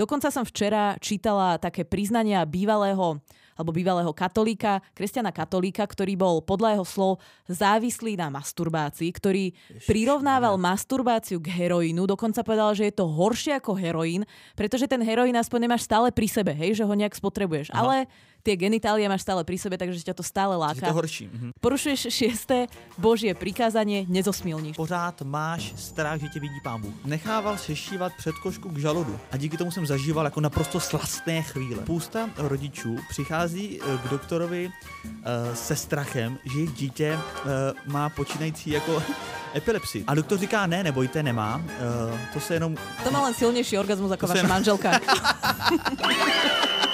Dokonca 0.00 0.32
som 0.32 0.48
včera 0.48 0.96
čítala 0.96 1.60
také 1.60 1.84
priznania 1.84 2.40
bývalého 2.48 3.20
alebo 3.60 3.76
bývalého 3.76 4.08
katolíka, 4.16 4.80
kresťana 4.96 5.36
katolíka, 5.36 5.84
ktorý 5.84 6.16
bol 6.16 6.40
podľa 6.40 6.80
jeho 6.80 6.86
slov 6.88 7.12
závislý 7.44 8.16
na 8.16 8.32
masturbácii, 8.32 9.12
ktorý 9.12 9.52
Ježiš, 9.52 9.84
prirovnával 9.84 10.56
ne. 10.56 10.64
masturbáciu 10.64 11.36
k 11.44 11.52
heroínu, 11.52 12.08
dokonca 12.08 12.40
povedal, 12.40 12.72
že 12.72 12.88
je 12.88 12.96
to 12.96 13.04
horšie 13.04 13.60
ako 13.60 13.76
heroín, 13.76 14.24
pretože 14.56 14.88
ten 14.88 15.04
heroín 15.04 15.36
aspoň 15.36 15.68
nemáš 15.68 15.84
stále 15.84 16.08
pri 16.08 16.24
sebe, 16.32 16.56
hej, 16.56 16.80
že 16.80 16.88
ho 16.88 16.94
nejak 16.96 17.12
spotrebuješ. 17.12 17.68
Aha. 17.68 17.84
Ale 17.84 17.96
tie 18.42 18.56
genitálie 18.56 19.08
máš 19.08 19.22
stále 19.22 19.44
pri 19.44 19.56
sebe, 19.60 19.76
takže 19.76 20.00
ťa 20.00 20.14
to 20.16 20.24
stále 20.24 20.56
láka. 20.56 20.86
Je 20.86 20.92
to 20.92 20.96
horší. 20.96 21.24
Mhm. 21.32 21.48
Porušuješ 21.60 22.00
šiesté 22.08 22.66
božie 22.98 23.34
prikázanie, 23.34 24.04
nezosmilníš. 24.08 24.76
Pořád 24.76 25.22
máš 25.22 25.72
strach, 25.76 26.20
že 26.20 26.28
tě 26.28 26.40
vidí 26.40 26.60
pán 26.64 26.80
Bůh. 26.80 26.94
Nechával 27.04 27.56
sešívat 27.58 28.12
předkošku 28.18 28.68
k 28.68 28.78
žaludu 28.78 29.18
a 29.32 29.36
díky 29.36 29.56
tomu 29.56 29.70
jsem 29.70 29.86
zažíval 29.86 30.24
jako 30.24 30.40
naprosto 30.40 30.80
slastné 30.80 31.42
chvíle. 31.42 31.82
Spousta 31.82 32.30
rodičů 32.36 32.96
přichází 33.08 33.80
eh, 33.80 33.98
k 33.98 34.10
doktorovi 34.10 34.70
uh, 35.04 35.12
se 35.54 35.76
strachem, 35.76 36.38
že 36.44 36.58
jejich 36.58 36.72
dítě 36.72 37.18
uh, 37.18 37.50
má 37.92 38.08
počínající 38.08 38.70
jako 38.70 39.02
epilepsii. 39.54 40.04
A 40.06 40.14
doktor 40.14 40.38
říká, 40.38 40.66
ne, 40.66 40.84
nebojte, 40.84 41.22
nemá. 41.22 41.56
Uh, 41.56 42.18
to 42.32 42.40
se 42.40 42.54
jenom... 42.54 42.76
To 43.04 43.10
má 43.10 43.22
len 43.22 43.34
silnější 43.34 43.78
orgasmus 43.78 44.10
jako 44.16 44.26
vaše 44.26 44.46
manželka. 44.46 45.00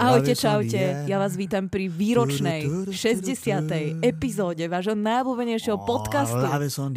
Ahojte, 0.00 0.32
čaute. 0.32 1.04
Ja 1.04 1.20
vás 1.20 1.36
vítam 1.36 1.68
pri 1.68 1.92
výročnej 1.92 2.88
60. 2.88 4.00
epizóde 4.00 4.64
vášho 4.64 4.96
najobľúbenejšieho 4.96 5.76
podcastu, 5.84 6.40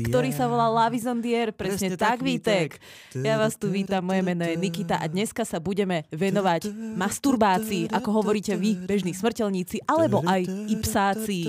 ktorý 0.07 0.31
sa 0.31 0.47
volá 0.47 0.71
Lavis 0.71 1.03
on 1.03 1.19
the 1.19 1.35
Air. 1.35 1.51
Presne 1.51 1.99
tak, 1.99 2.23
Vítek. 2.23 2.79
Ja 3.11 3.35
vás 3.35 3.59
tu 3.59 3.67
vítam, 3.67 4.07
moje 4.07 4.23
meno 4.23 4.47
je 4.47 4.55
Nikita 4.55 5.03
a 5.03 5.05
dneska 5.11 5.43
sa 5.43 5.59
budeme 5.59 6.07
venovať 6.15 6.71
masturbácii, 6.95 7.91
ako 7.91 8.23
hovoríte 8.23 8.55
vy, 8.55 8.87
bežní 8.87 9.11
smrteľníci, 9.11 9.83
alebo 9.83 10.23
aj 10.23 10.47
i 10.71 10.75
psáci. 10.79 11.39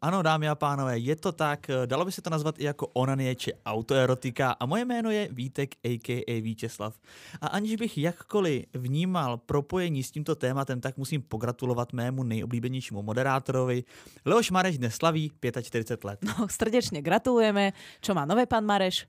Ano, 0.00 0.24
dámy 0.24 0.48
a 0.48 0.56
pánové, 0.56 0.96
je 0.96 1.12
to 1.20 1.36
tak. 1.36 1.68
Dalo 1.84 2.08
by 2.08 2.12
se 2.12 2.24
to 2.24 2.32
nazvat 2.32 2.56
i 2.56 2.64
jako 2.64 2.88
onanie 2.96 3.36
či 3.36 3.52
autoerotika 3.68 4.56
a 4.56 4.64
moje 4.64 4.88
jméno 4.88 5.12
je 5.12 5.28
Vítek 5.28 5.76
a.k.a. 5.84 6.40
Vítězslav. 6.40 6.96
A 7.36 7.46
aniž 7.52 7.76
bych 7.76 7.98
jakkoliv 7.98 8.64
vnímal 8.72 9.36
propojení 9.36 10.00
s 10.00 10.10
tím 10.10 10.21
tímto 10.22 10.34
tématem, 10.34 10.80
tak 10.80 10.96
musím 10.96 11.22
pogratulovat 11.22 11.92
mému 11.92 12.22
nejoblíbenějšímu 12.22 13.02
moderátorovi. 13.02 13.84
Leoš 14.24 14.50
Mareš 14.50 14.78
dnes 14.78 14.94
slaví 14.94 15.32
45 15.62 16.04
let. 16.04 16.18
No, 16.22 16.46
srdečně 16.50 17.02
gratulujeme. 17.02 17.72
Čo 18.00 18.14
má 18.14 18.24
nové 18.24 18.46
pan 18.46 18.64
Mareš? 18.64 19.06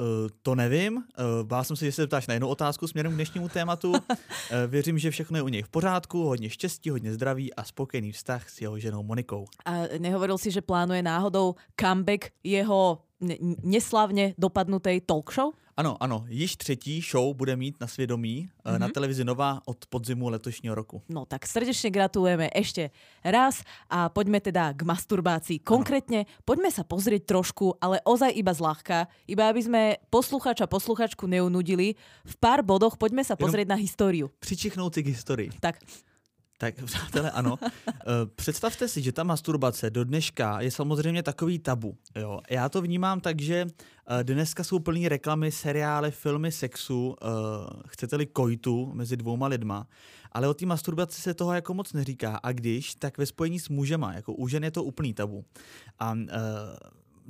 Uh, 0.00 0.06
to 0.42 0.54
nevím. 0.54 0.96
Uh, 0.96 1.46
bál 1.46 1.64
jsem 1.64 1.76
se, 1.76 1.84
že 1.84 1.92
se 1.92 2.06
ptáš 2.06 2.26
na 2.26 2.34
jednu 2.34 2.48
otázku 2.48 2.86
směrem 2.86 3.12
k 3.12 3.14
dnešnímu 3.14 3.48
tématu. 3.48 3.90
uh, 3.90 3.98
věřím, 4.66 4.98
že 4.98 5.10
všechno 5.10 5.38
je 5.38 5.42
u 5.42 5.48
něj 5.48 5.62
v 5.62 5.68
pořádku, 5.68 6.24
hodně 6.26 6.50
štěstí, 6.50 6.90
hodně 6.90 7.14
zdraví 7.14 7.54
a 7.54 7.64
spokojený 7.64 8.12
vztah 8.12 8.50
s 8.50 8.60
jeho 8.60 8.78
ženou 8.78 9.02
Monikou. 9.02 9.46
A 9.64 9.72
nehovoril 9.98 10.38
si, 10.38 10.50
že 10.50 10.62
plánuje 10.62 11.02
náhodou 11.02 11.54
comeback 11.80 12.34
jeho 12.44 12.98
neslavně 13.62 14.34
dopadnutej 14.38 15.00
talk 15.00 15.32
show? 15.32 15.52
Ano, 15.80 15.96
ano, 16.00 16.24
již 16.28 16.56
třetí 16.56 17.00
show 17.00 17.34
bude 17.34 17.56
mít 17.56 17.80
na 17.80 17.86
svědomí 17.86 18.48
mm-hmm. 18.64 18.78
na 18.78 18.88
televizi 18.88 19.24
Nova 19.24 19.60
od 19.64 19.86
podzimu 19.86 20.28
letošního 20.28 20.74
roku. 20.74 21.02
No 21.08 21.24
tak 21.24 21.46
srdečně 21.46 21.90
gratulujeme 21.90 22.48
ještě 22.54 22.90
raz 23.24 23.62
a 23.90 24.08
pojďme 24.08 24.40
teda 24.40 24.72
k 24.72 24.82
masturbácii. 24.82 25.58
Konkrétně 25.58 26.26
pojďme 26.44 26.70
sa 26.70 26.84
pozrieť 26.84 27.24
trošku, 27.24 27.80
ale 27.80 27.96
ozaj 28.04 28.28
iba 28.36 28.52
zľahka, 28.52 29.08
iba 29.24 29.48
aby 29.48 29.62
sme 29.64 29.82
posluchača, 30.12 30.68
posluchačku 30.68 31.24
neunudili. 31.24 31.96
V 32.28 32.34
pár 32.36 32.60
bodoch 32.60 33.00
pojďme 33.00 33.24
sa 33.24 33.32
pozrieť 33.40 33.72
Jenom 33.72 33.80
na 33.80 33.80
históriu. 33.80 34.26
Přičichnout 34.40 34.94
si 34.94 35.00
k 35.02 35.16
historii. 35.16 35.48
Tak, 35.64 35.80
tak 36.60 36.74
přátelé, 36.84 37.30
ano. 37.30 37.58
Eh, 37.62 37.92
představte 38.34 38.88
si, 38.88 39.02
že 39.02 39.12
ta 39.12 39.24
masturbace 39.24 39.90
do 39.90 40.04
dneška 40.04 40.60
je 40.60 40.70
samozřejmě 40.70 41.22
takový 41.22 41.58
tabu. 41.58 41.96
Jo. 42.16 42.40
Já 42.50 42.68
to 42.68 42.82
vnímám 42.82 43.20
tak, 43.20 43.40
že 43.40 43.66
eh, 43.66 44.24
dneska 44.24 44.64
jsou 44.64 44.78
plný 44.78 45.08
reklamy, 45.08 45.52
seriály, 45.52 46.10
filmy 46.10 46.52
sexu, 46.52 47.16
eh, 47.22 47.26
chcete-li 47.86 48.26
kojtu 48.26 48.92
mezi 48.94 49.16
dvouma 49.16 49.46
lidma, 49.46 49.86
ale 50.32 50.48
o 50.48 50.54
té 50.54 50.66
masturbaci 50.66 51.22
se 51.22 51.34
toho 51.34 51.52
jako 51.52 51.74
moc 51.74 51.92
neříká. 51.92 52.40
A 52.42 52.52
když, 52.52 52.94
tak 52.94 53.18
ve 53.18 53.26
spojení 53.26 53.60
s 53.60 53.68
mužema, 53.68 54.14
jako 54.14 54.34
u 54.34 54.48
žen 54.48 54.64
je 54.64 54.70
to 54.70 54.84
úplný 54.84 55.14
tabu. 55.14 55.44
A 55.98 56.14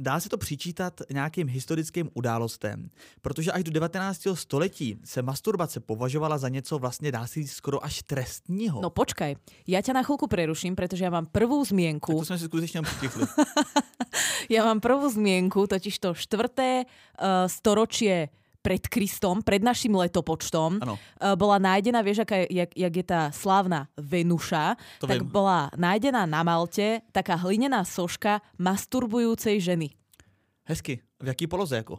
dá 0.00 0.20
se 0.20 0.28
to 0.28 0.38
přičítat 0.38 1.00
nějakým 1.12 1.48
historickým 1.48 2.10
událostem, 2.14 2.90
protože 3.22 3.52
až 3.52 3.64
do 3.64 3.70
19. 3.70 4.20
století 4.34 5.00
se 5.04 5.22
masturbace 5.22 5.80
považovala 5.80 6.38
za 6.38 6.48
něco 6.48 6.78
vlastně 6.78 7.12
dá 7.12 7.26
se 7.26 7.34
říct 7.34 7.52
skoro 7.52 7.84
až 7.84 8.02
trestního. 8.02 8.80
No 8.80 8.90
počkaj, 8.90 9.36
já 9.66 9.82
tě 9.82 9.92
na 9.92 10.02
chvilku 10.02 10.26
preruším, 10.26 10.76
protože 10.76 11.04
já 11.04 11.10
mám 11.10 11.26
prvou 11.26 11.64
změnku. 11.64 12.12
Tak 12.12 12.18
to 12.18 12.24
jsme 12.24 12.38
si 12.38 12.44
skutečně 12.44 12.82
přichli. 12.82 13.26
já 14.48 14.64
mám 14.64 14.80
prvou 14.80 15.10
změnku, 15.10 15.66
totiž 15.66 15.98
to 15.98 16.14
čtvrté 16.14 16.84
uh, 16.84 17.26
storočie 17.46 18.28
pred 18.60 18.84
Kristom, 18.86 19.40
pred 19.40 19.64
našim 19.64 19.96
letopočtom, 19.96 20.80
ano. 20.80 20.94
Eh, 20.96 21.36
bola 21.36 21.56
nájdená, 21.58 22.04
vieš, 22.04 22.24
aká, 22.24 22.44
jak, 22.48 22.70
jak 22.76 22.92
je 22.96 23.04
tá 23.04 23.20
slávna 23.32 23.88
Venuša, 23.96 24.76
to 25.00 25.08
tak 25.08 25.24
viem. 25.24 25.32
bola 25.32 25.72
nájdená 25.76 26.28
na 26.28 26.44
Malte 26.44 27.00
taká 27.12 27.40
hlinená 27.40 27.84
soška 27.84 28.44
masturbujúcej 28.60 29.60
ženy. 29.60 29.96
Hezky. 30.64 31.00
V 31.20 31.26
jaký 31.26 31.46
poloze 31.46 31.76
jako? 31.76 31.98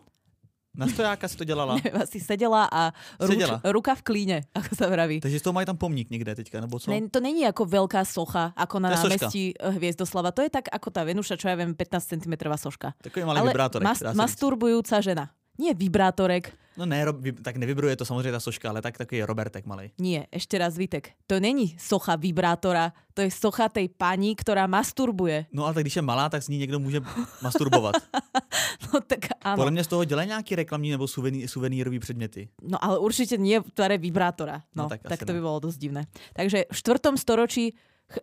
Na 0.71 0.87
stojáka 0.87 1.27
si 1.27 1.35
to 1.37 1.43
dělala? 1.43 1.75
Nevím, 1.83 2.01
asi 2.01 2.19
seděla 2.19 2.69
a 2.71 2.95
ruč, 3.19 3.43
ruka 3.63 3.95
v 3.95 4.01
klíne, 4.01 4.37
ako 4.55 4.71
sa 4.71 4.87
vraví. 4.87 5.19
Takže 5.19 5.39
z 5.39 5.43
toho 5.43 5.53
mají 5.53 5.67
tam 5.67 5.75
pomník 5.77 6.09
někde 6.09 6.35
teďka, 6.35 6.61
nebo 6.61 6.79
co? 6.79 6.91
Ne, 6.91 7.09
to 7.11 7.19
není 7.19 7.41
jako 7.41 7.65
velká 7.65 8.05
socha, 8.05 8.53
ako 8.55 8.79
na 8.79 8.89
námestí 8.89 9.51
eh, 9.51 9.69
Hviezdoslava. 9.69 10.31
To 10.31 10.41
je 10.41 10.49
tak 10.49 10.71
ako 10.71 10.87
tá 10.95 11.03
Venuša, 11.03 11.35
čo 11.35 11.51
ja 11.51 11.59
viem, 11.59 11.75
15 11.75 12.07
cm 12.07 12.33
soška. 12.55 12.95
Takový 13.03 13.25
malý 13.27 13.39
Ale 13.43 13.51
vibrátorek. 13.51 13.83
Mas, 13.83 13.99
masturbujúca 14.15 15.03
žena. 15.03 15.35
Nie 15.61 15.77
vibrátorek. 15.77 16.57
No 16.77 16.85
ne, 16.85 17.05
tak 17.43 17.55
nevybruje 17.55 17.95
to 17.95 18.05
samozřejmě 18.05 18.31
ta 18.31 18.39
soška, 18.39 18.69
ale 18.69 18.81
tak 18.81 18.97
takový 18.97 19.23
Robertek 19.23 19.65
malý. 19.65 19.91
Nie, 19.99 20.25
ešte 20.31 20.57
raz 20.57 20.73
Vitek. 20.79 21.13
To 21.27 21.39
není 21.39 21.75
socha 21.77 22.15
vibrátora, 22.15 22.95
to 23.13 23.21
je 23.21 23.31
socha 23.31 23.69
tej 23.69 23.89
paní, 23.91 24.35
která 24.35 24.67
masturbuje. 24.67 25.45
No 25.51 25.65
ale 25.65 25.73
tak 25.73 25.83
když 25.83 25.95
je 25.95 26.01
malá, 26.01 26.29
tak 26.29 26.43
s 26.43 26.47
ní 26.47 26.57
někdo 26.57 26.79
může 26.79 27.01
masturbovat. 27.41 27.95
no 28.93 28.99
tak 29.07 29.19
ano. 29.41 29.55
Podle 29.55 29.71
mě 29.71 29.83
z 29.83 29.87
toho 29.87 30.03
dělají 30.05 30.27
nějaký 30.27 30.55
reklamní 30.55 30.91
nebo 30.91 31.07
suvený, 31.07 31.47
suvenýrový 31.47 31.99
předměty. 31.99 32.49
No 32.63 32.83
ale 32.83 32.97
určitě 32.99 33.37
nie 33.37 33.59
v 33.59 33.71
tvare 33.71 33.97
vibrátora. 33.97 34.63
No, 34.75 34.83
no 34.83 34.89
tak, 34.89 35.01
tak 35.03 35.19
to 35.19 35.33
by 35.33 35.39
bylo 35.39 35.59
dost 35.59 35.77
divné. 35.77 36.07
Takže 36.33 36.65
v 36.71 36.75
čtvrtom 36.77 37.17
storočí 37.17 37.75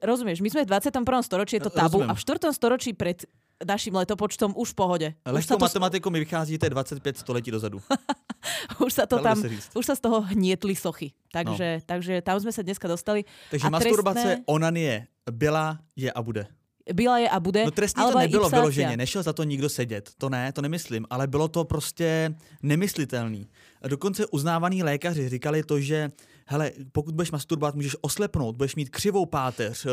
rozumieš, 0.02 0.40
my 0.40 0.48
sme 0.50 0.60
v 0.64 0.68
21. 0.68 1.04
storočí, 1.22 1.56
je 1.56 1.64
to 1.68 1.72
tabu 1.72 2.04
Rozumiem. 2.04 2.10
a 2.10 2.14
v 2.14 2.20
4. 2.20 2.52
storočí 2.52 2.90
pred 2.92 3.24
naším 3.58 3.98
letopočtom 3.98 4.54
už 4.54 4.70
v 4.70 4.76
pohode. 4.76 5.08
Lehkou 5.26 5.58
matematikou 5.58 6.10
mi 6.10 6.18
vycházíte 6.22 6.70
25 6.70 7.18
století 7.18 7.50
dozadu. 7.50 7.82
už 8.86 8.92
sa 8.92 9.04
to 9.06 9.18
tam, 9.18 9.34
už 9.74 9.84
sa 9.86 9.94
z 9.98 10.00
toho 10.00 10.22
hnietli 10.22 10.78
sochy. 10.78 11.10
Takže, 11.34 11.82
no. 11.82 11.84
takže 11.86 12.22
tam 12.22 12.38
sme 12.38 12.54
sa 12.54 12.62
dneska 12.62 12.86
dostali. 12.86 13.26
Takže 13.50 13.66
a 13.66 13.70
masturbace, 13.70 14.28
trestné... 14.38 14.46
onanie 14.46 15.10
byla, 15.26 15.82
je 15.98 16.10
a 16.12 16.20
bude 16.22 16.46
byla 16.92 17.18
je 17.18 17.28
a 17.28 17.40
bude. 17.40 17.64
No 17.64 17.70
trestní 17.70 18.02
to 18.12 18.18
nebylo 18.18 18.48
vyloženě, 18.48 18.96
nešel 18.96 19.22
za 19.22 19.32
to 19.32 19.44
nikdo 19.44 19.68
sedět, 19.68 20.10
to 20.18 20.28
ne, 20.28 20.52
to 20.52 20.62
nemyslím, 20.62 21.06
ale 21.10 21.26
bylo 21.26 21.48
to 21.48 21.64
prostě 21.64 22.34
nemyslitelný. 22.62 23.48
Dokonce 23.88 24.26
uznávaný 24.26 24.82
lékaři 24.82 25.28
říkali 25.28 25.62
to, 25.62 25.80
že 25.80 26.10
hele, 26.50 26.72
pokud 26.92 27.14
budeš 27.14 27.30
masturbovat, 27.30 27.74
můžeš 27.74 27.96
oslepnout, 28.00 28.56
budeš 28.56 28.76
mít 28.76 28.90
křivou 28.90 29.26
páteř, 29.26 29.86
uh, 29.86 29.92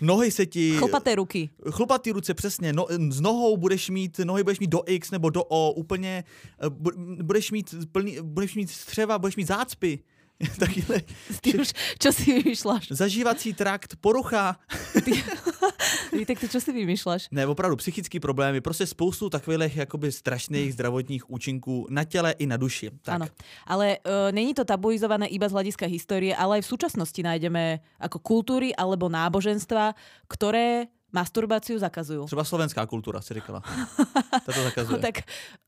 nohy 0.00 0.30
se 0.30 0.46
ti... 0.46 0.76
Chlpaté 0.78 1.14
ruky. 1.14 1.50
Chlpatý 1.70 2.12
ruce, 2.12 2.34
přesně. 2.34 2.72
No, 2.72 2.86
s 3.10 3.20
nohou 3.20 3.56
budeš 3.56 3.90
mít, 3.90 4.20
nohy 4.24 4.42
budeš 4.42 4.60
mít 4.60 4.70
do 4.70 4.82
X 4.86 5.10
nebo 5.10 5.30
do 5.30 5.44
O, 5.44 5.72
úplně, 5.72 6.24
uh, 6.66 6.92
budeš 7.22 7.50
mít 7.50 7.74
plný, 7.92 8.16
budeš 8.22 8.54
mít 8.54 8.70
střeva, 8.70 9.18
budeš 9.18 9.36
mít 9.36 9.46
zácpy. 9.46 9.98
Takhle. 10.58 11.02
Ty 11.40 11.50
už, 11.58 11.68
čo 11.98 12.10
si 12.12 12.24
vymýšľaš? 12.42 12.90
Zažívací 12.90 13.54
trakt, 13.54 13.96
porucha. 14.00 14.58
Ty, 15.04 15.12
Vítek, 16.18 16.40
ty 16.40 16.46
čo 16.48 16.60
si 16.60 16.70
vymýšľaš? 16.72 17.30
Ne, 17.30 17.46
opravdu, 17.46 17.76
psychické 17.76 18.20
problémy, 18.20 18.60
prostě 18.60 18.86
spoustu 18.86 19.30
takových 19.30 19.76
jakoby 19.76 20.12
strašných 20.12 20.72
zdravotních 20.72 21.30
účinků 21.30 21.86
na 21.90 22.04
těle 22.04 22.34
i 22.38 22.46
na 22.46 22.56
duši. 22.56 22.90
Tak. 23.02 23.14
Ano, 23.14 23.26
ale 23.66 23.98
uh, 23.98 24.32
není 24.32 24.54
to 24.54 24.64
tabuizované 24.64 25.26
iba 25.26 25.48
z 25.48 25.52
hľadiska 25.52 25.86
histórie, 25.86 26.34
ale 26.34 26.58
aj 26.58 26.62
v 26.62 26.72
súčasnosti 26.72 27.20
nájdeme 27.22 27.80
ako 28.00 28.18
kultúry 28.18 28.74
alebo 28.74 29.08
náboženstva, 29.08 29.94
ktoré 30.28 30.88
masturbáciu 31.12 31.76
zakazujú. 31.76 32.24
Třeba 32.24 32.44
slovenská 32.44 32.82
kultúra, 32.88 33.20
si 33.20 33.36
říkala. 33.36 33.60
to 34.48 34.50
zakazuje. 34.52 34.98
tak 34.98 35.16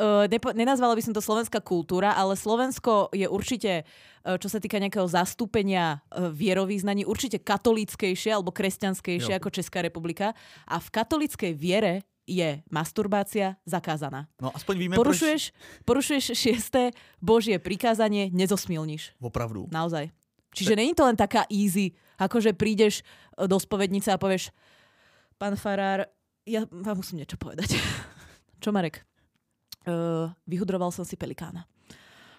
uh, 0.01 0.25
nepo, 0.25 0.51
nenazvala 0.57 0.97
by 0.97 1.03
som 1.05 1.13
to 1.13 1.21
slovenská 1.21 1.61
kultúra, 1.61 2.17
ale 2.17 2.33
Slovensko 2.35 3.13
je 3.13 3.29
určite, 3.29 3.85
uh, 3.85 4.41
čo 4.41 4.49
sa 4.49 4.59
týka 4.59 4.81
nejakého 4.81 5.05
zastúpenia 5.05 6.01
uh, 6.01 6.33
vierovýznaní, 6.33 7.05
určite 7.05 7.39
katolíckejšie 7.45 8.33
alebo 8.33 8.51
kresťanskejšie 8.51 9.37
jo. 9.37 9.39
ako 9.39 9.49
Česká 9.53 9.85
republika. 9.85 10.33
A 10.65 10.81
v 10.81 10.89
katolíckej 10.89 11.53
viere 11.53 12.09
je 12.25 12.65
masturbácia 12.73 13.61
zakázaná. 13.69 14.33
No 14.41 14.49
aspoň 14.57 14.75
víme, 14.81 14.95
Porušuješ, 14.97 15.53
porušuješ 15.85 16.33
šiesté 16.33 16.97
Božie 17.21 17.61
prikázanie, 17.61 18.33
nezosmilníš. 18.33 19.13
proč... 19.21 19.29
Opravdu. 19.29 19.69
Naozaj. 19.69 20.09
Čiže 20.57 20.79
není 20.79 20.97
to 20.97 21.05
len 21.05 21.19
taká 21.19 21.45
easy, 21.53 21.93
ako 22.17 22.41
že 22.41 22.57
prídeš 22.57 23.03
do 23.35 23.59
spovednice 23.59 24.09
a 24.15 24.17
povieš 24.17 24.55
pán 25.45 25.61
Farár, 25.61 26.09
ja 26.49 26.65
vám 26.73 27.05
musím 27.05 27.21
niečo 27.21 27.37
povedať. 27.37 27.77
Čo 28.65 28.73
Marek? 28.73 29.05
Uh, 29.85 30.33
vyhudroval 30.49 30.89
som 30.89 31.05
si 31.05 31.21
pelikána. 31.21 31.69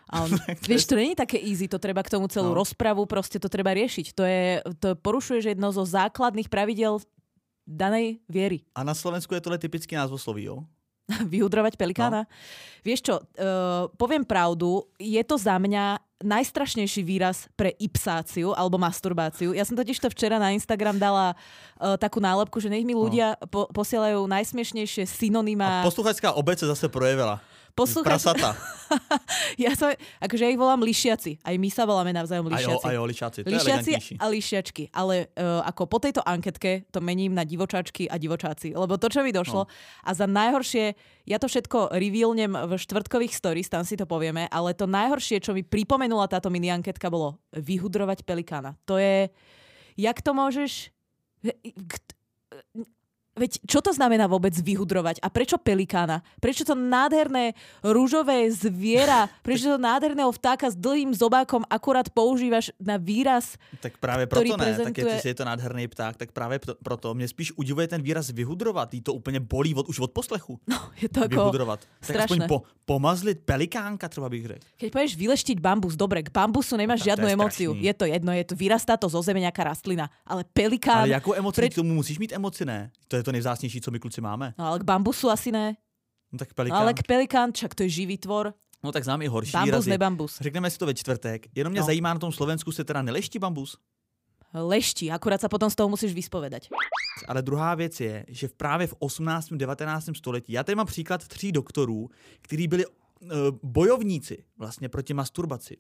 A 0.10 0.26
on, 0.26 0.34
vieš, 0.70 0.90
to 0.90 0.98
není 0.98 1.14
také 1.14 1.38
easy, 1.38 1.70
to 1.70 1.78
treba 1.78 2.02
k 2.02 2.10
tomu 2.10 2.26
celú 2.26 2.50
No. 2.50 2.58
rozpravu, 2.66 3.06
proste 3.06 3.38
to 3.38 3.46
treba 3.46 3.78
riešiť. 3.78 4.06
To 4.18 4.24
je, 4.26 4.42
to 4.82 4.98
porušuješ 4.98 5.54
jedno 5.54 5.70
zo 5.70 5.86
základných 5.86 6.50
pravidel 6.50 6.98
danej 7.70 8.26
viery. 8.26 8.66
A 8.74 8.82
na 8.82 8.98
Slovensku 8.98 9.38
je 9.38 9.42
tohle 9.46 9.62
typický 9.62 9.94
názvosloví, 9.94 10.50
jo? 10.50 10.66
Vyhudrovať 11.34 11.78
pelikána? 11.78 12.26
No. 12.26 12.30
Vieš 12.82 13.06
čo, 13.06 13.16
uh, 13.22 13.86
poviem 14.02 14.26
pravdu, 14.26 14.82
je 14.98 15.22
to 15.22 15.38
za 15.38 15.62
mňa 15.62 16.02
najstrašnejší 16.26 17.02
výraz 17.06 17.46
pre 17.54 17.72
ipsáciu 17.78 18.52
alebo 18.58 18.82
masturbáciu. 18.82 19.54
Ja 19.54 19.64
som 19.64 19.78
totiž 19.78 20.02
to 20.02 20.10
včera 20.10 20.42
na 20.42 20.52
Instagram 20.52 20.98
dala 20.98 21.38
uh, 21.78 21.96
takú 21.96 22.18
nálepku, 22.20 22.58
že 22.58 22.68
nech 22.68 22.84
mi 22.84 22.98
ľudia 22.98 23.38
po- 23.48 23.70
posielajú 23.70 24.26
najsmiešnejšie 24.26 25.06
A 25.06 25.10
synonymá. 25.10 25.70
posluchačská 25.86 26.34
obec 26.34 26.58
se 26.60 26.66
zase 26.66 26.90
projevila. 26.90 27.40
Posluchač- 27.76 28.08
Prasata. 28.24 28.56
Ja 29.58 29.74
som, 29.74 29.90
akože 30.22 30.46
ja 30.46 30.54
ich 30.54 30.62
volám 30.62 30.86
lišiaci. 30.86 31.42
Aj 31.42 31.58
my 31.58 31.70
sa 31.74 31.90
voláme 31.90 32.14
navzájom 32.14 32.46
A 32.48 32.62
jo, 32.62 32.70
lišiaci. 32.70 32.86
a 32.86 32.90
jo, 32.94 33.02
lišáci. 33.04 33.40
To 33.42 33.48
je 33.50 33.54
Lišiaci 33.58 33.72
elegantnější. 33.92 34.14
a 34.22 34.26
lišiačky. 34.30 34.84
Ale 34.94 35.16
uh, 35.34 35.66
ako 35.66 35.90
po 35.90 35.98
tejto 35.98 36.22
anketke 36.22 36.86
to 36.94 37.02
mením 37.02 37.34
na 37.34 37.42
divočáčky 37.42 38.06
a 38.06 38.22
divočáci. 38.22 38.78
Lebo 38.78 38.94
to, 39.02 39.10
čo 39.10 39.26
mi 39.26 39.34
došlo. 39.34 39.66
No. 39.66 39.72
A 40.06 40.14
za 40.14 40.30
najhoršie, 40.30 40.94
ja 41.26 41.38
to 41.42 41.50
všetko 41.50 41.98
revealnem 41.98 42.54
v 42.54 42.72
štvrtkových 42.78 43.34
stories, 43.34 43.66
tam 43.68 43.82
si 43.82 43.98
to 43.98 44.06
povieme, 44.06 44.46
ale 44.54 44.78
to 44.78 44.86
najhoršie, 44.86 45.42
čo 45.42 45.58
mi 45.58 45.66
pripomenula 45.66 46.30
táto 46.30 46.54
mini 46.54 46.70
anketka, 46.70 47.10
bolo 47.10 47.42
vyhudrovať 47.58 48.22
pelikána. 48.22 48.78
To 48.86 49.02
je... 49.02 49.34
Jak 49.98 50.22
to 50.22 50.32
môžeš... 50.32 50.94
Veď 53.36 53.60
čo 53.68 53.84
to 53.84 53.92
znamená 53.92 54.32
vôbec 54.32 54.56
vyhudrovať? 54.56 55.20
A 55.20 55.28
prečo 55.28 55.60
pelikána? 55.60 56.24
Prečo 56.40 56.64
to 56.64 56.72
nádherné 56.72 57.52
rúžové 57.84 58.48
zviera? 58.48 59.28
Prečo 59.46 59.76
to 59.76 59.78
nádherného 59.78 60.32
vtáka 60.32 60.72
s 60.72 60.76
dlhým 60.80 61.12
zobákom 61.12 61.68
akurát 61.68 62.08
používaš 62.10 62.72
na 62.80 62.96
výraz? 62.96 63.60
Tak 63.84 64.00
právě 64.00 64.28
proto 64.28 64.56
ne, 64.58 64.64
tak 64.66 64.96
prezentuje- 64.96 65.14
jestli 65.14 65.30
je 65.30 65.36
to 65.36 65.46
nádherný 65.46 65.88
pták, 65.88 66.16
tak 66.16 66.32
právě 66.32 66.60
pro- 66.60 66.76
proto 66.84 67.14
mě 67.14 67.28
spíš 67.28 67.52
udivuje 67.60 67.88
ten 67.88 68.02
výraz 68.02 68.30
vyhudrovat. 68.32 68.94
Jí 68.94 69.02
to 69.02 69.14
úplně 69.14 69.40
bolí 69.40 69.76
od, 69.76 69.88
už 69.90 70.00
od 70.00 70.12
poslechu. 70.12 70.60
No, 70.68 70.92
je 71.02 71.10
to 71.10 71.20
ako... 71.24 71.30
Vyhudrovat. 71.36 71.80
Tak 72.08 72.16
aspoň 72.16 72.38
strašné. 72.40 72.48
po, 72.48 72.64
pomazlit 72.86 73.40
pelikánka, 73.46 74.08
třeba 74.10 74.30
bych 74.30 74.48
řekl. 74.48 74.66
Keď 74.78 74.90
povieš 74.92 75.14
vyleštiť 75.16 75.58
bambus, 75.60 75.96
dobre, 75.96 76.24
k 76.24 76.32
bambusu 76.32 76.76
nemáš 76.78 77.00
Tak 77.00 77.04
to 77.04 77.10
žiadnu 77.10 77.28
je 77.28 77.34
emóciu. 77.34 77.70
strašný. 77.72 77.86
Je 77.88 77.94
to 77.94 78.06
jedno, 78.06 78.32
je 78.32 78.44
to, 78.44 78.54
vyrastá 78.56 78.94
to 78.98 79.08
zo 79.12 79.20
zeme 79.24 79.40
nejaká 79.44 79.64
rastlina. 79.64 80.08
Ale 80.24 80.44
pelikán... 80.48 81.04
Ale 81.04 81.16
jakou 81.20 81.34
emoci 81.36 81.60
pre- 81.62 81.70
k 81.72 81.80
tomu 81.84 81.94
musíš 81.96 82.20
mít 82.20 82.32
emoci, 82.32 82.64
ne? 82.66 82.92
To 83.08 83.16
je 83.18 83.24
to 83.26 83.32
nejvzácnější, 83.32 83.82
co 83.82 83.92
my 83.92 84.00
kluci 84.00 84.22
máme. 84.22 84.54
No 84.58 84.66
ale 84.68 84.80
k 84.80 84.84
bambusu 84.84 85.30
asi 85.30 85.52
ne. 85.52 85.76
No 86.32 86.40
tak 86.40 86.50
No, 86.50 86.54
pelikán. 86.56 86.78
ale 86.82 86.94
k 86.94 87.04
pelikán, 87.08 87.54
čak 87.54 87.76
to 87.76 87.84
je 87.84 87.90
živý 87.90 88.18
tvor. 88.18 88.54
No 88.84 88.92
tak 88.92 89.04
znám 89.04 89.22
i 89.22 89.28
horší 89.28 89.52
Bambus, 89.52 89.66
výrazy. 89.68 89.90
nebambus. 89.90 90.38
Řekneme 90.42 90.70
si 90.70 90.78
to 90.78 90.86
ve 90.86 90.94
čtvrtek. 90.94 91.46
Jenom 91.56 91.72
mě 91.72 91.80
No. 91.80 91.86
zajímá 91.86 92.14
na 92.14 92.20
tom 92.20 92.32
Slovensku 92.32 92.72
se 92.72 92.84
teda 92.84 93.02
neleští 93.02 93.40
bambus. 93.40 93.78
Lešti, 94.56 95.12
akurát 95.12 95.42
sa 95.42 95.52
potom 95.52 95.68
z 95.68 95.76
toho 95.76 95.90
musíš 95.92 96.14
vyspovedať. 96.16 96.70
Ale 97.28 97.42
druhá 97.42 97.76
věc 97.76 98.00
je, 98.00 98.26
že 98.28 98.48
právě 98.48 98.88
v 98.88 98.96
18. 99.00 99.50
19. 99.58 100.16
století, 100.16 100.54
já 100.54 100.64
tady 100.64 100.76
mám 100.76 100.86
příklad 100.88 101.28
tří 101.28 101.52
doktorů, 101.52 102.10
kteří 102.42 102.68
byli 102.68 102.86
uh, 102.86 102.92
bojovníci 103.64 104.44
vlastně 104.58 104.90
proti 104.90 105.14
masturbaci. 105.14 105.78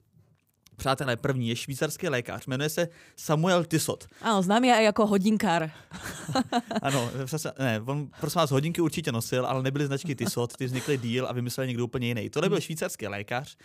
Přátelé, 0.76 1.16
první 1.16 1.50
je 1.50 1.56
švýcarský 1.56 2.10
lékař, 2.10 2.48
jmenuje 2.48 2.70
se 2.70 2.88
Samuel 3.16 3.64
Tissot. 3.66 4.08
Áno, 4.22 4.42
známy 4.42 4.72
aj 4.72 4.88
ako 4.88 5.06
hodinkár. 5.06 5.72
Ano, 6.82 7.12
přesně, 7.26 7.52
ne, 7.60 7.82
on 7.86 8.10
prosím 8.20 8.40
vás 8.40 8.52
hodinky 8.52 8.82
určitě 8.82 9.12
nosil, 9.12 9.46
ale 9.46 9.64
nebyly 9.64 9.86
značky 9.88 10.16
Tissot, 10.16 10.58
ty 10.58 10.66
vznikly 10.66 10.98
díl 10.98 11.28
a 11.28 11.34
vymyslel 11.34 11.68
někdo 11.68 11.86
úplně 11.86 12.08
jiný. 12.08 12.30
Tohle 12.30 12.50
byl 12.50 12.62
švýcarský 12.62 13.08
lékař 13.08 13.58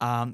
a 0.00 0.24
uh, 0.24 0.30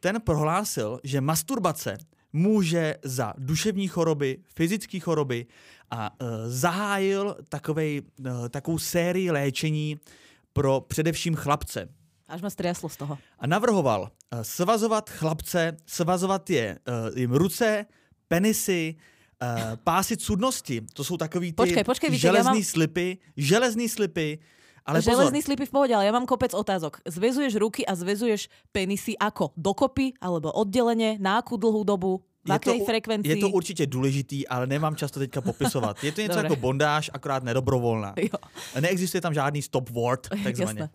ten 0.00 0.20
prohlásil, 0.20 1.00
že 1.04 1.20
masturbace 1.20 1.98
může 2.32 2.94
za 3.04 3.34
duševní 3.38 3.88
choroby, 3.88 4.38
fyzické 4.54 5.00
choroby 5.00 5.46
a 5.90 6.10
uh, 6.10 6.28
zahájil 6.46 7.36
takovej, 7.48 8.02
uh, 8.20 8.48
takovou 8.48 8.78
sérii 8.78 9.30
léčení 9.30 10.00
pro 10.52 10.80
především 10.80 11.34
chlapce. 11.34 11.88
Až 12.28 12.42
ma 12.42 12.50
striaslo 12.50 12.88
z 12.88 12.96
toho. 12.96 13.18
A 13.38 13.46
navrhoval 13.46 14.02
uh, 14.02 14.42
svazovat 14.42 15.10
chlapce, 15.10 15.76
svazovat 15.86 16.50
je 16.50 16.78
uh, 16.88 17.18
jim 17.18 17.32
ruce, 17.32 17.86
penisy, 18.28 18.94
uh, 19.42 19.76
pásy 19.84 20.16
cudnosti. 20.16 20.82
To 20.92 21.04
jsou 21.04 21.16
takový 21.16 21.52
ty 21.52 21.56
Počkej, 21.56 21.84
počkej, 21.84 22.10
Vítek, 22.10 22.20
železný 22.20 22.60
mám- 22.60 22.70
slipy, 22.70 23.18
železný 23.36 23.88
slipy, 23.88 24.38
ale 24.86 25.02
pozor, 25.02 25.12
Železný 25.18 25.42
slipy 25.42 25.66
v 25.66 25.72
pohode, 25.74 25.94
ale 25.98 26.06
ja 26.06 26.14
mám 26.14 26.30
kopec 26.30 26.54
otázok. 26.54 27.02
Zvezuješ 27.02 27.58
ruky 27.58 27.82
a 27.82 27.98
zvezuješ 27.98 28.46
penisy 28.70 29.18
ako? 29.18 29.50
Dokopy 29.58 30.14
alebo 30.22 30.54
oddelenie? 30.54 31.18
Na 31.18 31.42
akú 31.42 31.58
dlhú 31.58 31.82
dobu? 31.82 32.22
V 32.46 32.54
je 32.54 32.58
to, 32.62 32.86
frekvencii? 32.86 33.30
je 33.30 33.36
to 33.42 33.50
určitě 33.50 33.86
důležitý, 33.86 34.46
ale 34.46 34.66
nemám 34.66 34.94
čas 34.96 35.10
to 35.10 35.18
teďka 35.18 35.40
popisovat. 35.40 36.04
Je 36.04 36.12
to 36.12 36.20
něco 36.20 36.34
Dobre. 36.38 36.46
jako 36.46 36.56
bondáž, 36.56 37.10
akorát 37.12 37.42
nedobrovolná. 37.42 38.14
Jo. 38.22 38.38
Neexistuje 38.80 39.20
tam 39.20 39.34
žádný 39.34 39.62
stop 39.62 39.90
word, 39.90 40.28
takzvaně. 40.44 40.80
Jasné. 40.80 40.90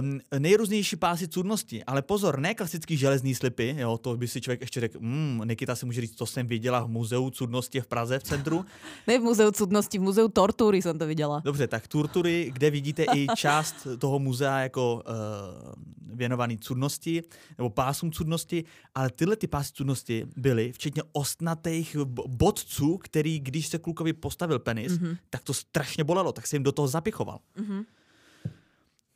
Um, 0.00 0.20
nejrůznější 0.38 0.96
pásy 0.96 1.28
cudnosti, 1.28 1.84
ale 1.84 2.02
pozor, 2.02 2.38
ne 2.38 2.54
klasický 2.54 2.96
železný 2.96 3.34
slipy, 3.34 3.74
jo, 3.78 3.98
to 3.98 4.16
by 4.16 4.28
si 4.28 4.40
člověk 4.40 4.60
ještě 4.60 4.80
řekl, 4.80 4.98
mm, 5.00 5.42
Nikita 5.48 5.76
si 5.76 5.86
může 5.86 6.00
říct, 6.00 6.14
to 6.16 6.26
jsem 6.26 6.46
viděla 6.46 6.84
v 6.84 6.88
muzeu 6.88 7.30
cudnosti 7.30 7.80
v 7.80 7.86
Praze 7.86 8.18
v 8.18 8.22
centru. 8.22 8.64
Ne 9.06 9.18
v 9.18 9.22
muzeu 9.22 9.50
cudnosti, 9.50 9.98
v 9.98 10.02
muzeu 10.02 10.28
tortúry 10.28 10.82
som 10.82 10.98
to 10.98 11.06
videla. 11.06 11.40
Dobře, 11.44 11.66
tak 11.66 11.88
turtury, 11.88 12.50
kde 12.54 12.70
vidíte 12.70 13.04
i 13.14 13.26
část 13.36 13.86
toho 13.98 14.18
muzea 14.18 14.58
jako 14.58 14.94
uh, 14.94 15.72
věnovaný 16.14 16.58
cudnosti 16.58 17.22
nebo 17.58 17.70
pásům 17.70 18.12
cudnosti, 18.12 18.64
ale 18.94 19.10
tyhle 19.10 19.36
ty 19.36 19.46
pásy 19.46 19.72
cudnosti 19.72 20.26
byly, 20.36 20.72
včetně 20.72 21.02
ostnatých 21.12 21.96
bodců, 22.26 22.98
který, 22.98 23.40
když 23.40 23.66
se 23.66 23.78
klukovi 23.78 24.12
postavil 24.12 24.58
penis, 24.58 24.92
Mhm. 24.98 25.06
mm-hmm. 25.12 25.16
tak 25.30 25.42
to 25.44 25.54
strašně 25.54 26.04
bolelo, 26.04 26.32
tak 26.32 26.46
se 26.46 26.56
jim 26.56 26.62
do 26.62 26.72
toho 26.72 26.88
zapichoval. 26.88 27.38
Mhm. 27.56 27.82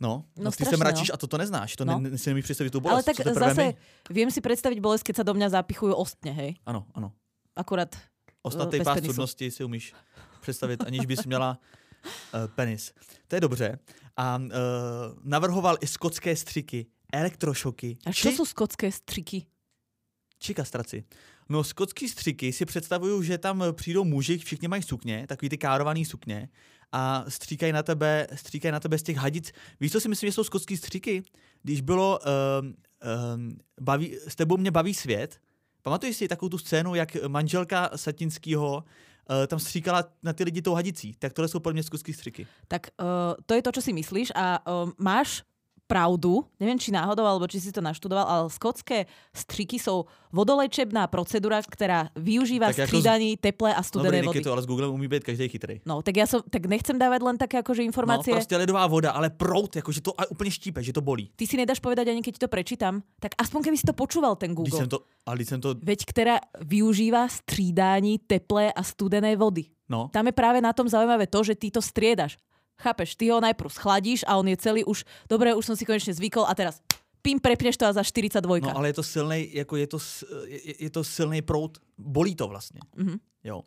No, 0.01 0.25
No 0.37 0.45
no 0.45 0.51
ty 0.51 0.55
strašné, 0.55 0.71
se 0.71 0.77
mračíš 0.77 1.09
no. 1.09 1.15
a 1.15 1.17
to 1.17 1.27
to 1.27 1.39
neznáš, 1.39 1.77
to 1.77 1.85
No. 1.85 1.93
no. 1.93 1.99
ne, 2.11 2.19
si 2.19 2.31
nemůžeš 2.31 2.45
představit 2.45 2.71
tu 2.71 2.79
Ale 2.79 2.91
bolest. 2.91 3.05
tak 3.05 3.17
co 3.17 3.35
zase 3.35 3.55
my. 3.65 3.77
viem 4.11 4.31
si 4.31 4.41
predstaviť 4.45 4.79
bolesť, 4.81 5.05
keď 5.09 5.15
sa 5.17 5.25
do 5.25 5.33
mňa 5.35 5.49
zapichujú 5.57 5.97
ostne, 5.97 6.33
hej? 6.37 6.51
Ano, 6.69 6.85
ano. 6.95 7.13
Akurát 7.57 7.97
Ostnatý 8.45 8.79
bez 8.79 8.85
pás 8.85 9.01
cudnosti 9.01 9.51
si 9.51 9.65
umíš 9.65 9.95
představit, 10.41 10.85
aniž 10.87 11.07
bys 11.07 11.25
měla 11.27 11.57
uh, 11.57 12.47
penis. 12.55 12.93
To 13.29 13.35
je 13.37 13.41
dobře. 13.41 13.79
A 14.17 14.37
uh, 14.37 14.51
navrhoval 15.25 15.77
i 15.81 15.87
skotské 15.87 16.37
střiky, 16.37 16.87
elektrošoky, 17.13 17.97
A 18.07 18.13
čo 18.13 18.31
sú 18.37 18.45
skotské 18.45 18.93
striky? 18.93 19.47
či 20.39 20.53
kastraci. 20.55 21.05
No, 21.49 21.65
skotský 21.65 22.09
střiky 22.09 22.53
si 22.53 22.65
představuju, 22.65 23.23
že 23.23 23.39
tam 23.39 23.63
eh, 23.63 23.73
přijdou 23.73 24.05
muži, 24.05 24.39
všichni 24.39 24.69
mají 24.69 24.83
sukně, 24.83 25.27
takový 25.27 25.49
ty 25.49 25.59
károvaný 25.59 26.05
sukně 26.05 26.49
a 26.93 27.25
stříkají 27.29 27.73
na 27.73 27.83
tebe, 27.83 28.27
stříkají 28.35 28.73
na 28.73 28.81
tebe 28.81 28.99
z 28.99 29.03
těch 29.03 29.17
hadic. 29.17 29.53
Víš, 29.81 29.93
co 29.93 30.01
si 30.01 30.09
myslím, 30.09 30.29
že 30.29 30.33
jsou 30.33 30.45
skotský 30.45 30.77
střiky? 30.77 31.23
Když 31.63 31.81
bylo 31.81 32.19
um, 32.61 32.75
um, 33.35 33.59
baví, 33.81 34.17
s 34.29 34.35
tebou 34.35 34.57
mě 34.57 34.71
baví 34.71 34.95
svět, 34.95 35.41
pamatuješ 35.83 36.17
si 36.17 36.29
takovou 36.29 36.49
tu 36.49 36.59
scénu, 36.59 36.95
jak 36.95 37.17
manželka 37.29 37.91
Satinského 37.97 38.77
uh, 38.77 39.47
tam 39.47 39.59
stříkala 39.59 40.05
na 40.23 40.33
ty 40.33 40.45
lidi 40.45 40.63
tou 40.63 40.75
hadicí? 40.75 41.15
Tak 41.19 41.33
tohle 41.33 41.49
jsou 41.49 41.61
podle 41.61 41.73
mě 41.73 41.83
skotský 41.83 42.13
střiky. 42.13 42.47
Tak 42.69 42.87
uh, 43.01 43.07
to 43.47 43.55
je 43.55 43.63
to, 43.63 43.73
čo 43.73 43.83
si 43.83 43.93
myslíš 43.93 44.33
a 44.35 44.67
uh, 44.85 44.91
máš 44.99 45.43
pravdu, 45.87 46.43
neviem, 46.59 46.77
či 46.77 46.91
náhodou, 46.91 47.23
alebo 47.23 47.47
či 47.47 47.59
si 47.59 47.71
to 47.71 47.79
naštudoval, 47.81 48.27
ale 48.27 48.43
skotské 48.51 49.07
striky 49.31 49.79
sú 49.79 50.03
vodolečebná 50.31 51.07
procedúra, 51.07 51.63
ktorá 51.63 52.11
využíva 52.13 52.69
Tak 52.71 52.77
ako 52.77 52.83
z- 52.83 52.87
stridaní 52.91 53.31
teplé 53.39 53.71
a 53.71 53.81
Dobrý, 53.81 53.89
studené 53.89 54.19
díky 54.21 54.29
vody. 54.29 54.41
to, 54.43 54.53
ale 54.53 54.63
s 54.63 54.67
Googlem 54.67 54.91
umí 54.91 55.09
být 55.09 55.25
každý 55.25 55.49
chytrý. 55.49 55.81
No, 55.87 56.03
tak 56.03 56.15
ja 56.19 56.27
som, 56.27 56.43
tak 56.43 56.67
nechcem 56.67 56.99
dávať 56.99 57.21
len 57.23 57.37
také 57.39 57.63
akože 57.63 57.81
No, 57.83 57.87
informácie. 57.87 58.35
prostě 58.35 58.57
ledová 58.57 58.87
voda, 58.87 59.11
ale 59.11 59.31
prout, 59.31 59.77
jakože 59.77 60.01
to 60.03 60.13
a 60.21 60.27
úplně 60.31 60.51
štípe, 60.51 60.83
že 60.83 60.93
to 60.93 61.01
bolí. 61.01 61.31
Ty 61.37 61.47
si 61.47 61.57
nedáš 61.57 61.79
povedať 61.81 62.09
ani 62.11 62.23
keď 62.23 62.39
to 62.39 62.49
prečítam, 62.51 63.03
tak 63.23 63.33
aspoň 63.39 63.63
keby 63.71 63.77
si 63.79 63.87
to 63.87 63.95
počúval 63.95 64.37
ten 64.37 64.51
Když 64.51 64.57
Google. 64.59 64.79
jsem 64.79 64.89
to, 64.89 64.99
ale 65.27 65.37
když 65.37 65.49
jsem 65.49 65.61
to, 65.61 65.75
Veď 65.83 66.01
ktorá 66.05 66.37
využíva 66.67 67.29
střídání 67.29 68.19
teplé 68.27 68.73
a 68.73 68.83
studené 68.83 69.37
vody. 69.37 69.65
no, 69.89 70.11
Tam 70.13 70.27
je 70.27 70.33
práve 70.35 70.61
na 70.61 70.73
tom 70.73 70.89
zaujímavé 70.89 71.27
to, 71.27 71.45
že 71.45 71.55
ty 71.55 71.71
to 71.71 71.83
striedaš. 71.83 72.37
Chápeš, 72.77 73.17
ty 73.17 73.29
ho 73.33 73.41
najprv 73.41 73.73
schladíš 73.73 74.25
a 74.29 74.37
on 74.37 74.49
je 74.49 74.57
celý 74.57 74.85
už, 74.85 75.05
dobre, 75.29 75.55
už 75.55 75.65
som 75.65 75.77
si 75.77 75.89
konečne 75.89 76.13
zvykol 76.13 76.45
a 76.45 76.53
teraz 76.53 76.85
pím, 77.25 77.41
prepneš 77.41 77.77
to 77.77 77.87
a 77.89 77.93
za 77.93 78.03
42. 78.05 78.63
No 78.63 78.77
ale 78.77 78.93
je 78.93 78.97
to 79.01 79.03
silný, 79.03 79.49
jako 79.53 79.77
je 79.77 79.87
to, 79.87 79.99
je, 80.47 80.75
je 80.85 80.91
to 80.91 81.05
silný 81.05 81.43
prout, 81.43 81.79
bolí 81.99 82.35
to 82.35 82.49
vlastně. 82.49 82.81
Mhm. 82.97 83.19
Jo. 83.45 83.63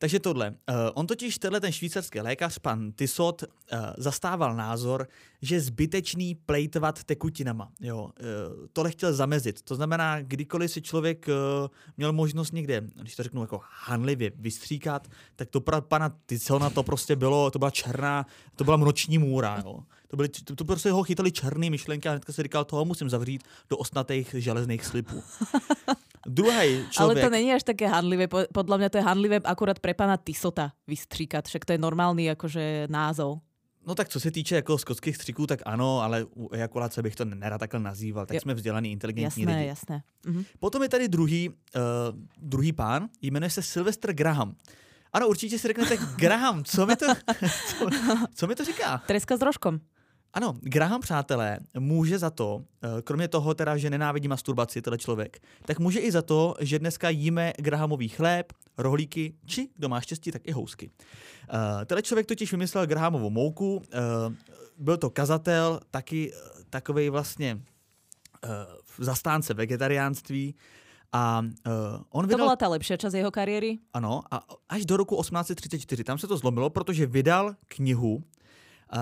Takže 0.00 0.20
tohle. 0.20 0.50
Uh, 0.50 0.76
on 0.94 1.06
totiž, 1.06 1.38
tenhle 1.38 1.60
ten 1.60 1.72
švýcarský 1.72 2.20
lékař, 2.20 2.58
pan 2.58 2.92
Tissot, 2.92 3.42
uh, 3.42 3.78
zastával 3.96 4.56
názor, 4.56 5.08
že 5.42 5.60
zbytečný 5.60 6.34
plejtvat 6.34 7.04
tekutinama. 7.04 7.68
Jo. 7.80 8.02
Uh, 8.02 8.66
tohle 8.72 8.90
chtěl 8.90 9.12
zamezit. 9.12 9.62
To 9.62 9.74
znamená, 9.74 10.20
kdykoliv 10.22 10.70
si 10.70 10.82
člověk 10.82 11.26
měl 11.96 12.12
možnost 12.12 12.52
někde, 12.52 12.82
když 13.00 13.16
to 13.16 13.22
řeknu 13.22 13.40
jako 13.40 13.60
hanlivě, 13.84 14.32
vystříkat, 14.34 15.08
tak 15.36 15.48
to 15.48 15.60
pro 15.60 15.82
pana 15.82 16.16
Tissona 16.26 16.70
to 16.70 16.82
prostě 16.82 17.16
bylo, 17.16 17.50
to 17.50 17.58
byla 17.58 17.70
černá, 17.70 18.26
to 18.56 18.64
byla 18.64 18.76
noční 18.76 19.18
můra. 19.18 19.62
Jo. 19.64 19.80
To, 20.08 20.16
byly, 20.16 20.28
to, 20.28 20.56
to 20.56 20.64
prostě 20.64 20.90
ho 20.90 21.02
chytali 21.02 21.32
černý 21.32 21.70
myšlenky 21.70 22.08
a 22.08 22.12
hnedka 22.12 22.32
se 22.32 22.42
říkal, 22.42 22.64
toho 22.64 22.84
musím 22.84 23.10
zavřít 23.10 23.44
do 23.70 23.76
osnatých 23.76 24.34
železných 24.38 24.84
slipů. 24.84 25.22
Druhý 26.26 26.84
člověk... 26.90 27.16
Ale 27.16 27.20
to 27.20 27.30
není 27.30 27.52
až 27.52 27.64
také 27.64 27.88
handlivé. 27.88 28.28
Podľa 28.28 28.76
mňa 28.76 28.88
to 28.92 29.00
je 29.00 29.04
handlivé 29.08 29.36
akurát 29.40 29.80
pre 29.80 29.89
pana 29.94 30.16
Tisota 30.16 30.72
vystříkat. 30.86 31.48
Však 31.48 31.64
to 31.64 31.72
je 31.72 31.78
normálny 31.78 32.30
akože 32.30 32.86
názov. 32.90 33.38
No 33.86 33.94
tak 33.94 34.08
co 34.08 34.20
se 34.20 34.30
týče 34.30 34.54
jako 34.54 34.78
skotských 34.78 35.16
střiků, 35.16 35.46
tak 35.46 35.60
ano, 35.66 36.00
ale 36.00 36.24
u 36.24 36.54
ejakulace 36.54 37.02
bych 37.02 37.16
to 37.16 37.24
nerad 37.24 37.58
takhle 37.58 37.80
nazýval. 37.80 38.26
Tak 38.26 38.34
jo. 38.34 38.40
jsme 38.40 38.54
vzdělaný, 38.54 38.92
inteligentní 38.92 39.42
jasné, 39.42 39.56
lidi. 39.56 39.68
Jasné, 39.68 40.02
mhm. 40.26 40.44
Potom 40.58 40.82
je 40.82 40.88
tady 40.88 41.08
druhý, 41.08 41.48
uh, 41.48 41.54
druhý 42.38 42.72
pán, 42.72 43.08
jmenuje 43.22 43.50
se 43.50 43.62
Sylvester 43.62 44.12
Graham. 44.12 44.56
Ano, 45.12 45.28
určitě 45.28 45.58
si 45.58 45.68
řeknete, 45.68 45.96
Graham, 46.16 46.64
co 46.64 46.86
mi 46.86 46.96
to, 46.96 47.06
co, 47.66 47.88
co 48.34 48.46
mi 48.46 48.54
to 48.54 48.64
říká? 48.64 49.02
Treska 49.06 49.36
s 49.36 49.42
rožkom. 49.42 49.80
Ano, 50.34 50.54
Graham, 50.60 51.00
přátelé, 51.00 51.58
může 51.78 52.18
za 52.18 52.30
to, 52.30 52.62
eh, 52.82 53.02
kromě 53.02 53.28
toho 53.28 53.54
teda, 53.54 53.76
že 53.76 53.90
nenávidí 53.90 54.28
masturbaci, 54.28 54.82
tenhle 54.82 54.98
člověk, 54.98 55.42
tak 55.66 55.78
může 55.78 56.00
i 56.00 56.12
za 56.12 56.22
to, 56.22 56.54
že 56.60 56.78
dneska 56.78 57.08
jíme 57.08 57.52
Grahamový 57.58 58.08
chléb, 58.08 58.52
rohlíky, 58.78 59.34
či, 59.46 59.68
kdo 59.76 59.88
má 59.88 60.00
štěstí, 60.00 60.32
tak 60.32 60.42
i 60.44 60.52
housky. 60.52 60.90
Uh, 60.90 61.84
tenhle 61.84 62.02
člověk 62.02 62.26
totiž 62.26 62.52
vymyslel 62.52 62.86
Grahamovou 62.86 63.30
mouku, 63.30 63.76
uh, 63.76 63.82
byl 64.78 64.96
to 64.96 65.10
kazatel, 65.10 65.80
taky 65.90 66.32
uh, 66.92 67.10
vlastně 67.10 67.54
uh, 67.54 68.50
zastánce 68.98 69.54
vegetariánství, 69.54 70.54
a 71.12 71.42
uh, 71.66 71.72
on 72.10 72.26
vydal... 72.26 72.38
To 72.38 72.44
byla 72.44 72.56
ta 72.56 72.68
lepší 72.68 72.94
část 72.98 73.14
jeho 73.14 73.30
kariéry? 73.30 73.78
Ano, 73.92 74.22
a 74.30 74.46
až 74.68 74.86
do 74.86 74.96
roku 74.96 75.22
1834. 75.22 76.04
Tam 76.04 76.18
se 76.18 76.26
to 76.26 76.36
zlomilo, 76.36 76.70
protože 76.70 77.06
vydal 77.06 77.54
knihu, 77.68 78.22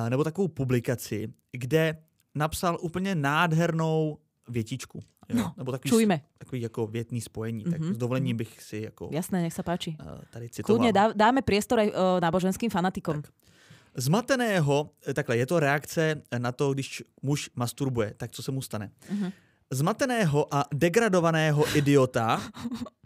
nebo 0.09 0.25
takovou 0.25 0.49
publikaci, 0.49 1.33
kde 1.53 2.03
napsal 2.35 2.79
úplně 2.81 3.15
nádhernou 3.15 4.19
větičku. 4.49 5.01
Jo? 5.29 5.37
No, 5.37 5.55
nebo 5.57 5.73
takový, 5.73 5.91
čujme. 5.91 6.21
Takový 6.39 6.61
jako 6.61 6.87
větný 6.87 7.21
spojení. 7.21 7.65
Mm-hmm. 7.65 7.71
Tak 7.71 7.81
mhm, 7.81 7.95
s 7.95 7.99
dovolením 7.99 8.35
mhm. 8.35 8.39
bych 8.39 8.63
si 8.63 8.77
jako... 8.77 9.09
Jasné, 9.13 9.43
nech 9.43 9.53
se 9.53 9.63
páči. 9.63 9.97
Tady 10.31 10.49
citoval. 10.49 10.79
Kľudne 10.79 10.93
dá, 10.93 11.13
dáme 11.13 11.45
priestor 11.45 11.85
aj 11.85 11.89
uh, 11.93 12.17
náboženským 12.21 12.73
fanatikom. 12.73 13.23
Tak. 13.23 13.33
Zmateného, 13.99 14.91
e, 15.09 15.15
takhle, 15.15 15.37
je 15.37 15.47
to 15.47 15.61
reakce 15.61 16.23
na 16.39 16.53
to, 16.53 16.73
když 16.73 17.03
muž 17.23 17.51
masturbuje, 17.57 18.15
tak 18.17 18.33
co 18.33 18.43
se 18.43 18.51
mu 18.53 18.63
stane. 18.63 18.91
Mm-hmm. 19.13 19.33
Zmateného 19.71 20.55
a 20.55 20.65
degradovaného 20.75 21.77
idiota 21.77 22.41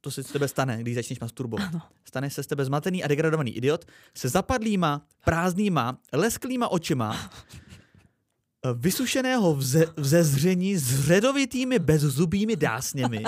to 0.00 0.10
se 0.10 0.22
z 0.22 0.32
tebe 0.32 0.48
stane, 0.48 0.78
když 0.80 0.94
začneš 0.94 1.20
masturbovat. 1.20 1.68
Ano. 1.68 1.82
Stane 2.04 2.30
se 2.30 2.42
z 2.42 2.46
tebe 2.46 2.64
zmatený 2.64 3.04
a 3.04 3.08
degradovaný 3.08 3.56
idiot 3.56 3.84
se 4.14 4.28
zapadlýma, 4.28 5.06
prázdnýma, 5.24 5.98
lesklýma 6.12 6.68
očima, 6.68 7.30
vysušeného 8.74 9.54
vze, 9.54 9.86
vzezření 9.96 10.76
s 10.76 11.06
ředovitými 11.06 11.78
bezzubými 11.78 12.56
dásněmi, 12.56 13.22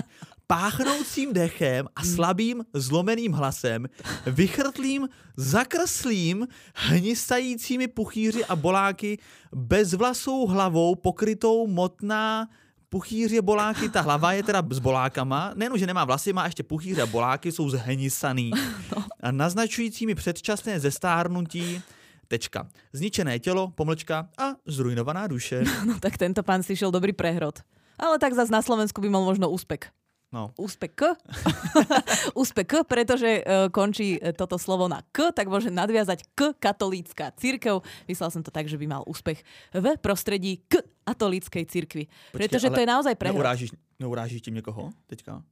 páchnoucím 0.47 1.33
dechem 1.33 1.89
a 1.97 2.05
slabým 2.05 2.65
zlomeným 2.73 3.33
hlasem, 3.33 3.87
vychrtlým, 4.27 5.09
zakrslým, 5.37 6.49
hnisajícími 6.75 7.89
puchýři 7.89 8.45
a 8.45 8.57
boláky, 8.57 9.19
bezvlasou 9.53 10.47
hlavou 10.47 10.95
pokrytou 10.95 11.67
motná 11.67 12.49
puchýře, 12.93 13.43
boláky, 13.43 13.89
ta 13.89 14.01
hlava 14.01 14.33
je 14.33 14.43
teda 14.43 14.63
s 14.71 14.79
bolákama, 14.79 15.53
nejenom, 15.57 15.79
že 15.79 15.87
nemá 15.87 16.05
vlasy, 16.05 16.33
má 16.33 16.45
ještě 16.45 16.63
puchýře 16.63 17.03
a 17.03 17.07
boláky, 17.07 17.53
jsou 17.53 17.71
zhenisaný. 17.71 18.51
No. 18.97 19.05
A 19.21 19.31
naznačujícími 19.31 20.15
předčasné 20.15 20.81
zestárnutí 20.81 21.83
tečka. 22.29 22.69
Zničené 22.93 23.39
tělo, 23.39 23.73
pomlčka 23.75 24.29
a 24.39 24.53
zrujnovaná 24.67 25.27
duše. 25.27 25.65
No 25.85 25.97
tak 26.01 26.19
tento 26.19 26.43
pán 26.43 26.63
si 26.63 26.77
šel 26.77 26.91
dobrý 26.91 27.13
prehrod. 27.13 27.65
Ale 27.99 28.19
tak 28.19 28.33
zase 28.33 28.53
na 28.53 28.63
Slovensku 28.63 29.01
by 29.01 29.09
mal 29.09 29.25
možno 29.25 29.49
úspek. 29.49 29.89
No. 30.33 30.49
Úspech 30.57 30.93
K. 30.97 31.03
Úspech 32.41 32.65
K, 32.65 32.73
pretože 32.89 33.45
uh, 33.45 33.69
končí 33.69 34.17
e, 34.17 34.33
toto 34.33 34.57
slovo 34.57 34.89
na 34.89 35.05
K, 35.13 35.29
tak 35.29 35.53
môže 35.53 35.69
nadviazať 35.69 36.25
K 36.33 36.57
katolícka 36.57 37.37
církev. 37.37 37.85
Myslel 38.09 38.33
som 38.33 38.41
to 38.41 38.49
tak, 38.49 38.65
že 38.65 38.81
by 38.81 38.89
mal 38.89 39.03
úspech 39.05 39.45
v 39.77 39.87
prostredí 40.01 40.65
K 40.65 40.81
katolíckej 41.05 41.69
církvy. 41.69 42.09
Pretože 42.33 42.73
to 42.73 42.81
je 42.81 42.89
naozaj 42.89 43.13
prehrad. 43.21 43.37
Neurážiš, 43.37 43.71
neurážiš 44.01 44.41
tím 44.41 44.55
někoho 44.55 44.91
teďka? 45.07 45.45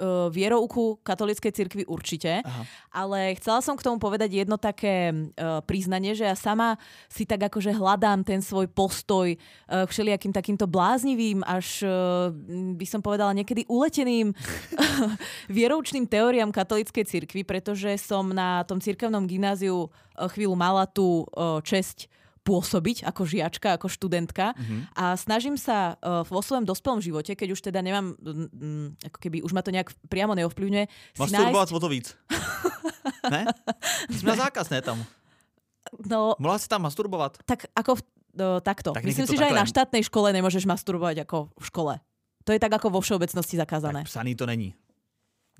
Uh, 0.00 0.32
vierouku 0.32 0.96
katolíckej 1.04 1.52
cirkvi 1.52 1.84
určite, 1.84 2.40
Aha. 2.40 2.62
ale 2.88 3.36
chcela 3.36 3.60
som 3.60 3.76
k 3.76 3.84
tomu 3.84 4.00
povedať 4.00 4.32
jedno 4.32 4.56
také 4.56 5.12
uh, 5.12 5.60
priznanie, 5.60 6.16
že 6.16 6.24
ja 6.24 6.32
sama 6.32 6.80
si 7.12 7.28
tak 7.28 7.52
akože 7.52 7.76
hľadám 7.76 8.24
ten 8.24 8.40
svoj 8.40 8.72
postoj 8.72 9.36
uh, 9.36 9.84
k 9.84 9.90
všelijakým 9.92 10.32
takýmto 10.32 10.64
bláznivým, 10.64 11.44
až 11.44 11.84
uh, 11.84 12.32
by 12.74 12.86
som 12.88 13.04
povedala 13.04 13.36
niekedy 13.36 13.68
uleteným 13.68 14.32
vieroučným 15.56 16.08
teóriám 16.08 16.48
katolíckej 16.48 17.04
cirkvi, 17.04 17.44
pretože 17.44 18.00
som 18.00 18.32
na 18.32 18.64
tom 18.64 18.80
cirkevnom 18.80 19.28
gymnáziu 19.28 19.92
chvíľu 20.16 20.56
mala 20.56 20.84
tú 20.84 21.24
česť 21.64 22.08
pôsobiť 22.40 23.04
ako 23.04 23.22
žiačka, 23.28 23.76
ako 23.76 23.92
študentka 23.92 24.56
mm-hmm. 24.56 24.96
a 24.96 25.14
snažím 25.14 25.60
sa 25.60 26.00
uh, 26.00 26.24
vo 26.24 26.40
svojom 26.40 26.64
dospelom 26.64 27.00
živote, 27.04 27.36
keď 27.36 27.48
už 27.52 27.60
teda 27.60 27.84
nemám, 27.84 28.16
um, 28.16 28.96
ako 29.04 29.18
keby 29.20 29.44
už 29.44 29.52
ma 29.52 29.60
to 29.60 29.70
nejak 29.70 29.92
priamo 30.08 30.32
neovplyvňuje. 30.32 30.84
Masturbovať 31.20 31.68
nájsť... 31.68 31.76
o 31.76 31.80
to 31.80 31.88
víc. 31.92 32.06
ne? 33.34 33.44
Jsme 34.08 34.36
zákaz, 34.36 34.72
ne 34.72 34.80
tam? 34.80 35.04
No, 36.06 36.38
Mohla 36.38 36.58
si 36.58 36.68
tam 36.68 36.82
masturbovat? 36.86 37.40
Tak 37.44 37.68
ako 37.76 37.98
v, 37.98 38.02
no, 38.36 38.60
takto. 38.64 38.96
Tak 38.96 39.04
Myslím 39.04 39.26
si, 39.28 39.36
že 39.36 39.48
aj 39.48 39.56
na 39.56 39.66
štátnej 39.68 40.04
škole 40.06 40.32
nemôžeš 40.32 40.64
masturbovať 40.64 41.28
ako 41.28 41.52
v 41.56 41.64
škole. 41.66 41.94
To 42.48 42.50
je 42.56 42.60
tak 42.60 42.72
ako 42.72 42.88
vo 42.88 43.00
všeobecnosti 43.04 43.60
zakázané. 43.60 44.06
Tak 44.06 44.12
psaný 44.12 44.32
to 44.32 44.48
není. 44.48 44.72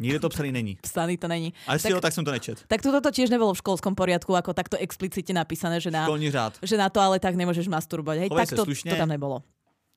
Nikde 0.00 0.19
to 0.21 0.28
psaný 0.33 0.50
není. 0.52 0.73
Psaný 0.80 1.16
to 1.21 1.28
není. 1.28 1.52
A 1.69 1.76
jestli 1.76 1.92
tak, 1.92 1.92
jo, 1.92 2.00
tak 2.00 2.12
jsem 2.12 2.25
to 2.25 2.33
nečet. 2.33 2.64
Tak 2.64 2.80
toto 2.80 3.00
to 3.04 3.11
tiež 3.12 3.28
nebolo 3.28 3.52
v 3.52 3.61
školskom 3.61 3.92
poriadku, 3.92 4.33
ako 4.33 4.57
takto 4.57 4.80
explicitne 4.80 5.37
napísané, 5.37 5.76
že 5.76 5.92
na, 5.92 6.09
Školní 6.09 6.33
řád. 6.33 6.57
že 6.64 6.76
na 6.80 6.88
to 6.88 7.04
ale 7.04 7.21
tak 7.21 7.37
nemôžeš 7.37 7.69
masturbovať. 7.69 8.16
Hej, 8.25 8.28
tak 8.33 8.49
to, 8.57 8.64
to 8.64 8.97
tam 8.97 9.12
nebolo. 9.12 9.45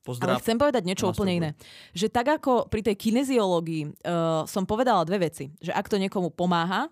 Pozdrav. 0.04 0.36
Ale 0.36 0.44
chcem 0.44 0.60
povedať 0.60 0.84
niečo 0.84 1.08
úplne 1.08 1.34
iné. 1.40 1.50
Že 1.96 2.12
tak 2.12 2.28
ako 2.28 2.68
pri 2.68 2.84
tej 2.84 3.00
kineziológii 3.00 3.84
uh, 3.88 4.44
som 4.44 4.68
povedala 4.68 5.08
dve 5.08 5.32
veci. 5.32 5.48
Že 5.64 5.72
ak 5.72 5.88
to 5.88 5.96
niekomu 5.96 6.28
pomáha, 6.36 6.92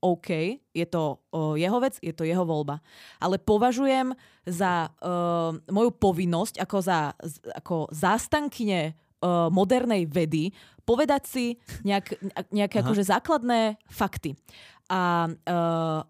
OK, 0.00 0.60
je 0.72 0.86
to 0.88 1.20
uh, 1.32 1.56
jeho 1.56 1.80
vec, 1.80 1.96
je 2.04 2.12
to 2.12 2.28
jeho 2.28 2.44
voľba. 2.44 2.84
Ale 3.16 3.40
považujem 3.40 4.12
za 4.44 4.92
uh, 4.92 5.56
moju 5.72 5.90
povinnosť 5.96 6.60
ako, 6.60 6.78
za, 6.84 7.16
ako 7.56 7.88
zástankyne 7.92 8.92
uh, 8.92 9.48
modernej 9.52 10.04
vedy 10.04 10.52
povedať 10.90 11.22
si 11.30 11.46
nejak, 11.86 12.18
nejaké 12.50 12.82
akože 12.82 13.06
základné 13.06 13.78
fakty. 13.86 14.34
A 14.90 15.30
uh, 15.30 16.02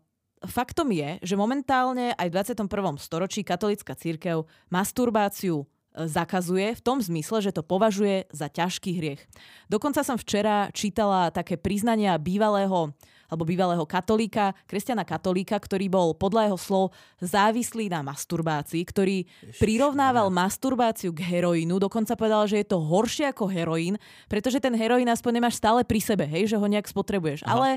faktom 0.49 0.89
je, 0.89 1.21
že 1.21 1.37
momentálne 1.37 2.17
aj 2.17 2.33
v 2.33 2.35
21. 2.65 2.97
storočí 2.97 3.45
katolická 3.45 3.93
církev 3.93 4.49
masturbáciu 4.73 5.61
e, 5.61 5.65
zakazuje 6.09 6.73
v 6.73 6.81
tom 6.81 6.97
zmysle, 6.97 7.45
že 7.45 7.53
to 7.53 7.61
považuje 7.61 8.25
za 8.33 8.49
ťažký 8.49 8.91
hriech. 8.97 9.21
Dokonca 9.69 10.01
som 10.01 10.17
včera 10.17 10.73
čítala 10.73 11.29
také 11.29 11.61
priznania 11.61 12.17
bývalého 12.17 12.97
alebo 13.31 13.47
bývalého 13.47 13.87
katolíka, 13.87 14.53
kresťana 14.67 15.07
katolíka, 15.07 15.57
ktorý 15.57 15.87
bol 15.87 16.13
podľa 16.19 16.51
jeho 16.51 16.59
slov 16.59 16.85
závislý 17.23 17.87
na 17.89 18.03
masturbácii, 18.03 18.83
ktorý 18.83 19.23
Ježiš, 19.25 19.63
prirovnával 19.63 20.29
ne. 20.29 20.37
masturbáciu 20.43 21.15
k 21.15 21.23
heroínu, 21.23 21.79
dokonca 21.79 22.19
povedal, 22.19 22.51
že 22.51 22.61
je 22.61 22.67
to 22.67 22.83
horšie 22.83 23.31
ako 23.31 23.47
heroín, 23.47 23.95
pretože 24.27 24.59
ten 24.59 24.75
heroín 24.75 25.07
aspoň 25.07 25.39
nemáš 25.39 25.63
stále 25.63 25.87
pri 25.87 26.03
sebe, 26.03 26.27
hej, 26.27 26.51
že 26.51 26.59
ho 26.59 26.67
nejak 26.67 26.91
spotrebuješ. 26.91 27.47
Aha. 27.47 27.55
Ale 27.55 27.69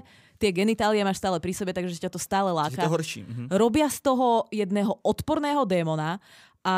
tie 0.42 0.50
genitálie 0.50 1.06
máš 1.06 1.22
stále 1.22 1.38
pri 1.38 1.54
sebe, 1.54 1.72
takže 1.72 2.02
ťa 2.02 2.12
to 2.12 2.20
stále 2.20 2.50
láka. 2.50 2.82
to 2.82 2.92
horší. 2.92 3.22
Mhm. 3.24 3.44
Robia 3.54 3.88
z 3.88 4.00
toho 4.02 4.50
jedného 4.50 4.98
odporného 5.06 5.64
démona 5.70 6.18
a 6.64 6.78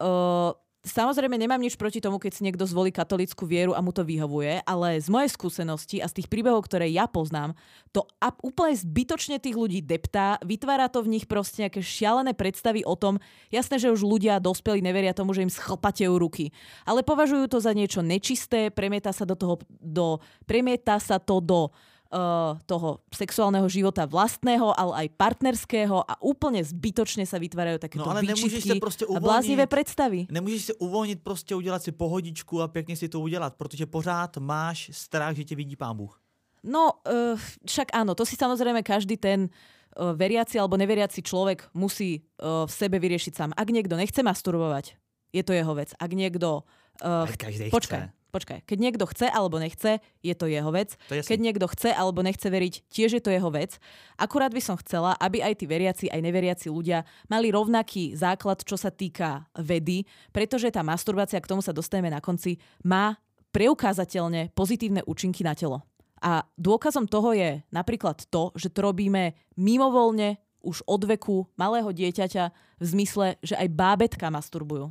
uh, 0.00 0.65
Samozrejme, 0.86 1.34
nemám 1.34 1.58
nič 1.58 1.74
proti 1.74 1.98
tomu, 1.98 2.22
keď 2.22 2.30
si 2.30 2.46
niekto 2.46 2.62
zvolí 2.62 2.94
katolickú 2.94 3.42
vieru 3.42 3.74
a 3.74 3.82
mu 3.82 3.90
to 3.90 4.06
vyhovuje, 4.06 4.62
ale 4.62 5.02
z 5.02 5.10
mojej 5.10 5.34
skúsenosti 5.34 5.98
a 5.98 6.06
z 6.06 6.22
tých 6.22 6.30
príbehov, 6.30 6.62
ktoré 6.70 6.86
ja 6.94 7.10
poznám, 7.10 7.58
to 7.90 8.06
úplne 8.46 8.70
zbytočne 8.70 9.42
tých 9.42 9.58
ľudí 9.58 9.82
deptá, 9.82 10.38
vytvára 10.46 10.86
to 10.86 11.02
v 11.02 11.18
nich 11.18 11.26
proste 11.26 11.66
nejaké 11.66 11.82
šialené 11.82 12.38
predstavy 12.38 12.86
o 12.86 12.94
tom, 12.94 13.18
jasné, 13.50 13.82
že 13.82 13.90
už 13.90 14.06
ľudia 14.06 14.38
dospeli 14.38 14.78
neveria 14.78 15.10
tomu, 15.10 15.34
že 15.34 15.42
im 15.42 15.50
schlpatejú 15.50 16.14
ruky, 16.22 16.54
ale 16.86 17.02
považujú 17.02 17.50
to 17.50 17.58
za 17.58 17.74
niečo 17.74 18.06
nečisté, 18.06 18.70
premieta 18.70 19.10
sa 19.10 19.26
do 19.26 19.34
toho, 19.34 19.58
do, 19.82 20.22
premieta 20.46 21.02
sa 21.02 21.18
to 21.18 21.42
do 21.42 21.74
uh, 22.12 22.58
toho 22.66 23.00
sexuálneho 23.14 23.66
života 23.68 24.06
vlastného, 24.06 24.72
ale 24.74 25.06
aj 25.06 25.06
partnerského 25.16 26.02
a 26.06 26.14
úplne 26.22 26.62
zbytočne 26.62 27.26
sa 27.26 27.38
vytvárajú 27.38 27.78
takéto 27.78 28.04
No 28.04 28.10
ale 28.10 28.22
nemůžeš 28.22 28.62
se 28.64 28.74
prostě 28.80 29.04
a 29.06 29.20
bláznivé 29.20 29.66
uvolnit. 29.66 29.70
predstavy. 29.70 30.20
Nemůžeš 30.30 30.62
se 30.64 30.74
uvolnit, 30.74 31.22
prostě 31.22 31.54
udělat 31.54 31.82
si 31.82 31.92
pohodičku 31.92 32.62
a 32.62 32.68
pěkně 32.68 32.96
si 32.96 33.08
to 33.08 33.20
udělat, 33.20 33.54
protože 33.54 33.86
pořád 33.86 34.36
máš 34.36 34.90
strach, 34.92 35.36
že 35.36 35.44
tě 35.44 35.56
vidí 35.56 35.76
pán 35.76 35.96
Bůh. 35.96 36.20
No, 36.66 36.98
uh, 37.06 37.38
však 37.66 37.94
áno, 37.94 38.18
to 38.18 38.26
si 38.26 38.34
samozrejme 38.34 38.82
každý 38.82 39.14
ten 39.14 39.46
uh, 39.46 40.10
veriaci 40.18 40.58
alebo 40.58 40.74
neveriaci 40.74 41.22
človek 41.22 41.70
musí 41.78 42.26
uh, 42.42 42.66
v 42.66 42.72
sebe 42.74 42.98
vyriešiť 42.98 43.32
sám. 43.38 43.50
Ak 43.54 43.70
niekto 43.70 43.94
nechce 43.94 44.18
masturbovať, 44.18 44.98
je 45.30 45.42
to 45.46 45.54
jeho 45.54 45.74
vec. 45.78 45.94
Ak 45.94 46.10
niekto... 46.10 46.66
Uh, 46.98 47.22
Ale 47.28 47.38
každý 47.38 47.70
počkaj, 47.70 48.10
chce. 48.10 48.12
Počkaj. 48.36 48.68
Keď 48.68 48.78
niekto 48.78 49.08
chce 49.08 49.32
alebo 49.32 49.56
nechce, 49.56 50.04
je 50.20 50.34
to 50.36 50.44
jeho 50.44 50.68
vec. 50.68 51.00
To 51.08 51.16
je. 51.16 51.24
Keď 51.24 51.38
niekto 51.40 51.64
chce 51.72 51.96
alebo 51.96 52.20
nechce 52.20 52.44
veriť, 52.44 52.92
tiež 52.92 53.16
je 53.16 53.22
to 53.24 53.32
jeho 53.32 53.48
vec. 53.48 53.80
Akurát 54.20 54.52
by 54.52 54.60
som 54.60 54.76
chcela, 54.76 55.16
aby 55.16 55.40
aj 55.40 55.56
tí 55.56 55.64
veriaci, 55.64 56.12
aj 56.12 56.20
neveriaci 56.20 56.68
ľudia 56.68 57.08
mali 57.32 57.48
rovnaký 57.48 58.12
základ, 58.12 58.60
čo 58.60 58.76
sa 58.76 58.92
týka 58.92 59.48
vedy, 59.56 60.04
pretože 60.36 60.68
tá 60.68 60.84
masturbácia, 60.84 61.40
k 61.40 61.48
tomu 61.48 61.64
sa 61.64 61.72
dostaneme 61.72 62.12
na 62.12 62.20
konci, 62.20 62.60
má 62.84 63.16
preukázateľne 63.56 64.52
pozitívne 64.52 65.00
účinky 65.08 65.40
na 65.40 65.56
telo. 65.56 65.80
A 66.20 66.44
dôkazom 66.60 67.08
toho 67.08 67.32
je 67.32 67.64
napríklad 67.72 68.28
to, 68.28 68.52
že 68.56 68.68
to 68.68 68.84
robíme 68.84 69.32
mimovoľne 69.56 70.36
už 70.66 70.82
od 70.84 71.02
veku 71.06 71.46
malého 71.54 71.88
dieťaťa 71.94 72.44
v 72.82 72.84
zmysle, 72.84 73.38
že 73.40 73.54
aj 73.54 73.68
bábetka 73.70 74.26
masturbujú. 74.28 74.90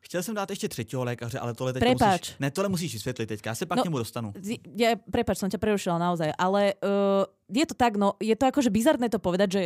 Chtěl 0.00 0.22
jsem 0.22 0.34
dát 0.34 0.50
ještě 0.50 0.68
třetího 0.68 1.04
lékaře, 1.04 1.38
ale 1.38 1.54
tohle 1.54 1.72
teď 1.72 1.82
musíš... 1.82 2.34
Ne, 2.40 2.50
tohle 2.50 2.68
musíš 2.68 2.92
vysvětlit 2.94 3.26
teďka, 3.26 3.50
já 3.50 3.54
se 3.54 3.66
pak 3.66 3.76
No, 3.76 3.82
k 3.82 3.84
němu 3.84 3.98
dostanu. 3.98 4.32
Ja, 4.76 4.96
prepač, 5.10 5.38
som 5.42 5.50
ťa 5.50 5.58
prerušila 5.58 5.98
naozaj, 5.98 6.32
ale 6.38 6.74
uh, 6.80 7.26
je 7.50 7.66
to 7.66 7.74
tak, 7.74 7.98
no, 7.98 8.14
je 8.22 8.32
to 8.38 8.46
akože 8.46 8.70
bizarné 8.70 9.10
to 9.10 9.18
povedať, 9.18 9.48
že 9.52 9.62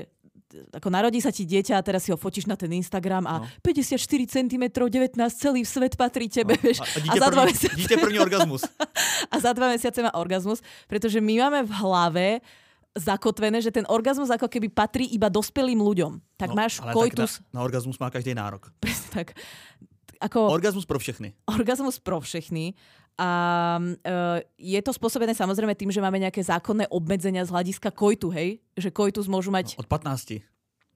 ako 0.53 0.89
narodí 0.93 1.17
sa 1.21 1.33
ti 1.33 1.49
dieťa 1.49 1.81
a 1.81 1.85
teraz 1.85 2.05
si 2.05 2.13
ho 2.13 2.19
fotíš 2.21 2.45
na 2.45 2.57
ten 2.61 2.69
Instagram 2.73 3.25
a 3.25 3.35
No. 3.41 3.49
54 3.65 3.97
cm, 4.29 4.65
19, 4.69 5.17
celý 5.33 5.65
svet 5.65 5.97
patrí 5.97 6.29
tebe, 6.29 6.57
vieš. 6.61 6.81
A, 6.81 6.85
a, 6.85 7.01
A, 7.13 7.15
za 7.17 7.29
dva 7.33 7.43
první, 7.45 7.53
mesiace, 7.53 7.77
dítě 7.77 7.97
první 7.97 8.19
orgasmus. 8.21 8.63
a 9.31 9.37
za 9.41 9.53
dva 9.53 9.69
mesiace 9.69 10.03
má 10.03 10.13
orgazmus, 10.15 10.61
pretože 10.89 11.21
my 11.21 11.39
máme 11.41 11.61
v 11.65 11.73
hlave 11.73 12.27
zakotvené, 12.93 13.65
že 13.65 13.73
ten 13.73 13.89
orgazmus 13.89 14.29
ako 14.29 14.49
keby 14.53 14.69
patrí 14.69 15.09
iba 15.17 15.33
dospelým 15.33 15.81
ľuďom. 15.81 16.21
Tak 16.37 16.53
No, 16.53 16.57
máš 16.61 16.77
ale 16.85 16.93
koitus, 16.93 17.41
Tak 17.41 17.49
na, 17.53 17.61
na 17.61 17.61
orgasmus 17.65 17.97
má 17.97 18.13
každý 18.13 18.37
nárok. 18.37 18.69
presne 18.85 19.09
tak. 19.25 19.33
Ako, 20.23 20.55
Orgasmus 20.55 20.87
pro 20.87 21.03
všechny. 21.03 21.35
orgazmus 21.51 21.99
pro 21.99 22.23
všechny. 22.23 22.79
A 23.21 23.29
uh, 23.77 24.39
je 24.57 24.81
to 24.81 24.95
spôsobené 24.97 25.37
samozrejme 25.37 25.77
tým, 25.77 25.93
že 25.93 26.01
máme 26.01 26.17
nejaké 26.17 26.41
zákonné 26.41 26.89
obmedzenia 26.89 27.45
z 27.45 27.53
hľadiska 27.53 27.93
koitu, 27.93 28.33
hej? 28.33 28.65
Že 28.73 28.89
koitus 28.89 29.29
môžu 29.29 29.53
mať 29.53 29.77
Od 29.77 29.85
15. 29.85 30.41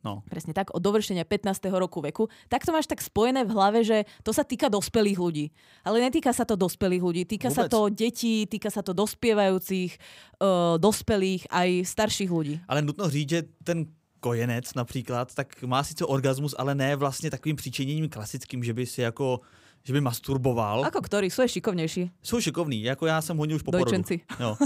No. 0.07 0.23
presne 0.31 0.55
tak, 0.55 0.71
od 0.71 0.79
dovršenia 0.79 1.27
15. 1.27 1.67
roku 1.75 1.99
veku. 1.99 2.31
Tak 2.47 2.63
to 2.63 2.71
máš 2.71 2.87
tak 2.87 3.03
spojené 3.03 3.43
v 3.43 3.51
hlave, 3.51 3.83
že 3.83 4.07
to 4.23 4.31
sa 4.31 4.47
týka 4.47 4.71
dospelých 4.71 5.19
ľudí. 5.19 5.51
Ale 5.83 5.99
netýka 5.99 6.31
sa 6.31 6.47
to 6.47 6.55
dospelých 6.55 7.03
ľudí, 7.03 7.23
týka 7.27 7.51
sa 7.51 7.67
Vôbec. 7.67 7.75
to 7.75 7.81
detí, 7.91 8.47
týka 8.47 8.71
sa 8.71 8.87
to 8.87 8.95
dospievajúcich, 8.95 9.99
uh, 10.39 10.79
dospelých, 10.79 11.51
aj 11.51 11.69
starších 11.91 12.31
ľudí. 12.31 12.63
Ale 12.71 12.87
nutno 12.87 13.11
říct, 13.11 13.31
že 13.31 13.41
ten 13.67 13.91
kojenec 14.21 14.75
například, 14.75 15.35
tak 15.35 15.63
má 15.63 15.85
sice 15.85 16.05
orgasmus, 16.05 16.55
ale 16.59 16.75
ne 16.75 16.97
vlastně 16.97 17.31
takovým 17.31 17.57
přičiněním 17.57 18.09
klasickým, 18.09 18.65
že 18.65 18.75
by 18.75 18.87
si 18.87 19.01
jako 19.01 19.41
že 19.87 19.93
by 19.95 20.01
masturboval. 20.03 20.83
Ako 20.83 20.99
ktorí 20.99 21.31
sú 21.31 21.47
je 21.47 21.63
šikovnejší. 21.63 22.11
Jsou 22.23 22.41
šikovní, 22.41 22.83
jako 22.83 23.07
já 23.07 23.23
jsem 23.23 23.37
hodně 23.39 23.55
už 23.55 23.63
po 23.63 23.71
porodu. 23.71 23.85
Dojčenci. 23.85 24.21
Jo. 24.41 24.57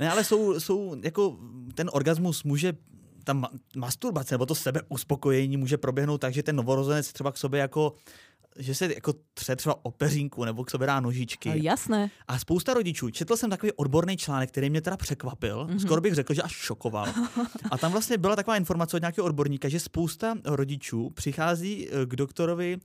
Ne, 0.00 0.10
ale 0.10 0.24
jsou, 0.24 0.60
jsou, 0.60 0.96
jako 1.04 1.36
ten 1.74 1.90
orgasmus 1.92 2.44
může, 2.44 2.72
ta 3.24 3.34
ma- 3.34 3.52
masturbace 3.76 4.34
nebo 4.34 4.46
to 4.46 4.54
sebeuspokojení 4.54 5.56
může 5.56 5.76
proběhnout 5.76 6.18
tak, 6.18 6.34
že 6.34 6.42
ten 6.42 6.56
novorozenec 6.56 7.12
třeba 7.12 7.32
k 7.32 7.36
sobě 7.36 7.60
jako 7.60 7.92
že 8.58 8.74
se 8.74 8.94
jako 8.94 9.12
tře 9.34 9.56
třeba 9.56 9.84
o 9.84 9.90
peřínku 9.90 10.44
nebo 10.44 10.64
k 10.64 10.70
sobě 10.70 10.86
dá 10.86 11.00
nožičky. 11.00 11.48
Ale 11.48 11.58
jasné. 11.58 12.10
A 12.28 12.38
spousta 12.38 12.74
rodičů, 12.74 13.10
četl 13.10 13.36
jsem 13.36 13.50
takový 13.50 13.72
odborný 13.72 14.16
článek, 14.16 14.48
který 14.50 14.70
mě 14.70 14.80
teda 14.80 14.96
překvapil, 14.96 15.64
Mhm. 15.64 15.76
mm-hmm. 15.76 15.80
skoro 15.80 16.00
bych 16.00 16.14
řekl, 16.14 16.34
že 16.34 16.42
až 16.42 16.52
šokoval. 16.52 17.06
A 17.70 17.78
tam 17.78 17.92
vlastně 17.92 18.18
byla 18.18 18.36
taková 18.36 18.56
informace 18.56 18.96
od 18.96 19.00
nějakého 19.02 19.26
odborníka, 19.26 19.68
že 19.68 19.80
spousta 19.80 20.34
rodičů 20.44 21.10
přichází 21.10 21.88
eh, 21.88 22.06
k 22.06 22.16
doktorovi 22.16 22.78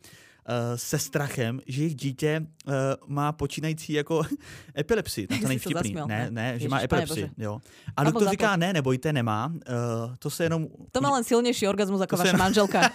eh, 0.47 0.77
se 0.77 0.99
strachem, 0.99 1.59
že 1.67 1.81
jejich 1.81 1.95
dítě 1.95 2.45
uh, 2.67 2.73
má 3.07 3.31
počínající 3.31 3.93
jako 3.93 4.23
epilepsii. 4.77 5.27
To 5.27 5.33
Jsi 5.35 5.41
to 5.41 5.47
nejvtipný. 5.47 5.73
zasměl, 5.89 6.07
Ne, 6.07 6.25
no. 6.25 6.31
ne, 6.35 6.47
že 6.49 6.53
Ježiš, 6.55 6.67
má 6.69 6.77
pane 6.77 6.83
epilepsii. 6.85 7.29
Jo. 7.37 7.59
A 7.97 8.03
doktor 8.03 8.29
říká, 8.29 8.51
to. 8.51 8.57
ne, 8.57 8.73
nebojte, 8.73 9.13
nemá. 9.13 9.47
Uh, 9.47 10.15
to 10.19 10.29
se 10.29 10.43
jenom... 10.43 10.67
To 10.91 11.01
má 11.01 11.09
len 11.09 11.23
silnejší 11.23 11.67
orgazmus 11.67 12.01
ako 12.01 12.17
To 12.17 12.23
vaša 12.23 12.31
sa- 12.31 12.37
manželka. 12.37 12.81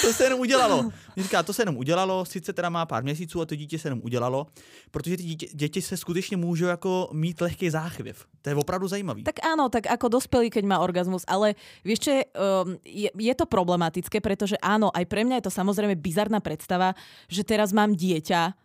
to 0.00 0.12
se 0.12 0.24
jenom 0.24 0.40
udělalo. 0.40 0.82
Mě 1.16 1.22
říká, 1.22 1.42
to 1.42 1.52
se 1.52 1.62
jenom 1.62 1.76
udělalo, 1.76 2.24
sice 2.24 2.52
teda 2.52 2.68
má 2.70 2.86
pár 2.86 3.02
měsíců 3.02 3.40
a 3.40 3.46
to 3.46 3.54
dítě 3.54 3.78
se 3.78 3.88
jenom 3.88 4.00
udělalo, 4.04 4.46
protože 4.90 5.16
ty 5.16 5.22
dítě, 5.22 5.46
děti 5.54 5.82
se 5.82 5.96
skutečně 5.96 6.36
můžou 6.36 6.66
jako 6.66 7.08
mít 7.12 7.40
lehký 7.40 7.70
záchvěv. 7.70 8.24
To 8.42 8.48
je 8.50 8.54
opravdu 8.54 8.88
zajímavý. 8.88 9.24
Tak 9.24 9.44
áno, 9.44 9.68
tak 9.68 9.86
ako 9.86 10.08
dospelý, 10.08 10.50
keď 10.50 10.64
má 10.64 10.80
orgazmus, 10.80 11.28
ale 11.28 11.54
čo, 11.84 12.10
je, 12.10 12.22
um, 12.32 12.78
je, 12.84 13.10
je 13.12 13.34
to 13.36 13.44
problematické, 13.44 14.20
pretože 14.24 14.56
áno, 14.64 14.88
aj 14.94 15.04
pre 15.06 15.24
mňa 15.24 15.40
je 15.40 15.46
to 15.50 15.52
samozrejme 15.52 15.94
bizarná 16.00 16.40
predstava, 16.40 16.96
že 17.28 17.44
teraz 17.44 17.76
mám 17.76 17.92
dieťa, 17.92 18.56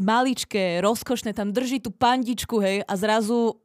maličké, 0.00 0.80
rozkošné, 0.80 1.36
tam 1.36 1.52
drží 1.52 1.84
tú 1.84 1.92
pandičku, 1.92 2.62
hej, 2.62 2.80
a 2.86 2.92
zrazu 2.96 3.60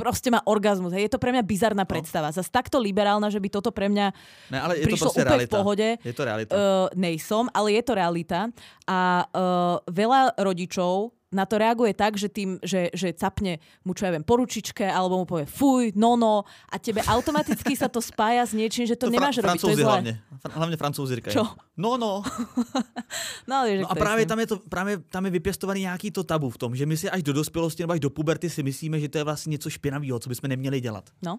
proste 0.00 0.32
má 0.32 0.40
orgazmus. 0.48 0.96
Hej. 0.96 1.12
Je 1.12 1.12
to 1.12 1.20
pre 1.20 1.36
mňa 1.36 1.44
bizarná 1.44 1.84
predstava. 1.84 2.32
Zas 2.32 2.48
takto 2.48 2.80
liberálna, 2.80 3.28
že 3.28 3.36
by 3.36 3.48
toto 3.52 3.68
pre 3.68 3.92
mňa 3.92 4.06
Ne, 4.48 4.58
ale 4.60 4.80
je 4.80 4.88
to 4.88 4.88
prišlo 4.88 5.04
prostě 5.04 5.20
úplne 5.20 5.24
v 5.24 5.28
realita. 5.28 5.56
pohode. 5.60 5.88
Je 6.04 6.14
to 6.16 6.24
realita. 6.24 6.52
Uh, 6.56 6.88
nejsom, 6.96 7.44
ale 7.52 7.68
je 7.76 7.82
to 7.84 7.92
realita. 7.94 8.40
A 8.88 8.98
uh, 9.28 9.76
veľa 9.84 10.32
rodičov 10.40 11.12
na 11.30 11.46
to 11.46 11.58
reaguje 11.62 11.94
tak, 11.94 12.18
že 12.18 12.26
tým, 12.26 12.58
že, 12.58 12.90
že 12.90 13.14
capne 13.14 13.62
mu, 13.86 13.94
čo 13.94 14.02
ja 14.02 14.10
viem, 14.10 14.26
poručičke, 14.26 14.82
alebo 14.82 15.22
mu 15.22 15.24
povie 15.30 15.46
fuj, 15.46 15.94
no 15.94 16.18
no, 16.18 16.42
a 16.66 16.74
tebe 16.82 17.06
automaticky 17.06 17.78
sa 17.78 17.86
to 17.86 18.02
spája 18.02 18.42
s 18.42 18.50
niečím, 18.50 18.82
že 18.90 18.98
to, 18.98 19.06
fra- 19.06 19.14
nemáš 19.14 19.38
robiť, 19.38 19.60
to 19.62 19.70
je 19.70 19.84
hlavně. 19.84 20.12
Fr- 20.42 20.50
hlavně 20.58 20.76
francouzi 20.76 21.14
říkají. 21.14 21.34
Čo? 21.34 21.46
No, 21.76 21.96
no. 21.96 22.22
No, 23.46 23.56
ale 23.56 23.78
no 23.78 23.90
a 23.90 23.94
právě 23.94 24.26
tam 24.26 24.38
je, 24.40 24.46
to, 24.46 24.56
právě 24.68 24.98
tam 24.98 25.24
je 25.24 25.30
vypěstovaný 25.30 25.80
nějaký 25.80 26.10
to 26.10 26.24
tabu 26.24 26.50
v 26.50 26.58
tom, 26.58 26.76
že 26.76 26.86
my 26.86 26.96
si 26.96 27.10
až 27.10 27.22
do 27.22 27.32
dospělosti 27.32 27.82
nebo 27.82 27.92
až 27.92 28.00
do 28.00 28.10
puberty 28.10 28.50
si 28.50 28.62
myslíme, 28.62 29.00
že 29.00 29.08
to 29.08 29.18
je 29.18 29.24
vlastně 29.24 29.50
něco 29.50 29.70
špinavého, 29.70 30.18
co 30.18 30.28
bychom 30.28 30.48
neměli 30.48 30.80
dělat. 30.80 31.10
No, 31.22 31.38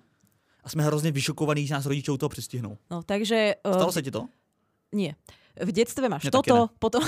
A 0.64 0.70
jsme 0.70 0.84
hrozně 0.84 1.12
vyšokovaní, 1.12 1.68
že 1.68 1.74
nás 1.74 1.86
rodiče 1.86 2.12
u 2.12 2.18
toho 2.18 2.30
přistihnou. 2.30 2.78
no 2.92 3.04
takže... 3.04 3.56
Uh, 3.68 3.74
Stalo 3.74 3.92
se 3.92 4.02
ti 4.02 4.12
to? 4.12 4.28
Nie. 4.92 5.16
V 5.64 5.72
detstve 5.72 6.10
máš 6.10 6.24
taky 6.24 6.32
toto, 6.32 6.70
potom... 6.80 7.04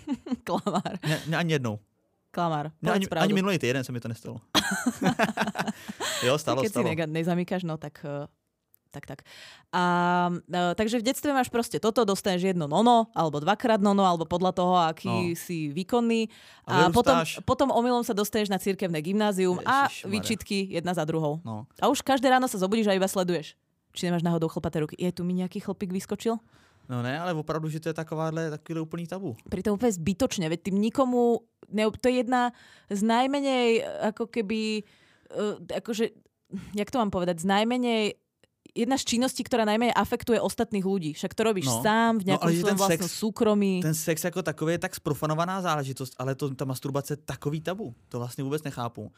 klamár, 0.44 0.98
Ne, 1.08 1.20
ne 1.26 1.36
ani 1.36 1.52
jednou. 1.52 1.78
Klamár. 2.30 2.70
Ne, 2.78 2.92
ani, 2.92 3.06
pravdu. 3.06 3.24
ani 3.24 3.34
minulý 3.34 3.56
týden 3.56 3.80
se 3.80 3.92
mi 3.92 3.98
to 3.98 4.08
nestalo. 4.08 4.40
jo, 6.26 6.34
stalo, 6.34 6.60
Keď 6.60 6.68
si 6.68 6.74
stalo. 6.74 6.86
nega- 6.86 7.08
nezamykáš, 7.08 7.62
no 7.62 7.76
tak... 7.76 8.00
eh, 8.00 8.26
tak, 8.88 9.04
tak. 9.04 9.20
A, 9.68 9.84
e, 10.40 10.72
takže 10.72 10.96
v 10.96 11.04
detstve 11.04 11.28
máš 11.28 11.52
proste 11.52 11.76
toto, 11.76 12.08
dostaneš 12.08 12.40
jedno 12.48 12.64
nono, 12.64 13.12
alebo 13.12 13.36
dvakrát 13.36 13.76
nono, 13.78 14.00
alebo 14.00 14.24
podľa 14.24 14.48
toho, 14.50 14.80
aký 14.80 15.12
No. 15.28 15.36
si 15.36 15.68
výkonný. 15.68 16.32
A, 16.64 16.88
A 16.88 16.90
potom, 16.90 17.20
potom 17.44 17.68
omylom 17.68 18.00
sa 18.00 18.16
dostaneš 18.16 18.48
na 18.48 18.56
cirkevné 18.56 19.04
gymnázium 19.04 19.60
a 19.60 19.86
Ježišmarja. 19.86 20.08
výčitky 20.08 20.58
jedna 20.72 20.96
za 20.96 21.04
druhou. 21.04 21.36
No. 21.44 21.68
A 21.76 21.92
už 21.92 22.00
každé 22.00 22.32
ráno 22.32 22.48
sa 22.48 22.56
zobudíš 22.56 22.88
a 22.88 22.96
iba 22.96 23.04
sleduješ. 23.04 23.60
Či 23.92 24.08
nemáš 24.08 24.24
náhodou 24.24 24.48
chlpaté 24.48 24.80
ruky. 24.80 24.96
Je 24.96 25.12
tu 25.12 25.20
mi 25.20 25.36
nejaký 25.36 25.60
chlpík 25.60 25.92
vyskočil? 25.92 26.40
No 26.88 27.02
ne, 27.02 27.20
ale 27.20 27.34
opravdu, 27.34 27.68
že 27.68 27.80
to 27.80 27.88
je 27.88 27.94
takováhle, 27.94 28.50
takovýhle 28.50 28.80
úplný 28.82 29.06
tabu. 29.06 29.36
Pritom 29.48 29.76
úplne 29.76 29.92
zbytočne, 29.92 30.48
veď 30.48 30.72
tým 30.72 30.80
nikomu, 30.80 31.44
ne, 31.68 31.84
to 32.00 32.08
je 32.08 32.24
jedna 32.24 32.50
z 32.88 33.00
najmenej, 33.04 33.68
ako 34.08 34.26
keby, 34.26 34.82
uh, 35.36 35.60
akože, 35.76 36.10
jak 36.74 36.88
to 36.90 36.98
mám 36.98 37.12
povedať, 37.12 37.44
z 37.44 37.46
najmenej, 37.46 38.16
jedna 38.76 38.96
z 38.96 39.04
činností, 39.04 39.42
ktorá 39.42 39.64
najmenej 39.66 39.92
afektuje 39.96 40.38
ostatných 40.38 40.84
ľudí. 40.86 41.10
Však 41.12 41.34
to 41.34 41.42
robíš 41.44 41.66
No. 41.66 41.82
sám 41.82 42.12
v 42.18 42.22
No, 42.22 42.26
nejakom 42.32 42.46
ale 42.46 42.52
že 42.54 42.60
svojom 42.62 42.78
ten 42.78 42.88
sex- 42.94 43.16
súkromí. 43.18 43.72
Ten 43.82 43.94
sex 43.96 44.24
jako 44.24 44.42
takový 44.42 44.72
je 44.72 44.78
tak 44.78 44.94
sprofanovaná 44.94 45.58
záležitost, 45.62 46.14
ale 46.18 46.34
to, 46.34 46.54
ta 46.54 46.64
masturbace 46.64 47.12
je 47.12 47.16
takový 47.16 47.60
tabu. 47.60 47.94
To 48.08 48.18
vlastně 48.18 48.44
vůbec 48.44 48.62
nechápu. 48.62 49.12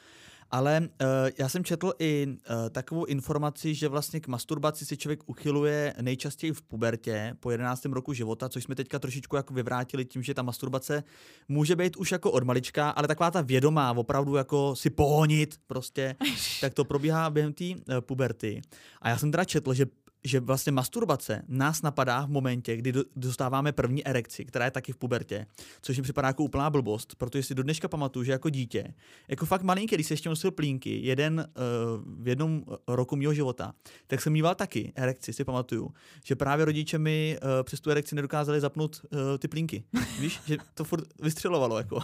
Ale 0.51 0.81
uh, 0.81 1.07
já 1.39 1.49
jsem 1.49 1.65
četl 1.65 1.93
i 1.99 2.27
uh, 2.27 2.35
takovou 2.71 3.05
informaci, 3.05 3.75
že 3.75 3.89
vlastně 3.89 4.21
k 4.21 4.29
masturbaci 4.29 4.87
si 4.87 4.97
člověk 4.97 5.21
uchyluje 5.27 5.95
nejčastěji 6.01 6.53
v 6.53 6.63
pubertě 6.63 7.37
po 7.41 7.51
11. 7.51 7.85
roku 7.85 8.13
života, 8.13 8.49
což 8.49 8.65
jsme 8.65 8.75
teďka 8.75 8.99
trošičku 8.99 9.37
jako 9.37 9.55
vyvrátili 9.55 10.05
tím, 10.05 10.23
že 10.23 10.35
ta 10.35 10.43
masturbace 10.43 11.05
může 11.49 11.77
být 11.77 11.97
už 11.97 12.13
jako 12.13 12.31
od 12.31 12.45
malička, 12.45 12.91
ale 12.91 13.09
taková 13.09 13.31
ta 13.31 13.41
vědomá, 13.41 13.93
opravdu 13.93 14.35
jako 14.35 14.77
si 14.77 14.91
pohonit 14.91 15.55
prostě, 15.67 16.17
tak 16.61 16.75
to 16.75 16.85
probíhá 16.85 17.31
během 17.31 17.53
té 17.53 17.65
uh, 17.65 18.01
puberty. 18.01 18.63
A 19.03 19.09
já 19.09 19.19
jsem 19.19 19.31
teda 19.31 19.45
četl, 19.45 19.75
že 19.75 19.87
že 20.25 20.41
vlastně 20.41 20.73
masturbace 20.73 21.43
nás 21.49 21.83
napadá 21.83 22.25
v 22.27 22.31
momentě, 22.31 22.77
kdy 22.77 22.93
do, 22.93 23.05
dostáváme 23.17 23.73
první 23.73 24.07
erekci, 24.07 24.45
která 24.45 24.65
je 24.65 24.71
taky 24.71 24.93
v 24.93 24.97
pubertě, 24.97 25.47
což 25.83 25.97
mi 25.97 26.03
připadá 26.03 26.29
jako 26.29 26.43
úplná 26.43 26.71
blbost, 26.71 27.15
protože 27.15 27.43
si 27.43 27.55
do 27.55 27.63
dneška 27.63 27.89
pamatuju, 27.89 28.25
že 28.25 28.33
jako 28.33 28.51
dítě, 28.51 28.95
jako 29.29 29.47
fakt 29.47 29.63
malinký, 29.63 29.95
když 29.95 30.07
se 30.07 30.13
ještě 30.15 30.29
nosil 30.29 30.51
plínky, 30.51 31.01
jeden 31.03 31.39
uh, 31.39 32.25
v 32.25 32.29
jednom 32.29 32.63
roku 32.89 33.17
mého 33.17 33.35
života, 33.35 33.73
tak 34.07 34.23
jsem 34.23 34.33
mýval 34.33 34.55
taky 34.55 34.93
erekci, 34.97 35.33
si 35.33 35.45
pamatuju, 35.45 35.95
že 36.25 36.37
právě 36.37 36.65
rodiče 36.65 36.99
mi 36.99 37.39
uh, 37.43 37.49
přes 37.63 37.81
tu 37.81 37.91
erekci 37.91 38.15
nedokázali 38.15 38.61
zapnout 38.61 39.01
uh, 39.05 39.19
ty 39.39 39.49
plínky. 39.49 39.85
Víš, 40.21 40.41
že 40.47 40.57
to 40.75 40.85
furt 40.85 41.05
vystřelovalo 41.23 41.79
jako. 41.79 42.01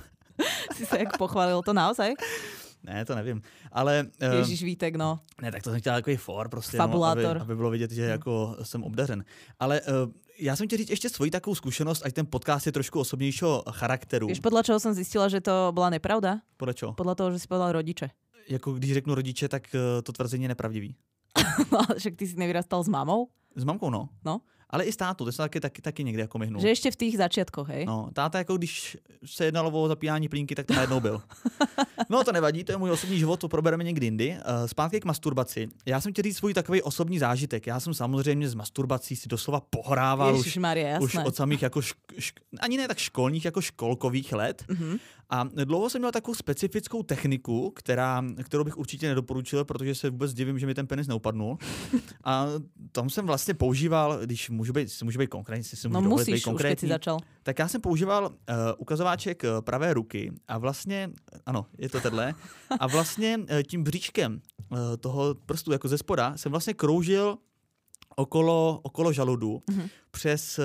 si 0.74 0.86
se 0.86 0.98
jak 0.98 1.18
pochválil, 1.18 1.62
to 1.62 1.72
naozaj? 1.72 2.14
Ne, 2.86 3.04
to 3.04 3.14
nevím. 3.14 3.42
Ale... 3.72 4.06
Uh, 4.32 4.38
Ježíš 4.38 4.62
Vítek, 4.62 4.96
no. 4.96 5.20
Ne, 5.42 5.52
tak 5.52 5.62
to 5.62 5.70
jsem 5.70 5.80
chtěl 5.80 5.94
takový 5.94 6.16
for 6.16 6.48
prostě, 6.48 6.76
Fabulátor. 6.76 7.24
No, 7.24 7.30
aby, 7.30 7.40
aby, 7.40 7.56
bylo 7.56 7.70
vidět, 7.70 7.90
že 7.90 8.02
hmm. 8.02 8.10
jako 8.10 8.56
jsem 8.62 8.84
obdařen. 8.84 9.24
Ale 9.58 9.80
uh, 9.80 10.12
já 10.38 10.56
jsem 10.56 10.66
chtěl 10.66 10.78
říct 10.78 10.90
ještě 10.90 11.08
svoji 11.08 11.30
takovou 11.30 11.54
zkušenost, 11.54 12.02
ať 12.04 12.14
ten 12.14 12.26
podcast 12.26 12.66
je 12.66 12.72
trošku 12.72 13.00
osobnějšího 13.00 13.64
charakteru. 13.70 14.26
Víš, 14.26 14.40
podle 14.40 14.62
čeho 14.62 14.80
jsem 14.80 14.94
zjistila, 14.94 15.28
že 15.28 15.40
to 15.40 15.70
byla 15.74 15.90
nepravda? 15.90 16.40
Podle 16.56 16.74
čeho? 16.74 16.92
Podle 16.92 17.14
toho, 17.14 17.32
že 17.32 17.38
si 17.38 17.48
povedal 17.48 17.72
rodiče. 17.72 18.10
Jako 18.48 18.72
když 18.72 18.94
řeknu 18.94 19.14
rodiče, 19.14 19.48
tak 19.48 19.62
uh, 19.74 20.02
to 20.02 20.12
tvrzení 20.12 20.44
je 20.44 20.48
nepravdivý. 20.48 20.96
no, 21.72 21.80
však 21.98 22.16
ty 22.16 22.26
jsi 22.26 22.36
nevyrastal 22.36 22.84
s 22.84 22.88
mámou? 22.88 23.28
S 23.56 23.64
mamkou, 23.64 23.90
no. 23.90 24.08
No. 24.24 24.40
Ale 24.70 24.84
i 24.84 24.92
s 24.92 24.96
tátou, 24.96 25.24
to 25.24 25.32
jsem 25.32 25.42
taky, 25.44 25.60
taky, 25.60 25.82
taky 25.82 26.04
někdy 26.04 26.22
jako 26.22 26.38
myhnul. 26.38 26.62
Že 26.62 26.68
ještě 26.68 26.90
v 26.90 26.96
těch 26.96 27.16
začátkoch, 27.16 27.68
hej? 27.68 27.86
No, 27.86 28.08
táta 28.12 28.38
jako 28.38 28.56
když 28.56 28.96
se 29.24 29.44
jednalo 29.44 29.70
o 29.70 29.88
zapíjání 29.88 30.28
plínky, 30.28 30.54
tak 30.54 30.66
to 30.66 30.74
najednou 30.74 31.00
byl. 31.00 31.22
no 32.08 32.24
to 32.24 32.32
nevadí, 32.32 32.64
to 32.64 32.72
je 32.72 32.78
můj 32.78 32.90
osobní 32.90 33.18
život, 33.18 33.40
to 33.40 33.48
probereme 33.48 33.84
někdy 33.84 34.06
jindy. 34.06 34.30
Uh, 34.30 34.66
zpátky 34.66 35.00
k 35.00 35.04
masturbaci. 35.04 35.68
Já 35.86 36.00
jsem 36.00 36.12
chtěl 36.12 36.22
říct 36.22 36.36
svůj 36.36 36.54
takový 36.54 36.82
osobní 36.82 37.18
zážitek. 37.18 37.66
Já 37.66 37.80
jsem 37.80 37.94
samozřejmě 37.94 38.48
z 38.48 38.54
masturbací 38.54 39.16
si 39.16 39.28
doslova 39.28 39.60
pohrával 39.60 40.36
už, 40.36 40.56
Maria, 40.56 41.00
už 41.00 41.16
od 41.24 41.36
samých 41.36 41.62
jako 41.62 41.80
šk- 41.80 41.94
šk- 42.18 42.40
ani 42.60 42.76
ne 42.76 42.88
tak 42.88 42.98
školních, 42.98 43.44
jako 43.44 43.60
školkových 43.60 44.32
let. 44.32 44.64
Mm-hmm. 44.68 44.98
A 45.30 45.44
dlouho 45.64 45.90
jsem 45.90 46.00
měl 46.00 46.12
takovou 46.12 46.34
specifickou 46.34 47.02
techniku, 47.02 47.70
která, 47.70 48.24
kterou 48.42 48.64
bych 48.64 48.76
určitě 48.76 49.08
nedoporučil, 49.08 49.64
protože 49.64 49.94
se 49.94 50.10
vůbec 50.10 50.34
divím, 50.34 50.58
že 50.58 50.66
mi 50.66 50.74
ten 50.74 50.86
penis 50.86 51.06
neupadnul. 51.06 51.58
A 52.24 52.46
tam 52.92 53.10
jsem 53.10 53.26
vlastně 53.26 53.54
používal, 53.54 54.18
když 54.22 54.50
můžu 54.50 54.72
být, 54.72 55.02
můžu 55.04 55.18
být 55.18 55.26
konkrétní, 55.26 55.64
si 55.64 55.88
no 55.88 56.00
musíš, 56.00 56.34
být 56.34 56.40
konkrétní, 56.40 56.86
už 56.86 56.90
začal. 56.90 57.18
tak 57.42 57.58
já 57.58 57.68
jsem 57.68 57.80
používal 57.80 58.24
uh, 58.24 58.32
ukazováček 58.78 59.42
uh, 59.42 59.60
pravé 59.60 59.94
ruky 59.94 60.32
a 60.48 60.58
vlastně, 60.58 61.10
ano, 61.46 61.66
je 61.78 61.88
to 61.88 62.00
tenhle, 62.00 62.34
a 62.80 62.86
vlastně 62.86 63.38
uh, 63.38 63.44
tím 63.68 63.84
bříčkem 63.84 64.40
uh, 64.70 64.78
toho 65.00 65.34
prstu 65.46 65.72
jako 65.72 65.88
ze 65.88 65.98
spoda 65.98 66.36
jsem 66.36 66.52
vlastně 66.52 66.74
kroužil 66.74 67.38
okolo, 68.16 68.80
okolo 68.82 69.12
žaludu 69.12 69.62
mm-hmm. 69.70 69.88
přes 70.10 70.58
uh, 70.58 70.64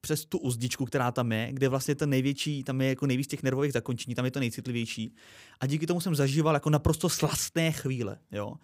přes 0.00 0.24
tu 0.24 0.38
uzdičku, 0.38 0.84
která 0.84 1.12
tam 1.12 1.32
je, 1.32 1.48
kde 1.52 1.68
vlastně 1.68 1.94
ten 1.94 2.10
největší, 2.10 2.64
tam 2.64 2.80
je 2.80 2.88
jako 2.88 3.06
nejvíc 3.06 3.26
těch 3.26 3.42
nervových 3.42 3.72
zakončení, 3.72 4.14
tam 4.14 4.24
je 4.24 4.30
to 4.30 4.40
nejcitlivější. 4.40 5.14
A 5.60 5.66
díky 5.66 5.86
tomu 5.86 6.00
jsem 6.00 6.14
zažíval 6.14 6.54
jako 6.54 6.70
naprosto 6.70 7.08
slastné 7.08 7.72
chvíle, 7.72 8.18
jo. 8.32 8.54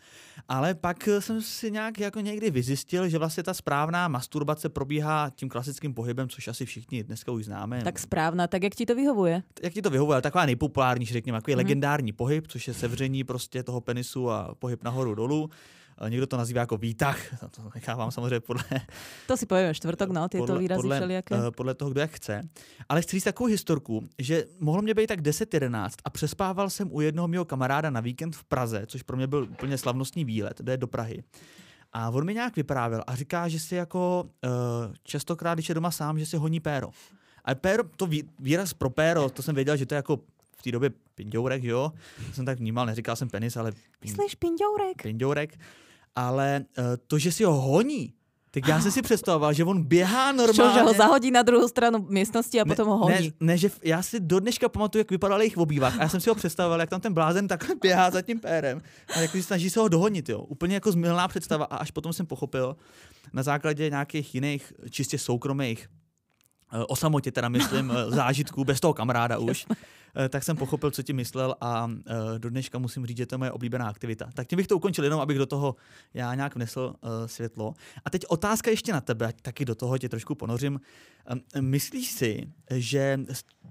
Ale 0.48 0.74
pak 0.74 1.08
jsem 1.18 1.42
si 1.42 1.70
nějak 1.70 2.00
jako 2.00 2.20
někdy 2.20 2.50
vyzjistil, 2.50 3.08
že 3.08 3.18
vlastně 3.18 3.42
ta 3.42 3.54
správná 3.54 4.08
masturbace 4.08 4.68
probíhá 4.68 5.30
tím 5.36 5.48
klasickým 5.48 5.94
pohybem, 5.94 6.28
což 6.28 6.48
asi 6.48 6.66
všichni 6.66 7.04
dneska 7.04 7.32
už 7.32 7.44
známe. 7.44 7.82
Tak 7.84 7.98
správná, 7.98 8.46
tak 8.46 8.62
jak 8.62 8.74
ti 8.74 8.86
to 8.86 8.94
vyhovuje? 8.94 9.42
Jak 9.62 9.72
ti 9.72 9.82
to 9.82 9.90
vyhovuje, 9.90 10.22
taková 10.22 10.46
nejpopulárnější, 10.46 11.12
řekněme, 11.12 11.36
jako 11.36 11.50
je 11.50 11.56
hmm. 11.56 11.64
legendární 11.64 12.12
pohyb, 12.12 12.46
což 12.48 12.68
je 12.68 12.74
sevření 12.74 13.24
prostě 13.24 13.62
toho 13.62 13.80
penisu 13.80 14.30
a 14.30 14.54
pohyb 14.58 14.82
nahoru 14.82 15.14
dolů. 15.14 15.50
Někdo 16.08 16.26
to 16.26 16.36
nazývá 16.36 16.60
jako 16.60 16.76
výtah, 16.76 17.18
to 17.50 17.70
nechávám 17.74 18.10
samozřejmě 18.10 18.40
podle... 18.40 18.64
To 19.26 19.36
si 19.36 19.46
povíme 19.46 19.74
čtvrtok, 19.74 20.10
no, 20.10 20.28
tyto 20.28 20.46
podle, 20.46 20.58
výrazy 20.58 20.82
podle, 20.82 20.96
všelijaké. 20.96 21.34
Eh, 21.34 21.50
podle 21.50 21.74
toho, 21.74 21.90
kdo 21.90 22.00
jak 22.00 22.10
chce. 22.10 22.48
Ale 22.88 23.02
chci 23.02 23.16
říct 23.16 23.24
takovou 23.24 23.48
historku, 23.48 24.08
že 24.18 24.44
mohlo 24.60 24.82
mě 24.82 24.94
být 24.94 25.06
tak 25.06 25.20
10-11 25.20 25.90
a 26.04 26.10
přespával 26.10 26.70
jsem 26.70 26.88
u 26.92 27.00
jednoho 27.00 27.28
mého 27.28 27.44
kamaráda 27.44 27.90
na 27.90 28.00
víkend 28.00 28.36
v 28.36 28.44
Praze, 28.44 28.84
což 28.86 29.02
pro 29.02 29.16
mě 29.16 29.26
byl 29.26 29.48
úplně 29.50 29.78
slavnostní 29.78 30.24
výlet, 30.24 30.60
jde 30.60 30.76
do 30.76 30.86
Prahy. 30.86 31.22
A 31.92 32.10
on 32.10 32.24
mi 32.24 32.34
nějak 32.34 32.56
vyprávěl 32.56 33.02
a 33.06 33.14
říká, 33.14 33.48
že 33.48 33.60
si 33.60 33.74
jako 33.74 34.22
uh, 34.24 34.50
častokrát, 35.02 35.56
když 35.56 35.68
je 35.68 35.74
doma 35.74 35.90
sám, 35.90 36.18
že 36.18 36.26
si 36.26 36.36
honí 36.36 36.60
péro. 36.60 36.88
A 37.44 37.54
péro, 37.54 37.84
to 37.96 38.08
výraz 38.38 38.74
pro 38.74 38.90
péro, 38.90 39.30
to 39.30 39.42
jsem 39.42 39.54
věděl, 39.54 39.76
že 39.76 39.86
to 39.86 39.94
je 39.94 39.96
jako 39.96 40.16
v 40.56 40.62
té 40.62 40.72
době 40.72 40.90
pindourek, 41.14 41.64
jo? 41.64 41.92
To 42.26 42.32
jsem 42.32 42.44
tak 42.44 42.58
vnímal, 42.58 42.86
neříkal 42.86 43.16
jsem 43.16 43.28
penis, 43.30 43.56
ale... 43.56 43.72
Myslíš 44.04 44.34
pindourek? 44.34 45.02
Pindourek 45.02 45.58
ale 46.16 46.64
uh, 46.78 46.84
to, 47.06 47.18
že 47.18 47.32
si 47.32 47.44
ho 47.44 47.52
honí, 47.52 48.12
tak 48.50 48.68
já 48.68 48.80
jsem 48.80 48.92
si 48.92 49.02
představoval, 49.02 49.52
že 49.52 49.64
on 49.64 49.82
běhá 49.82 50.32
normálně. 50.32 50.72
Čo, 50.72 50.78
že 50.78 50.82
ho 50.82 50.92
zahodí 50.92 51.30
na 51.30 51.42
druhou 51.42 51.68
stranu 51.68 52.06
místnosti 52.08 52.60
a 52.60 52.64
ne, 52.64 52.68
potom 52.68 52.88
ho 52.88 52.96
honí. 52.96 53.14
Ne, 53.14 53.32
ne, 53.40 53.58
že 53.58 53.70
já 53.84 54.02
si 54.02 54.20
do 54.20 54.40
dneška 54.40 54.68
pamatuju, 54.68 55.00
jak 55.00 55.10
vypadal 55.10 55.40
jejich 55.40 55.56
obývák. 55.56 55.94
A 55.98 56.02
já 56.02 56.08
jsem 56.08 56.20
si 56.20 56.28
ho 56.28 56.34
představoval, 56.34 56.80
jak 56.80 56.90
tam 56.90 57.00
ten 57.00 57.14
blázen 57.14 57.48
tak 57.48 57.70
běhá 57.82 58.10
za 58.10 58.22
tím 58.22 58.40
pérem. 58.40 58.80
A 59.16 59.20
jak 59.20 59.30
snaží 59.40 59.70
se 59.70 59.80
ho 59.80 59.88
dohonit, 59.88 60.28
jo. 60.28 60.40
Úplně 60.40 60.74
jako 60.74 60.92
zmilná 60.92 61.28
představa. 61.28 61.64
A 61.64 61.76
až 61.76 61.90
potom 61.90 62.12
jsem 62.12 62.26
pochopil, 62.26 62.76
na 63.32 63.42
základě 63.42 63.90
nějakých 63.90 64.34
jiných 64.34 64.72
čistě 64.90 65.18
soukromých 65.18 65.88
eh, 66.72 66.84
o 66.84 66.96
samotě 66.96 67.32
teda 67.32 67.48
myslím, 67.48 67.92
eh, 67.92 68.10
zážitků, 68.10 68.64
bez 68.64 68.80
toho 68.80 68.94
kamaráda 68.94 69.38
už, 69.38 69.66
Eh, 69.70 69.74
tak 70.28 70.44
jsem 70.44 70.56
pochopil, 70.56 70.90
co 70.90 71.02
ti 71.02 71.12
myslel 71.12 71.54
a 71.60 71.90
eh, 72.06 72.38
do 72.38 72.50
dneška 72.50 72.78
musím 72.78 73.06
říct, 73.06 73.16
že 73.16 73.26
to 73.26 73.34
je 73.34 73.38
moje 73.38 73.52
oblíbená 73.52 73.88
aktivita. 73.88 74.30
Tak 74.34 74.46
tím 74.48 74.56
bych 74.56 74.66
to 74.66 74.76
ukončil 74.76 75.04
jenom, 75.04 75.20
abych 75.20 75.38
do 75.38 75.46
toho 75.46 75.76
já 76.14 76.34
nějak 76.34 76.54
vnesl 76.54 76.94
eh, 77.02 77.28
světlo. 77.28 77.74
A 78.04 78.10
teď 78.10 78.26
otázka 78.28 78.70
ještě 78.70 78.92
na 78.92 79.00
tebe, 79.00 79.32
taky 79.42 79.64
do 79.64 79.74
toho 79.74 79.98
tě 79.98 80.08
trošku 80.08 80.34
ponořím. 80.34 80.80
Myslíš 81.60 82.10
si, 82.10 82.52
že 82.70 83.20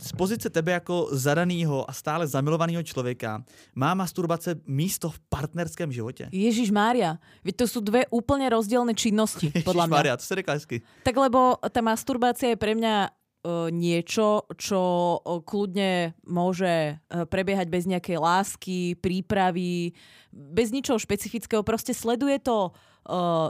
z 0.01 0.11
pozice 0.11 0.49
tebe 0.49 0.71
jako 0.71 1.07
zadaného 1.11 1.89
a 1.89 1.93
stále 1.93 2.27
zamilovaného 2.27 2.83
člověka 2.83 3.43
má 3.75 3.93
masturbace 3.93 4.55
místo 4.67 5.09
v 5.09 5.19
partnerském 5.19 5.91
životě? 5.91 6.29
Ježíš 6.31 6.71
Mária, 6.71 7.17
veď 7.43 7.55
to 7.55 7.67
jsou 7.67 7.79
dvě 7.79 8.05
úplně 8.09 8.49
rozdílné 8.49 8.93
činnosti, 8.93 9.51
podle 9.63 9.87
mě. 9.87 9.91
Mária, 9.91 10.17
to 10.17 10.23
se 10.23 10.35
hezky. 10.47 10.81
Tak 11.03 11.17
lebo 11.17 11.55
ta 11.71 11.81
masturbace 11.81 12.47
je 12.47 12.55
pre 12.55 12.75
mňa 12.75 13.07
E, 13.07 13.24
niečo, 13.69 14.49
čo 14.57 14.81
e, 14.81 15.19
kľudne 15.45 16.17
môže 16.25 16.97
e, 16.97 17.23
prebiehať 17.29 17.67
bez 17.69 17.85
nejakej 17.85 18.17
lásky, 18.17 18.79
prípravy, 18.97 19.93
bez 20.33 20.73
ničoho 20.73 20.97
špecifického. 20.97 21.61
Proste 21.61 21.93
sleduje 21.93 22.41
to 22.41 22.73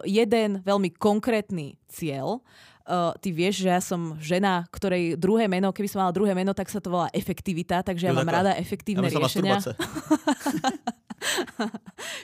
jeden 0.04 0.60
veľmi 0.68 0.92
konkrétny 1.00 1.80
cieľ. 1.88 2.44
Uh, 2.86 3.16
ty 3.18 3.32
vieš, 3.32 3.64
že 3.64 3.72
ja 3.72 3.80
som 3.80 4.20
žena, 4.20 4.68
ktorej 4.68 5.16
druhé 5.16 5.48
meno, 5.48 5.72
keby 5.72 5.88
som 5.88 6.04
mala 6.04 6.12
druhé 6.12 6.36
meno, 6.38 6.52
tak 6.52 6.68
sa 6.68 6.84
to 6.84 6.92
volá 6.92 7.08
efektivita, 7.16 7.82
takže 7.82 8.06
ja 8.06 8.14
mám 8.14 8.28
rada 8.28 8.52
efektívne 8.60 9.08
ja 9.08 9.16
riešenia. 9.16 9.64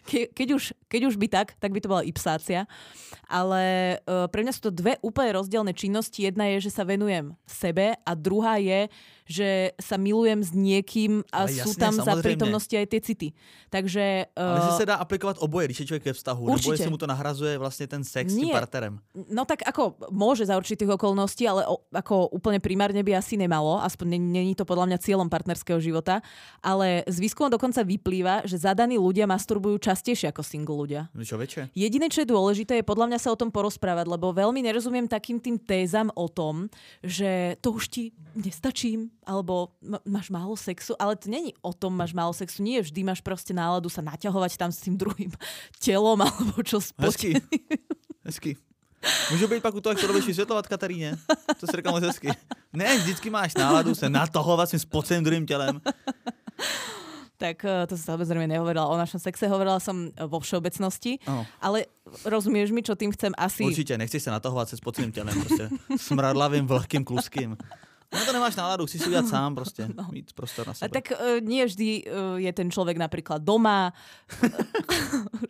Ke, 0.09 0.29
keď, 0.29 0.47
už, 0.57 0.63
keď 0.85 1.01
už 1.07 1.15
by 1.17 1.27
tak, 1.31 1.47
tak 1.57 1.71
by 1.71 1.79
to 1.79 1.91
bola 1.91 2.03
ipsácia. 2.05 2.67
Ale 3.25 3.97
uh, 4.03 4.27
pre 4.27 4.43
mňa 4.43 4.53
sú 4.53 4.69
to 4.69 4.71
dve 4.73 4.99
úplne 5.01 5.35
rozdielne 5.37 5.73
činnosti. 5.73 6.27
Jedna 6.27 6.51
je, 6.55 6.67
že 6.67 6.75
sa 6.75 6.83
venujem 6.83 7.33
sebe 7.47 7.95
a 7.95 8.11
druhá 8.13 8.59
je, 8.59 8.91
že 9.31 9.71
sa 9.79 9.95
milujem 9.95 10.43
s 10.43 10.51
niekým 10.51 11.23
a 11.31 11.47
Ale 11.47 11.55
sú 11.55 11.71
jasne, 11.71 11.79
tam 11.79 11.93
samozřejmě. 11.95 12.03
za 12.03 12.15
prítomnosti 12.19 12.75
aj 12.75 12.87
tie 12.91 13.01
city. 13.01 13.29
Takže... 13.71 14.35
Uh, 14.35 14.43
Ale 14.43 14.61
že 14.61 14.71
se 14.77 14.85
dá 14.85 14.95
aplikovat 14.95 15.37
oboje, 15.39 15.67
když 15.71 15.79
je 15.79 15.85
člověk 15.85 16.05
ve 16.05 16.13
vztahu, 16.13 16.43
určitě. 16.43 16.67
nebo 16.67 16.73
jestli 16.73 16.89
mu 16.89 16.97
to 16.97 17.07
nahrazuje 17.07 17.57
vlastně 17.57 17.87
ten 17.87 18.03
sex 18.03 18.33
Nie. 18.33 18.35
s 18.35 18.39
tím 18.43 18.51
partnerem. 18.51 18.99
No 19.31 19.45
tak 19.47 19.63
ako 19.63 19.95
môže 20.11 20.43
za 20.43 20.57
určitých 20.59 20.99
okolností, 20.99 21.47
ale 21.47 21.63
o, 21.63 21.79
ako 21.95 22.27
úplne 22.35 22.59
primárne 22.59 22.99
by 22.99 23.15
asi 23.15 23.39
nemalo, 23.39 23.79
aspoň 23.79 24.19
není 24.19 24.51
to 24.57 24.67
podľa 24.67 24.91
mňa 24.91 24.97
cieľom 24.99 25.29
partnerského 25.31 25.79
života, 25.79 26.19
ale 26.59 27.07
z 27.07 27.17
výskumu 27.23 27.47
dokonca 27.47 27.85
vyplýva, 27.87 28.43
že 28.43 28.59
zadaní 28.59 28.99
ľudia 28.99 29.29
masturbujú 29.29 29.79
častejšie 29.79 30.33
ako 30.35 30.43
single 30.43 30.75
ľudia. 30.75 31.07
No 31.15 31.23
čo 31.23 31.39
väčšie? 31.39 31.71
Jediné, 31.71 32.11
čo 32.11 32.25
je 32.25 32.27
dôležité, 32.27 32.81
je 32.81 32.85
podľa 32.85 33.15
mňa 33.15 33.19
sa 33.21 33.29
o 33.31 33.39
tom 33.39 33.53
porozprávať, 33.53 34.09
lebo 34.11 34.35
veľmi 34.35 34.59
nerozumiem 34.65 35.07
takým 35.07 35.39
tým 35.39 35.55
tézam 35.61 36.11
o 36.17 36.27
tom, 36.27 36.67
že 37.05 37.55
to 37.61 37.71
už 37.77 37.87
ti 37.87 38.03
nestačím, 38.35 39.11
alebo 39.25 39.71
máš 40.05 40.29
málo 40.29 40.57
sexu, 40.57 40.95
ale 40.99 41.15
to 41.15 41.29
není 41.29 41.53
o 41.61 41.73
tom, 41.73 41.93
máš 41.93 42.13
málo 42.13 42.33
sexu, 42.33 42.63
nie 42.63 42.81
vždy 42.81 43.05
máš 43.05 43.21
proste 43.21 43.53
náladu 43.53 43.89
sa 43.89 44.01
naťahovať 44.01 44.57
tam 44.57 44.71
s 44.73 44.81
tým 44.81 44.97
druhým 44.97 45.31
telom, 45.83 46.21
alebo 46.21 46.61
čo 46.65 46.81
Hezky, 46.97 47.37
hezky. 48.25 48.57
Můžu 49.31 49.47
být 49.47 49.63
pak 49.63 49.75
u 49.75 49.81
toho, 49.81 49.91
jak 49.91 50.01
to 50.01 50.07
budeš 50.07 50.25
vysvětlovat 50.25 50.67
Kataríně? 50.67 51.17
To 51.59 51.67
se 51.67 51.77
říkám 51.77 51.95
hezky. 51.95 52.29
Ne, 52.73 52.97
vždycky 52.97 53.29
máš 53.29 53.55
náladu 53.55 53.95
se 53.95 54.09
natahovat 54.09 54.69
s 54.69 54.85
tím 55.07 55.23
druhým 55.23 55.45
tělem. 55.45 55.81
Tak 57.41 57.65
eh, 57.65 57.89
to 57.89 57.97
sa 57.97 58.13
samozrejme 58.13 58.45
nehovorila 58.45 58.85
o 58.85 58.93
našom 58.93 59.17
sexe, 59.17 59.49
hovorila 59.49 59.81
som 59.81 60.13
vo 60.13 60.37
všeobecnosti, 60.37 61.17
oh. 61.25 61.41
ale 61.57 61.89
rozumieš 62.21 62.69
mi, 62.69 62.85
čo 62.85 62.93
tým 62.93 63.09
chcem 63.09 63.33
asi... 63.33 63.65
Určite, 63.65 63.97
nechci 63.97 64.21
sa 64.21 64.37
natahovať 64.37 64.69
se 64.69 64.75
spoceným 64.77 65.09
telem, 65.09 65.33
prostě 65.41 65.73
smradlavým, 65.97 66.69
vlhkým, 66.69 67.01
kluským. 67.01 67.57
No 68.11 68.25
to 68.25 68.33
nemáš 68.33 68.55
náladu, 68.55 68.85
chci 68.85 68.99
si 68.99 69.07
udělat 69.07 69.27
sám 69.33 69.55
prostě, 69.55 69.87
no. 69.95 70.07
mít 70.11 70.33
prostor 70.33 70.67
na 70.67 70.71
A 70.71 70.73
sebe. 70.75 70.89
tak 71.01 71.11
uh, 71.15 71.39
nie 71.39 71.63
vždy 71.65 72.03
uh, 72.03 72.35
je 72.43 72.51
ten 72.53 72.67
človek 72.71 72.97
napríklad 72.99 73.39
doma. 73.39 73.95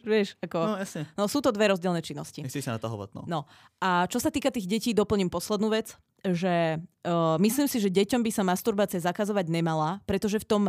Vieš, 0.06 0.36
ako... 0.42 0.58
No 0.60 0.72
No, 0.72 0.78
jasně, 0.78 1.06
no 1.18 1.28
sú 1.28 1.42
to 1.42 1.52
dve 1.52 1.68
rozdielne 1.68 2.02
činnosti. 2.02 2.42
nechci 2.42 2.62
se 2.62 2.72
natahovat, 2.72 3.10
no. 3.16 3.24
No 3.28 3.46
a 3.82 4.08
čo 4.08 4.20
sa 4.20 4.30
týka 4.32 4.52
tých 4.52 4.68
detí, 4.68 4.94
doplním 4.94 5.30
poslednú 5.30 5.70
vec, 5.70 5.98
že 6.22 6.78
uh, 6.78 7.38
myslím 7.42 7.66
si, 7.68 7.82
že 7.82 7.90
deťom 7.90 8.22
by 8.22 8.32
sa 8.32 8.44
masturbácia 8.46 9.02
zakazovať 9.02 9.50
nemala, 9.50 10.00
pretože 10.06 10.38
v 10.38 10.46
tom 10.46 10.64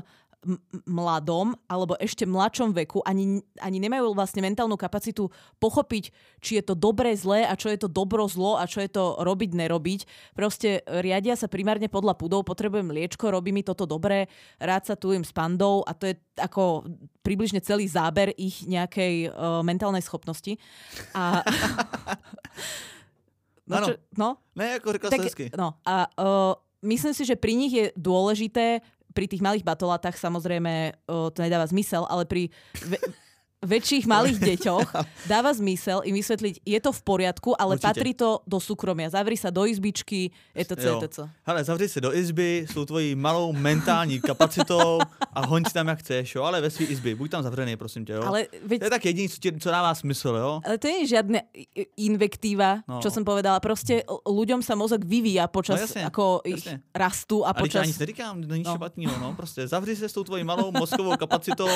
mladom 0.86 1.54
alebo 1.70 1.94
ešte 2.02 2.26
mladšom 2.26 2.74
veku 2.74 2.98
ani, 3.06 3.40
ani 3.62 3.78
nemajú 3.78 4.10
vlastne 4.10 4.42
mentálnu 4.42 4.74
kapacitu 4.74 5.30
pochopiť, 5.62 6.10
či 6.42 6.58
je 6.58 6.64
to 6.66 6.74
dobré, 6.74 7.14
zlé 7.14 7.46
a 7.46 7.54
čo 7.54 7.70
je 7.70 7.78
to 7.78 7.86
dobro, 7.86 8.26
zlo 8.26 8.58
a 8.58 8.66
čo 8.66 8.82
je 8.82 8.90
to 8.90 9.22
robiť, 9.22 9.50
nerobiť. 9.54 10.00
Proste 10.34 10.82
riadia 10.86 11.38
sa 11.38 11.46
primárne 11.46 11.86
podľa 11.86 12.18
pudov, 12.18 12.42
potrebujem 12.42 12.90
liečko, 12.90 13.30
robí 13.30 13.54
mi 13.54 13.62
toto 13.62 13.86
dobré, 13.86 14.26
rád 14.58 14.90
sa 14.90 14.94
tujem 14.98 15.22
s 15.22 15.30
pandou 15.30 15.86
a 15.86 15.94
to 15.94 16.10
je 16.10 16.14
ako 16.42 16.90
približne 17.22 17.62
celý 17.62 17.86
záber 17.86 18.34
ich 18.34 18.66
nejakej 18.66 19.30
uh, 19.30 19.62
mentálnej 19.62 20.02
schopnosti. 20.02 20.58
A... 21.14 21.42
No, 23.62 23.78
Ano. 23.78 23.86
čo, 23.86 23.94
no, 24.18 24.28
Ne, 24.58 24.66
jako 24.66 24.92
řekla 24.92 25.10
tak, 25.10 25.20
hezky. 25.20 25.50
no 25.56 25.74
a 25.86 26.06
uh, 26.18 26.54
myslím 26.82 27.14
si, 27.14 27.24
že 27.24 27.38
pri 27.38 27.54
nich 27.54 27.72
je 27.72 27.84
dôležité, 27.96 28.82
pri 29.12 29.28
tých 29.28 29.44
malých 29.44 29.64
batolatách 29.64 30.16
samozrejme 30.16 30.96
uh, 31.06 31.28
to 31.30 31.44
nedáva 31.44 31.68
zmysel, 31.68 32.08
ale 32.08 32.24
pri 32.24 32.48
väčších 33.62 34.04
malých 34.06 34.38
deťoch 34.52 34.88
dáva 35.26 35.54
zmysel 35.54 36.02
im 36.04 36.14
vysvetliť, 36.14 36.54
je 36.66 36.78
to 36.78 36.90
v 36.90 37.00
poriadku, 37.02 37.50
ale 37.54 37.78
Určite. 37.78 37.86
patrí 37.86 38.10
to 38.14 38.42
do 38.42 38.58
súkromia. 38.58 39.06
Zavri 39.08 39.38
sa 39.38 39.48
do 39.48 39.62
izbičky, 39.64 40.30
etc. 40.54 40.70
Jo. 40.82 40.98
etc. 41.02 41.30
Hele, 41.46 41.64
zavři 41.64 41.88
se 41.88 42.00
do 42.00 42.10
izby 42.14 42.66
s 42.70 42.74
tou 42.74 42.84
tvojí 42.84 43.14
malou 43.14 43.52
mentální 43.52 44.20
kapacitou 44.20 44.98
a 45.32 45.46
hoň 45.46 45.64
si 45.64 45.74
tam 45.74 45.88
jak 45.88 45.98
chceš, 45.98 46.34
jo, 46.34 46.42
ale 46.42 46.60
ve 46.60 46.70
své 46.70 46.84
izby, 46.84 47.14
buď 47.14 47.30
tam 47.30 47.42
zavřený, 47.42 47.76
prosím 47.76 48.04
tě, 48.04 48.12
jo. 48.12 48.22
Ale 48.26 48.44
To 48.44 48.56
veď 48.66 48.82
je 48.82 48.90
tak 48.90 49.04
jediný, 49.04 49.28
co, 49.28 49.36
ti, 49.38 49.48
co 49.58 49.70
dává 49.70 49.94
smysl, 49.94 50.28
jo. 50.28 50.60
Ale 50.64 50.78
to 50.78 50.86
je 50.88 50.94
i- 51.74 51.86
invektíva, 51.96 52.82
No. 52.88 52.98
čo 53.00 53.10
som 53.10 53.22
povedala. 53.24 53.60
Proste 53.62 54.02
l- 54.02 54.20
ľuďom 54.26 54.60
sa 54.62 54.74
mozog 54.74 55.04
vyvíja 55.06 55.46
počas 55.46 55.78
No 55.78 55.84
jasne, 55.86 56.02
ako 56.10 56.42
ich 56.44 56.60
jasne. 56.66 56.82
rastu 56.94 57.46
a 57.46 57.50
A 57.50 57.54
počas... 57.54 57.86
nic 57.86 57.98
neříkám, 57.98 58.40
není 58.40 58.64
No. 58.66 58.74
špatného, 58.74 59.14
no, 59.20 59.34
prostě 59.36 59.68
zavři 59.68 59.96
se 59.96 60.08
s 60.08 60.12
tou 60.12 60.24
tvojí 60.24 60.44
malou 60.44 60.72
mozkovou 60.72 61.16
kapacitou, 61.16 61.68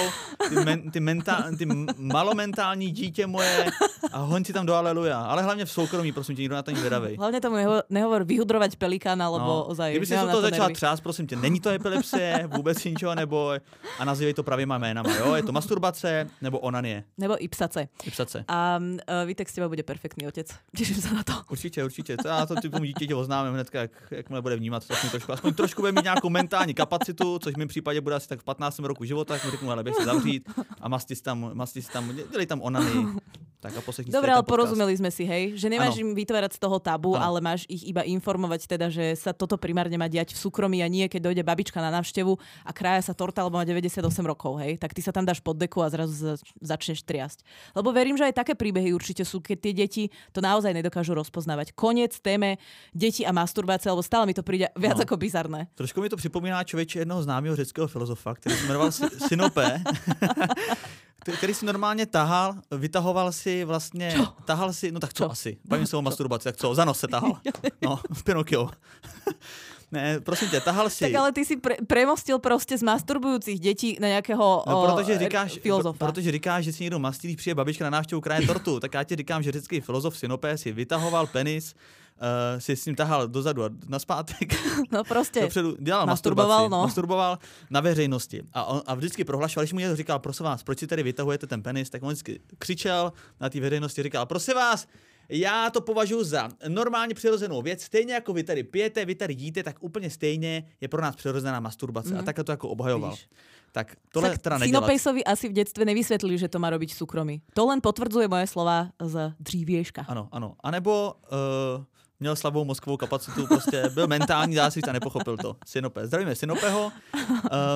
ty, 0.48 0.54
men, 0.64 0.90
ty, 0.90 1.00
menta, 1.00 1.44
ty 1.58 1.66
malomentální 1.98 2.90
dítě 2.90 3.26
moje 3.26 3.66
a 4.12 4.18
hoň 4.18 4.44
si 4.44 4.52
tam 4.52 4.66
do 4.66 4.74
aleluja. 4.74 5.20
Ale 5.20 5.42
hlavně 5.42 5.64
v 5.64 5.70
soukromí, 5.72 6.12
prosím 6.12 6.36
tě, 6.36 6.42
nikdo 6.42 6.54
na 6.56 6.62
to 6.62 6.70
není 6.70 6.82
vedavej. 6.82 7.16
Hlavne 7.16 7.40
tomu 7.40 7.56
neho- 7.56 7.82
nehovor 7.90 8.24
vyhudrovať 8.24 8.76
pelikána, 8.76 9.28
lebo 9.28 9.64
ozaj... 9.64 9.90
Kdyby 9.92 10.06
si 10.06 10.14
to 10.16 10.30
to 10.30 10.40
začala 10.40 10.68
třást, 10.70 11.00
prosím 11.00 11.26
tě, 11.26 11.36
není 11.36 11.60
to 11.60 11.70
epilepsie, 11.70 12.48
vůbec 12.56 12.84
ničeho 12.84 13.14
neboj 13.14 13.60
a 13.98 14.04
nazývej 14.04 14.34
to 14.34 14.42
pravýma 14.42 14.78
jménama, 14.78 15.14
jo? 15.16 15.34
Je 15.34 15.42
to 15.42 15.52
masturbace 15.52 16.30
nebo 16.42 16.58
onanie, 16.58 17.04
Nebo 17.18 17.44
i 17.44 17.48
psace. 17.48 17.88
psace. 18.10 18.44
A 18.48 18.78
uh, 18.80 19.26
Vítek 19.26 19.48
z 19.48 19.52
teba 19.54 19.68
bude 19.68 19.82
perfektný 19.82 20.26
otec. 20.28 20.46
Teším 20.78 21.00
sa 21.00 21.10
na 21.14 21.22
to. 21.22 21.32
Určitě, 21.50 21.84
určitě. 21.84 22.16
To 22.16 22.28
já 22.28 22.46
to 22.46 22.54
ty 22.54 22.68
tomu 22.70 22.84
dítěti 22.84 23.14
oznámím 23.14 23.52
hnedka, 23.54 23.80
jak, 23.80 23.90
jakmile 24.10 24.42
bude 24.42 24.56
vnímat, 24.56 24.82
aspoň 24.90 25.10
trošku, 25.10 25.32
aspoň 25.32 25.54
trošku 25.54 25.82
bude 25.82 25.92
mít 25.92 26.04
nějakou 26.04 26.28
mentální 26.28 26.74
kapacitu, 26.74 27.38
což 27.38 27.54
v 27.54 27.56
mém 27.56 27.68
případě 27.68 28.00
bude 28.00 28.14
asi 28.14 28.28
tak 28.28 28.40
v 28.40 28.44
15. 28.44 28.78
roku 28.78 29.04
života, 29.04 29.34
tak 29.34 29.44
mu 29.44 29.50
řeknu, 29.50 29.70
ale 29.70 29.82
běž 29.84 29.96
se 29.96 30.04
zavřít 30.04 30.50
a 30.80 30.88
masti 30.88 31.14
tam, 31.16 31.50
masti 31.66 31.82
si 31.82 31.90
tam, 31.90 32.14
dělej 32.30 32.46
tam 32.46 32.62
onany. 32.62 32.90
Tak 33.56 33.72
a 33.72 33.80
poslechni 33.80 34.12
Dobre, 34.12 34.30
ale 34.30 34.44
ten 34.44 34.46
podcast. 34.46 34.52
porozumeli 34.52 34.94
sme 34.94 35.08
si, 35.10 35.24
hej? 35.24 35.56
Že 35.56 35.72
nemáš 35.72 35.96
Áno. 35.96 36.02
im 36.04 36.10
vytvárať 36.12 36.54
z 36.54 36.60
toho 36.60 36.76
tabu, 36.76 37.16
Áno. 37.16 37.24
ale 37.24 37.38
máš 37.40 37.64
ich 37.66 37.88
iba 37.88 38.04
informovať 38.04 38.68
teda, 38.68 38.92
že 38.92 39.16
sa 39.16 39.32
toto 39.32 39.56
primárne 39.56 39.96
má 39.96 40.06
diať 40.06 40.36
v 40.36 40.38
súkromí 40.38 40.84
a 40.84 40.88
nie, 40.92 41.08
keď 41.08 41.32
dojde 41.32 41.42
babička 41.42 41.80
na 41.80 41.88
návštevu 41.88 42.36
a 42.62 42.70
krája 42.70 43.10
sa 43.10 43.16
torta, 43.16 43.40
alebo 43.40 43.56
má 43.56 43.64
98 43.64 43.96
rokov, 44.22 44.60
hej? 44.60 44.76
Tak 44.76 44.92
ty 44.92 45.00
sa 45.00 45.08
tam 45.08 45.24
dáš 45.24 45.40
pod 45.40 45.56
deku 45.56 45.80
a 45.80 45.88
zrazu 45.88 46.12
za- 46.12 46.38
začneš 46.60 47.00
triasť. 47.02 47.42
Lebo 47.72 47.90
verím, 47.90 48.14
že 48.14 48.28
aj 48.28 48.36
také 48.36 48.52
príbehy 48.52 48.92
určite 48.92 49.24
sú, 49.24 49.40
keď 49.40 49.56
tie 49.58 49.72
deti 49.74 50.04
to 50.30 50.44
naozaj 50.44 50.70
nedokážu 50.70 51.16
rozpoznávať. 51.16 51.72
Koniec 51.72 52.12
téme 52.20 52.60
deti 52.92 53.24
a 53.24 53.32
masturbácie, 53.32 53.88
lebo 53.88 54.04
stále 54.04 54.28
mi 54.28 54.36
to 54.36 54.44
príde 54.44 54.68
viac 54.76 55.00
No. 55.00 55.02
ako 55.02 55.16
bizarné. 55.16 55.72
Trošku 55.74 56.04
mi 56.04 56.12
to 56.12 56.20
připomíná 56.20 56.60
člověče 56.62 56.98
jednoho 57.08 57.24
známého 57.24 57.56
řeckého 57.56 57.88
filozofa, 57.88 58.34
který 58.36 58.54
se 58.54 58.66
jmenoval 58.68 58.92
který- 61.26 61.36
který 61.38 61.54
si 61.54 61.66
normálně 61.66 62.06
tahal, 62.06 62.54
vytahoval 62.70 63.32
si 63.32 63.64
vlastně, 63.64 64.12
Čo? 64.16 64.26
tahal 64.44 64.72
si, 64.72 64.92
no 64.92 65.00
tak 65.00 65.12
co 65.14 65.30
asi, 65.30 65.58
bavím 65.64 65.86
se 65.86 65.96
o 65.96 66.02
masturbaci, 66.02 66.44
tak 66.44 66.56
co, 66.56 66.74
za 66.74 66.84
nos 66.84 66.98
se 66.98 67.08
tahal, 67.08 67.38
no, 67.82 68.00
Pinokio. 68.24 68.70
ne, 69.92 70.20
prosím 70.20 70.48
tě, 70.48 70.60
tahal 70.60 70.90
si. 70.90 71.04
Tak 71.04 71.14
ale 71.14 71.32
ty 71.32 71.44
si 71.44 71.56
pre, 71.56 71.74
premostil 71.86 72.38
proste 72.38 72.78
z 72.78 72.82
masturbujúcich 72.82 73.60
detí 73.60 73.96
na 74.00 74.08
nejakého 74.08 74.64
No, 74.66 74.86
protože 74.86 75.18
říkáš, 75.18 75.58
filozofa. 75.62 75.98
pr- 76.06 76.12
protože 76.12 76.32
říkáš, 76.32 76.64
že 76.64 76.72
si 76.72 76.82
někdo 76.84 76.98
mastí, 76.98 77.26
když 77.28 77.36
přijde 77.36 77.54
babička 77.54 77.84
na 77.84 77.90
návštěvu 77.90 78.20
kraje 78.20 78.46
tortu, 78.46 78.80
tak 78.80 78.94
já 78.94 79.04
ti 79.04 79.16
říkám, 79.16 79.42
že 79.42 79.52
řecký 79.52 79.80
filozof 79.80 80.18
Synopé 80.18 80.58
si 80.58 80.72
vytahoval 80.72 81.26
penis, 81.26 81.74
uh, 82.20 82.58
si 82.58 82.76
s 82.76 82.86
ním 82.86 82.94
tahal 82.94 83.28
dozadu 83.28 83.64
a 83.64 83.68
naspátek, 83.88 84.54
No 84.92 85.04
proste. 85.04 85.40
dopředu, 85.40 85.76
dělal 85.80 86.06
Masturboval, 86.06 86.68
no. 86.68 86.82
masturboval 86.82 87.38
na 87.70 87.80
veřejnosti. 87.80 88.42
A, 88.52 88.64
on, 88.64 88.82
a 88.86 88.94
vždycky 88.94 89.24
prohlašoval, 89.24 89.64
když 89.64 89.72
mu 89.72 89.78
někdo 89.78 89.96
říkal, 89.96 90.18
prosím 90.18 90.44
vás, 90.44 90.62
proč 90.62 90.78
si 90.78 90.86
tady 90.86 91.02
vytahujete 91.02 91.46
ten 91.46 91.62
penis, 91.62 91.90
tak 91.90 92.02
on 92.02 92.08
vždycky 92.08 92.40
křičel 92.58 93.12
na 93.40 93.50
té 93.50 93.60
veřejnosti, 93.60 94.02
říkal, 94.02 94.26
prosím 94.26 94.54
vás, 94.54 94.86
já 95.28 95.70
to 95.70 95.80
považuji 95.80 96.24
za 96.24 96.48
normálně 96.68 97.14
přirozenou 97.14 97.62
věc, 97.62 97.82
stejně 97.82 98.14
jako 98.14 98.32
vy 98.32 98.44
tady 98.44 98.62
pijete, 98.62 99.04
vy 99.04 99.14
tady 99.14 99.34
jíte, 99.38 99.62
tak 99.62 99.76
úplně 99.80 100.10
stejně 100.10 100.64
je 100.80 100.88
pro 100.88 101.02
nás 101.02 101.16
přirozená 101.16 101.60
masturbace. 101.60 102.10
Mhm. 102.10 102.18
A 102.18 102.22
takhle 102.22 102.44
to 102.44 102.52
jako 102.52 102.68
obhajoval. 102.68 103.10
Vidíš. 103.10 103.28
Tak 103.72 103.96
tohle 104.12 104.28
Však 104.30 104.42
teda 104.42 104.58
nedělat. 104.58 104.80
Sinopejsovi 104.80 105.24
asi 105.24 105.48
v 105.48 105.52
detstve 105.52 105.84
nevysvetlili, 105.84 106.38
že 106.38 106.48
to 106.48 106.58
má 106.58 106.70
robiť 106.70 106.94
v 106.94 106.96
súkromí. 106.96 107.42
To 107.54 107.66
len 107.66 107.80
potvrdzuje 107.80 108.28
moje 108.28 108.46
slova 108.46 108.88
z 108.96 109.32
dřívějška. 109.40 110.04
Ano, 110.08 110.28
ano. 110.32 110.56
A 110.60 110.70
nebo 110.70 111.12
uh, 111.78 111.84
měl 112.20 112.36
slabou 112.36 112.64
mozkovou 112.64 112.96
kapacitu, 112.96 113.46
prostě 113.46 113.90
byl 113.94 114.06
mentální 114.06 114.54
zásit 114.54 114.88
a 114.88 114.92
nepochopil 114.92 115.36
to. 115.36 115.56
Synopé. 115.66 116.06
Zdravíme 116.06 116.34
Synopeho 116.34 116.92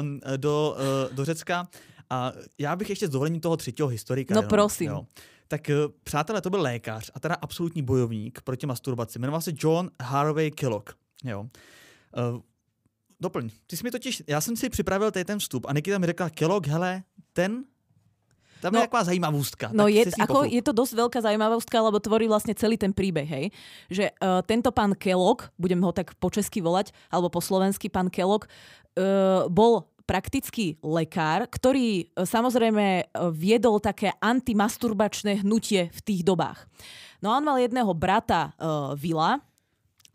um, 0.00 0.20
do, 0.37 0.76
uh, 1.09 1.16
do 1.16 1.24
Řecka. 1.24 1.68
A 2.11 2.33
já 2.59 2.76
bych 2.76 2.90
ještě 2.90 3.07
s 3.07 3.11
dovolením 3.11 3.40
toho 3.40 3.57
třetího 3.57 3.88
historika. 3.88 4.35
No 4.35 4.42
prosím. 4.42 4.92
Tak 5.48 5.70
uh, 5.70 5.92
přátelé, 6.05 6.40
to 6.40 6.50
byl 6.50 6.61
lékař 6.61 7.11
a 7.14 7.20
teda 7.20 7.35
absolutní 7.35 7.83
bojovník 7.83 8.42
proti 8.42 8.66
masturbaci. 8.66 9.18
Jmenoval 9.18 9.40
se 9.40 9.53
John 9.55 9.90
Harvey 10.03 10.50
Kellogg. 10.50 10.90
Jo. 11.24 11.40
Uh, 11.40 12.40
doplň. 13.20 13.50
Ty 13.66 13.76
jsi 13.76 13.85
mi 13.85 13.90
totiž, 13.90 14.22
já 14.26 14.40
jsem 14.40 14.57
si 14.57 14.70
připravil 14.70 15.11
tady 15.11 15.24
ten 15.24 15.38
vstup 15.38 15.66
a 15.68 15.72
Nikita 15.72 15.98
mi 15.98 16.07
řekla, 16.07 16.31
Kellogg, 16.31 16.66
hele, 16.66 17.03
ten, 17.33 17.64
tam 18.61 18.77
No, 18.77 18.85
je 18.85 18.87
taková 18.87 19.05
zajímavostka. 19.09 19.66
No 19.73 19.88
je, 19.88 20.05
ako, 20.07 20.44
pochop. 20.44 20.53
je 20.53 20.62
to 20.62 20.73
dosť 20.77 20.92
veľká 20.94 21.18
zaujímavostka, 21.25 21.77
lebo 21.81 21.99
tvorí 21.99 22.29
vlastne 22.29 22.53
celý 22.53 22.77
ten 22.77 22.92
príbeh, 22.92 23.27
hej. 23.27 23.46
Že 23.88 24.12
uh, 24.20 24.44
tento 24.44 24.70
pán 24.70 24.92
Kellogg, 24.94 25.49
budem 25.57 25.81
ho 25.81 25.90
tak 25.90 26.12
po 26.20 26.29
česky 26.29 26.61
volať, 26.61 26.92
alebo 27.09 27.33
po 27.33 27.40
slovensky 27.40 27.88
pán 27.88 28.12
Kellogg, 28.12 28.46
uh, 28.46 29.49
bol 29.49 29.88
praktický 30.05 30.77
lekár, 30.85 31.49
ktorý 31.49 32.12
uh, 32.12 32.29
samozrejme 32.29 33.11
viedol 33.33 33.81
také 33.81 34.12
antimasturbačné 34.20 35.42
hnutie 35.42 35.88
v 35.88 36.01
tých 36.05 36.23
dobách. 36.23 36.68
No 37.20 37.33
a 37.33 37.40
on 37.40 37.44
mal 37.44 37.61
jedného 37.61 37.92
brata 37.92 38.53
uh, 38.57 38.92
Vila, 38.96 39.40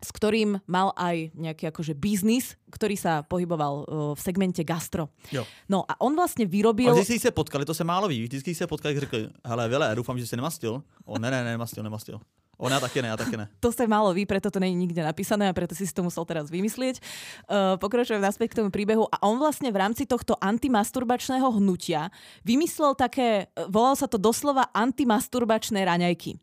s 0.02 0.12
ktorým 0.12 0.60
mal 0.66 0.92
aj 0.96 1.32
nejaký 1.34 1.72
akože 1.72 1.96
biznis, 1.96 2.56
ktorý 2.70 2.96
sa 2.96 3.22
pohyboval 3.24 3.74
uh, 3.74 3.84
v 4.14 4.20
segmente 4.20 4.60
gastro. 4.64 5.08
Jo. 5.32 5.46
No 5.68 5.84
a 5.88 5.96
on 6.00 6.12
vlastne 6.14 6.44
vyrobil... 6.44 6.92
Ale 6.92 7.00
vždycky 7.00 7.18
se 7.18 7.30
potkali, 7.30 7.64
to 7.64 7.74
se 7.74 7.84
málo 7.84 8.08
ví. 8.08 8.22
Vždycky 8.22 8.54
se 8.54 8.66
potkali, 8.66 9.00
řekli, 9.00 9.28
hele, 9.44 9.68
Vile, 9.68 9.94
doufám, 9.94 10.18
že 10.18 10.26
jsi 10.26 10.36
nemastil. 10.36 10.82
O, 11.04 11.18
ne, 11.18 11.30
ne, 11.30 11.44
ne, 11.44 11.50
nemastil, 11.50 11.82
nemastil. 11.82 12.20
O, 12.58 12.68
ne, 12.68 12.74
já 12.74 12.80
taky 12.80 13.02
ne, 13.02 13.08
já 13.08 13.16
taky 13.16 13.36
ne. 13.36 13.48
To 13.60 13.72
sa 13.72 13.84
málo 13.86 14.16
ví, 14.16 14.26
preto 14.26 14.50
to 14.50 14.60
není 14.60 14.74
nikde 14.74 15.04
napísané 15.04 15.48
a 15.48 15.52
preto 15.52 15.74
si 15.76 15.84
to 15.92 16.02
musel 16.02 16.24
teraz 16.24 16.48
vymyslieť. 16.48 17.04
Uh, 17.44 17.76
pokračujem 17.76 18.16
naspäť 18.16 18.56
k 18.56 18.58
tomu 18.64 18.72
príbehu 18.72 19.04
a 19.12 19.16
on 19.28 19.36
vlastne 19.36 19.68
v 19.68 19.76
rámci 19.76 20.08
tohto 20.08 20.40
antimasturbačného 20.40 21.44
hnutia 21.60 22.08
vymyslel 22.48 22.96
také, 22.96 23.52
eh, 23.52 23.68
volalo 23.68 23.96
sa 23.96 24.08
to 24.08 24.16
doslova 24.16 24.72
antimasturbačné 24.72 25.84
raňajky. 25.84 26.40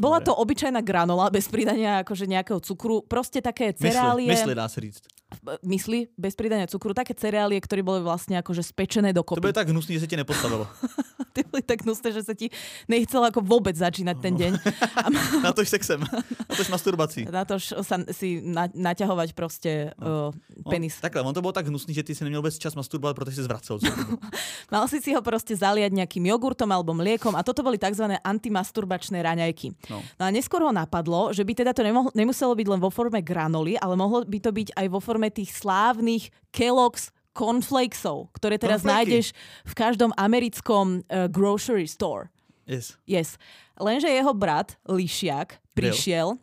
Bola 0.00 0.24
to 0.24 0.32
obyčajná 0.32 0.80
granola 0.80 1.28
bez 1.28 1.52
pridania 1.52 2.00
akože 2.00 2.24
nejakého 2.24 2.60
cukru, 2.64 3.04
proste 3.04 3.44
také 3.44 3.76
Mysli, 3.76 3.84
cereálie, 3.92 4.28
mysli, 4.32 4.54
dá 4.54 4.68
se 4.68 4.80
říct. 4.80 5.21
Mysli 5.62 6.08
bez 6.14 6.34
pridania 6.34 6.66
cukru, 6.66 6.92
také 6.92 7.12
cereálie, 7.12 7.58
ktoré 7.58 7.80
boli 7.80 8.00
vlastne 8.00 8.36
akože 8.36 8.62
spečené 8.62 9.10
To 9.12 9.22
dokopy. 9.22 9.40
bude 9.40 9.52
tak 9.56 9.68
hnusný, 9.68 9.96
že 9.96 10.04
se 10.04 10.10
ti 10.10 10.16
nepostavilo. 10.16 10.66
Ty 11.32 11.48
boli 11.48 11.64
tak 11.64 11.80
hnusné, 11.80 12.12
že 12.12 12.22
sa 12.22 12.36
ti 12.36 12.52
nechcela 12.84 13.32
ako 13.32 13.40
vôbec 13.40 13.72
začínať 13.72 14.16
ten 14.20 14.34
deň. 14.36 14.52
A 15.00 15.08
Na 15.40 15.52
tož 15.52 15.72
sexem, 15.72 15.96
na 15.96 16.54
tož 16.56 16.68
masturbací. 16.68 17.24
na 17.24 17.44
to 17.48 17.56
sa 17.60 17.96
si 18.12 18.44
na, 18.44 18.68
naťahovať 18.68 19.32
proste 19.32 19.96
uh, 19.96 20.28
penis. 20.68 21.00
On, 21.00 21.08
takhle, 21.08 21.20
on 21.24 21.32
to 21.32 21.40
bylo 21.40 21.52
tak 21.56 21.66
hnusný, 21.66 21.94
že 21.96 22.02
ty 22.02 22.12
si 22.14 22.24
neměl 22.24 22.40
vůbec 22.44 22.58
čas 22.58 22.74
masturbovat, 22.76 23.16
protože 23.16 23.36
si 23.36 23.42
zvracel. 23.42 23.78
Mal 24.72 24.84
si 24.88 25.00
si 25.00 25.12
ho 25.16 25.22
proste 25.24 25.56
zaliať 25.56 25.92
nejakým 25.92 26.24
jogurtom 26.28 26.68
alebo 26.68 26.92
mliekom 26.92 27.32
a 27.32 27.40
toto 27.44 27.64
boli 27.64 27.80
tzv. 27.80 28.12
antimasturbačné 28.24 29.22
raňajky. 29.22 29.72
No. 29.88 30.00
No 30.20 30.22
a 30.26 30.30
neskôr 30.32 30.60
ho 30.62 30.72
napadlo, 30.72 31.32
že 31.32 31.44
by 31.44 31.52
teda 31.54 31.72
to 31.72 31.82
nemohlo, 31.82 32.10
nemuselo 32.12 32.52
byť 32.52 32.66
len 32.68 32.80
vo 32.80 32.90
forme 32.92 33.20
granoly, 33.20 33.76
ale 33.76 33.94
mohlo 33.96 34.24
by 34.24 34.38
to 34.40 34.50
byť 34.52 34.68
aj 34.76 34.86
vo 34.88 35.00
forme 35.00 35.21
tých 35.30 35.52
slávnych 35.54 36.32
Kellogg's 36.50 37.12
cornflakesov, 37.36 38.32
ktoré 38.36 38.56
teraz 38.60 38.82
Cornflakey. 38.82 38.96
nájdeš 39.22 39.26
v 39.64 39.74
každom 39.76 40.10
americkom 40.16 41.00
uh, 41.06 41.28
grocery 41.28 41.86
store. 41.88 42.28
Yes. 42.66 42.96
Yes. 43.08 43.40
Lenže 43.76 44.06
jeho 44.06 44.32
brat, 44.36 44.76
Lišiak, 44.86 45.58
prišiel 45.74 46.36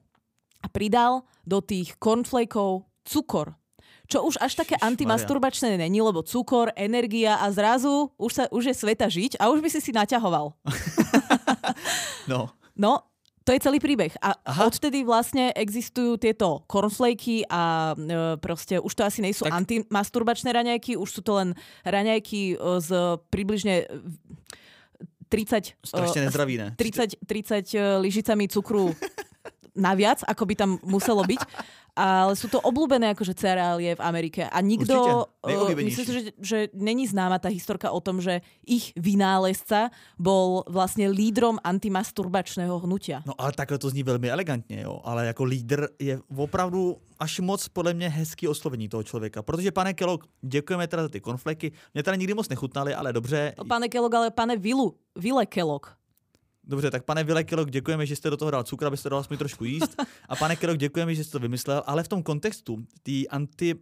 a 0.59 0.67
pridal 0.67 1.23
do 1.47 1.63
tých 1.63 1.95
cornflakeov 2.01 2.83
cukor. 3.07 3.55
Čo 4.09 4.25
už 4.25 4.41
až 4.41 4.57
také 4.57 4.73
Ježišmaria. 4.73 4.89
antimasturbačné 4.89 5.77
není, 5.77 6.01
lebo 6.01 6.25
cukor, 6.25 6.73
energia 6.73 7.37
a 7.37 7.45
zrazu 7.53 8.09
už, 8.17 8.31
sa, 8.33 8.43
už 8.49 8.73
je 8.73 8.75
sveta 8.75 9.05
žiť 9.05 9.37
a 9.37 9.53
už 9.53 9.61
by 9.61 9.69
si 9.69 9.79
si 9.79 9.91
naťahoval. 9.93 10.53
No. 12.29 12.53
No, 12.77 13.09
to 13.49 13.57
je 13.57 13.65
celý 13.65 13.81
príbeh. 13.81 14.13
A 14.21 14.37
Aha. 14.45 14.69
odtedy 14.69 15.01
vlastne 15.01 15.49
existujú 15.57 16.21
tieto 16.21 16.61
cornflakey 16.69 17.49
a 17.49 17.97
e, 17.97 18.37
proste 18.37 18.77
už 18.77 18.93
to 18.93 19.01
asi 19.01 19.25
nejsú 19.25 19.49
Tak- 19.49 19.65
antimasturbačné 19.65 20.53
raňajky, 20.53 20.93
už 20.93 21.09
sú 21.09 21.21
to 21.25 21.41
len 21.41 21.57
raňajky 21.81 22.53
e, 22.53 22.55
s 22.77 22.93
približne 23.33 23.89
e, 23.89 23.97
30... 25.33 25.73
Strašně 25.85 26.21
e, 26.21 26.25
nezdravý, 26.25 26.57
ne? 26.57 26.73
30, 26.77 27.09
30 27.25 27.73
e, 27.73 27.97
lyžicami 27.97 28.47
cukru 28.47 28.93
naviac, 29.79 30.21
ako 30.27 30.43
by 30.45 30.53
tam 30.59 30.69
muselo 30.83 31.23
byť. 31.23 31.41
Ale 31.99 32.31
sú 32.39 32.47
to 32.47 32.63
obľúbené 32.63 33.11
akože 33.11 33.35
cereálie 33.35 33.91
v 33.91 33.99
Amerike. 33.99 34.47
A 34.47 34.63
nikto, 34.63 35.27
najobľúbenejší. 35.43 35.87
myslím 35.89 36.05
si, 36.07 36.13
že, 36.15 36.21
že 36.39 36.57
není 36.71 37.03
známa 37.03 37.43
tá 37.43 37.51
historka 37.51 37.91
o 37.91 37.99
tom, 37.99 38.23
že 38.23 38.39
ich 38.63 38.95
vynálezca 38.95 39.91
bol 40.15 40.63
vlastne 40.71 41.11
lídrom 41.11 41.59
antimasturbačného 41.59 42.71
hnutia. 42.87 43.19
No 43.27 43.35
ale 43.35 43.51
takhle 43.51 43.75
to 43.77 43.89
zní 43.89 44.03
velmi 44.03 44.31
elegantně, 44.31 44.81
jo. 44.81 45.01
Ale 45.03 45.27
jako 45.27 45.43
lídr 45.43 45.87
je 45.99 46.19
opravdu 46.37 46.97
až 47.19 47.39
moc 47.39 47.67
podle 47.67 47.93
mě 47.93 48.09
hezký 48.09 48.47
oslovení 48.47 48.87
toho 48.89 49.03
člověka. 49.03 49.41
Protože 49.43 49.71
pane 49.71 49.93
Kellogg, 49.93 50.23
děkujeme 50.41 50.87
teda 50.87 51.03
za 51.03 51.09
ty 51.09 51.19
konfleky. 51.19 51.71
Mě 51.93 52.03
teda 52.03 52.15
nikdy 52.15 52.33
moc 52.33 52.49
nechutnaly, 52.49 52.95
ale 52.95 53.13
dobře. 53.13 53.53
No, 53.57 53.65
Pane 53.65 53.89
Kellogg, 53.89 54.13
ale 54.15 54.31
pane 54.31 54.55
Vilu, 54.57 54.95
Vile 55.15 55.45
Kellogg. 55.45 55.98
Dobře, 56.69 56.91
tak 56.91 57.03
pane 57.03 57.23
Vile 57.23 57.43
Kellogg, 57.43 57.69
děkujeme, 57.69 58.05
že 58.05 58.15
jste 58.15 58.29
do 58.29 58.37
toho 58.37 58.51
dal 58.51 58.63
cukr, 58.63 58.85
abyste 58.85 59.09
dal 59.09 59.19
aspoň 59.19 59.37
trošku 59.37 59.65
jíst. 59.65 59.95
A 60.29 60.35
pane 60.35 60.55
Kellogg, 60.55 60.79
děkujeme, 60.79 61.15
že 61.15 61.23
jste 61.23 61.31
to 61.31 61.39
vymyslel, 61.39 61.83
ale 61.85 62.03
v 62.03 62.07
tom 62.07 62.23
kontextu 62.23 62.77
té 63.03 63.25
anti, 63.29 63.75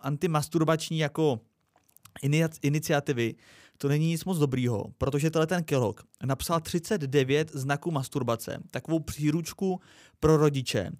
antimasturbační 0.00 0.98
jako 0.98 1.40
ini- 2.24 2.48
iniciativy 2.62 3.34
to 3.78 3.88
není 3.88 4.06
nic 4.06 4.24
moc 4.24 4.38
dobrýho, 4.38 4.84
protože 4.98 5.30
tenhle 5.30 5.46
ten 5.46 5.64
Kellogg 5.64 6.00
napsal 6.24 6.60
39 6.60 7.50
znaků 7.54 7.90
masturbace, 7.90 8.58
takovou 8.70 9.00
příručku 9.00 9.80
pro 10.20 10.36
rodiče, 10.36 10.90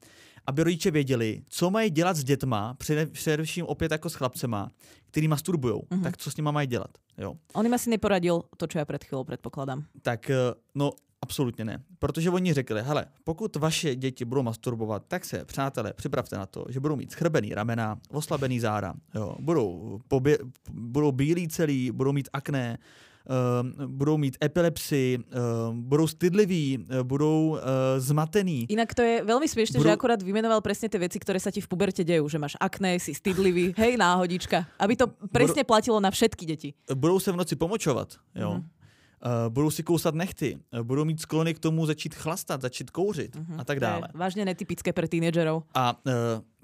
aby 0.47 0.63
rodiče 0.63 0.91
věděli, 0.91 1.43
co 1.49 1.71
mají 1.71 1.91
dělat 1.91 2.17
s 2.17 2.25
dětma, 2.25 2.75
přede- 2.75 3.07
především 3.07 3.67
opět 3.67 3.93
jako 3.93 4.11
s 4.11 4.15
chlapcema, 4.15 4.71
který 5.11 5.29
masturbujou. 5.29 5.81
Mm-hmm. 5.81 6.03
Tak 6.03 6.17
co 6.17 6.31
s 6.31 6.37
nimi 6.37 6.53
mají 6.53 6.67
dělat? 6.67 6.91
Jo. 7.19 7.35
On 7.53 7.67
im 7.67 7.75
asi 7.75 7.91
neporadil 7.91 8.49
to, 8.57 8.65
čo 8.67 8.81
ja 8.81 8.89
pred 8.89 9.05
chvíľou 9.05 9.25
predpokladám. 9.29 9.85
Tak 10.03 10.31
eh, 10.33 10.57
no, 10.75 10.97
absolutně 11.23 11.65
ne. 11.65 11.83
Protože 11.99 12.31
oni 12.31 12.53
řekli, 12.53 12.83
hele, 12.83 13.07
pokud 13.25 13.57
vaše 13.57 13.95
děti 13.95 14.25
budou 14.25 14.43
masturbovat, 14.43 15.03
tak 15.09 15.25
se, 15.25 15.45
přátelé, 15.45 15.93
připravte 15.93 16.37
na 16.37 16.47
to, 16.47 16.65
že 16.69 16.81
budou 16.81 16.97
mít 16.97 17.13
schrbený 17.13 17.55
ramena, 17.55 17.99
oslabený 18.11 18.61
záda, 18.61 18.95
jo, 19.15 19.37
budou, 19.41 20.01
pobě, 20.09 20.39
budou 20.71 21.13
bílí 21.13 21.49
celý, 21.49 21.91
budou 21.91 22.13
mít 22.13 22.29
akné, 22.33 22.79
um, 23.23 23.97
budou 23.99 24.17
mít 24.17 24.37
epilepsii, 24.45 25.19
um, 25.19 25.83
budou 25.83 26.07
stydliví, 26.07 26.87
eh, 26.91 27.03
budou 27.03 27.49
uh, 27.49 27.59
zmatený. 27.99 28.67
Inak 28.69 28.95
to 28.95 29.03
je 29.03 29.23
veľmi 29.23 29.47
smiešne, 29.47 29.79
Budú- 29.79 29.89
že 29.89 29.95
akorát 29.95 30.21
vymenoval 30.23 30.61
presne 30.61 30.91
tie 30.91 30.99
veci, 30.99 31.23
ktoré 31.23 31.39
sa 31.39 31.55
ti 31.55 31.63
v 31.63 31.69
puberte 31.71 32.03
dejú, 32.03 32.27
že 32.27 32.39
máš 32.39 32.59
akné, 32.59 32.99
si 32.99 33.15
stydlivý, 33.15 33.79
hej, 33.79 33.95
náhodička. 33.95 34.67
Aby 34.79 34.99
to 34.99 35.07
presne 35.31 35.63
platilo 35.63 36.03
na 36.03 36.11
všetky 36.11 36.45
deti. 36.47 36.75
budou 36.95 37.21
se 37.21 37.33
v 37.33 37.37
noci 37.37 37.55
pomočovat, 37.57 38.19
jo. 38.35 38.59
Mhm. 38.59 38.82
Uh, 39.23 39.49
budou 39.49 39.71
si 39.71 39.83
kousat 39.83 40.15
nechty, 40.15 40.59
uh, 40.73 40.81
budou 40.81 41.05
mít 41.05 41.21
sklony 41.21 41.55
k 41.55 41.59
tomu 41.59 41.87
začít 41.87 42.15
chlastat, 42.15 42.61
začít 42.61 42.91
kouřit 42.91 43.37
a 43.59 43.65
tak 43.65 43.81
dále. 43.81 44.01
To 44.01 44.17
je 44.17 44.19
vážne 44.19 44.45
netypické 44.45 44.93
pre 44.93 45.09
tínedžerov. 45.09 45.63
A 45.75 45.95
uh, 45.95 46.13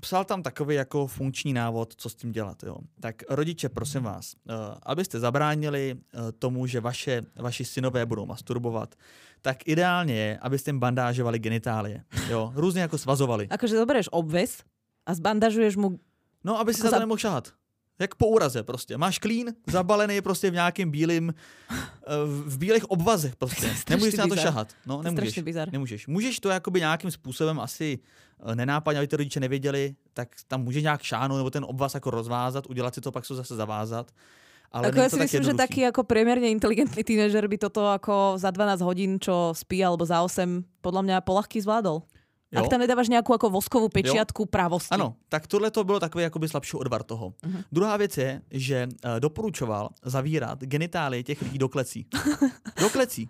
psal 0.01 0.25
tam 0.25 0.42
takový 0.42 0.75
jako 0.75 1.07
funkční 1.07 1.53
návod, 1.53 1.94
co 1.97 2.09
s 2.11 2.14
tím 2.14 2.33
dělat. 2.33 2.62
Jo. 2.62 2.77
Tak 3.01 3.23
rodiče, 3.31 3.68
prosím 3.68 4.03
vás, 4.03 4.35
uh, 4.35 4.55
abyste 4.83 5.21
zabránili 5.21 5.94
uh, 5.94 6.21
tomu, 6.38 6.66
že 6.66 6.81
vaše, 6.81 7.23
vaši 7.37 7.64
synové 7.64 8.07
budou 8.07 8.27
masturbovat, 8.27 8.94
tak 9.42 9.68
ideálně 9.68 10.14
je, 10.14 10.38
abyste 10.38 10.68
jim 10.68 10.81
bandážovali 10.81 11.38
genitálie. 11.38 12.05
Jo. 12.29 12.53
Různě 12.59 12.81
jako 12.81 12.99
svazovali. 12.99 13.49
Akože 13.49 13.79
zoberieš 13.79 14.09
obves 14.11 14.62
a 15.07 15.14
zbandažuješ 15.14 15.77
mu... 15.77 15.99
No, 16.44 16.59
aby 16.59 16.75
si 16.75 16.83
za 16.83 16.90
to 16.90 16.99
nemohl 16.99 17.18
šahat. 17.18 17.53
Jak 17.98 18.14
po 18.14 18.26
úraze 18.26 18.62
prostě. 18.62 18.96
Máš 18.98 19.18
klín 19.18 19.54
zabalený 19.66 20.20
prostě 20.20 20.50
v 20.50 20.54
nějakým 20.54 20.90
bílým, 20.90 21.34
eh, 21.70 21.74
v 22.46 22.58
bílých 22.58 22.90
obvazech 22.90 23.37
prostě. 23.37 23.74
Nemůžeš 23.90 24.14
na 24.14 24.24
to 24.24 24.34
bizar. 24.34 24.44
šahat. 24.44 24.68
No, 24.87 25.02
nemůžeš. 25.02 25.40
Nemůžeš. 25.72 26.06
Můžeš 26.06 26.40
to 26.40 26.48
jakoby 26.48 26.80
nějakým 26.80 27.11
způsobem 27.11 27.61
asi 27.61 27.98
eh, 27.98 28.54
nenápadně, 28.54 28.98
aby 28.98 29.08
ty 29.08 29.16
rodiče 29.16 29.40
nevěděli, 29.40 29.94
tak 30.14 30.28
tam 30.48 30.62
může 30.64 30.80
nějak 30.80 31.02
šáhnout 31.02 31.37
nebo 31.38 31.50
ten 31.50 31.64
obvaz 31.64 31.94
jako 31.94 32.11
rozvázat, 32.11 32.66
udělat 32.66 32.94
si 32.94 33.00
to, 33.00 33.12
pak 33.12 33.26
se 33.26 33.34
zase 33.34 33.56
zavázat. 33.56 34.11
Ale 34.68 34.92
Ako 34.92 35.00
ja 35.00 35.08
si 35.08 35.16
tak 35.16 35.24
myslím, 35.24 35.42
že 35.42 35.48
jednoduchý. 35.48 35.64
taký 35.64 35.80
ako 35.88 36.00
priemerne 36.04 36.48
inteligentný 36.52 37.00
tínežer 37.00 37.40
by 37.48 37.56
toto 37.56 37.88
ako 37.88 38.37
za 38.37 38.52
12 38.52 38.84
hodín, 38.84 39.16
čo 39.16 39.56
spí, 39.56 39.80
alebo 39.80 40.04
za 40.04 40.20
8, 40.20 40.61
podľa 40.84 41.02
mňa 41.08 41.16
polahky 41.24 41.56
zvládol. 41.56 42.04
Jo? 42.48 42.64
Ak 42.64 42.72
tam 42.72 42.80
nedávaš 42.80 43.12
nejakú 43.12 43.37
ako 43.37 43.52
voskovú 43.52 43.92
pečiatku 43.92 44.48
pravosti. 44.48 44.96
Ano, 44.96 45.20
tak 45.28 45.44
tohle 45.44 45.68
to 45.68 45.84
bylo 45.84 46.00
takový 46.00 46.24
jakoby 46.24 46.48
slabší 46.48 46.76
odvar 46.76 47.02
toho. 47.02 47.37
Mhm. 47.44 47.62
Druhá 47.72 47.96
věc 47.96 48.16
je, 48.18 48.42
že 48.50 48.78
uh, 48.88 49.20
doporučoval 49.20 49.88
zavírat 50.02 50.64
genitálie 50.64 51.22
těch 51.22 51.42
lidí 51.42 51.58
do 51.58 51.68
klecí. 51.68 52.06
do 52.80 52.88
klecí. 52.90 53.28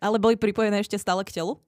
Ale 0.00 0.18
boli 0.18 0.36
pripojené 0.38 0.80
ešte 0.80 0.96
stále 0.96 1.26
k 1.26 1.32
telu? 1.34 1.60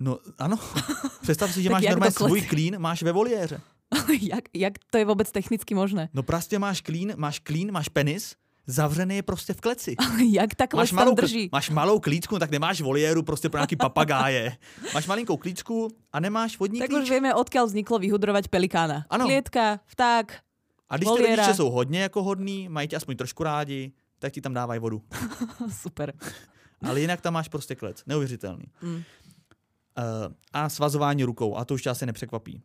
No 0.00 0.18
ano, 0.38 0.58
představ 1.22 1.48
si, 1.54 1.62
že 1.62 1.70
máš 1.70 1.86
normálně 1.86 2.12
svůj 2.12 2.42
klín, 2.42 2.78
máš 2.78 3.02
ve 3.02 3.12
voliéře. 3.12 3.60
jak, 4.20 4.44
jak 4.54 4.74
to 4.90 4.98
je 4.98 5.04
vôbec 5.06 5.30
technicky 5.30 5.74
možné? 5.74 6.08
No 6.14 6.22
prostě 6.22 6.58
máš 6.58 6.80
klín, 6.80 7.14
máš 7.16 7.38
klín, 7.38 7.72
máš 7.72 7.88
penis, 7.88 8.36
zavřený 8.66 9.16
je 9.16 9.22
prostě 9.22 9.52
v 9.54 9.60
kleci. 9.60 9.96
jak 10.32 10.54
tak 10.54 10.74
Máš 10.74 10.90
tam 10.90 10.96
malou, 10.96 11.14
drží? 11.14 11.48
máš 11.52 11.70
malou 11.70 11.98
klíčku, 12.00 12.38
tak 12.38 12.50
nemáš 12.50 12.80
voliéru 12.80 13.22
prostě 13.22 13.48
pro 13.48 13.58
nějaký 13.58 13.76
papagáje. 13.76 14.56
Máš 14.94 15.06
malinkou 15.06 15.36
klíčku 15.36 15.88
a 16.12 16.20
nemáš 16.20 16.58
vodní 16.58 16.80
Tak 16.80 16.90
klíč. 16.90 17.02
už 17.02 17.10
vieme, 17.10 17.34
odkiaľ 17.34 17.66
vzniklo 17.66 17.98
vyhudrovať 17.98 18.48
pelikána. 18.48 19.06
Ano. 19.10 19.24
Klietka, 19.26 19.80
vták, 19.86 20.40
A 20.88 20.96
když 20.96 21.06
ty 21.06 21.10
voliéra. 21.10 21.42
rodiče 21.42 21.54
jsou 21.56 21.70
hodně 21.70 22.00
jako 22.02 22.22
hodný, 22.22 22.68
mají 22.68 22.88
tě 22.88 22.96
aspoň 22.96 23.16
trošku 23.16 23.42
rádi, 23.42 23.92
tak 24.18 24.32
ti 24.32 24.40
tam 24.40 24.54
dávají 24.54 24.80
vodu. 24.80 25.02
super. 25.82 26.12
Ale 26.82 27.00
jinak 27.00 27.20
tam 27.20 27.34
máš 27.34 27.48
prostě 27.48 27.74
klec. 27.74 28.02
Neuvěřitelný. 28.06 28.64
Mm. 28.82 28.94
Uh, 28.94 29.02
a 30.52 30.68
svazování 30.68 31.24
rukou. 31.24 31.56
A 31.56 31.64
to 31.64 31.74
už 31.74 31.82
tě 31.82 31.90
asi 31.90 32.06
nepřekvapí. 32.06 32.62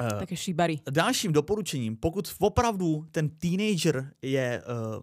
Uh, 0.00 0.18
Také 0.18 0.36
šibary. 0.36 0.80
dalším 0.90 1.32
doporučením, 1.32 1.96
pokud 1.96 2.34
opravdu 2.38 3.06
ten 3.12 3.28
teenager 3.28 4.10
je 4.22 4.62
uh, 4.96 5.02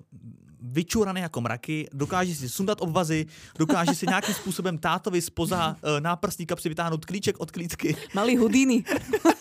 vyčuraný 0.62 1.22
jako 1.22 1.42
mraky, 1.42 1.88
dokáže 1.94 2.36
si 2.36 2.50
sundat 2.50 2.82
obvazy, 2.82 3.26
dokáže 3.60 3.96
si 3.96 4.08
nějakým 4.08 4.36
způsobem 4.36 4.78
tátovi 4.78 5.22
spoza 5.22 5.70
uh, 5.82 6.00
náprstní 6.00 6.46
kapsy 6.46 6.70
vytáhnout 6.70 7.06
klíček 7.06 7.40
od 7.40 7.52
klíčky, 7.52 7.96
Malý 8.14 8.38
hudiny. 8.38 8.84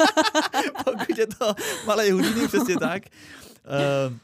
pokud 0.84 1.18
je 1.18 1.26
to 1.26 1.54
malé 1.86 2.12
hudiny, 2.12 2.48
přesně 2.48 2.76
tak. 2.76 3.02
Uh, 4.08 4.16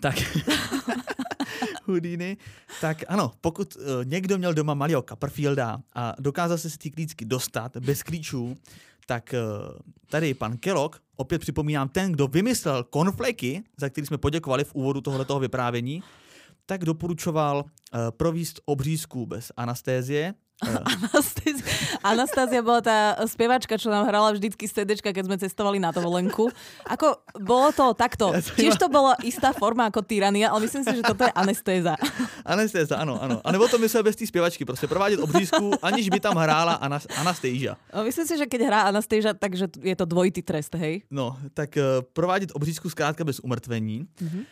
tak 0.00 0.14
Houdini, 1.86 2.36
tak 2.80 3.04
ano, 3.08 3.32
pokud 3.40 3.76
uh, 3.76 3.82
někdo 4.04 4.38
měl 4.38 4.54
doma 4.54 4.74
malého 4.74 5.02
Copperfielda 5.02 5.78
a 5.94 6.14
dokázal 6.18 6.58
se 6.58 6.70
z 6.70 6.78
té 6.78 6.90
klíčky 6.90 7.24
dostat 7.24 7.76
bez 7.76 8.02
klíčů, 8.02 8.56
tak 9.06 9.34
uh, 9.34 9.78
tady 10.10 10.34
pan 10.34 10.56
Kellogg, 10.56 10.96
opět 11.16 11.38
připomínám, 11.38 11.88
ten, 11.88 12.12
kdo 12.12 12.26
vymyslel 12.26 12.84
konfleky, 12.84 13.62
za 13.76 13.88
který 13.88 14.06
jsme 14.06 14.18
poděkovali 14.18 14.64
v 14.64 14.74
úvodu 14.74 15.00
tohoto 15.00 15.38
vyprávění, 15.38 16.02
tak 16.66 16.84
doporučoval 16.84 17.64
uh, 17.64 18.00
províst 18.10 18.60
obřízku 18.64 19.26
bez 19.26 19.52
anastézie 19.56 20.34
Anastázia, 20.62 21.66
Anastázia 21.98 22.60
bola 22.62 22.78
tá 22.78 23.18
spievačka, 23.26 23.74
čo 23.74 23.90
nám 23.90 24.06
hrala 24.06 24.30
vždycky 24.30 24.70
z 24.70 24.82
CDčka, 24.82 25.10
keď 25.10 25.26
sme 25.26 25.36
cestovali 25.36 25.82
na 25.82 25.90
dovolenku. 25.90 26.46
Ako, 26.86 27.26
bolo 27.42 27.74
to 27.74 27.90
takto. 27.98 28.30
Tiež 28.54 28.78
to 28.78 28.86
bola 28.86 29.18
istá 29.26 29.50
forma 29.50 29.90
ako 29.90 30.06
tyrania, 30.06 30.54
ale 30.54 30.70
myslím 30.70 30.86
si, 30.86 30.94
že 30.94 31.02
toto 31.02 31.26
je 31.26 31.32
anestéza. 31.34 31.98
Anestéza, 32.44 33.00
ano, 33.00 33.16
ano. 33.18 33.40
A 33.40 33.48
nebo 33.52 33.68
to 33.68 33.78
myslel 33.78 34.02
bez 34.02 34.16
té 34.16 34.26
zpěvačky, 34.26 34.64
prostě 34.64 34.86
provádět 34.86 35.20
obřízku, 35.20 35.70
aniž 35.82 36.08
by 36.08 36.20
tam 36.20 36.36
hrála 36.36 36.72
Anastéžia. 37.16 37.76
No, 37.94 38.04
myslím 38.04 38.26
si, 38.26 38.38
že 38.38 38.46
keď 38.46 38.60
hrá 38.68 38.80
Anastéžia, 38.82 39.34
takže 39.34 39.68
je 39.80 39.96
to 39.96 40.04
dvojitý 40.04 40.42
trest, 40.42 40.74
hej? 40.74 41.02
No, 41.10 41.36
tak 41.54 41.76
uh, 41.76 42.04
provádět 42.12 42.52
obřízku 42.52 42.90
zkrátka 42.90 43.24
bez 43.24 43.40
umrtvení. 43.40 44.06
Mm-hmm. 44.22 44.44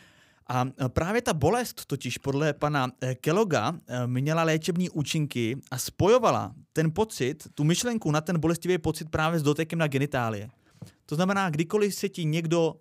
A 0.47 0.65
e, 0.85 0.89
právě 0.89 1.21
ta 1.21 1.33
bolest 1.33 1.85
totiž 1.85 2.17
podle 2.17 2.53
pana 2.53 2.91
e, 3.01 3.15
Keloga 3.15 3.73
e, 3.87 4.07
měla 4.07 4.43
léčební 4.43 4.89
účinky 4.89 5.57
a 5.71 5.77
spojovala 5.77 6.53
ten 6.73 6.91
pocit, 6.91 7.47
tu 7.55 7.63
myšlenku 7.63 8.11
na 8.11 8.21
ten 8.21 8.39
bolestivý 8.39 8.77
pocit 8.77 9.09
právě 9.09 9.39
s 9.39 9.43
dotekem 9.43 9.79
na 9.79 9.87
genitálie. 9.87 10.49
To 11.05 11.15
znamená, 11.15 11.49
kdykoliv 11.49 11.95
se 11.95 12.09
ti 12.09 12.25
někdo 12.25 12.71
uh, 12.71 12.77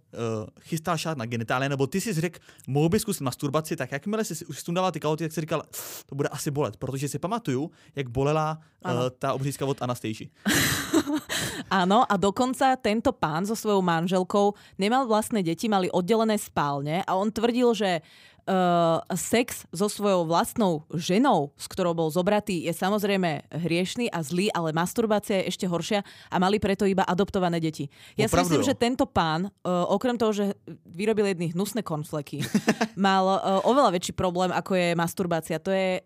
chystal 0.61 0.99
šát 0.99 1.18
na 1.18 1.27
genitálie, 1.27 1.68
nebo 1.68 1.87
ty 1.87 2.01
si 2.01 2.12
řekl, 2.12 2.41
mohl 2.66 2.89
bys 2.89 3.03
zkusit 3.03 3.23
masturbaci, 3.23 3.77
tak 3.77 3.93
jakmile 3.93 4.25
jsi 4.25 4.47
už 4.47 4.61
sundával 4.61 4.93
ty 4.93 5.01
kalhoty, 5.01 5.25
tak 5.25 5.33
si 5.33 5.41
říkal, 5.41 5.62
to 6.07 6.14
bude 6.14 6.29
asi 6.29 6.51
bolet, 6.51 6.77
protože 6.77 7.09
si 7.09 7.18
pamatuju, 7.18 7.70
jak 7.97 8.09
bolela 8.09 8.59
uh, 8.85 8.91
ta 9.18 9.33
obřízka 9.33 9.66
od 9.66 9.83
Anastejši. 9.83 10.31
Áno, 11.73 12.05
a 12.05 12.20
dokonca 12.20 12.77
tento 12.77 13.16
pán 13.16 13.49
so 13.49 13.57
svojou 13.57 13.81
manželkou 13.81 14.53
nemal 14.77 15.09
vlastné 15.09 15.41
deti, 15.41 15.73
mali 15.73 15.89
oddelené 15.89 16.37
spálne 16.37 17.01
a 17.01 17.16
on 17.16 17.33
tvrdil, 17.33 17.73
že 17.73 18.05
uh, 18.47 19.03
sex 19.14 19.66
so 19.70 19.86
svojou 19.86 20.26
vlastnou 20.26 20.86
ženou, 20.95 21.55
s 21.55 21.66
ktorou 21.70 21.95
bol 21.95 22.09
zobratý, 22.11 22.66
je 22.66 22.72
samozrejme 22.74 23.47
hriešný 23.51 24.11
a 24.11 24.22
zlý, 24.22 24.51
ale 24.51 24.74
masturbácia 24.74 25.43
je 25.43 25.49
ešte 25.55 25.66
horšia 25.66 26.03
a 26.30 26.36
mali 26.43 26.59
preto 26.59 26.86
iba 26.86 27.07
adoptované 27.07 27.62
deti. 27.62 27.86
Ja 28.18 28.26
Opravdu, 28.26 28.34
si 28.34 28.38
myslím, 28.59 28.62
jo. 28.64 28.68
že 28.70 28.74
tento 28.78 29.05
pán, 29.07 29.49
uh, 29.49 29.86
okrem 29.90 30.16
toho, 30.18 30.32
že 30.34 30.45
vyrobil 30.88 31.30
jedny 31.30 31.55
hnusné 31.55 31.82
konfleky, 31.86 32.43
mal 32.99 33.24
uh, 33.26 33.40
oveľa 33.68 33.95
väčší 33.95 34.12
problém, 34.14 34.51
ako 34.51 34.74
je 34.74 34.88
masturbácia. 34.99 35.62
To 35.62 35.70
je 35.70 36.03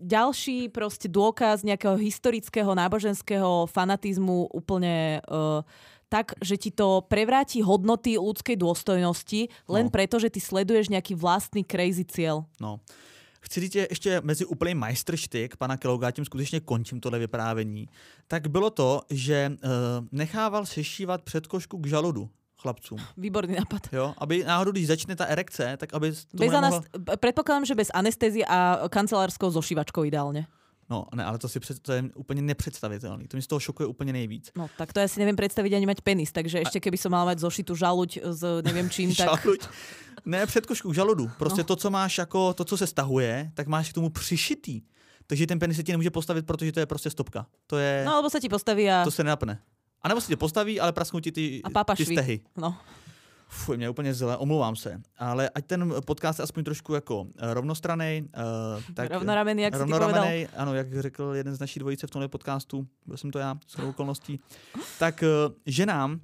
ďalší 0.00 0.72
proste 0.72 1.06
dôkaz 1.06 1.62
nejakého 1.62 2.00
historického 2.00 2.72
náboženského 2.72 3.68
fanatizmu 3.68 4.48
úplne 4.50 5.20
uh, 5.28 5.60
tak, 6.08 6.32
že 6.42 6.56
ti 6.56 6.70
to 6.70 7.02
prevráti 7.10 7.62
hodnoty 7.62 8.14
ľudskej 8.18 8.56
dôstojnosti 8.56 9.50
len 9.66 9.86
no. 9.86 9.92
preto, 9.92 10.22
že 10.22 10.30
ty 10.30 10.40
sleduješ 10.40 10.88
nejaký 10.88 11.18
vlastný 11.18 11.66
crazy 11.66 12.06
cieľ. 12.06 12.46
No. 12.60 12.80
Chci 13.40 13.60
říct, 13.60 13.72
že 13.72 13.86
ještě 13.90 14.20
mezi 14.24 14.44
úplný 14.44 14.74
majstrštyk 14.74 15.56
pana 15.56 15.76
Keloga, 15.76 16.10
tím 16.10 16.24
skutečně 16.24 16.60
končím 16.60 17.00
tohle 17.00 17.18
vyprávění, 17.18 17.88
tak 18.28 18.46
bylo 18.46 18.70
to, 18.70 19.00
že 19.10 19.52
uh, 19.52 19.70
nechával 20.12 20.66
sešívat 20.66 21.22
předkošku 21.22 21.78
k 21.78 21.86
žaludu 21.86 22.30
chlapcům. 22.58 22.98
Výborný 23.16 23.54
nápad. 23.54 23.82
Jo, 23.92 24.14
aby 24.18 24.44
náhodou, 24.44 24.70
když 24.72 24.86
začne 24.86 25.16
ta 25.16 25.24
erekce, 25.24 25.76
tak 25.76 25.94
aby... 25.94 26.08
Bez 26.10 26.26
nemohla... 26.32 26.58
anest... 26.58 26.82
Predpokladám, 27.20 27.64
že 27.64 27.74
bez 27.74 27.88
anestezie 27.94 28.44
a 28.48 28.88
kancelářskou 28.88 29.50
zošívačkou 29.50 30.04
ideálně. 30.04 30.46
No, 30.90 31.06
ne, 31.14 31.24
ale 31.24 31.38
to, 31.38 31.48
si 31.48 31.60
před, 31.60 31.78
to 31.78 31.92
je 31.92 32.04
úplně 32.14 32.42
nepředstavitelný. 32.42 33.28
To 33.28 33.36
mi 33.36 33.42
z 33.42 33.46
toho 33.46 33.60
šokuje 33.60 33.86
úplně 33.86 34.12
nejvíc. 34.12 34.50
No, 34.56 34.68
tak 34.78 34.92
to 34.92 35.00
já 35.00 35.08
si 35.08 35.20
nevím 35.20 35.36
představit 35.36 35.74
ani 35.74 35.86
mať 35.86 36.00
penis, 36.00 36.32
takže 36.32 36.58
ještě 36.58 36.80
keby 36.80 36.96
som 36.96 37.12
mal 37.12 37.26
mať 37.26 37.38
zošitú 37.38 37.74
žaluť 37.74 38.18
s 38.22 38.62
nevím 38.62 38.90
čím, 38.90 39.14
tak... 39.14 39.26
žaluť? 39.26 39.60
Ne, 40.26 40.46
předkošku 40.46 40.92
žaludu. 40.92 41.30
Prostě 41.38 41.60
no. 41.60 41.64
to, 41.64 41.76
co 41.76 41.90
máš 41.90 42.18
jako, 42.18 42.54
to, 42.54 42.64
co 42.64 42.76
se 42.76 42.86
stahuje, 42.86 43.50
tak 43.54 43.66
máš 43.66 43.90
k 43.90 43.92
tomu 43.92 44.10
přišitý. 44.10 44.82
Takže 45.26 45.46
ten 45.46 45.58
penis 45.58 45.76
se 45.76 45.82
ti 45.82 45.92
nemůže 45.92 46.10
postavit, 46.10 46.46
protože 46.46 46.72
to 46.72 46.80
je 46.80 46.86
prostě 46.86 47.10
stopka. 47.10 47.46
To 47.66 47.78
je... 47.78 48.02
No, 48.06 48.14
alebo 48.14 48.30
se 48.30 48.40
ti 48.40 48.48
postaví 48.48 48.90
a... 48.90 49.04
To 49.04 49.10
se 49.10 49.24
nenapne. 49.24 49.58
A 50.02 50.08
nebo 50.08 50.20
se 50.20 50.26
ti 50.26 50.36
postaví, 50.36 50.80
ale 50.80 50.92
prasknou 50.92 51.20
ti 51.20 51.32
ty, 51.32 51.62
a 51.64 51.94
ty 51.94 52.04
stehy. 52.04 52.40
No. 52.56 52.76
Fuj, 53.48 53.76
mě 53.76 53.90
úplně 53.90 54.14
zle, 54.14 54.36
omlouvám 54.36 54.76
se. 54.76 55.00
Ale 55.18 55.50
ať 55.54 55.66
ten 55.66 55.94
podcast 56.06 56.38
je 56.38 56.42
aspoň 56.42 56.64
trošku 56.64 56.94
jako 56.94 57.26
eh, 57.38 57.54
rovnostraný. 57.54 58.28
Uh, 58.36 58.82
tak 58.94 59.10
rovnoramený, 59.10 59.62
jak 59.62 59.74
rovnoramený, 59.74 60.46
ano, 60.46 60.74
jak 60.74 61.00
řekl 61.00 61.32
jeden 61.34 61.54
z 61.54 61.60
naší 61.60 61.80
dvojice 61.80 62.06
v 62.06 62.10
tomhle 62.10 62.28
podcastu, 62.28 62.86
byl 63.06 63.16
jsem 63.16 63.30
to 63.30 63.38
já, 63.38 63.58
s 63.66 63.78
okolností, 63.78 64.40
tak 64.98 65.22
uh, 65.22 65.54
ženám 65.66 66.20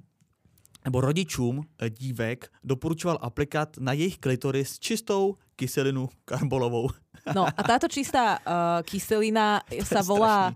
nebo 0.85 1.01
rodičům 1.01 1.63
dívek 1.89 2.51
doporučoval 2.63 3.17
aplikát 3.21 3.77
na 3.77 3.93
jejich 3.93 4.17
klitoris 4.17 4.79
čistou 4.79 5.35
kyselinu 5.55 6.09
karbolovou. 6.25 6.89
No 7.35 7.47
a 7.47 7.63
táto 7.63 7.87
čistá 7.93 8.39
uh, 8.43 8.83
kyselina 8.83 9.63
sa 9.83 10.03
volá 10.03 10.51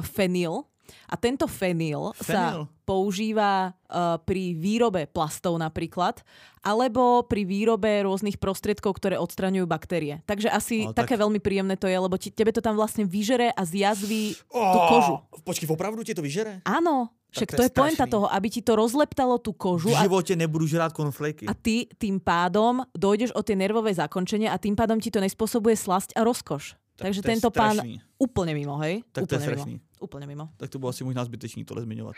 fenyl 0.00 0.64
a 1.06 1.14
tento 1.18 1.46
fenyl, 1.50 2.14
sa 2.18 2.66
používa 2.86 3.74
uh, 3.74 4.16
pri 4.22 4.54
výrobe 4.54 5.10
plastov 5.10 5.58
napríklad, 5.58 6.22
alebo 6.62 7.26
pri 7.26 7.42
výrobe 7.42 8.06
rôznych 8.06 8.38
prostriedkov, 8.38 9.02
ktoré 9.02 9.18
odstraňujú 9.18 9.66
baktérie. 9.66 10.22
Takže 10.26 10.48
asi 10.50 10.76
také 10.94 11.18
tak... 11.18 11.22
veľmi 11.26 11.42
príjemné 11.42 11.74
to 11.74 11.90
je, 11.90 11.98
lebo 11.98 12.14
ti, 12.14 12.30
tebe 12.30 12.54
to 12.54 12.62
tam 12.62 12.78
vlastne 12.78 13.02
vyžere 13.02 13.50
a 13.50 13.62
zjazví 13.66 14.38
oh, 14.54 14.70
tú 14.70 14.78
kožu. 14.86 15.14
Počkej, 15.42 15.66
opravdu 15.66 16.06
ti 16.06 16.14
to 16.14 16.22
vyžere? 16.22 16.62
Áno. 16.62 17.10
Však 17.36 17.52
to, 17.52 17.56
to 17.58 17.64
je, 17.66 17.68
je 17.68 17.76
pointa 17.76 18.04
toho, 18.08 18.26
aby 18.32 18.48
ti 18.48 18.64
to 18.64 18.72
rozleptalo 18.78 19.36
tú 19.36 19.52
kožu. 19.52 19.92
V 19.92 19.98
živote 19.98 20.32
a, 20.32 20.40
nebudu 20.40 20.64
žrát 20.64 20.94
konfleky. 20.94 21.44
A 21.44 21.52
ty 21.52 21.84
tým 22.00 22.16
pádom 22.16 22.80
dojdeš 22.96 23.36
o 23.36 23.44
tie 23.44 23.58
nervové 23.58 23.92
zakončenie 23.92 24.48
a 24.48 24.56
tým 24.56 24.72
pádom 24.72 24.96
ti 24.96 25.12
to 25.12 25.20
nespôsobuje 25.20 25.76
slasť 25.76 26.16
a 26.16 26.24
rozkoš. 26.24 26.78
Tak 26.96 27.12
Takže 27.12 27.20
tento 27.20 27.52
pán 27.52 27.76
úplne 28.16 28.56
mimo, 28.56 28.80
hej? 28.80 29.04
Tak 29.12 29.28
úplne 29.28 29.30
to 29.30 29.34
je 29.36 29.44
strašný. 29.44 29.74
Mimo. 29.76 30.00
Úplne 30.00 30.26
mimo. 30.28 30.44
Tak 30.56 30.68
to 30.72 30.80
bolo 30.80 30.96
asi 30.96 31.04
možná 31.04 31.20
zbytečný 31.28 31.68
tohle 31.68 31.84
zmiňovať. 31.84 32.16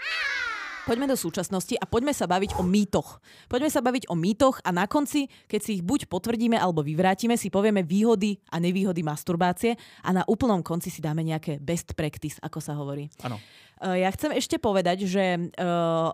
Poďme 0.89 1.05
do 1.05 1.21
súčasnosti 1.21 1.77
a 1.77 1.85
poďme 1.85 2.17
sa 2.17 2.25
baviť 2.25 2.57
o 2.57 2.65
mýtoch. 2.65 3.21
Poďme 3.45 3.69
sa 3.69 3.85
baviť 3.85 4.09
o 4.09 4.17
mýtoch 4.17 4.65
a 4.65 4.73
na 4.73 4.89
konci, 4.89 5.29
keď 5.45 5.61
si 5.61 5.71
ich 5.77 5.83
buď 5.85 6.09
potvrdíme 6.09 6.57
alebo 6.57 6.81
vyvrátime, 6.81 7.37
si 7.37 7.53
povieme 7.53 7.85
výhody 7.85 8.41
a 8.49 8.57
nevýhody 8.57 9.05
masturbácie 9.05 9.77
a 10.01 10.11
na 10.17 10.25
úplnom 10.25 10.65
konci 10.65 10.89
si 10.89 11.05
dáme 11.05 11.21
nejaké 11.21 11.61
best 11.61 11.93
practice, 11.93 12.41
ako 12.41 12.59
sa 12.65 12.73
hovorí. 12.73 13.13
Áno. 13.21 13.37
Uh, 13.85 14.01
ja 14.01 14.09
chcem 14.17 14.33
ešte 14.33 14.57
povedať, 14.57 15.05
že 15.05 15.53
uh, 15.61 16.09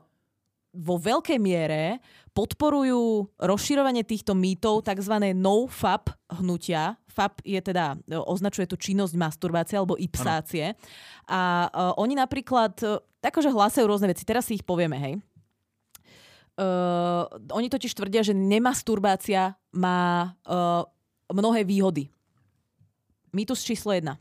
vo 0.74 0.98
veľkej 0.98 1.38
miere 1.38 2.02
podporujú 2.34 3.30
rozširovanie 3.38 4.02
týchto 4.02 4.34
mýtov 4.34 4.82
tzv. 4.82 5.14
no-fap 5.38 6.10
hnutia. 6.34 6.98
FAP 7.06 7.46
je 7.46 7.62
teda, 7.62 7.94
e, 8.10 8.18
označuje 8.18 8.66
tú 8.66 8.74
činnosť 8.74 9.14
masturbácie 9.14 9.78
alebo 9.78 9.94
ipsácie. 9.94 10.74
A 11.30 11.70
uh, 11.70 11.94
oni 11.96 12.18
napríklad, 12.18 12.74
uh, 12.82 12.98
akože 13.22 13.54
hlásajú 13.54 13.86
rôzne 13.86 14.10
veci, 14.10 14.26
teraz 14.26 14.50
si 14.50 14.58
ich 14.58 14.66
povieme, 14.66 14.98
hej. 14.98 15.14
Uh, 16.58 17.24
oni 17.54 17.70
totiž 17.70 17.94
tvrdia, 17.94 18.26
že 18.26 18.34
nemasturbácia 18.34 19.54
má 19.70 20.34
uh, 20.44 20.82
mnohé 21.30 21.62
výhody. 21.62 22.10
Mýtus 23.30 23.62
číslo 23.62 23.94
jedna. 23.94 24.18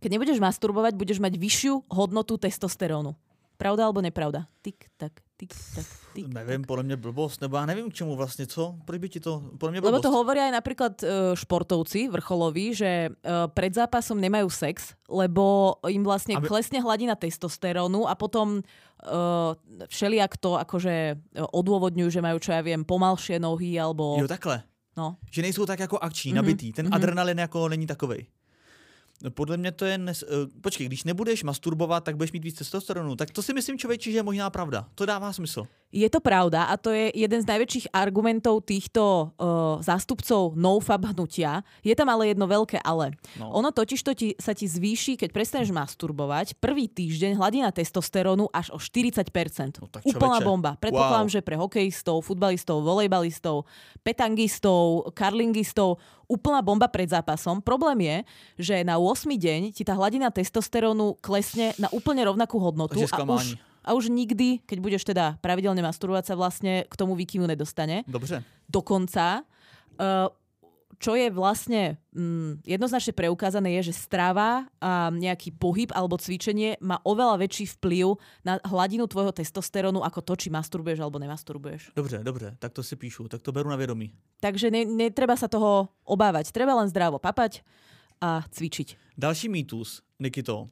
Keď 0.00 0.10
nebudeš 0.14 0.38
masturbovať, 0.40 0.96
budeš 0.96 1.20
mať 1.20 1.36
vyššiu 1.36 1.90
hodnotu 1.92 2.40
testosterónu. 2.40 3.12
Pravda 3.60 3.84
alebo 3.84 4.00
nepravda? 4.00 4.48
Tik, 4.64 4.88
tak, 4.96 5.20
tik, 5.40 5.56
tak, 5.74 5.86
tik, 6.12 6.28
Nevím, 6.28 6.60
tak. 6.60 6.68
podle 6.68 6.84
mě 6.84 6.96
blbost, 6.96 7.40
nebo 7.40 7.56
já 7.56 7.66
nevím 7.66 7.90
k 7.90 7.94
čemu 7.94 8.16
vlastně, 8.16 8.46
co? 8.46 8.76
Proč 8.84 8.98
by 9.00 9.08
ti 9.08 9.20
to, 9.20 9.42
podle 9.58 9.70
mě 9.70 9.80
blbost. 9.80 9.92
Lebo 9.92 10.02
to 10.02 10.12
hovoria 10.12 10.44
aj 10.44 10.52
napríklad 10.52 10.92
uh, 11.00 11.32
športovci 11.32 12.12
vrcholoví, 12.12 12.76
že 12.76 13.08
uh, 13.08 13.48
pred 13.48 13.72
zápasom 13.72 14.20
nemajú 14.20 14.52
sex, 14.52 14.92
lebo 15.08 15.76
im 15.88 16.04
vlastne 16.04 16.36
Aby... 16.36 16.44
klesne 16.44 16.84
hladina 16.84 17.16
testosterónu 17.16 18.04
a 18.04 18.12
potom 18.12 18.60
uh, 18.60 19.56
všelijak 19.88 20.36
to 20.36 20.60
akože 20.60 21.16
odôvodňujú, 21.56 22.08
že 22.12 22.20
majú, 22.20 22.36
čo 22.36 22.52
ja 22.52 22.60
viem, 22.60 22.84
pomalšie 22.84 23.40
nohy 23.40 23.80
alebo... 23.80 24.20
Jo, 24.20 24.28
takhle. 24.28 24.60
No. 24.96 25.16
Že 25.32 25.42
nejsou 25.42 25.64
tak 25.66 25.80
jako 25.80 25.98
akční, 25.98 26.32
mm-hmm. 26.32 26.36
nabitý. 26.36 26.72
Ten 26.72 26.86
mm-hmm. 26.86 26.94
adrenalin 26.94 27.38
jako 27.38 27.68
není 27.68 27.86
takovej. 27.86 28.26
Podle 29.28 29.56
mě 29.56 29.72
to 29.72 29.84
je... 29.84 29.98
Nes... 29.98 30.22
Uh, 30.22 30.28
počkej, 30.60 30.86
když 30.86 31.04
nebudeš 31.04 31.42
masturbovat, 31.42 32.04
tak 32.04 32.16
budeš 32.16 32.32
mít 32.32 32.44
víc 32.44 32.58
testosteronu. 32.58 33.16
Tak 33.16 33.30
to 33.30 33.42
si 33.42 33.54
myslím, 33.54 33.78
člověče, 33.78 34.10
že 34.10 34.18
je 34.18 34.22
možná 34.22 34.50
pravda. 34.50 34.88
To 34.94 35.06
dává 35.06 35.32
smysl. 35.32 35.66
Je 35.90 36.06
to 36.06 36.22
pravda 36.22 36.70
a 36.70 36.78
to 36.78 36.94
je 36.94 37.10
jeden 37.18 37.42
z 37.42 37.50
najväčších 37.50 37.90
argumentov 37.90 38.62
týchto 38.62 39.34
uh, 39.34 39.82
zástupcov 39.82 40.54
nofab 40.54 41.10
hnutia. 41.10 41.66
Je 41.82 41.98
tam 41.98 42.06
ale 42.06 42.30
jedno 42.30 42.46
veľké 42.46 42.78
ale. 42.78 43.18
No. 43.34 43.50
Ono 43.58 43.74
totiž 43.74 43.98
to 44.06 44.14
ti, 44.14 44.38
sa 44.38 44.54
ti 44.54 44.70
zvýši, 44.70 45.18
keď 45.18 45.34
prestaneš 45.34 45.74
masturbovať, 45.74 46.62
prvý 46.62 46.86
týždeň 46.86 47.34
hladina 47.34 47.74
testosterónu 47.74 48.46
až 48.54 48.70
o 48.70 48.78
40%. 48.78 49.82
No, 49.82 49.90
Úplná 49.90 50.38
bomba. 50.46 50.78
Predpokladám, 50.78 51.26
wow. 51.26 51.34
že 51.34 51.42
pre 51.42 51.58
hokejistov, 51.58 52.22
futbalistov, 52.22 52.86
volejbalistov, 52.86 53.66
petangistov, 54.06 55.10
karlingistov 55.10 55.98
úplná 56.30 56.62
bomba 56.62 56.86
pred 56.86 57.10
zápasom. 57.10 57.58
Problém 57.58 58.06
je, 58.06 58.16
že 58.70 58.76
na 58.86 59.02
8. 59.02 59.26
deň 59.26 59.74
ti 59.74 59.82
tá 59.82 59.98
hladina 59.98 60.30
testosterónu 60.30 61.18
klesne 61.18 61.74
na 61.82 61.90
úplne 61.90 62.22
rovnakú 62.22 62.62
hodnotu 62.62 63.02
a 63.10 63.18
už 63.26 63.58
a 63.84 63.96
už 63.96 64.12
nikdy, 64.12 64.60
keď 64.68 64.78
budeš 64.80 65.02
teda 65.08 65.40
pravidelne 65.40 65.80
masturbovať, 65.80 66.24
sa 66.30 66.34
vlastne 66.36 66.84
k 66.84 66.94
tomu 66.94 67.16
výkyvu 67.16 67.48
nedostane. 67.48 68.04
Dobře. 68.08 68.44
Dokonca, 68.68 69.42
uh, 69.42 70.28
čo 71.00 71.16
je 71.16 71.32
vlastne 71.32 71.96
mm, 72.12 72.68
jednoznačne 72.68 73.16
preukázané, 73.16 73.80
je, 73.80 73.88
že 73.88 74.04
strava 74.04 74.68
a 74.76 75.08
nejaký 75.08 75.56
pohyb 75.56 75.88
alebo 75.96 76.20
cvičenie 76.20 76.76
má 76.84 77.00
oveľa 77.08 77.40
väčší 77.40 77.72
vplyv 77.80 78.20
na 78.44 78.60
hladinu 78.68 79.08
tvojho 79.08 79.32
testosterónu 79.32 80.04
ako 80.04 80.20
to, 80.20 80.36
či 80.36 80.52
masturbuješ 80.52 81.00
alebo 81.00 81.16
nemasturbuješ. 81.16 81.96
Dobře, 81.96 82.20
dobře, 82.20 82.48
tak 82.60 82.76
to 82.76 82.84
si 82.84 83.00
píšu, 83.00 83.32
tak 83.32 83.40
to 83.40 83.52
beru 83.52 83.72
na 83.72 83.80
vědomí. 83.80 84.12
Takže 84.40 84.68
ne, 84.68 84.84
netreba 84.84 85.36
sa 85.36 85.48
toho 85.48 85.88
obávať. 86.04 86.52
Treba 86.52 86.76
len 86.76 86.88
zdravo 86.88 87.16
papať 87.16 87.64
a 88.20 88.44
cvičiť. 88.50 88.96
Další 89.18 89.48
mýtus, 89.48 90.00
Nikito, 90.20 90.60
uh, 90.62 90.68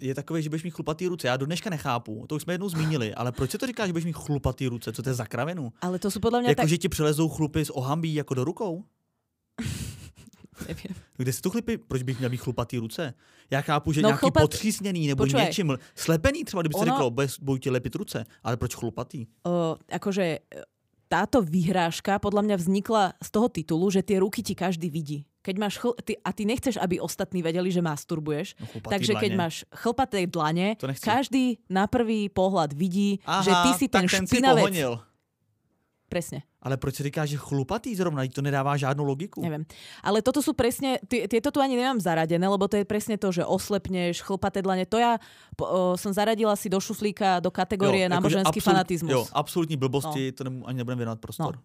je 0.00 0.14
takový, 0.14 0.42
že 0.42 0.48
budeš 0.50 0.62
mít 0.62 0.70
chlupatý 0.74 1.06
ruce. 1.06 1.26
Já 1.26 1.36
do 1.36 1.46
dneška 1.46 1.70
nechápu, 1.70 2.26
to 2.28 2.34
už 2.34 2.42
jsme 2.42 2.54
jednou 2.54 2.68
zmínili, 2.68 3.14
ale 3.14 3.32
proč 3.32 3.50
se 3.50 3.58
to 3.58 3.66
říká, 3.66 3.86
že 3.86 3.92
budeš 3.92 4.04
mít 4.04 4.16
chlupatý 4.16 4.66
ruce? 4.68 4.92
Co 4.92 5.02
to 5.02 5.08
je 5.10 5.14
za 5.14 5.26
kravinu? 5.26 5.72
Ale 5.82 5.98
to 5.98 6.10
sú 6.10 6.18
podľa 6.20 6.40
mňa 6.42 6.48
Jako, 6.54 6.62
tak... 6.62 6.68
že 6.68 6.78
ti 6.78 6.88
přelezou 6.88 7.28
chlupy 7.28 7.64
z 7.64 7.70
ohambí 7.70 8.14
jako 8.14 8.34
do 8.34 8.44
rukou? 8.44 8.84
Neviem. 10.68 10.94
Kde 11.18 11.32
si 11.32 11.42
tu 11.42 11.50
chlupy? 11.50 11.78
Proč 11.78 12.02
bych 12.02 12.18
měl 12.18 12.30
mít 12.30 12.36
chlupatý 12.42 12.78
ruce? 12.78 13.14
Já 13.50 13.60
chápu, 13.60 13.92
že 13.92 14.02
No, 14.02 14.08
nějaký 14.08 14.26
chlupat- 14.26 14.42
potřísněný 14.42 15.06
nebo 15.08 15.24
Počúvaj. 15.24 15.44
něčím. 15.46 15.78
Slepený 15.94 16.44
třeba, 16.44 16.62
kdyby 16.62 16.72
se 16.74 16.78
Ono- 16.80 16.92
řeklo, 16.92 17.10
bez- 17.10 17.38
budou 17.40 17.58
ti 17.58 17.70
lepit 17.70 17.94
ruce. 17.94 18.24
Ale 18.42 18.56
proč 18.56 18.74
chlupatý? 18.74 19.26
uh, 19.46 19.52
akože 19.90 20.22
e, 20.22 20.38
táto 21.08 21.42
vyhrážka 21.42 22.18
podľa 22.18 22.42
mňa 22.42 22.56
vznikla 22.56 23.02
z 23.22 23.28
toho 23.30 23.48
titulu, 23.50 23.90
že 23.90 24.02
tie 24.02 24.18
ruky 24.18 24.42
ti 24.42 24.54
každý 24.54 24.90
vidí. 24.90 25.26
Keď 25.44 25.54
máš 25.60 25.76
chl- 25.76 25.92
ty, 26.00 26.16
a 26.24 26.32
ty 26.32 26.48
nechceš, 26.48 26.80
aby 26.80 26.96
ostatní 26.96 27.44
vedeli, 27.44 27.68
že 27.68 27.84
masturbuješ. 27.84 28.56
No, 28.56 28.80
Takže 28.88 29.12
keď 29.12 29.28
dlaně. 29.28 29.36
máš 29.36 29.54
chlpaté 29.68 30.24
dlane, 30.24 30.72
každý 31.04 31.60
na 31.68 31.84
prvý 31.84 32.32
pohľad 32.32 32.72
vidí, 32.72 33.20
Aha, 33.28 33.44
že 33.44 33.52
ty 33.52 33.70
si 33.76 33.86
ten 33.92 34.08
ten 34.08 34.24
si 34.24 34.40
špinavec. 34.40 34.64
pohonil. 34.64 34.92
Presne, 36.08 36.42
Ale 36.62 36.76
proč 36.76 36.94
se 36.94 37.02
říká, 37.02 37.26
že 37.26 37.36
chlupatý 37.36 37.90
zrovna? 37.96 38.22
To 38.28 38.40
nedává 38.42 38.76
žádnou 38.76 39.04
logiku. 39.04 39.42
neviem. 39.42 39.66
Ale 40.00 40.22
toto 40.22 40.40
sú 40.40 40.54
presne, 40.54 40.96
ty, 41.08 41.26
tieto 41.28 41.50
tu 41.50 41.58
ani 41.60 41.74
nemám 41.76 41.98
zaradené, 42.00 42.46
lebo 42.48 42.68
to 42.70 42.76
je 42.80 42.84
presne 42.88 43.18
to, 43.18 43.28
že 43.34 43.42
oslepneš, 43.44 44.22
chlpaté 44.22 44.62
dlane. 44.62 44.86
To 44.88 44.96
o, 44.96 45.08
som 45.98 46.12
zaradila 46.14 46.54
si 46.56 46.70
do 46.70 46.78
šuflíka, 46.80 47.40
do 47.44 47.50
kategórie 47.50 48.06
jakože 48.06 48.14
náboženský 48.16 48.58
absolut- 48.62 48.68
fanatismus. 48.72 49.12
Jo, 49.12 49.22
absolutní 49.32 49.76
blbosti, 49.76 50.32
to 50.32 50.44
nemu, 50.44 50.68
ani 50.68 50.76
nebudeme 50.78 50.98
věnovat 51.04 51.20
prostor. 51.20 51.56
No. 51.56 51.62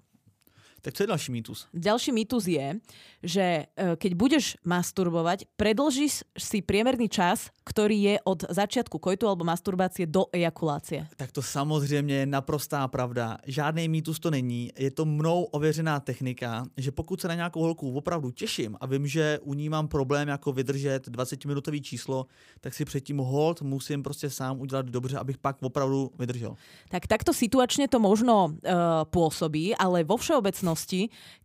Tak 0.81 0.93
co 0.93 1.03
je 1.03 1.07
další 1.07 1.31
mýtus? 1.31 1.67
Ďalší 1.73 2.11
mýtus 2.11 2.47
je, 2.47 2.67
že 3.23 3.45
e, 3.45 3.63
keď 3.99 4.11
budeš 4.15 4.55
masturbovať, 4.63 5.45
predlžíš 5.59 6.23
si 6.39 6.63
priemerný 6.63 7.11
čas, 7.11 7.51
ktorý 7.67 7.97
je 8.01 8.15
od 8.25 8.49
začiatku 8.49 8.97
kojtu 8.97 9.27
alebo 9.29 9.45
masturbácie 9.45 10.09
do 10.09 10.25
ejakulácie. 10.33 11.05
Tak 11.17 11.31
to 11.31 11.41
samozřejmě 11.41 12.15
je 12.15 12.25
naprostá 12.25 12.87
pravda. 12.87 13.37
Žádný 13.45 13.87
mýtus 13.87 14.19
to 14.19 14.31
není. 14.31 14.71
Je 14.77 14.91
to 14.91 15.05
mnou 15.05 15.43
ověřená 15.43 15.99
technika, 15.99 16.65
že 16.77 16.91
pokud 16.91 17.21
se 17.21 17.27
na 17.27 17.35
nějakou 17.35 17.61
holku 17.61 17.91
opravdu 17.93 18.31
těším 18.31 18.77
a 18.81 18.85
vím, 18.85 19.07
že 19.07 19.39
u 19.43 19.53
ní 19.53 19.69
mám 19.69 19.87
problém 19.87 20.27
jako 20.27 20.51
vydržet 20.51 21.07
20-minutový 21.07 21.81
číslo, 21.81 22.25
tak 22.61 22.73
si 22.73 22.85
předtím 22.85 23.17
hold 23.17 23.61
musím 23.61 24.03
prostě 24.03 24.29
sám 24.29 24.59
udělat 24.59 24.85
dobře, 24.85 25.17
abych 25.17 25.37
pak 25.37 25.57
opravdu 25.61 26.11
vydržel. 26.19 26.55
Tak 26.89 27.07
takto 27.07 27.33
situačne 27.33 27.87
to 27.87 27.99
možno 27.99 28.49
e, 28.49 28.73
pôsobí, 29.09 29.75
ale 29.77 30.03
vo 30.03 30.17
všeobecnosti, 30.17 30.68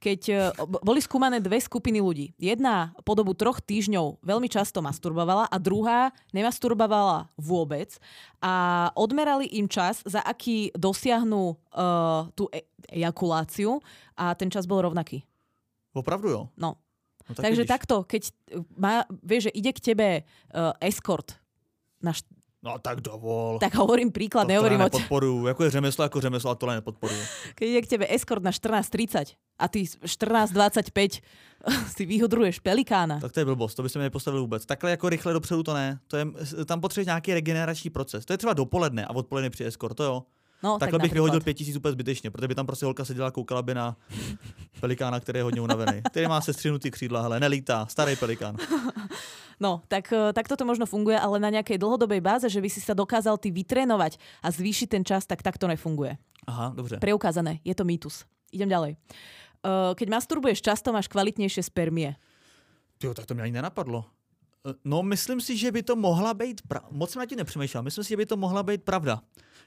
keď 0.02 0.20
e, 0.28 0.34
boli 0.82 0.98
skúmané 0.98 1.38
dve 1.38 1.60
skupiny 1.62 2.02
ľudí. 2.02 2.34
Jedna 2.36 2.96
po 3.06 3.14
dobu 3.14 3.36
troch 3.36 3.62
týždňov 3.62 4.24
veľmi 4.24 4.48
často 4.50 4.82
masturbovala 4.82 5.46
a 5.46 5.56
druhá 5.62 6.10
nemasturbovala 6.34 7.30
vôbec 7.38 7.94
a 8.42 8.88
odmerali 8.98 9.46
im 9.56 9.70
čas, 9.70 10.02
za 10.02 10.20
aký 10.20 10.74
dosiahnu 10.74 11.54
e, 11.54 11.84
tú 12.34 12.50
e- 12.50 12.66
ejakuláciu 12.90 13.78
a 14.18 14.34
ten 14.34 14.50
čas 14.50 14.66
bol 14.66 14.82
rovnaký. 14.82 15.22
Opravdu 15.94 16.28
jo. 16.28 16.42
No, 16.58 16.82
No, 17.24 17.32
tak 17.32 17.48
Takže 17.48 17.64
vidíš. 17.64 17.72
takto, 17.72 17.96
keď 18.04 18.22
uh, 18.28 18.60
má, 18.76 19.08
vieš, 19.24 19.48
že 19.48 19.56
ide 19.56 19.72
k 19.72 19.80
tebe 19.80 20.08
uh, 20.20 20.76
escort, 20.84 21.40
na 22.04 22.12
No 22.64 22.78
tak 22.78 23.00
dovol. 23.00 23.58
tak 23.58 23.74
hovorím 23.74 24.12
príklad, 24.12 24.42
to, 24.42 24.48
nehovorím 24.48 24.80
o 24.80 24.82
já 24.82 24.84
nepodporuju. 24.84 25.46
Jako 25.46 25.64
je 25.64 25.70
řemeslo, 25.70 26.04
jako 26.04 26.20
řemeslo 26.20 26.50
a 26.50 26.54
tohle 26.54 26.74
nepodporuju. 26.74 27.20
keď 27.54 27.68
ide 27.68 27.82
k 27.82 27.86
tebe 27.86 28.06
escort 28.08 28.42
na 28.42 28.50
14.30 28.50 29.36
a 29.58 29.68
ty 29.68 29.82
14.25 29.82 31.20
si 31.96 32.06
vyhodruješ 32.06 32.58
pelikána. 32.58 33.20
Tak 33.20 33.32
to 33.32 33.40
je 33.40 33.44
blbost, 33.44 33.74
to 33.74 33.82
by 33.82 33.88
se 33.88 33.98
mi 33.98 34.02
nepostavil 34.02 34.40
vůbec. 34.40 34.66
Takhle 34.66 34.90
jako 34.90 35.08
rychle 35.08 35.32
dopředu 35.32 35.62
to 35.62 35.74
ne. 35.74 35.98
To 36.08 36.16
je, 36.16 36.26
tam 36.64 36.80
potřebuješ 36.80 37.06
nějaký 37.06 37.34
regenerační 37.34 37.90
proces. 37.90 38.24
To 38.24 38.32
je 38.32 38.38
třeba 38.38 38.52
dopoledne 38.52 39.04
a 39.06 39.14
odpoledne 39.14 39.50
při 39.50 39.64
escort, 39.64 39.96
to 39.96 40.04
jo. 40.04 40.22
No, 40.62 40.78
Takhle 40.78 40.98
tak 40.98 41.02
bych 41.02 41.12
vyhodil 41.12 41.40
pět 41.40 41.54
tisíc 41.54 41.76
úplně 41.76 41.92
zbytečně, 41.92 42.30
protože 42.30 42.48
by 42.48 42.54
tam 42.54 42.66
prostě 42.66 42.86
holka 42.86 43.04
seděla 43.04 43.30
koukala 43.30 43.62
by 43.62 43.74
na 43.74 43.96
pelikána, 44.80 45.20
který 45.20 45.38
je 45.38 45.42
hodně 45.42 45.60
unavený. 45.60 46.02
Který 46.10 46.26
má 46.26 46.40
sestřinutý 46.40 46.90
křídla, 46.90 47.22
hele, 47.22 47.40
nelítá, 47.40 47.86
starý 47.86 48.16
pelikán. 48.16 48.56
No, 49.60 49.82
tak, 49.88 50.10
uh, 50.12 50.32
tak 50.32 50.48
toto 50.48 50.64
možno 50.64 50.86
funguje, 50.86 51.18
ale 51.18 51.38
na 51.38 51.50
nejakej 51.50 51.78
dlhodobej 51.78 52.20
báze, 52.20 52.48
že 52.50 52.60
by 52.60 52.68
si 52.70 52.80
sa 52.82 52.94
dokázal 52.94 53.38
ty 53.38 53.50
vytrénovať 53.54 54.18
a 54.42 54.50
zvýšiť 54.50 54.88
ten 54.90 55.02
čas, 55.06 55.26
tak 55.26 55.42
takto 55.42 55.66
nefunguje. 55.66 56.18
Aha, 56.46 56.72
dobře. 56.76 56.98
Preukázané, 57.00 57.60
je 57.64 57.74
to 57.74 57.84
mýtus. 57.84 58.24
Idem 58.52 58.68
ďalej. 58.68 58.92
Uh, 59.64 59.96
keď 59.96 60.08
masturbuješ 60.10 60.60
často, 60.60 60.92
máš 60.92 61.08
kvalitnejšie 61.08 61.62
spermie. 61.62 62.14
Jo, 63.02 63.14
tak 63.14 63.26
to 63.26 63.34
mě 63.34 63.42
ani 63.42 63.52
nenapadlo. 63.52 64.04
Eh, 64.68 64.74
No, 64.84 65.02
myslím 65.02 65.40
si, 65.40 65.56
že 65.56 65.72
by 65.72 65.82
to 65.82 65.96
mohla 65.96 66.34
být, 66.34 66.60
pra- 66.68 66.84
moc 66.90 67.10
jsem 67.10 67.20
na 67.20 67.26
tím 67.26 67.38
nepřemýšlel, 67.38 67.82
myslím 67.82 68.04
si, 68.04 68.08
že 68.08 68.16
by 68.16 68.26
to 68.26 68.36
mohla 68.36 68.62
být 68.62 68.82
pravda. 68.82 69.20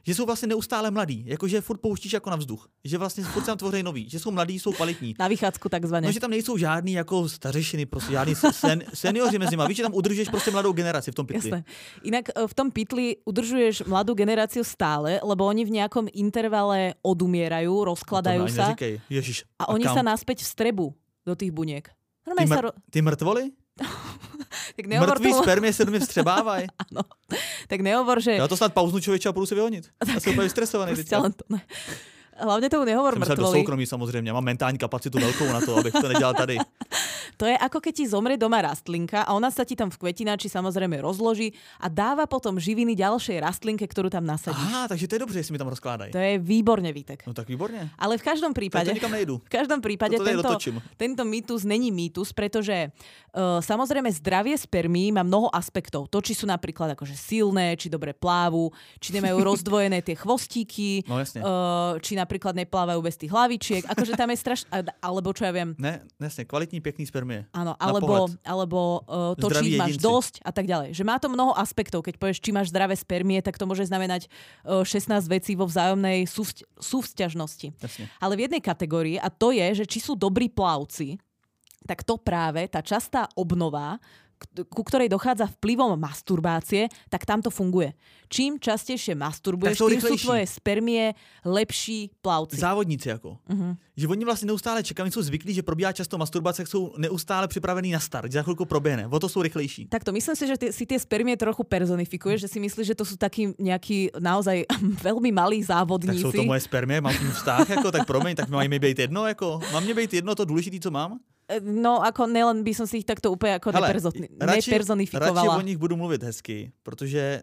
Že 0.08 0.16
jsou 0.16 0.26
vlastně 0.26 0.47
neustále 0.47 0.91
mladí, 0.91 1.24
jakože 1.28 1.62
furt 1.62 1.78
pouštíš 1.78 2.14
jako 2.14 2.30
na 2.30 2.36
vzduch. 2.36 2.68
Že 2.84 2.97
vlastně 2.97 3.24
furt 3.24 3.41
se 3.41 3.45
tam 3.45 3.58
tvoří 3.58 3.84
nový, 3.84 4.10
že 4.10 4.20
jsou 4.20 4.32
mladí, 4.32 4.60
jsou 4.60 4.72
kvalitní. 4.72 5.16
Na 5.20 5.28
vychádzku 5.28 5.70
takzvané. 5.70 6.08
No, 6.08 6.12
že 6.12 6.20
tam 6.20 6.30
nejsou 6.30 6.58
žádný 6.58 6.93
jako 6.93 7.30
stařešiny, 7.30 7.86
prostě 7.86 8.12
žádný 8.12 8.36
sen, 8.36 8.84
seniori 8.93 9.39
mezi 9.39 9.51
nimi. 9.51 9.64
Víš, 9.68 9.78
že 9.78 9.84
tam 9.84 9.93
udržuješ 9.93 10.30
prostě 10.30 10.51
mladou 10.51 10.72
generaci 10.74 11.12
v 11.12 11.16
tom 11.16 11.26
pytli. 11.26 11.49
Jasné. 11.49 11.64
Inak 12.03 12.30
e, 12.30 12.47
v 12.47 12.53
tom 12.53 12.72
pytli 12.72 13.16
udržuješ 13.26 13.84
mladú 13.84 14.14
generáciu 14.14 14.64
stále, 14.64 15.20
lebo 15.24 15.45
oni 15.45 15.66
v 15.66 15.82
nejakom 15.82 16.08
intervale 16.14 16.95
odumierajú, 17.03 17.74
mi 17.74 17.86
rozkladajú 17.86 18.41
ani 18.47 18.55
sa. 18.55 18.76
Ježiš. 19.10 19.43
a 19.60 19.70
oni 19.76 19.86
kam? 19.86 19.95
sa 19.95 20.01
naspäť 20.03 20.47
vstrebu 20.47 20.95
do 21.28 21.34
tých 21.36 21.51
buniek. 21.51 21.91
Ty, 22.24 22.47
sa... 22.47 22.55
mr- 22.55 22.64
Ro... 22.64 22.72
ty 22.91 22.99
mrtvoli? 23.01 23.43
Tak 24.76 24.86
nehovor, 24.86 25.10
Mrtvý 25.10 25.32
tomu... 25.32 25.43
spermie 25.43 25.74
se 25.74 25.86
do 25.86 25.91
mě 25.91 26.00
vstřebávají. 26.06 26.68
Áno. 26.80 27.02
Tak 27.68 27.82
nehovor, 27.82 28.22
že... 28.22 28.32
Já 28.32 28.48
to 28.48 28.58
snad 28.58 28.74
pauznu 28.74 29.00
člověče 29.00 29.30
a 29.30 29.34
půjdu 29.34 29.45
si 29.45 29.56
vyhonit. 29.56 29.89
Já 30.14 30.20
jsem 30.20 30.32
úplně 30.32 30.43
vystresovaný. 30.43 30.93
Len 31.12 31.32
to 31.34 31.43
ne. 31.50 31.62
Hlavne 32.39 32.69
tomu 32.69 32.85
nehovor 32.85 33.13
Jsem 33.13 33.19
myslel 33.19 33.38
do 33.38 33.51
soukromí 33.51 33.85
samozřejmě. 33.85 34.33
Mám 34.33 34.43
mentální 34.43 34.77
kapacitu 34.77 35.19
velkou 35.19 35.45
na 35.53 35.61
to, 35.61 35.77
abych 35.77 35.93
to 35.93 36.07
nedělal 36.07 36.33
tady. 36.33 36.57
To 37.38 37.45
je 37.45 37.53
ako 37.53 37.77
keď 37.85 37.93
ti 38.01 38.05
zomrie 38.09 38.33
doma 38.33 38.65
rastlinka 38.65 39.21
a 39.21 39.38
ona 39.38 39.53
sa 39.53 39.61
ti 39.61 39.77
tam 39.77 39.93
v 39.93 40.01
kvetináči 40.01 40.49
samozrejme 40.49 40.97
rozloží 40.97 41.53
a 41.77 41.85
dáva 41.85 42.25
potom 42.25 42.57
živiny 42.57 42.97
ďalšej 42.97 43.38
rastlinke, 43.45 43.85
ktorú 43.85 44.09
tam 44.09 44.25
nasadíš. 44.25 44.57
Aha, 44.57 44.89
takže 44.89 45.05
to 45.05 45.15
je 45.15 45.19
dobře, 45.19 45.38
jestli 45.39 45.51
mi 45.53 45.59
tam 45.61 45.69
rozkládají. 45.69 46.11
To 46.11 46.17
je 46.17 46.33
výborne, 46.41 46.89
Vítek. 46.89 47.21
No 47.29 47.33
tak 47.38 47.45
výborně. 47.47 47.93
Ale 47.99 48.17
v 48.17 48.23
každom 48.25 48.53
Tak 48.53 48.57
prípade... 48.57 48.89
to 48.89 48.93
nikam 48.97 49.11
nejdu. 49.11 49.38
V 49.38 49.49
každom 49.53 49.81
prípade 49.85 50.17
Toto 50.17 50.25
tento, 50.25 50.41
dotočím. 50.41 50.81
tento 50.97 51.21
mýtus 51.25 51.61
není 51.63 51.91
mýtus, 51.93 52.33
pretože 52.33 52.89
uh, 52.89 53.61
samozrejme 53.61 54.09
zdravie 54.17 54.57
spermí 54.57 55.13
má 55.13 55.21
mnoho 55.21 55.53
aspektov. 55.53 56.09
To, 56.09 56.17
či 56.25 56.33
sú 56.33 56.49
napríklad 56.49 56.97
akože 56.97 57.13
silné, 57.13 57.77
či 57.77 57.85
dobre 57.85 58.17
plávu, 58.17 58.73
či 58.97 59.13
nemajú 59.13 59.38
rozdvojené 59.53 60.01
tie 60.01 60.17
chvostíky, 60.17 61.05
No 61.05 61.19
jasně. 61.21 61.45
uh, 61.45 62.01
či 62.01 62.15
napríklad 62.28 62.51
neplávajú 62.59 62.99
bez 62.99 63.15
tých 63.15 63.32
hlavičiek. 63.32 63.88
Akože 63.88 64.19
tam 64.19 64.28
je 64.28 64.38
strašne... 64.43 64.67
Alebo 64.99 65.32
čo 65.32 65.47
ja 65.47 65.55
viem, 65.55 65.71
Ne, 65.80 66.03
jasně, 66.19 66.43
kvalitní, 66.43 66.84
pěkný 66.84 67.07
spermie. 67.07 67.47
Áno, 67.55 67.80
alebo, 67.80 68.28
alebo 68.43 68.99
uh, 69.07 69.32
to, 69.39 69.47
Zdraví 69.47 69.71
či 69.71 69.80
máš 69.80 69.95
dosť 69.95 70.43
a 70.43 70.51
tak 70.51 70.67
ďalej. 70.67 70.91
Že 70.91 71.03
má 71.07 71.15
to 71.15 71.32
mnoho 71.32 71.55
aspektov. 71.55 72.03
Keď 72.03 72.19
povieš, 72.19 72.43
či 72.43 72.51
máš 72.51 72.75
zdravé 72.75 72.99
spermie, 72.99 73.39
tak 73.39 73.55
to 73.55 73.63
môže 73.63 73.88
znamenať 73.88 74.28
uh, 74.67 74.84
16 74.84 75.23
vecí 75.32 75.55
vo 75.55 75.63
vzájomnej 75.63 76.28
súvzť- 76.28 76.67
súvzťažnosti. 76.75 77.71
Jasně. 77.80 78.05
Ale 78.19 78.36
v 78.36 78.43
jednej 78.51 78.61
kategórii, 78.61 79.15
a 79.15 79.32
to 79.32 79.55
je, 79.55 79.84
že 79.84 79.86
či 79.88 80.03
sú 80.03 80.19
dobrí 80.19 80.51
plavci, 80.51 81.15
tak 81.88 82.03
to 82.03 82.19
práve, 82.19 82.67
tá 82.67 82.84
častá 82.84 83.32
obnova, 83.39 83.95
ku 84.69 84.83
ktorej 84.83 85.09
dochádza 85.09 85.45
vplyvom 85.47 85.99
masturbácie, 85.99 86.88
tak 87.09 87.25
tam 87.25 87.41
to 87.41 87.49
funguje. 87.49 87.93
Čím 88.27 88.59
častejšie 88.59 89.15
masturbuješ, 89.15 89.77
Tak 89.77 89.79
sú 89.79 89.88
tým 89.88 90.01
sú 90.01 90.07
rýchlejší. 90.11 90.25
tvoje 90.27 90.43
spermie 90.47 91.03
lepší 91.47 92.11
plavci. 92.21 92.59
Závodníci 92.59 93.09
jako. 93.09 93.38
Mhm. 93.49 93.77
Že 93.97 94.07
oni 94.07 94.25
vlastně 94.25 94.45
neustále 94.47 94.83
čekají, 94.83 95.11
jsou 95.11 95.21
zvyklí, 95.21 95.53
že 95.53 95.63
probíhá 95.63 95.91
často 95.93 96.17
masturbace, 96.17 96.61
tak 96.61 96.67
jsou 96.67 96.93
neustále 96.97 97.47
připravení 97.47 97.91
na 97.91 97.99
start, 97.99 98.31
že 98.31 98.38
za 98.38 98.43
chvilku 98.43 98.65
proběhne. 98.65 99.07
O 99.07 99.19
to 99.19 99.29
jsou 99.29 99.41
rychlejší. 99.41 99.85
Takto, 99.85 100.11
myslím 100.11 100.35
si, 100.35 100.47
že 100.47 100.57
ty, 100.57 100.73
si 100.73 100.85
tie 100.85 100.99
spermie 100.99 101.38
trochu 101.38 101.63
personifikuješ, 101.63 102.41
že 102.41 102.47
si 102.47 102.59
myslíš, 102.59 102.88
že 102.88 102.95
to 102.95 103.05
sú 103.05 103.15
takí 103.17 103.55
nejakí 103.57 104.11
naozaj 104.19 104.67
veľmi 105.07 105.31
malí 105.33 105.59
Tak 105.63 105.67
závodníci. 105.67 106.21
jsou 106.21 106.31
to 106.31 106.43
moje 106.43 106.59
spermie, 106.59 107.01
mám 107.01 107.13
vztah, 107.33 107.69
jako, 107.69 107.91
tak 107.91 108.05
promiň, 108.05 108.35
tak 108.35 108.49
mají 108.49 108.69
mi 108.69 108.79
být 108.79 108.99
jedno, 108.99 109.27
jako, 109.27 109.59
mám 109.73 109.83
mě 109.83 109.93
být 109.93 110.13
jedno 110.13 110.35
to 110.35 110.45
důležité, 110.45 110.79
co 110.79 110.91
mám? 110.91 111.19
No, 111.64 112.04
ako 112.04 112.28
nelen 112.28 112.60
by 112.68 112.76
som 112.76 112.84
si 112.84 113.00
ich 113.00 113.08
takto 113.08 113.32
úplne 113.32 113.56
ako 113.56 113.72
Hele, 113.72 113.88
neperzo- 113.88 114.12
radši, 114.12 114.36
radši 114.36 114.70
nepersonifikovala. 114.72 115.56
o 115.56 115.64
nich 115.64 115.80
budu 115.80 115.95
mluvit 115.95 116.20
hezky, 116.24 116.72
protože 116.84 117.41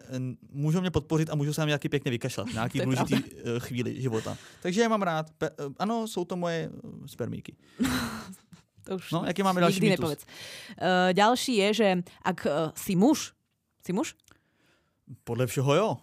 můžou 0.53 0.81
mě 0.81 0.91
podpořit 0.91 1.29
a 1.29 1.35
můžu 1.35 1.53
se 1.53 1.65
nějaký 1.65 1.89
pěkně 1.89 2.11
vykašlat, 2.11 2.47
nějaký 2.53 2.79
důležitý 2.85 3.15
eh, 3.17 3.59
chvíli 3.59 4.01
života. 4.01 4.37
Takže 4.61 4.81
je 4.81 4.89
mám 4.89 5.01
rád. 5.01 5.25
Pe- 5.41 5.49
eh, 5.59 5.73
ano, 5.79 6.07
jsou 6.07 6.25
to 6.25 6.35
moje 6.35 6.69
spermíky. 7.05 7.55
To 8.85 8.95
už 8.95 9.11
No, 9.11 9.25
aký 9.25 9.43
máme 9.43 9.61
nikdy 9.61 9.89
mýtus? 9.89 9.99
nepovedz. 9.99 10.21
Uh, 10.77 11.09
ďalší 11.13 11.55
je, 11.57 11.73
že 11.73 11.87
ak 12.21 12.45
uh, 12.45 12.51
si 12.77 12.93
muž, 12.95 13.33
si 13.85 13.93
muž? 13.93 14.13
Podle 15.23 15.47
všeho 15.47 15.75
jo. 15.75 15.97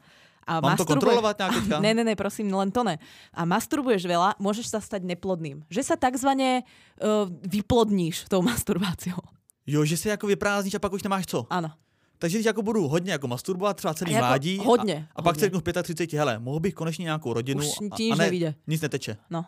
A 0.47 0.61
Mám 0.61 0.77
to 0.77 0.85
kontrolovať 0.85 1.35
nejak 1.39 1.53
teďka? 1.55 1.77
Ne, 1.85 1.95
ne, 1.95 2.03
ne, 2.03 2.15
prosím, 2.19 2.51
len 2.51 2.71
to 2.75 2.83
ne. 2.83 2.99
A 3.31 3.43
masturbuješ 3.47 4.03
veľa, 4.07 4.35
môžeš 4.43 4.67
sa 4.75 4.79
stať 4.83 5.07
neplodným. 5.07 5.63
Že 5.71 5.83
sa 5.83 5.95
takzvané 5.95 6.67
uh, 6.99 7.31
vyplodníš 7.47 8.27
tou 8.27 8.43
masturbáciou. 8.43 9.23
Jo, 9.67 9.85
že 9.87 9.97
si 9.97 10.09
jako 10.11 10.27
vyprázdníš 10.27 10.75
a 10.75 10.83
pak 10.83 10.93
už 10.93 11.03
nemáš 11.07 11.27
co. 11.27 11.47
Áno. 11.51 11.71
Takže 12.19 12.39
když 12.39 12.47
jako 12.47 12.63
budu 12.63 12.89
hodně 12.89 13.13
jako 13.13 13.29
masturbovat 13.29 13.77
třeba 13.77 13.95
celý 13.95 14.13
jako 14.13 14.27
mládí 14.27 14.59
hodně, 14.59 15.09
a, 15.11 15.19
a 15.19 15.23
pak 15.23 15.35
hodně. 15.35 15.41
si 15.41 15.47
řeknu 15.47 15.61
v 15.61 15.83
35, 15.83 16.19
hele, 16.19 16.39
mohl 16.39 16.61
bych 16.61 16.75
konečně 16.75 17.03
nějakou 17.03 17.33
rodinu 17.33 17.61
Už 17.61 17.75
a, 17.91 17.95
a 18.13 18.17
ne, 18.17 18.25
nevyjde. 18.25 18.55
nic 18.67 18.81
neteče. 18.81 19.17
No. 19.31 19.45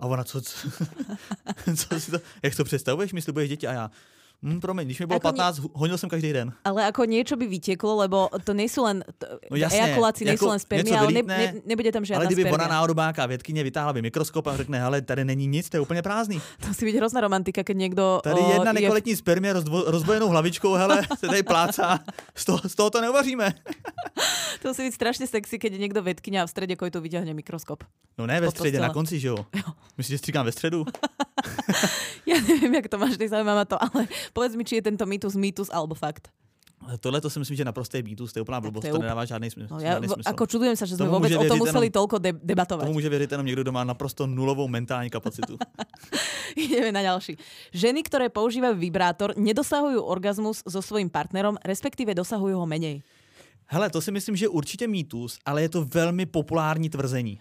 A 0.00 0.06
ona, 0.06 0.24
co, 0.24 0.40
co, 0.40 0.68
co 1.76 2.00
si 2.00 2.10
to, 2.10 2.18
jak 2.42 2.54
to 2.56 2.64
představuješ, 2.64 3.12
mi 3.12 3.22
slibuješ 3.22 3.48
děti 3.48 3.66
a 3.66 3.72
já, 3.72 3.90
hm, 4.42 4.60
promiň, 4.60 4.84
když 4.86 5.00
mi 5.00 5.06
bylo 5.06 5.16
Ako 5.16 5.32
15, 5.32 5.60
honil 5.72 5.98
jsem 5.98 6.08
každý 6.08 6.32
den. 6.32 6.52
Ale 6.64 6.86
ako 6.86 7.04
niečo 7.04 7.36
by 7.36 7.46
vytieklo, 7.46 7.96
lebo 7.96 8.28
to 8.44 8.52
nie 8.52 8.68
sú 8.68 8.84
len 8.84 9.02
t- 9.18 9.26
No 9.50 9.56
jasne, 9.56 9.78
ejakulácie, 9.80 10.24
nie 10.28 10.36
sú 10.36 10.46
ako 10.46 10.52
len 10.52 10.60
spermie, 10.60 10.92
niečo 10.92 11.00
ale 11.00 11.12
ne, 11.12 11.22
ne, 11.24 11.46
nebude 11.66 11.90
tam 11.92 12.04
žiadna 12.04 12.24
Ale 12.24 12.30
kdyby 12.30 12.44
ona 12.44 12.64
spermia. 12.64 12.74
náhodou 12.76 12.94
nějaká 12.94 13.26
vědkyně 13.26 13.62
vytáhla 13.64 13.92
by 13.92 14.02
mikroskop 14.02 14.46
a 14.46 14.56
řekne, 14.56 14.78
hele, 14.78 15.02
tady 15.02 15.24
není 15.24 15.46
nic, 15.46 15.68
to 15.68 15.76
je 15.76 15.80
úplně 15.80 16.02
prázdný. 16.02 16.40
To 16.60 16.74
si 16.74 16.84
byť 16.84 16.94
hrozná 16.96 17.20
romantika, 17.20 17.64
keď 17.64 17.76
niekto 17.76 18.20
Tady 18.22 18.40
o, 18.40 18.52
jedna 18.52 18.70
je 18.70 18.74
nekvalitní 18.74 19.16
spermie 19.16 19.52
rozdvo, 19.52 19.90
rozbojenou 19.90 20.28
hlavičkou, 20.28 20.74
hele, 20.74 21.02
se 21.18 21.26
tady 21.26 21.42
plácá, 21.42 21.98
z 22.34 22.44
toho, 22.44 22.58
z 22.66 22.74
toho 22.74 22.90
to 22.90 23.00
neuvaříme. 23.00 23.54
To 24.62 24.72
musí 24.72 24.88
byť 24.88 24.94
strašne 24.94 25.26
sexy, 25.28 25.60
keď 25.60 25.76
je 25.76 25.80
niekto 25.84 26.00
vedkynia 26.00 26.42
a 26.42 26.48
v 26.48 26.50
strede 26.50 26.74
to 26.74 26.98
vyťahne 27.00 27.36
mikroskop. 27.36 27.84
No 28.18 28.26
ne 28.26 28.40
ve 28.40 28.50
středě, 28.50 28.80
na 28.80 28.88
konci, 28.88 29.20
že 29.20 29.28
jo? 29.28 29.36
Myslíš, 29.98 30.14
že 30.14 30.18
stříkám 30.18 30.44
ve 30.46 30.52
středu? 30.52 30.84
Ja 32.26 32.42
neviem, 32.42 32.74
jak 32.74 32.88
to 32.90 32.98
máš, 32.98 33.18
nezaujíma 33.22 33.54
ma 33.54 33.64
to, 33.64 33.78
ale 33.78 34.10
povedz 34.32 34.56
mi, 34.56 34.64
či 34.64 34.78
je 34.78 34.82
tento 34.82 35.04
mýtus 35.06 35.34
mýtus 35.34 35.68
alebo 35.68 35.94
fakt. 35.94 36.30
Tohle 37.00 37.20
to 37.20 37.30
si 37.32 37.38
myslím, 37.40 37.56
že 37.56 37.64
naprostý 37.64 38.04
mýtus, 38.04 38.30
to 38.30 38.38
je 38.38 38.44
úplná 38.44 38.60
Tak 38.60 38.62
to 38.62 38.70
blbost, 38.70 38.84
je 38.84 38.92
to 38.92 38.98
úpl- 39.00 39.06
nedává 39.08 39.24
žádný, 39.24 39.48
smysl, 39.50 39.72
No, 39.72 39.80
v- 39.80 40.12
smysl. 40.12 40.28
ako 40.28 40.42
čudujem 40.46 40.76
sa, 40.76 40.84
že 40.84 40.94
sme 40.94 41.08
Tomu 41.08 41.14
vôbec 41.18 41.30
môže 41.32 41.40
o 41.40 41.48
tom 41.48 41.58
museli 41.58 41.86
jenom- 41.88 41.96
toľko 41.98 42.16
de- 42.20 42.40
debatovať. 42.44 42.84
Tomu 42.84 42.92
může 43.00 43.08
věřit 43.08 43.30
jenom 43.32 43.46
někdo, 43.46 43.62
kdo 43.62 43.72
má 43.72 43.82
naprosto 43.84 44.26
nulovou 44.26 44.68
mentální 44.68 45.10
kapacitu. 45.10 45.56
Ideme 46.56 46.92
na 46.92 47.02
ďalší. 47.02 47.36
Ženy, 47.72 48.00
ktoré 48.04 48.28
používajú 48.28 48.76
vibrátor, 48.76 49.32
nedosahujú 49.36 49.98
orgazmus 50.04 50.62
so 50.68 50.84
svojím 50.84 51.08
partnerom, 51.10 51.56
respektíve 51.64 52.12
dosahujú 52.14 52.54
ho 52.60 52.66
menej. 52.68 53.00
Hele, 53.66 53.90
to 53.90 53.98
si 53.98 54.12
myslím, 54.12 54.36
že 54.36 54.44
je 54.44 54.54
určitě 54.54 54.86
mýtus, 54.86 55.38
ale 55.42 55.62
je 55.62 55.68
to 55.68 55.80
velmi 55.84 56.26
populární 56.26 56.86
tvrzení. 56.88 57.40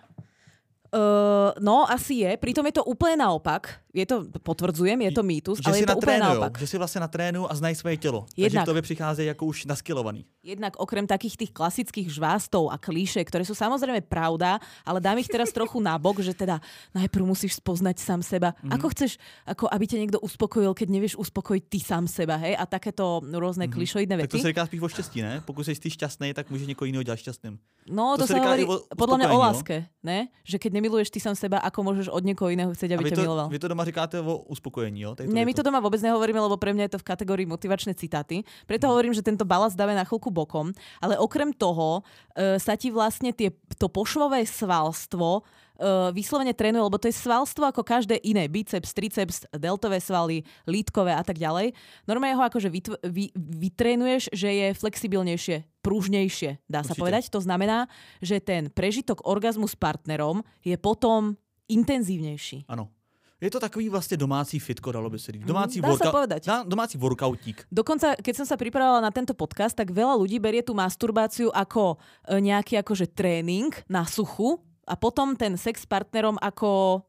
Uh, 0.95 1.51
no, 1.59 1.83
asi 1.91 2.23
je. 2.23 2.37
Pritom 2.39 2.63
je 2.71 2.79
to 2.79 2.83
úplne 2.87 3.19
naopak. 3.19 3.83
Je 3.91 4.07
to, 4.07 4.27
potvrdzujem, 4.43 4.95
je 5.07 5.11
to 5.11 5.23
mýtus, 5.23 5.59
Že 5.59 5.67
ale 5.67 5.75
je 5.79 5.87
to 5.87 5.95
natrénujou, 5.95 6.39
naopak. 6.39 6.59
že 6.59 6.67
si 6.67 6.77
vlastně 6.77 7.01
natrénují 7.01 7.47
a 7.49 7.55
znají 7.55 7.75
svoje 7.75 7.97
tělo. 7.97 8.21
Takže 8.31 8.43
Jednak. 8.43 8.63
k 8.63 8.65
tobě 8.65 8.81
přicházejí 8.81 9.27
jako 9.27 9.45
už 9.45 9.65
naskilovaný. 9.65 10.25
Jednak 10.43 10.73
okrem 10.77 11.07
takých 11.07 11.37
tých 11.37 11.51
klasických 11.51 12.07
žvástov 12.13 12.69
a 12.71 12.77
klíše, 12.77 13.23
ktoré 13.25 13.43
sú 13.43 13.57
samozrejme 13.57 14.05
pravda, 14.05 14.59
ale 14.85 15.01
dám 15.01 15.17
ich 15.17 15.27
teraz 15.27 15.49
trochu 15.51 15.81
nabok, 15.81 16.21
že 16.21 16.37
teda 16.37 16.61
najprv 16.93 17.23
musíš 17.25 17.57
spoznať 17.57 17.97
sám 17.99 18.21
seba. 18.23 18.53
Mhm. 18.63 18.71
Ako 18.77 18.87
chceš, 18.93 19.17
ako 19.47 19.67
aby 19.71 19.83
ťa 19.87 19.97
niekto 19.99 20.19
uspokojil, 20.23 20.71
keď 20.77 20.87
nevieš 20.91 21.15
uspokojiť 21.19 21.63
ty 21.67 21.79
sám 21.83 22.05
seba, 22.07 22.37
hej? 22.39 22.55
A 22.55 22.63
takéto 22.69 23.19
rôzne 23.25 23.67
klišoidné 23.67 24.15
Mhm. 24.15 24.21
Tak 24.21 24.31
to 24.31 24.37
se 24.39 24.47
říká 24.47 24.65
spíš 24.65 24.81
o 24.81 24.87
štěstí, 24.87 25.21
ne? 25.21 25.41
Pokud 25.45 25.63
jsi 25.63 25.75
ty 25.75 25.89
šťastný, 25.89 26.33
tak 26.33 26.49
může 26.49 26.65
někoho 26.65 26.85
jiného 26.85 27.03
dělat 27.03 27.19
šťastným. 27.19 27.59
No, 27.89 28.17
to 28.17 28.25
to, 28.25 28.27
sa 28.27 28.33
sa 28.33 28.37
říká 28.41 28.49
hovorí 28.49 28.65
podľa 28.97 29.17
mňa 29.17 29.27
o 29.29 29.37
láske, 29.37 29.75
ne? 30.01 30.33
Že 30.41 30.57
keď 30.57 30.71
nemiluješ 30.85 31.09
ty 31.09 31.17
sám 31.17 31.33
seba, 31.33 31.57
ako 31.65 31.81
môžeš 31.81 32.13
od 32.13 32.21
niekoho 32.21 32.53
iného 32.53 32.69
chcieť, 32.69 32.93
A 32.93 33.01
aby 33.01 33.09
vy 33.09 33.11
ťa 33.11 33.17
to, 33.17 33.23
miloval? 33.25 33.47
vy 33.49 33.57
to 33.57 33.67
doma 33.67 33.81
říkáte 33.81 34.21
o 34.21 34.45
uspokojení, 34.45 35.01
jo? 35.01 35.17
Tady 35.17 35.33
Ne, 35.33 35.41
my 35.41 35.53
to 35.57 35.65
doma 35.65 35.81
vôbec 35.81 35.97
nehovoríme, 35.97 36.37
lebo 36.37 36.61
pre 36.61 36.77
mňa 36.77 36.85
je 36.85 36.93
to 36.93 36.99
v 37.01 37.09
kategórii 37.09 37.49
motivačné 37.49 37.97
citáty. 37.97 38.45
Preto 38.69 38.85
hovorím, 38.85 39.17
že 39.17 39.25
tento 39.25 39.49
balast 39.49 39.73
dáme 39.73 39.97
na 39.97 40.05
chvíľku 40.05 40.29
bokom. 40.29 40.69
Ale 41.01 41.17
okrem 41.17 41.49
toho 41.49 42.05
e, 42.37 42.61
sa 42.61 42.77
ti 42.77 42.93
vlastne 42.93 43.33
tie, 43.33 43.49
to 43.81 43.89
pošvové 43.89 44.45
svalstvo 44.45 45.41
e, 45.75 46.11
vyslovene 46.15 46.55
trénuje, 46.55 46.83
lebo 46.83 46.97
to 46.97 47.07
je 47.07 47.15
svalstvo 47.15 47.67
ako 47.67 47.83
každé 47.83 48.19
iné. 48.23 48.47
Biceps, 48.47 48.95
triceps, 48.95 49.45
deltové 49.51 49.99
svaly, 49.99 50.41
lítkové 50.65 51.13
a 51.13 51.23
tak 51.23 51.37
ďalej. 51.37 51.75
Normálne 52.07 52.35
ho 52.39 52.43
akože 52.43 52.69
vytv- 52.71 52.99
vy, 53.07 53.29
vytrénuješ, 53.35 54.33
že 54.33 54.49
je 54.49 54.67
flexibilnejšie, 54.73 55.67
pružnejšie, 55.83 56.63
dá 56.65 56.81
sa 56.81 56.95
Určite. 56.95 57.01
povedať. 57.01 57.23
To 57.29 57.39
znamená, 57.43 57.91
že 58.23 58.41
ten 58.41 58.71
prežitok 58.71 59.27
orgazmu 59.27 59.67
s 59.69 59.75
partnerom 59.77 60.41
je 60.63 60.75
potom 60.79 61.37
intenzívnejší. 61.69 62.65
Ano. 62.67 62.95
Je 63.41 63.51
to 63.51 63.59
takový 63.59 63.89
vlastně 63.89 64.17
domácí 64.17 64.59
fitko, 64.59 64.91
dalo 64.91 65.09
by 65.09 65.19
se 65.19 65.31
říct. 65.31 65.45
Domácí, 65.45 65.81
dá 65.81 65.95
sa 65.97 66.11
povedať. 66.11 66.45
Dá, 66.45 66.63
domácí 66.63 66.97
workoutík. 66.97 67.67
Dokonca, 67.67 68.15
keď 68.15 68.33
som 68.41 68.45
sa 68.47 68.55
pripravovala 68.55 69.03
na 69.03 69.11
tento 69.11 69.35
podcast, 69.35 69.75
tak 69.75 69.91
veľa 69.91 70.15
ľudí 70.15 70.39
berie 70.39 70.63
tú 70.63 70.71
masturbáciu 70.71 71.51
ako 71.51 71.99
e, 72.25 72.39
nejaký 72.39 72.79
akože 72.79 73.11
tréning 73.11 73.75
na 73.91 74.07
suchu 74.07 74.63
a 74.87 74.93
potom 74.95 75.35
ten 75.35 75.57
sex 75.57 75.81
s 75.81 75.87
partnerom 75.89 76.37
ako... 76.41 77.01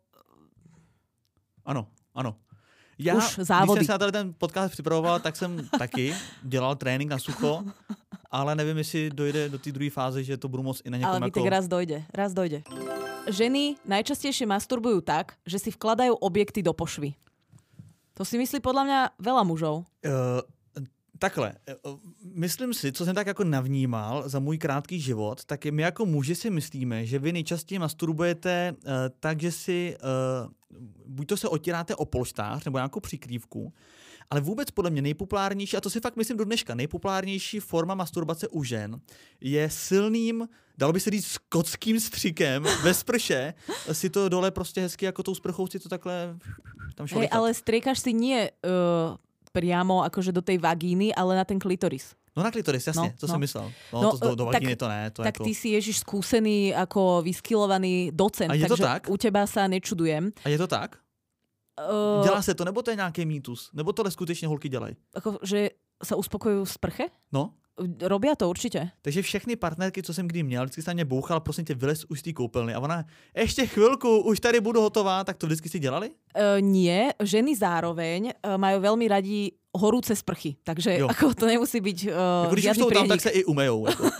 Ano, 1.64 1.86
ano. 2.14 2.36
Já, 2.98 3.14
Už 3.14 3.36
když 3.36 3.46
závody. 3.46 3.80
jsem 3.80 3.86
se 3.86 3.92
na 3.92 3.98
tady 3.98 4.12
ten 4.12 4.34
podcast 4.38 4.72
připravoval, 4.72 5.20
tak 5.20 5.36
jsem 5.36 5.68
taky 5.78 6.14
dělal 6.42 6.76
trénink 6.76 7.10
na 7.10 7.18
sucho, 7.18 7.64
ale 8.30 8.54
nevím, 8.54 8.78
jestli 8.78 9.10
dojde 9.10 9.48
do 9.48 9.58
té 9.58 9.72
druhé 9.72 9.90
fáze, 9.90 10.24
že 10.24 10.36
to 10.36 10.48
budu 10.48 10.62
moc 10.62 10.82
i 10.84 10.90
na 10.90 10.98
někom 10.98 11.10
Ale 11.10 11.26
jako... 11.26 11.40
Vitek, 11.40 11.50
raz 11.50 11.68
dojde, 11.68 12.04
raz 12.14 12.32
dojde. 12.32 12.62
Ženy 13.26 13.82
najčastejšie 13.82 14.46
masturbujú 14.46 15.02
tak, 15.02 15.34
že 15.42 15.58
si 15.58 15.74
vkladajú 15.74 16.14
objekty 16.22 16.62
do 16.62 16.70
pošvy. 16.70 17.18
To 18.14 18.22
si 18.22 18.38
myslí 18.38 18.62
podľa 18.62 18.82
mňa 18.86 19.00
veľa 19.18 19.42
mužov. 19.42 19.82
Uh, 20.06 20.40
takhle, 21.18 21.52
eh, 21.68 21.74
myslím 22.34 22.74
si, 22.74 22.92
co 22.92 23.04
jsem 23.04 23.14
tak 23.14 23.26
jako 23.26 23.44
navnímal 23.44 24.28
za 24.28 24.38
můj 24.38 24.58
krátký 24.58 25.00
život, 25.00 25.44
tak 25.44 25.64
my 25.64 25.82
jako 25.82 26.06
muži 26.06 26.34
si 26.34 26.50
myslíme, 26.50 27.06
že 27.06 27.18
vy 27.18 27.32
nejčastěji 27.32 27.78
masturbujete 27.78 28.74
uh, 28.76 28.90
tak, 29.20 29.40
že 29.40 29.52
si 29.52 29.96
uh, 30.44 30.52
buď 31.06 31.26
to 31.28 31.36
se 31.36 31.48
otíráte 31.48 31.94
o 31.94 32.04
polštář 32.04 32.64
nebo 32.64 32.78
nějakou 32.78 33.00
přikrývku, 33.00 33.72
ale 34.30 34.40
vůbec 34.40 34.70
podle 34.70 34.90
mě 34.90 35.02
nejpopulárnější, 35.02 35.76
a 35.76 35.80
to 35.80 35.90
si 35.90 36.00
fakt 36.00 36.16
myslím 36.16 36.36
do 36.36 36.44
dneška, 36.44 36.74
nejpopulárnější 36.74 37.60
forma 37.60 37.94
masturbace 37.94 38.48
u 38.48 38.64
žen 38.64 39.00
je 39.40 39.70
silným, 39.70 40.48
dalo 40.78 40.92
by 40.92 41.00
se 41.00 41.10
říct 41.10 41.26
skotským 41.26 42.00
střikem 42.00 42.66
ve 42.82 42.94
sprše, 42.94 43.54
si 43.92 44.10
to 44.10 44.28
dole 44.28 44.50
prostě 44.50 44.80
hezky 44.80 45.04
jako 45.04 45.22
tou 45.22 45.34
sprchou 45.34 45.66
si 45.66 45.78
to 45.78 45.88
takhle 45.88 46.38
tam 46.94 47.06
Hej, 47.12 47.28
ale 47.32 47.54
striekaš 47.54 47.98
si 47.98 48.12
nie 48.12 48.50
uh, 48.64 49.16
priamo 49.56 50.04
akože 50.04 50.36
do 50.36 50.44
tej 50.44 50.60
vagíny, 50.60 51.16
ale 51.16 51.32
na 51.32 51.44
ten 51.48 51.56
klitoris. 51.56 52.12
No 52.36 52.44
na 52.44 52.52
klitoris, 52.52 52.84
jasně, 52.86 53.08
No, 53.08 53.16
to 53.20 53.26
no. 53.26 53.32
jsem 53.32 53.40
myslel. 53.40 53.72
No, 53.92 54.02
No, 54.02 54.10
to 54.12 54.28
do, 54.28 54.34
do 54.34 54.44
tak- 54.44 54.60
vagíny 54.60 54.76
to 54.76 54.88
ne. 54.88 55.10
To 55.10 55.22
tak 55.24 55.34
jako... 55.40 55.44
ty 55.44 55.54
si 55.56 55.68
Ježiš 55.72 56.04
skúsený 56.04 56.76
ako 56.76 57.24
vyskilovaný 57.24 58.12
docent, 58.12 58.52
A 58.52 58.54
je 58.54 58.68
to 58.68 58.76
takže 58.76 58.84
tak? 58.84 59.02
u 59.08 59.16
teba 59.16 59.46
sa 59.48 59.64
nečudujem. 59.64 60.36
A 60.44 60.48
je 60.52 60.58
to 60.60 60.68
tak? 60.68 61.00
Uh, 61.80 62.24
Dělá 62.24 62.42
se 62.42 62.54
to, 62.54 62.64
nebo 62.64 62.82
to 62.82 62.90
je 62.92 62.96
nějaký 62.96 63.24
mýtus? 63.26 63.70
Nebo 63.72 63.92
tohle 63.92 64.10
skutečně 64.10 64.48
holky 64.48 64.68
dělají? 64.68 64.96
ako, 65.16 65.38
že 65.42 65.70
sa 66.04 66.12
uspokojujú 66.16 66.64
v 66.68 66.72
sprche? 66.72 67.04
No, 67.32 67.56
Robia 68.00 68.34
to 68.34 68.48
určite. 68.48 68.88
takže 69.02 69.22
všechny 69.22 69.56
partnerky, 69.56 70.02
co 70.02 70.14
jsem 70.14 70.28
kdy 70.28 70.42
měl, 70.42 70.64
vždycky 70.64 70.82
se 70.82 70.90
na 70.90 70.94
mě 70.94 71.04
bouchal, 71.04 71.40
prosím 71.40 71.64
tě, 71.64 71.74
vylez 71.74 72.04
už 72.08 72.20
z 72.20 72.22
té 72.22 72.32
koupelny. 72.32 72.74
A 72.74 72.80
ona, 72.80 73.04
ještě 73.36 73.66
chvilku, 73.66 74.18
už 74.18 74.40
tady 74.40 74.60
budu 74.60 74.80
hotová, 74.80 75.24
tak 75.24 75.36
to 75.36 75.46
vždycky 75.46 75.68
si 75.68 75.78
dělali? 75.78 76.10
Uh, 76.36 76.60
nie, 76.60 77.12
ženy 77.16 77.56
zároveň 77.56 78.36
uh, 78.44 78.60
majú 78.60 78.80
veľmi 78.80 79.08
radi 79.08 79.56
horúce 79.76 80.16
sprchy, 80.16 80.56
takže 80.64 80.98
Jo. 80.98 81.06
ako 81.08 81.34
to 81.34 81.46
nemusí 81.46 81.80
byť 81.80 81.98
uh, 82.06 82.12
jako 82.44 82.52
když 82.54 82.66
už 82.66 82.76
jsou 82.76 82.90
tam, 82.90 83.08
tak 83.08 83.20
se 83.20 83.30
i 83.30 83.44
umejou. 83.44 83.86
Jako. 83.86 84.04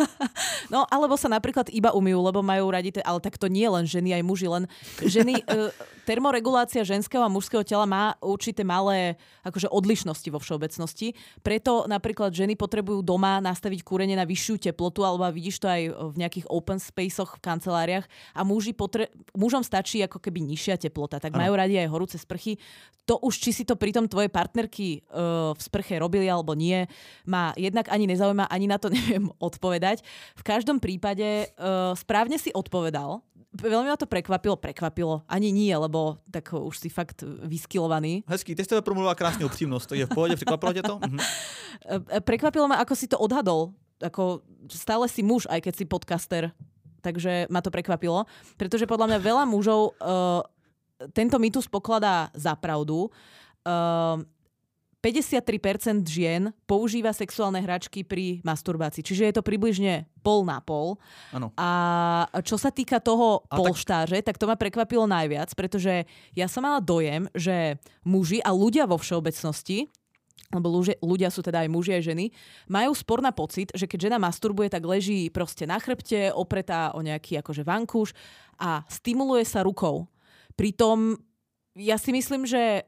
No, 0.66 0.82
alebo 0.90 1.14
sa 1.14 1.30
napríklad 1.30 1.70
iba 1.70 1.94
umyjú, 1.94 2.26
lebo 2.26 2.42
majú 2.42 2.66
radi, 2.74 2.90
te, 2.90 2.98
ale 2.98 3.22
tak 3.22 3.38
to 3.38 3.46
nie 3.46 3.70
len 3.70 3.86
ženy, 3.86 4.18
aj 4.18 4.22
muži, 4.26 4.50
len 4.50 4.66
ženy, 4.98 5.38
uh, 5.46 5.70
termoregulácia 6.02 6.82
ženského 6.82 7.22
a 7.22 7.30
mužského 7.30 7.62
tela 7.62 7.86
má 7.86 8.18
určité 8.18 8.66
malé 8.66 9.14
akože 9.46 9.70
odlišnosti 9.70 10.26
vo 10.26 10.42
všeobecnosti, 10.42 11.14
preto 11.42 11.86
napríklad 11.86 12.34
ženy 12.34 12.58
potrebujú 12.58 12.98
doma 13.02 13.38
nastaviť 13.38 13.86
kúrenie 13.86 14.18
na 14.18 14.26
vyššiu 14.26 14.58
teplotu, 14.58 15.06
alebo 15.06 15.22
vidíš 15.30 15.62
to 15.62 15.70
aj 15.70 15.82
v 15.86 16.14
nejakých 16.18 16.46
open 16.50 16.82
spaceoch 16.82 17.38
v 17.38 17.44
kanceláriách 17.46 18.06
a 18.34 18.40
muži 18.42 18.74
potre- 18.74 19.10
mužom 19.38 19.62
stačí 19.62 20.02
ako 20.02 20.18
keby 20.18 20.42
nižšia 20.42 20.82
teplota, 20.82 21.22
tak 21.22 21.30
Ano. 21.30 21.46
majú 21.46 21.52
radi 21.54 21.78
aj 21.78 21.88
horúce 21.90 22.16
sprchy. 22.18 22.58
To 23.06 23.22
už, 23.22 23.38
či 23.38 23.54
si 23.54 23.62
to 23.62 23.78
pritom 23.78 24.10
tvoje 24.10 24.26
partnerky 24.26 24.98
uh, 25.14 25.45
v 25.54 25.60
sprche 25.62 26.00
robili 26.00 26.26
alebo 26.26 26.56
nie, 26.56 26.88
ma 27.28 27.52
jednak 27.54 27.86
ani 27.92 28.10
nezaujíma, 28.10 28.50
ani 28.50 28.66
na 28.66 28.80
to 28.80 28.90
neviem 28.96 29.30
odpovedať. 29.38 30.02
V 30.34 30.42
každom 30.42 30.80
prípade 30.80 31.52
uh, 31.54 31.94
správne 31.94 32.40
si 32.40 32.50
odpovedal. 32.50 33.22
Veľmi 33.56 33.88
ma 33.88 33.96
to 33.96 34.04
prekvapilo, 34.04 34.56
prekvapilo. 34.60 35.24
Ani 35.24 35.48
nie, 35.48 35.72
lebo 35.72 36.20
tak 36.28 36.52
už 36.52 36.76
si 36.76 36.92
fakt 36.92 37.24
vyskilovaný. 37.24 38.20
Hezký, 38.28 38.54
ty 38.54 38.64
jste 38.64 38.82
promluvila 38.82 39.14
krásně 39.14 39.44
upřímnost, 39.44 39.92
je 39.92 40.06
v 40.06 40.08
pohodě, 40.08 40.36
překvapilo 40.36 40.72
tě 40.72 40.82
to? 40.82 40.98
Mhm. 41.06 41.18
E, 42.12 42.20
Prekvapilo 42.20 42.68
ma, 42.68 42.80
ako 42.80 42.96
si 42.96 43.04
to 43.04 43.20
odhadol. 43.20 43.76
Ako 44.00 44.40
stále 44.72 45.08
si 45.12 45.20
muž, 45.20 45.44
aj 45.44 45.60
keď 45.60 45.74
si 45.76 45.84
podcaster. 45.84 46.56
Takže 47.04 47.52
ma 47.52 47.60
to 47.60 47.68
prekvapilo. 47.68 48.24
Pretože 48.56 48.88
podľa 48.88 49.12
mňa 49.12 49.18
veľa 49.20 49.44
mužov 49.44 49.92
uh, 50.00 50.40
tento 51.12 51.36
mýtus 51.36 51.68
pokladá 51.68 52.32
za 52.32 52.56
pravdu. 52.56 53.12
uh, 53.66 54.24
53% 55.06 56.02
žien 56.02 56.50
používa 56.66 57.14
sexuálne 57.14 57.62
hračky 57.62 58.02
pri 58.02 58.42
masturbácii. 58.42 59.06
Čiže 59.06 59.22
je 59.30 59.34
to 59.38 59.46
približne 59.46 60.10
pol 60.26 60.42
na 60.42 60.58
pol. 60.58 60.98
Ano. 61.30 61.54
A 61.54 61.70
čo 62.42 62.58
sa 62.58 62.74
týka 62.74 62.98
toho 62.98 63.46
A 63.46 63.54
polštáže, 63.54 64.18
tak... 64.18 64.34
tak 64.34 64.40
to 64.42 64.50
ma 64.50 64.58
prekvapilo 64.58 65.06
najviac, 65.06 65.54
pretože 65.54 66.10
ja 66.34 66.50
som 66.50 66.66
mala 66.66 66.82
dojem, 66.82 67.30
že 67.38 67.78
muži 68.02 68.42
a 68.42 68.50
ľudia 68.50 68.90
vo 68.90 68.98
všeobecnosti 68.98 69.86
lebo 70.54 70.70
ľudia, 71.02 71.26
sú 71.26 71.42
teda 71.42 71.66
aj 71.66 71.72
muži 71.74 71.98
aj 71.98 72.06
ženy, 72.06 72.30
majú 72.70 72.94
spor 72.94 73.18
na 73.18 73.34
pocit, 73.34 73.74
že 73.74 73.90
keď 73.90 74.06
žena 74.06 74.18
masturbuje, 74.22 74.70
tak 74.70 74.86
leží 74.86 75.26
proste 75.26 75.66
na 75.66 75.74
chrbte, 75.74 76.30
opretá 76.30 76.94
o 76.94 77.02
nejaký 77.02 77.42
akože 77.42 77.66
vankúš 77.66 78.14
a 78.54 78.86
stimuluje 78.86 79.42
sa 79.42 79.66
rukou. 79.66 80.06
Pritom 80.54 81.18
ja 81.74 81.98
si 81.98 82.14
myslím, 82.14 82.46
že 82.46 82.86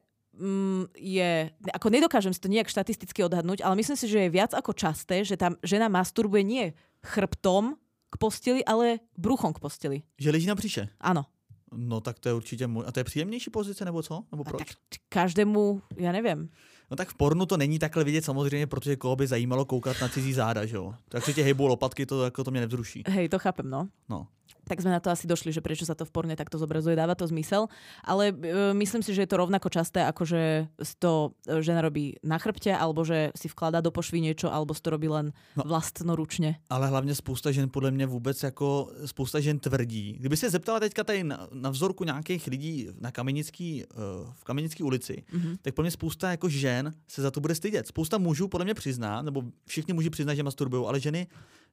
je, 0.97 1.51
ako 1.74 1.89
nedokážem 1.91 2.32
si 2.34 2.41
to 2.41 2.49
nejak 2.49 2.70
štatisticky 2.70 3.24
odhadnúť, 3.26 3.62
ale 3.66 3.76
myslím 3.76 3.99
si, 3.99 4.07
že 4.07 4.26
je 4.26 4.34
viac 4.34 4.55
ako 4.55 4.72
časté, 4.72 5.26
že 5.26 5.36
tam 5.36 5.59
žena 5.66 5.91
masturbuje 5.91 6.43
nie 6.47 6.64
chrbtom 7.03 7.76
k 8.09 8.14
posteli, 8.16 8.61
ale 8.64 9.03
bruchom 9.18 9.53
k 9.53 9.61
posteli. 9.61 9.97
Že 10.18 10.30
leží 10.30 10.47
na 10.47 10.55
břiše. 10.55 10.89
Áno. 11.01 11.26
No 11.68 12.01
tak 12.01 12.18
to 12.18 12.28
je 12.28 12.34
určitě... 12.34 12.66
Mo- 12.66 12.84
a 12.86 12.93
to 12.93 13.01
je 13.01 13.05
příjemnější 13.05 13.51
pozice, 13.51 13.84
nebo 13.84 14.03
co? 14.03 14.24
Nebo 14.32 14.43
A 14.47 14.51
proč? 14.51 14.59
tak 14.59 14.68
každému, 15.09 15.82
ja 16.01 16.12
neviem. 16.12 16.49
No 16.91 16.97
tak 16.97 17.09
v 17.12 17.14
pornu 17.14 17.47
to 17.47 17.57
není 17.57 17.78
takhle 17.78 18.05
vidět 18.05 18.24
samozřejmě, 18.24 18.66
protože 18.66 18.97
koho 18.97 19.16
by 19.16 19.26
zajímalo 19.26 19.64
koukat 19.64 20.01
na 20.01 20.09
cizí 20.09 20.32
záda, 20.32 20.66
že 20.66 20.76
jo? 20.76 20.95
Tak 21.09 21.24
si 21.24 21.34
tě 21.34 21.43
hejbou 21.43 21.66
lopatky, 21.66 22.07
to, 22.07 22.24
jako 22.24 22.45
to 22.45 22.51
mě 22.51 22.61
nevzruší. 22.61 23.03
Hej, 23.09 23.28
to 23.28 23.39
chápem, 23.39 23.70
no. 23.70 23.89
No. 24.09 24.26
Tak 24.68 24.78
sme 24.84 24.92
na 24.92 25.00
to 25.00 25.08
asi 25.08 25.24
došli, 25.24 25.50
že 25.50 25.64
prečo 25.64 25.82
sa 25.82 25.96
to 25.96 26.04
v 26.04 26.12
porne 26.12 26.36
takto 26.36 26.60
zobrazuje, 26.60 26.92
dáva 26.94 27.16
to 27.16 27.24
zmysel. 27.24 27.66
Ale 28.04 28.30
e, 28.30 28.34
myslím 28.76 29.00
si, 29.02 29.16
že 29.16 29.24
je 29.24 29.30
to 29.32 29.40
rovnako 29.40 29.72
časté, 29.72 30.04
ako 30.04 30.22
že 30.22 30.68
to 31.00 31.32
e, 31.48 31.64
žena 31.64 31.80
robí 31.80 32.20
na 32.20 32.36
chrbte, 32.36 32.70
alebo 32.70 33.02
že 33.02 33.32
si 33.32 33.48
vkladá 33.48 33.80
do 33.80 33.88
pošvy 33.90 34.20
niečo, 34.20 34.52
alebo 34.52 34.76
si 34.76 34.82
to 34.84 34.92
robí 34.92 35.08
len 35.08 35.32
No. 35.56 35.64
vlastnoručne. 35.66 36.60
Ale 36.70 36.86
hlavně 36.88 37.14
spousta 37.14 37.50
žen 37.52 37.68
podle 37.72 37.90
mě 37.90 38.06
vůbec 38.06 38.42
jako 38.42 38.90
spousta 39.06 39.40
žen 39.40 39.58
tvrdí. 39.58 40.12
Kdyby 40.20 40.36
se 40.36 40.50
zeptala 40.50 40.80
teďka 40.80 41.04
tady 41.04 41.24
na, 41.24 41.48
na 41.52 41.70
vzorku 41.70 42.04
nějakých 42.04 42.46
lidí 42.46 42.88
na 43.00 43.10
Kamenický, 43.10 43.84
uh, 43.84 44.32
v 44.34 44.44
Kamenické 44.44 44.84
ulici, 44.84 45.24
Mhm. 45.32 45.56
tak 45.62 45.74
podle 45.74 45.84
mě 45.86 45.90
spousta 45.90 46.30
jako 46.30 46.48
žen 46.48 46.92
se 47.08 47.22
za 47.22 47.30
to 47.30 47.40
bude 47.40 47.54
stydět. 47.54 47.86
Spousta 47.86 48.18
mužů 48.18 48.48
podle 48.48 48.64
mě 48.64 48.74
přizná, 48.74 49.22
nebo 49.22 49.42
všichni 49.66 49.94
muži 49.94 50.10
přiznají, 50.10 50.36
že 50.36 50.42
masturbují, 50.42 50.84
ale 50.86 51.00
ženy, 51.00 51.26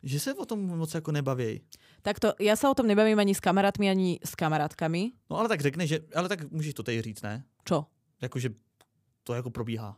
že 0.03 0.19
se 0.19 0.33
o 0.33 0.45
tom 0.45 0.59
moc 0.59 0.93
jako 0.93 1.11
nebaví. 1.11 1.61
Takto, 2.05 2.37
ja 2.37 2.53
sa 2.53 2.69
o 2.69 2.77
tom 2.77 2.84
nebavím 2.85 3.19
ani 3.19 3.35
s 3.35 3.39
kamarátmi, 3.39 3.89
ani 3.89 4.19
s 4.23 4.35
kamarátkami. 4.35 5.11
No 5.29 5.37
ale 5.37 5.49
tak 5.49 5.61
řekne, 5.61 5.87
že, 5.87 5.99
ale 6.15 6.29
tak 6.29 6.51
můžeš 6.51 6.73
to 6.73 6.83
tady 6.83 7.01
říct, 7.01 7.21
ne? 7.21 7.43
Čo? 7.65 7.85
Jakože 8.21 8.49
to 9.23 9.33
jako 9.33 9.49
probíhá. 9.49 9.97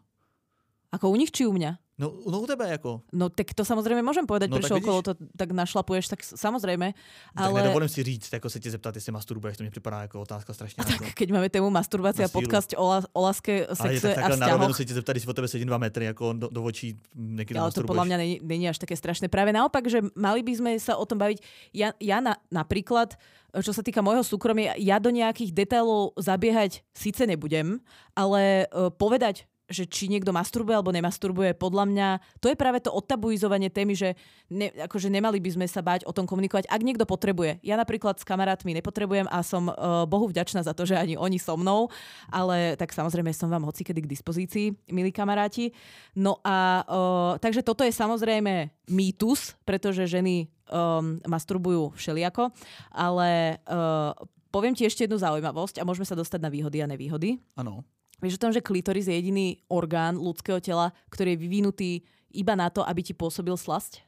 Ako 0.91 1.09
u 1.09 1.15
nich 1.15 1.31
či 1.31 1.45
u 1.45 1.53
mňa? 1.53 1.77
No, 1.97 2.13
no 2.29 2.39
u 2.39 2.47
tebe 2.47 2.69
jako. 2.69 3.01
No 3.13 3.29
tak 3.29 3.57
to 3.57 3.65
samozrejme 3.65 4.05
môžem 4.05 4.29
povedať, 4.29 4.53
No, 4.53 4.61
tak 4.61 4.69
okolo 4.69 5.01
to 5.01 5.17
tak 5.33 5.49
našlapuješ, 5.49 6.13
tak 6.13 6.21
s- 6.21 6.37
samozrejme. 6.37 6.93
Tak 7.33 7.41
Ale 7.41 7.61
nedovolím 7.65 7.89
si 7.89 8.03
říct, 8.05 8.29
jako 8.33 8.49
se 8.49 8.59
tě 8.59 8.71
zeptat, 8.71 8.95
jestli 8.95 9.11
masturbuješ, 9.11 9.57
to 9.57 9.63
mě 9.63 9.71
připadá 9.71 10.01
jako 10.01 10.21
otázka 10.21 10.53
strašně. 10.53 10.83
tak 10.83 11.01
Jako. 11.01 11.05
keď 11.17 11.31
máme 11.31 11.49
tému 11.49 11.69
masturbácia, 11.73 12.21
Na 12.21 12.27
sílu. 12.29 12.41
podcast 12.41 12.69
o, 12.77 12.85
la, 12.85 13.01
o 13.13 13.21
láske, 13.21 13.65
Ale 13.65 13.75
sexe 13.75 14.15
a 14.15 14.29
vzťahoch. 14.29 14.77
se 14.77 14.85
tě 14.85 14.93
zeptat, 14.93 15.13
když 15.13 15.27
o 15.27 15.33
tebe 15.33 15.47
sedím 15.47 15.67
dva 15.67 15.77
metry 15.77 16.05
jako 16.05 16.33
do, 16.33 16.47
do 16.53 16.63
očí, 16.63 16.99
někdy 17.15 17.59
Ale 17.59 17.71
to 17.71 17.81
podľa 17.81 18.05
mňa 18.05 18.17
není, 18.17 18.35
není 18.45 18.69
až 18.69 18.77
také 18.77 18.93
strašné. 18.93 19.25
Práve 19.25 19.49
naopak, 19.49 19.89
že 19.89 20.05
mali 20.13 20.45
by 20.45 20.53
sme 20.53 20.71
sa 20.77 21.01
o 21.01 21.05
tom 21.09 21.17
baviť. 21.17 21.41
Ja, 21.73 21.97
ja 21.97 22.21
na, 22.21 22.37
napríklad, 22.53 23.17
čo 23.57 23.73
sa 23.73 23.81
týka 23.81 24.05
môjho 24.05 24.21
súkromia, 24.21 24.77
ja 24.77 25.01
do 25.01 25.09
nejakých 25.09 25.49
detailov 25.49 26.13
zabiehať 26.13 26.85
síce 26.93 27.25
nebudem, 27.25 27.81
ale 28.13 28.69
uh, 28.69 28.93
povedať, 28.93 29.49
že 29.67 29.83
či 29.83 30.07
niekto 30.07 30.31
masturbuje 30.31 30.79
alebo 30.79 30.95
nemasturbuje, 30.95 31.51
podľa 31.59 31.85
mňa 31.91 32.07
to 32.39 32.47
je 32.47 32.55
práve 32.55 32.79
to 32.79 32.91
odtabuizovanie 32.91 33.67
témy, 33.67 33.99
že 33.99 34.15
ne, 34.47 34.71
akože 34.71 35.11
nemali 35.11 35.43
by 35.43 35.59
sme 35.59 35.67
sa 35.67 35.83
báť 35.83 36.07
o 36.07 36.15
tom 36.15 36.23
komunikovať, 36.23 36.71
ak 36.71 36.81
niekto 36.81 37.03
potrebuje. 37.03 37.59
Ja 37.67 37.75
napríklad 37.75 38.15
s 38.15 38.23
kamarátmi 38.23 38.71
nepotrebujem 38.79 39.27
a 39.27 39.43
som 39.43 39.67
uh, 39.67 40.07
Bohu 40.07 40.31
vďačná 40.31 40.63
za 40.63 40.71
to, 40.71 40.87
že 40.87 40.95
ani 40.95 41.19
oni 41.19 41.35
so 41.35 41.59
mnou, 41.59 41.91
ale 42.31 42.79
tak 42.79 42.95
samozrejme 42.95 43.35
som 43.35 43.51
vám 43.51 43.67
hocikedy 43.67 44.07
k 44.07 44.11
dispozícii, 44.11 44.71
milí 44.87 45.11
kamaráti. 45.11 45.75
No 46.15 46.39
a 46.47 46.87
uh, 46.87 47.33
takže 47.43 47.59
toto 47.59 47.83
je 47.83 47.91
samozrejme 47.91 48.71
mýtus, 48.87 49.59
pretože 49.67 50.07
ženy 50.07 50.47
um, 50.71 51.19
masturbujú 51.27 51.91
všelijako, 51.99 52.55
ale 52.95 53.59
uh, 53.67 54.15
poviem 54.47 54.71
ti 54.71 54.87
ešte 54.87 55.03
jednu 55.03 55.19
zaujímavosť 55.19 55.83
a 55.83 55.87
môžeme 55.87 56.07
sa 56.07 56.15
dostať 56.15 56.39
na 56.39 56.47
výhody 56.47 56.79
a 56.79 56.87
nevýhody. 56.87 57.35
Ano. 57.59 57.83
Vieš 58.17 58.41
o 58.41 58.43
tom, 58.49 58.51
že 58.53 58.65
klitoris 58.65 59.05
je 59.05 59.13
jediný 59.13 59.61
orgán 59.69 60.17
ľudského 60.17 60.57
tela, 60.57 60.89
ktorý 61.13 61.37
je 61.37 61.41
vyvinutý 61.41 61.91
iba 62.33 62.57
na 62.57 62.73
to, 62.73 62.81
aby 62.81 63.05
ti 63.05 63.13
pôsobil 63.13 63.53
slasť? 63.53 64.01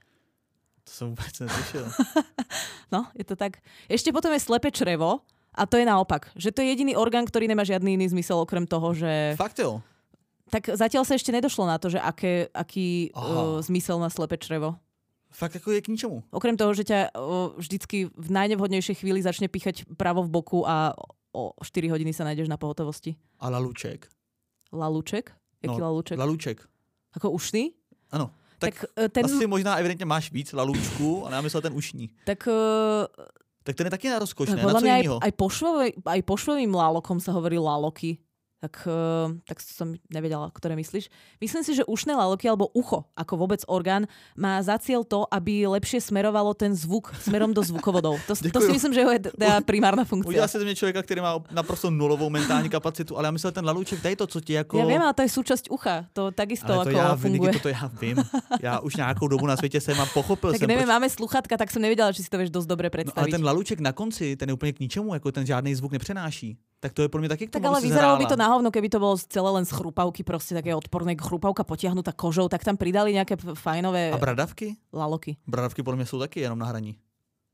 To 0.84 0.92
jsem 0.92 1.08
vůbec 1.10 1.40
neslyšel. 1.40 1.86
No, 2.92 3.06
je 3.14 3.22
to 3.22 3.38
tak. 3.38 3.62
Ešte 3.86 4.10
potom 4.10 4.34
je 4.34 4.42
slepe 4.42 4.74
črevo 4.74 5.22
a 5.54 5.70
to 5.70 5.78
je 5.78 5.86
naopak. 5.86 6.34
Že 6.34 6.50
to 6.50 6.60
je 6.66 6.74
jediný 6.74 6.98
orgán, 6.98 7.22
ktorý 7.22 7.46
nemá 7.46 7.62
žiadny 7.62 7.94
iný 7.94 8.10
zmysel 8.10 8.42
okrem 8.42 8.66
toho, 8.66 8.98
že... 8.98 9.38
Fakt 9.38 9.62
jo. 9.62 9.86
Tak 10.50 10.74
zatiaľ 10.74 11.06
sa 11.06 11.14
ešte 11.14 11.30
nedošlo 11.30 11.70
na 11.70 11.78
to, 11.78 11.94
že 11.94 12.02
aké, 12.02 12.50
aký 12.50 13.14
uh, 13.14 13.22
Aha. 13.22 13.62
zmysel 13.62 14.02
má 14.02 14.10
slepe 14.10 14.42
črevo. 14.42 14.74
Fakt 15.30 15.54
jako 15.54 15.70
je 15.72 15.86
k 15.86 15.94
ničemu. 15.94 16.34
Okrem 16.34 16.58
toho, 16.58 16.74
že 16.74 16.90
ťa 16.90 17.14
uh, 17.14 17.54
vždycky 17.62 18.10
v 18.10 18.30
najnevhodnejšej 18.34 19.06
chvíli 19.06 19.22
začne 19.22 19.46
píchať 19.46 19.86
pravo 19.94 20.26
v 20.26 20.34
boku 20.34 20.66
a 20.66 20.98
o 21.32 21.54
4 21.64 21.90
hodiny 21.90 22.14
sa 22.14 22.24
nájdeš 22.24 22.50
na 22.50 22.58
pohotovosti. 22.58 23.16
A 23.40 23.50
laluček. 23.50 24.08
Lalúček? 24.74 25.32
Jaký 25.64 25.78
No, 25.80 25.86
lalúček? 25.86 26.18
Laluček. 26.18 26.58
Ako 27.14 27.32
ušný? 27.34 27.74
Ano. 28.12 28.32
Tak, 28.60 28.76
Tak, 28.76 28.86
eh, 28.98 29.10
ten, 29.10 29.26
Asi 29.26 29.48
možná 29.48 29.76
evidentně 29.76 30.06
máš 30.06 30.32
víc 30.32 30.54
lalůčků, 30.54 31.26
ale 31.26 31.36
já 31.36 31.42
myslel 31.42 31.62
ten 31.62 31.74
ušní. 31.74 32.10
tak 32.26 32.48
uh, 32.48 33.26
Tak 33.64 33.76
ten 33.76 33.88
je 33.88 33.92
taky 33.92 34.10
na 34.10 34.20
rozkoš, 34.20 34.50
ne? 34.50 34.56
Na 34.56 34.74
co 34.74 34.86
aj, 34.88 35.08
aj, 35.22 35.32
pošvovej, 35.32 35.92
aj 36.06 36.22
pošvovým 36.24 36.74
lálokom 36.74 37.20
sa 37.20 37.32
hovorí 37.32 37.60
láloky. 37.60 38.18
Tak, 38.60 38.84
uh, 38.92 39.40
tak 39.48 39.64
som 39.64 39.96
nevedela, 40.12 40.52
ktoré 40.52 40.76
myslíš. 40.76 41.08
Myslím 41.40 41.64
si, 41.64 41.80
že 41.80 41.88
ušné 41.88 42.12
laloky 42.12 42.44
alebo 42.44 42.68
ucho 42.76 43.08
ako 43.16 43.40
vôbec 43.40 43.64
orgán 43.72 44.04
má 44.36 44.60
za 44.60 44.76
cieľ 44.76 45.08
to, 45.08 45.24
aby 45.32 45.64
lepšie 45.64 46.04
smerovalo 46.04 46.52
ten 46.52 46.76
zvuk 46.76 47.16
smerom 47.24 47.56
do 47.56 47.64
zvukovodov. 47.64 48.20
To, 48.28 48.36
to 48.36 48.60
si 48.60 48.72
myslím, 48.76 48.92
že 48.92 49.02
je 49.02 49.32
teda 49.32 49.64
primárna 49.64 50.04
funkcia. 50.04 50.30
Udělal 50.30 50.52
se 50.52 50.60
ze 50.60 50.66
mě 50.66 50.76
člověka, 50.76 51.04
který 51.04 51.22
má 51.22 51.40
naprosto 51.52 51.88
nulovou 51.90 52.30
mentální 52.30 52.70
kapacitu, 52.70 53.18
ale 53.18 53.28
já 53.28 53.32
myslel 53.32 53.52
ten 53.52 53.66
lalůček, 53.66 54.04
dej 54.04 54.16
to, 54.16 54.28
co 54.28 54.42
ti 54.42 54.54
jako... 54.54 54.78
Ja 54.78 54.86
viem, 54.86 55.02
ale 55.02 55.14
to 55.16 55.22
je 55.24 55.32
súčasť 55.32 55.72
ucha. 55.72 56.06
To 56.14 56.32
takisto 56.32 56.68
ale 56.68 56.84
to 56.84 56.90
ako 56.90 57.00
já, 57.00 57.16
funguje. 57.16 57.52
vím, 57.52 57.60
to 57.60 57.70
já 57.70 57.92
vím. 58.02 58.18
Já 58.62 58.80
už 58.80 58.96
nějakou 58.96 59.28
dobu 59.28 59.46
na 59.48 59.58
světě 59.58 59.82
jsem 59.82 60.02
a 60.02 60.06
pochopil 60.06 60.52
Tak 60.54 60.60
jsem, 60.60 60.68
neviem, 60.68 60.86
proč... 60.86 60.94
máme 60.94 61.10
sluchatka, 61.10 61.58
tak 61.58 61.72
som 61.72 61.82
nevedela, 61.82 62.12
či 62.12 62.24
si 62.24 62.30
to 62.30 62.38
vieš 62.38 62.52
dosť 62.52 62.68
dobre 62.68 62.90
No, 63.06 63.12
ale 63.16 63.32
ten 63.32 63.46
lalůček 63.46 63.80
na 63.80 63.92
konci, 63.92 64.36
ten 64.36 64.50
je 64.50 64.54
úplně 64.54 64.74
k 64.74 64.80
ničemu, 64.80 65.14
jako 65.14 65.32
ten 65.32 65.46
žádný 65.46 65.76
zvuk 65.76 65.92
nepřenáší. 65.92 66.58
Tak 66.80 66.94
to 66.94 67.02
je 67.02 67.10
pro 67.10 67.20
mě 67.20 67.30
taky 67.30 67.48
k 67.48 67.52
tak 67.52 67.62
tomu, 67.62 67.76
ale 67.76 67.78
aby 67.78 67.88
si 67.88 67.92
vyzeralo 67.92 68.18
by 68.18 68.26
to 68.26 68.36
na 68.40 68.48
hovno, 68.48 68.72
keby 68.72 68.88
to 68.90 69.00
bolo 69.04 69.18
celé 69.20 69.50
len 69.52 69.66
z 69.68 69.72
chrupavky, 69.76 70.24
proste 70.24 70.56
také 70.56 70.72
odporné 70.72 71.12
chrupavka 71.20 71.64
potiahnutá 71.68 72.16
kožou, 72.16 72.48
tak 72.48 72.64
tam 72.64 72.80
pridali 72.80 73.12
nejaké 73.12 73.36
f- 73.36 73.52
fajnové 73.60 74.12
A 74.12 74.18
bradavky? 74.18 74.80
laloky. 74.94 75.36
Bradavky 75.48 75.84
podle 75.84 75.96
mě 76.00 76.06
jsou 76.06 76.20
taky 76.20 76.40
jenom 76.40 76.60
na 76.60 76.66
hraní. 76.72 76.96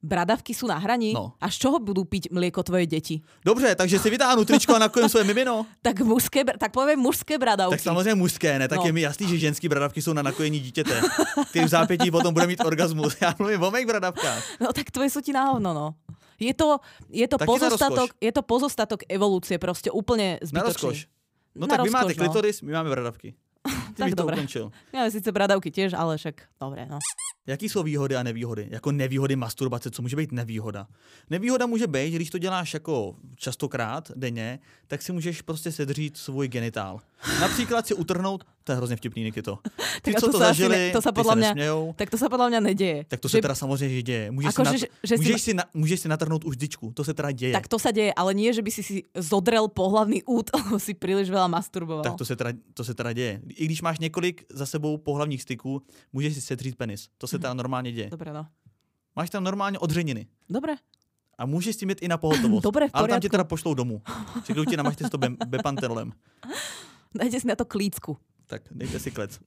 Bradavky 0.06 0.54
sú 0.54 0.70
na 0.70 0.78
hraní? 0.78 1.18
No. 1.18 1.34
A 1.42 1.50
z 1.50 1.58
čoho 1.66 1.82
budú 1.82 2.06
piť 2.06 2.30
mlieko 2.30 2.62
tvoje 2.62 2.86
deti? 2.86 3.26
Dobře, 3.42 3.74
takže 3.76 3.98
si 3.98 4.10
vytáhnu 4.14 4.46
tričko 4.46 4.76
a 4.78 4.80
nakojím 4.86 5.10
svoje 5.10 5.26
mimino. 5.26 5.66
Tak 5.82 6.06
mužské, 6.06 6.46
tak 6.46 6.70
poviem 6.72 7.00
mužské 7.02 7.38
bradavky. 7.42 7.74
Tak 7.74 7.82
samozřejmě 7.82 8.16
mužské, 8.16 8.60
ne? 8.60 8.68
Tak 8.68 8.80
No. 8.80 8.86
je 8.86 8.94
mi 8.94 9.02
jasný, 9.02 9.26
že 9.28 9.38
ženský 9.38 9.66
bradavky 9.70 10.02
jsou 10.02 10.14
na 10.14 10.22
nakojení 10.22 10.60
dítěte. 10.60 11.02
Ty 11.52 11.66
v 11.66 11.68
zápětí 11.68 12.12
potom 12.12 12.34
bude 12.34 12.48
mít 12.48 12.62
orgasmus. 12.66 13.18
Já 13.22 13.34
mluvím 13.40 13.64
o 13.64 13.72
mých 13.72 13.86
bradavkách. 13.86 14.44
No 14.62 14.70
tak 14.74 14.92
tvoje 14.94 15.10
sú 15.10 15.26
ti 15.26 15.34
na 15.34 15.50
hovno, 15.50 15.74
no. 15.74 15.98
Je 16.38 16.52
to, 16.52 16.80
je 17.08 17.24
to, 17.24 17.38
na 17.38 17.46
pozostatok, 17.46 18.10
rozkoš. 18.12 18.22
je 18.22 18.32
to 18.32 18.42
pozostatok 18.42 19.00
evolúcie, 19.06 19.56
proste 19.56 19.88
úplne 19.88 20.36
Na 20.36 20.46
zbytočný. 20.46 20.68
rozkoš. 20.68 20.98
No 21.54 21.64
Na 21.64 21.72
tak 21.72 21.80
vy 21.82 21.90
máte 21.90 22.04
rozkoš, 22.06 22.18
no. 22.18 22.22
klitoris, 22.22 22.58
my 22.62 22.72
máme 22.74 22.90
bradavky. 22.90 23.30
Ty 23.32 23.72
Tak 23.98 24.06
bych 24.06 24.14
to 24.14 24.22
dobre. 24.22 24.36
ukončil. 24.36 24.66
Máme 24.92 25.10
síce 25.10 25.30
bradavky 25.30 25.70
tiež, 25.70 25.92
ale 25.92 26.16
však 26.16 26.36
dobre, 26.56 26.84
no. 26.86 27.00
Jaký 27.48 27.70
jsou 27.70 27.84
výhody 27.84 28.16
a 28.16 28.24
nevýhody? 28.24 28.68
Jako 28.72 28.92
nevýhody 28.92 29.36
masturbace, 29.36 29.92
co 29.92 30.02
může 30.02 30.16
být 30.16 30.32
nevýhoda? 30.32 30.88
Nevýhoda 31.30 31.66
může 31.66 31.88
být, 31.88 32.12
že 32.12 32.16
když 32.18 32.30
to 32.30 32.38
děláš 32.38 32.74
jako 32.74 33.16
častokrát 33.36 34.12
denně, 34.16 34.60
tak 34.88 35.02
si 35.02 35.12
můžeš 35.12 35.42
prostě 35.42 35.72
sedřít 35.72 36.18
svůj 36.18 36.48
genitál. 36.48 37.00
Například 37.42 37.88
si 37.88 37.94
utrhnout, 37.94 38.44
to 38.64 38.72
je 38.72 38.76
hrozně 38.76 38.96
vtipný, 38.96 39.24
Nikito. 39.24 39.60
Ty, 40.02 40.14
Tak 40.14 40.20
co 40.20 40.26
to 40.26 40.32
to, 40.32 40.38
zažili, 40.40 40.76
ne- 40.78 40.92
to 40.92 41.02
se 41.02 41.10
mňa- 41.12 41.36
nesmějou, 41.36 41.94
Tak 41.98 42.10
to 42.10 42.18
sa 42.18 42.28
podľa 42.30 42.48
mňa 42.50 42.60
nedeje. 42.60 43.06
tak 43.08 43.20
to 43.20 43.28
Že- 43.28 43.38
se 43.38 43.42
teda 43.42 43.56
samozřejmě 43.56 43.96
že 43.96 44.02
děje. 44.02 44.32
Můžeš, 44.32 44.50
Ako, 44.50 44.66
si, 44.66 44.78
že- 44.80 44.88
že 45.04 45.14
si 45.18 45.22
můžeš, 45.24 45.42
si, 45.42 45.54
na, 45.54 45.64
můžeš 45.74 46.00
si 46.00 46.08
natrhnout 46.08 46.46
uždičku, 46.46 46.92
to 46.94 47.04
se 47.04 47.14
teda 47.14 47.32
děje. 47.32 47.54
Tak 47.54 47.68
to 47.68 47.80
sa 47.80 47.92
deje, 47.92 48.14
ale 48.14 48.34
nie, 48.34 48.54
že 48.54 48.62
by 48.62 48.72
si 48.72 48.84
si 48.84 49.04
zodrel 49.18 49.68
pohlavný 49.68 50.24
út, 50.26 50.50
si 50.78 50.94
príliš 50.94 51.30
veľa 51.30 51.48
masturboval. 51.50 52.04
Tak 52.04 52.16
to 52.18 52.26
se, 52.26 52.36
teda, 52.36 52.52
to 52.74 52.84
se 52.84 52.94
teda 52.94 53.14
děje. 53.14 53.42
I 53.58 53.66
když 53.66 53.82
máš 53.82 54.00
několik 54.00 54.46
za 54.54 54.66
sebou 54.66 54.98
pohlavních 54.98 55.42
styků, 55.42 55.82
můžeš 56.14 56.34
si 56.34 56.42
sedřít 56.42 56.76
penis. 56.76 57.08
To 57.18 57.26
Mhm. 57.28 57.30
Se 57.36 57.40
teda 57.40 57.54
normálně 57.54 57.92
děje. 57.92 58.10
Dobre, 58.10 58.34
no. 58.34 58.48
Máš 59.16 59.30
tam 59.30 59.44
normálně 59.44 59.80
odřeniny. 59.80 60.28
Dobre. 60.50 60.74
A 61.38 61.46
můžeš 61.46 61.76
s 61.76 61.78
tím 61.78 61.90
jít 61.90 62.02
i 62.02 62.08
na 62.08 62.18
pohotovost. 62.18 62.64
Dobre, 62.70 62.88
v 62.88 62.92
Ale 62.94 63.08
tam 63.08 63.20
tě 63.20 63.30
teda 63.30 63.44
pošlou 63.44 63.74
domů. 63.74 64.02
Řeknou 64.46 64.66
ti, 64.66 64.78
namažte 64.78 65.04
si 65.04 65.10
to 65.10 65.18
be- 65.18 65.36
bepantelem. 65.48 66.12
Dajte 67.16 67.40
si 67.40 67.48
na 67.48 67.56
to 67.56 67.66
klícku. 67.66 68.18
Tak 68.46 68.62
dejte 68.72 69.00
si 69.00 69.12
klec. 69.12 69.40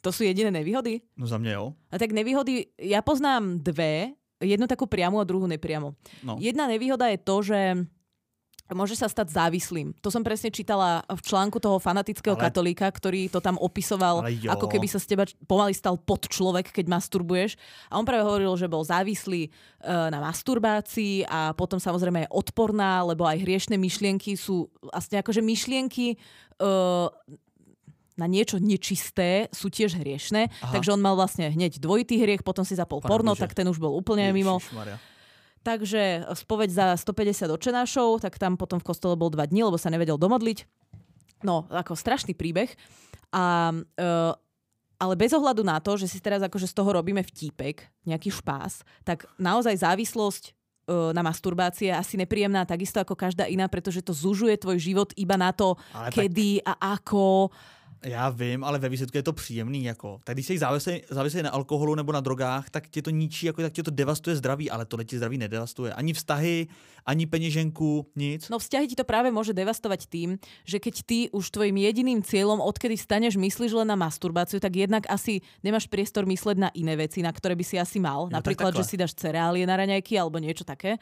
To 0.00 0.12
sú 0.12 0.24
jediné 0.24 0.50
nevýhody? 0.50 1.00
No 1.16 1.26
za 1.26 1.38
mě 1.38 1.52
jo. 1.52 1.74
A 1.92 1.98
tak 1.98 2.12
nevýhody, 2.12 2.72
ja 2.80 3.04
poznám 3.04 3.60
dve, 3.60 4.16
jednu 4.40 4.66
takú 4.66 4.88
priamu 4.88 5.20
a 5.20 5.28
druhú 5.28 5.44
nepriamu. 5.44 5.92
No. 6.24 6.40
Jedna 6.40 6.64
nevýhoda 6.66 7.06
je 7.12 7.18
to, 7.20 7.36
že 7.44 7.60
môže 8.74 8.94
sa 8.94 9.10
stať 9.10 9.34
závislým. 9.34 9.94
To 10.00 10.08
som 10.08 10.22
presne 10.22 10.50
čítala 10.50 11.02
v 11.06 11.20
článku 11.20 11.58
toho 11.58 11.78
fanatického 11.82 12.34
Ale- 12.38 12.44
katolíka, 12.48 12.86
ktorý 12.86 13.28
to 13.28 13.42
tam 13.42 13.58
opisoval, 13.58 14.22
ako 14.26 14.66
keby 14.70 14.86
sa 14.86 15.02
z 15.02 15.14
teba 15.14 15.24
pomaly 15.46 15.74
stal 15.74 15.98
pod 15.98 16.26
človek, 16.30 16.70
keď 16.70 16.86
masturbuješ. 16.90 17.58
A 17.90 17.98
on 17.98 18.06
práve 18.06 18.26
hovoril, 18.26 18.54
že 18.54 18.70
bol 18.70 18.86
závislý 18.86 19.46
e, 19.46 19.50
na 19.86 20.18
masturbácii 20.22 21.26
a 21.26 21.52
potom 21.54 21.82
samozrejme 21.82 22.26
je 22.26 22.32
odporná, 22.32 23.02
lebo 23.02 23.26
aj 23.26 23.42
hriešne 23.42 23.76
myšlienky 23.76 24.34
sú 24.38 24.70
vlastne 24.80 25.20
akože 25.20 25.42
myšlienky 25.42 26.14
e, 26.14 26.66
na 28.20 28.26
niečo 28.28 28.60
nečisté 28.60 29.48
sú 29.48 29.72
tiež 29.72 29.96
hriešne, 29.96 30.52
Aha. 30.52 30.76
takže 30.76 30.92
on 30.92 31.00
mal 31.00 31.16
vlastne 31.16 31.48
hneď 31.48 31.80
dvojitý 31.80 32.20
hriech, 32.20 32.44
potom 32.44 32.68
si 32.68 32.76
zapol 32.76 33.00
Pane 33.00 33.08
porno, 33.08 33.32
Bože. 33.32 33.48
tak 33.48 33.56
ten 33.56 33.64
už 33.64 33.80
bol 33.80 33.96
úplne 33.96 34.28
mimo. 34.36 34.60
Ježišmaria. 34.60 35.00
Takže 35.60 36.24
spoveď 36.32 36.68
za 36.72 36.86
150 36.96 37.52
očenášov, 37.52 38.24
tak 38.24 38.40
tam 38.40 38.56
potom 38.56 38.80
v 38.80 38.88
kostole 38.88 39.12
bol 39.12 39.28
dva 39.28 39.44
dní, 39.44 39.60
lebo 39.60 39.76
sa 39.76 39.92
nevedel 39.92 40.16
domodliť. 40.16 40.64
No, 41.44 41.68
ako 41.68 41.96
strašný 41.96 42.32
príbeh. 42.32 42.72
A, 43.32 43.72
e, 43.96 44.08
ale 45.00 45.14
bez 45.16 45.32
ohľadu 45.32 45.64
na 45.64 45.80
to, 45.80 45.96
že 46.00 46.08
si 46.08 46.20
teraz 46.20 46.40
akože 46.44 46.68
z 46.68 46.74
toho 46.76 46.90
robíme 46.96 47.20
vtípek, 47.24 47.88
nejaký 48.08 48.32
špás, 48.32 48.84
tak 49.04 49.28
naozaj 49.36 49.80
závislosť 49.80 50.44
e, 50.48 50.50
na 51.12 51.20
masturbácii 51.24 51.92
je 51.92 51.94
asi 51.96 52.14
nepríjemná 52.16 52.64
takisto 52.64 53.00
ako 53.00 53.16
každá 53.16 53.44
iná, 53.48 53.68
pretože 53.68 54.00
to 54.04 54.16
zužuje 54.16 54.56
tvoj 54.60 54.80
život 54.80 55.12
iba 55.16 55.36
na 55.36 55.52
to, 55.52 55.76
Ale 55.92 56.08
tak- 56.08 56.24
kedy 56.24 56.64
a 56.64 56.96
ako. 56.96 57.52
Já 58.04 58.28
vím, 58.28 58.64
ale 58.64 58.78
ve 58.78 58.88
výsledku 58.88 59.16
je 59.16 59.22
to 59.22 59.32
příjemný. 59.32 59.84
Jako. 59.84 60.20
Tak 60.24 60.36
když 60.36 60.46
jsi 60.46 60.58
závislý, 60.58 61.02
závislý 61.10 61.42
na 61.42 61.50
alkoholu 61.50 61.94
nebo 61.94 62.12
na 62.12 62.20
drogách, 62.20 62.70
tak 62.70 62.88
tě 62.88 63.02
to 63.02 63.10
ničí, 63.10 63.46
jako, 63.46 63.62
tak 63.62 63.72
tě 63.72 63.82
to 63.82 63.90
devastuje 63.90 64.36
zdraví, 64.36 64.70
ale 64.70 64.86
tohle 64.86 65.04
ti 65.04 65.16
zdraví 65.16 65.38
nedevastuje. 65.38 65.92
Ani 65.92 66.12
vztahy, 66.12 66.66
ani 67.06 67.26
peněženku, 67.26 68.06
nic. 68.16 68.48
No 68.48 68.58
vzťahy 68.58 68.86
ti 68.88 68.96
to 68.96 69.04
práve 69.04 69.32
môže 69.32 69.56
devastovať 69.56 70.06
tým, 70.08 70.36
že 70.68 70.78
keď 70.80 70.94
ty 71.04 71.18
už 71.32 71.50
tvojim 71.50 71.76
jediným 71.76 72.20
cieľom, 72.20 72.60
odkedy 72.60 72.96
vstaneš, 72.96 73.40
myslíš 73.40 73.72
len 73.72 73.88
na 73.88 73.96
masturbáciu, 73.96 74.60
tak 74.60 74.76
jednak 74.76 75.04
asi 75.08 75.40
nemáš 75.64 75.88
priestor 75.88 76.28
mysleť 76.28 76.56
na 76.56 76.70
iné 76.76 76.96
veci, 76.96 77.24
na 77.24 77.32
ktoré 77.32 77.56
by 77.56 77.64
si 77.64 77.76
asi 77.80 77.98
mal. 78.00 78.28
tak 78.28 78.44
Napríklad, 78.44 78.76
že 78.76 78.84
si 78.84 79.00
dáš 79.00 79.16
cereálie 79.16 79.64
na 79.64 79.76
raňajky 79.80 80.16
alebo 80.16 80.36
niečo 80.40 80.64
také. 80.64 81.00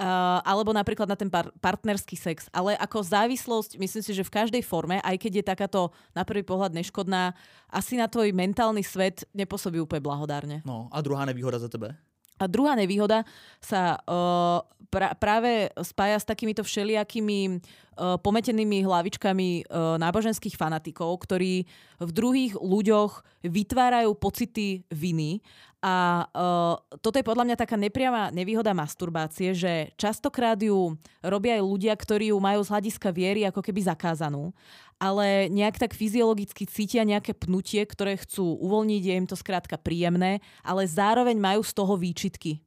Uh, 0.00 0.40
alebo 0.48 0.72
napríklad 0.72 1.04
na 1.04 1.12
ten 1.12 1.28
par- 1.28 1.52
partnerský 1.60 2.16
sex. 2.16 2.48
Ale 2.56 2.72
ako 2.80 3.04
závislosť, 3.04 3.76
myslím 3.76 4.00
si, 4.00 4.16
že 4.16 4.24
v 4.24 4.32
každej 4.32 4.64
forme, 4.64 4.96
aj 5.04 5.20
keď 5.20 5.32
je 5.36 5.44
takáto 5.44 5.92
na 6.16 6.24
prvý 6.24 6.40
pohľad 6.40 6.72
neškodná, 6.72 7.36
asi 7.68 8.00
na 8.00 8.08
tvoj 8.08 8.32
mentálny 8.32 8.80
svet 8.80 9.28
nepôsobí 9.36 9.76
úplne 9.76 10.00
blahodárne. 10.00 10.64
No 10.64 10.88
a 10.88 11.04
druhá 11.04 11.28
nevýhoda 11.28 11.60
za 11.60 11.68
tebe? 11.68 11.92
A 12.40 12.48
druhá 12.48 12.72
nevýhoda 12.72 13.28
sa 13.60 14.00
uh, 14.00 14.64
pra- 14.88 15.12
práve 15.14 15.68
spája 15.84 16.16
s 16.16 16.24
takýmito 16.24 16.64
všelijakými 16.64 17.60
pometenými 18.00 18.80
hlavičkami 18.88 19.68
náboženských 20.00 20.56
fanatikov, 20.56 21.20
ktorí 21.20 21.68
v 22.00 22.10
druhých 22.10 22.56
ľuďoch 22.56 23.44
vytvárajú 23.44 24.16
pocity 24.16 24.88
viny. 24.88 25.44
A 25.80 26.28
uh, 26.28 26.76
toto 27.00 27.16
je 27.16 27.24
podľa 27.24 27.44
mňa 27.48 27.56
taká 27.56 27.76
nepriama 27.76 28.28
nevýhoda 28.32 28.76
masturbácie, 28.76 29.56
že 29.56 29.92
častokrát 29.96 30.56
ju 30.60 30.96
robia 31.24 31.56
aj 31.56 31.64
ľudia, 31.64 31.92
ktorí 31.96 32.32
ju 32.32 32.38
majú 32.40 32.60
z 32.60 32.72
hľadiska 32.72 33.08
viery 33.12 33.48
ako 33.48 33.64
keby 33.64 33.88
zakázanú 33.88 34.52
ale 35.00 35.48
nejak 35.48 35.80
tak 35.80 35.96
fyziologicky 35.96 36.68
cítia 36.68 37.08
nejaké 37.08 37.32
pnutie, 37.32 37.80
ktoré 37.88 38.20
chcú 38.20 38.60
uvoľniť, 38.60 39.02
je 39.02 39.14
im 39.16 39.26
to 39.26 39.34
skrátka 39.34 39.80
príjemné, 39.80 40.44
ale 40.60 40.84
zároveň 40.84 41.40
majú 41.40 41.64
z 41.64 41.72
toho 41.72 41.96
výčitky. 41.96 42.60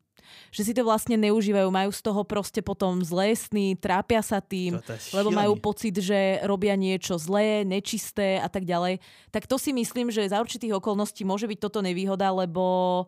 Že 0.49 0.61
si 0.65 0.73
to 0.73 0.81
vlastne 0.81 1.13
neužívajú, 1.13 1.69
majú 1.69 1.93
z 1.93 2.01
toho 2.01 2.25
proste 2.25 2.65
potom 2.65 3.05
zlé 3.05 3.37
sny, 3.37 3.77
trápia 3.77 4.17
sa 4.25 4.41
tým, 4.41 4.81
lebo 5.13 5.29
majú 5.29 5.53
pocit, 5.61 5.93
že 6.01 6.41
robia 6.41 6.73
niečo 6.73 7.21
zlé, 7.21 7.61
nečisté 7.61 8.41
a 8.41 8.49
tak 8.49 8.65
ďalej. 8.65 8.97
Tak 9.29 9.45
to 9.45 9.61
si 9.61 9.69
myslím, 9.69 10.09
že 10.09 10.25
za 10.25 10.41
určitých 10.41 10.73
okolností 10.81 11.21
môže 11.21 11.45
byť 11.45 11.59
toto 11.61 11.85
nevýhoda, 11.85 12.33
lebo 12.33 13.05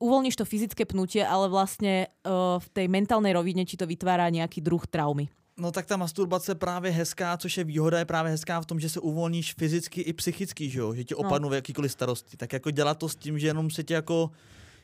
uvoľníš 0.00 0.40
to 0.40 0.48
fyzické 0.48 0.88
pnutie, 0.88 1.20
ale 1.20 1.52
vlastne 1.52 2.08
uh, 2.24 2.56
v 2.56 2.68
tej 2.72 2.86
mentálnej 2.88 3.36
rovine 3.36 3.68
ti 3.68 3.76
to 3.76 3.84
vytvára 3.84 4.32
nejaký 4.32 4.64
druh 4.64 4.80
traumy. 4.88 5.28
No 5.56 5.72
tak 5.72 5.86
ta 5.86 5.96
masturbace 5.96 6.54
právě 6.54 6.90
hezká, 6.90 7.36
což 7.36 7.56
je 7.56 7.64
výhoda, 7.64 7.98
je 7.98 8.04
právě 8.04 8.30
hezká 8.32 8.60
v 8.60 8.66
tom, 8.66 8.80
že 8.80 8.88
se 8.88 9.00
uvolníš 9.00 9.54
fyzicky 9.54 10.00
i 10.00 10.12
psychicky, 10.12 10.70
že, 10.70 10.78
jo? 10.78 10.94
že 10.94 11.04
ti 11.04 11.14
opadnou 11.14 11.48
no. 11.48 11.54
jakýkoliv 11.54 11.92
starosti. 11.92 12.36
Tak 12.36 12.52
jako 12.52 12.70
dělat 12.70 12.98
to 12.98 13.08
s 13.08 13.16
tím, 13.16 13.38
že 13.38 13.46
jenom 13.46 13.70
se 13.70 13.84
tě 13.84 13.94
jako, 13.94 14.30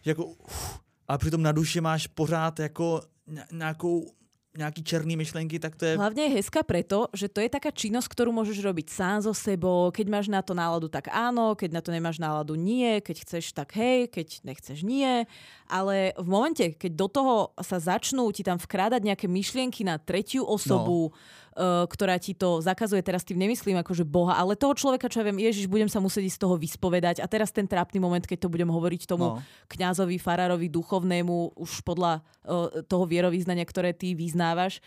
že 0.02 0.10
jako 0.10 0.24
uf, 0.24 0.80
a 1.08 1.18
přitom 1.18 1.42
na 1.42 1.52
duši 1.52 1.80
máš 1.80 2.06
pořád 2.06 2.58
jako 2.58 3.00
ně- 3.26 3.44
nějakou, 3.52 4.12
nějaký 4.60 4.84
černý 4.84 5.16
myšlenky, 5.16 5.56
tak 5.56 5.74
to 5.80 5.88
je... 5.88 5.92
Hlavne 5.96 6.28
je 6.28 6.36
hezká 6.36 6.60
preto, 6.60 7.08
že 7.16 7.32
to 7.32 7.40
je 7.40 7.48
taká 7.48 7.72
činnosť, 7.72 8.08
ktorú 8.12 8.30
môžeš 8.30 8.60
robiť 8.60 8.92
sám 8.92 9.24
so 9.24 9.32
sebou. 9.32 9.88
Keď 9.88 10.06
máš 10.12 10.26
na 10.28 10.44
to 10.44 10.52
náladu, 10.52 10.92
tak 10.92 11.08
áno. 11.08 11.56
Keď 11.56 11.70
na 11.72 11.80
to 11.80 11.90
nemáš 11.90 12.20
náladu, 12.20 12.54
nie. 12.54 13.00
Keď 13.00 13.16
chceš, 13.24 13.56
tak 13.56 13.72
hej. 13.80 14.12
Keď 14.12 14.44
nechceš, 14.44 14.84
nie. 14.84 15.24
Ale 15.66 16.12
v 16.20 16.28
momente, 16.28 16.76
keď 16.76 16.92
do 16.92 17.08
toho 17.08 17.34
sa 17.64 17.80
začnú 17.80 18.28
ti 18.36 18.44
tam 18.44 18.60
vkrádať 18.60 19.00
nejaké 19.00 19.26
myšlienky 19.26 19.82
na 19.82 19.96
tretiu 19.96 20.44
osobu, 20.44 21.10
no. 21.10 21.16
Uh, 21.56 21.86
ktorá 21.86 22.18
ti 22.18 22.34
to 22.34 22.60
zakazuje, 22.60 23.02
teraz 23.02 23.24
tým 23.24 23.38
nemyslím 23.38 23.78
akože 23.80 24.04
Boha, 24.04 24.34
ale 24.36 24.54
toho 24.54 24.74
človeka, 24.74 25.08
čo 25.08 25.20
ja 25.20 25.28
viem, 25.30 25.38
Ježiš, 25.40 25.66
budem 25.66 25.88
sa 25.88 25.98
musieť 25.98 26.30
z 26.30 26.38
toho 26.38 26.54
vyspovedať. 26.58 27.22
A 27.22 27.26
teraz 27.26 27.50
ten 27.50 27.66
trápny 27.66 27.98
moment, 28.00 28.22
keď 28.26 28.46
to 28.46 28.52
budem 28.52 28.68
hovoriť 28.68 29.06
tomu 29.06 29.24
No. 29.36 29.42
kňazovi, 29.68 30.18
farárovi, 30.18 30.68
duchovnému, 30.68 31.56
už 31.56 31.80
podľa 31.82 32.20
uh, 32.20 32.82
toho 32.86 33.04
vierovýznania, 33.06 33.64
ktoré 33.64 33.92
ty 33.94 34.14
vyznávaš, 34.14 34.80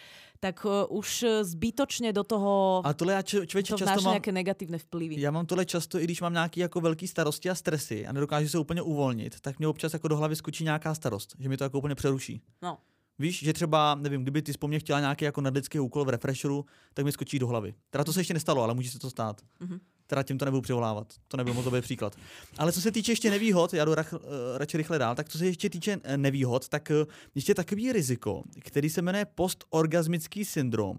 tak 0.44 0.60
uh, 0.68 0.84
už 0.92 1.24
zbytočne 1.48 2.12
do 2.12 2.24
toho 2.28 2.82
A 2.84 2.94
tohle 2.94 3.14
já 3.14 3.22
č- 3.22 3.48
člověče 3.48 3.74
to 3.74 3.78
často 3.78 4.02
mám... 4.02 4.14
nejaké 4.20 4.32
negatívne 4.32 4.78
vplyvy. 4.78 5.16
Já 5.22 5.32
mám 5.32 5.46
tohle 5.46 5.66
často, 5.66 6.00
i 6.00 6.04
když 6.04 6.22
mám 6.22 6.34
nějaký 6.34 6.60
jako 6.60 6.82
velký 6.82 7.08
starosti 7.08 7.50
a 7.50 7.56
stresy 7.56 8.08
a 8.08 8.12
nedokážu 8.12 8.50
se 8.50 8.60
úplně 8.60 8.82
uvolnit, 8.82 9.40
tak 9.40 9.60
mě 9.60 9.68
občas 9.68 9.94
jako 9.94 10.08
do 10.08 10.18
hlavy 10.18 10.36
skočí 10.36 10.64
nějaká 10.64 10.96
starost, 10.96 11.36
že 11.40 11.50
mi 11.50 11.58
to 11.58 11.64
jako 11.64 11.78
úplně 11.78 11.96
přeruší. 11.96 12.42
No. 12.62 12.78
Víš, 13.20 13.40
že 13.44 13.54
třeba, 13.54 13.96
nevím, 13.96 14.22
kdyby 14.22 14.42
ty 14.42 14.54
po 14.54 14.68
mně 14.68 14.80
chtěla 14.80 15.00
nějaký 15.00 15.26
jako 15.26 15.42
nadlidský 15.42 15.80
úkol 15.80 16.06
v 16.06 16.10
refresheru, 16.10 16.66
tak 16.94 17.06
mi 17.06 17.12
skočí 17.12 17.40
do 17.40 17.48
hlavy. 17.48 17.74
Teda 17.90 18.04
to 18.04 18.14
se 18.14 18.20
ještě 18.20 18.34
nestalo, 18.34 18.64
ale 18.64 18.74
může 18.74 18.90
se 18.90 19.00
to 19.00 19.10
stát. 19.10 19.42
Mhm. 19.60 19.80
Teda 20.08 20.24
tím 20.24 20.38
to 20.38 20.46
nebudu 20.46 20.62
přivolávat. 20.62 21.14
To 21.28 21.38
nebyl 21.38 21.54
moc 21.54 21.66
dobrý 21.66 21.82
příklad. 21.82 22.16
Ale 22.58 22.72
co 22.72 22.82
se 22.82 22.92
týče 22.92 23.12
ještě 23.12 23.30
nevýhod, 23.30 23.74
já 23.74 23.86
jdu 23.86 23.96
rach, 23.96 24.14
eh, 24.14 24.58
radši 24.58 24.78
rychle 24.78 25.00
dál, 25.00 25.16
tak 25.16 25.30
co 25.30 25.38
se 25.38 25.46
ještě 25.46 25.70
týče 25.70 26.00
eh, 26.04 26.18
nevýhod, 26.18 26.70
tak 26.70 26.92
eh, 26.92 27.06
ještě 27.36 27.56
takový 27.56 27.92
riziko, 27.92 28.44
který 28.60 28.90
se 28.90 29.02
jmenuje 29.02 29.26
postorgasmický 29.36 30.46
syndrom. 30.46 30.98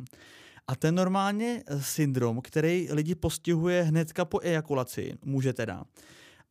A 0.68 0.76
ten 0.76 0.94
normálně 0.94 1.62
syndrom, 1.80 2.40
který 2.40 2.88
lidi 2.90 3.14
postihuje 3.14 3.82
hnedka 3.82 4.24
po 4.24 4.40
ejakulaci, 4.40 5.14
může 5.24 5.52
teda. 5.52 5.84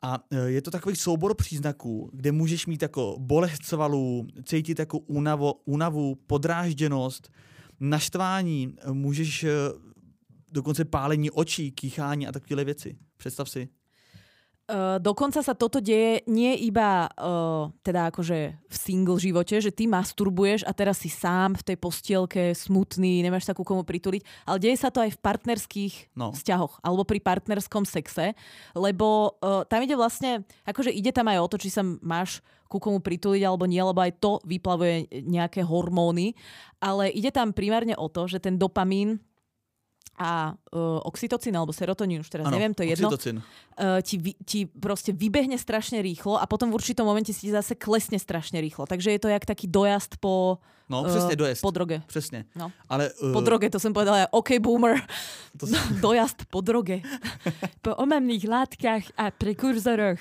A 0.03 0.19
eh, 0.31 0.37
je 0.49 0.61
to 0.61 0.71
takový 0.71 0.95
soubor 0.95 1.35
příznaků, 1.35 2.09
kde 2.13 2.31
můžeš 2.31 2.65
mít 2.65 2.81
jako 2.81 3.15
bolest 3.19 3.65
svalů, 3.65 4.27
cítit 4.43 4.79
jako 4.79 4.97
únavo, 4.99 5.53
únavu, 5.65 6.15
podrážděnost, 6.15 7.31
naštvání, 7.79 8.75
eh, 8.77 8.91
můžeš 8.91 9.43
eh, 9.43 9.49
dokonce 10.51 10.85
pálení 10.85 11.31
očí, 11.31 11.71
kýchání 11.71 12.27
a 12.27 12.31
takové 12.31 12.63
věci. 12.63 12.97
Představ 13.17 13.49
si. 13.49 13.69
Uh, 14.63 14.95
dokonca 14.95 15.43
sa 15.43 15.51
toto 15.51 15.83
deje 15.83 16.23
nie 16.23 16.55
iba 16.55 17.11
uh, 17.19 17.67
teda 17.83 18.07
akože 18.07 18.55
v 18.55 18.75
single 18.79 19.19
živote, 19.19 19.59
že 19.59 19.75
ty 19.75 19.91
masturbuješ 19.91 20.63
a 20.63 20.71
teraz 20.71 21.03
si 21.03 21.11
sám 21.11 21.59
v 21.59 21.67
tej 21.67 21.77
postielke 21.83 22.55
smutný, 22.55 23.19
nemáš 23.19 23.43
sa 23.43 23.51
ku 23.51 23.67
komu 23.67 23.83
prituliť, 23.83 24.23
ale 24.47 24.63
deje 24.63 24.79
sa 24.79 24.87
to 24.87 25.03
aj 25.03 25.11
v 25.11 25.19
partnerských 25.19 26.15
No. 26.15 26.31
vzťahoch 26.31 26.79
alebo 26.79 27.03
pri 27.03 27.19
partnerskom 27.19 27.83
sexe, 27.83 28.39
lebo 28.71 29.35
uh, 29.43 29.67
tam 29.67 29.83
ide 29.83 29.99
vlastne, 29.99 30.47
akože 30.63 30.95
ide 30.95 31.11
tam 31.11 31.27
aj 31.27 31.43
o 31.43 31.49
to, 31.51 31.59
či 31.59 31.67
sa 31.67 31.83
máš 31.83 32.39
ku 32.71 32.79
komu 32.79 33.03
prituliť 33.03 33.43
alebo 33.43 33.67
nie, 33.67 33.83
lebo 33.83 33.99
aj 33.99 34.15
to 34.23 34.39
vyplavuje 34.47 35.11
nejaké 35.27 35.59
hormóny, 35.59 36.39
ale 36.79 37.11
ide 37.11 37.35
tam 37.35 37.51
primárne 37.51 37.99
o 37.99 38.07
to, 38.07 38.31
že 38.31 38.39
ten 38.39 38.55
dopamín 38.55 39.19
a 40.13 40.53
uh, 40.53 41.01
oxytocín 41.03 41.57
alebo 41.57 41.73
serotonín, 41.73 42.21
už 42.21 42.29
teraz 42.29 42.45
Ano, 42.45 42.53
neviem, 42.53 42.73
to 42.73 42.85
je 42.85 42.89
jedno, 42.93 43.09
uh, 43.09 44.01
ti, 44.05 44.15
vy- 44.21 44.37
ti 44.45 44.59
proste 44.69 45.09
vybehne 45.09 45.57
strašne 45.57 46.01
rýchlo 46.05 46.37
a 46.37 46.45
potom 46.45 46.69
v 46.69 46.77
určitom 46.77 47.01
momente 47.01 47.33
si 47.33 47.49
ti 47.49 47.51
zase 47.51 47.73
klesne 47.73 48.21
strašne 48.21 48.61
rýchlo. 48.61 48.85
Takže 48.85 49.09
je 49.09 49.19
to 49.19 49.29
jak 49.33 49.45
taký 49.45 49.65
dojazd 49.67 50.17
po, 50.21 50.61
No, 50.89 51.05
eh, 51.05 51.09
přesně, 51.09 51.35
dojezd. 51.35 51.61
po 51.61 51.71
droge. 51.71 52.01
Přesně. 52.07 52.45
No. 52.55 52.71
Ale 52.89 53.09
uh, 53.13 53.33
Po 53.33 53.41
droge, 53.41 53.69
to 53.69 53.79
som 53.79 53.93
povedala, 53.95 54.27
OK 54.35 54.59
boomer, 54.59 55.01
To 55.57 55.65
dojazd 56.03 56.45
po 56.51 56.61
droge. 56.61 57.01
po 57.81 57.95
omamných 57.95 58.45
látkach 58.47 59.03
a 59.17 59.31
prekurzoroch. 59.31 60.19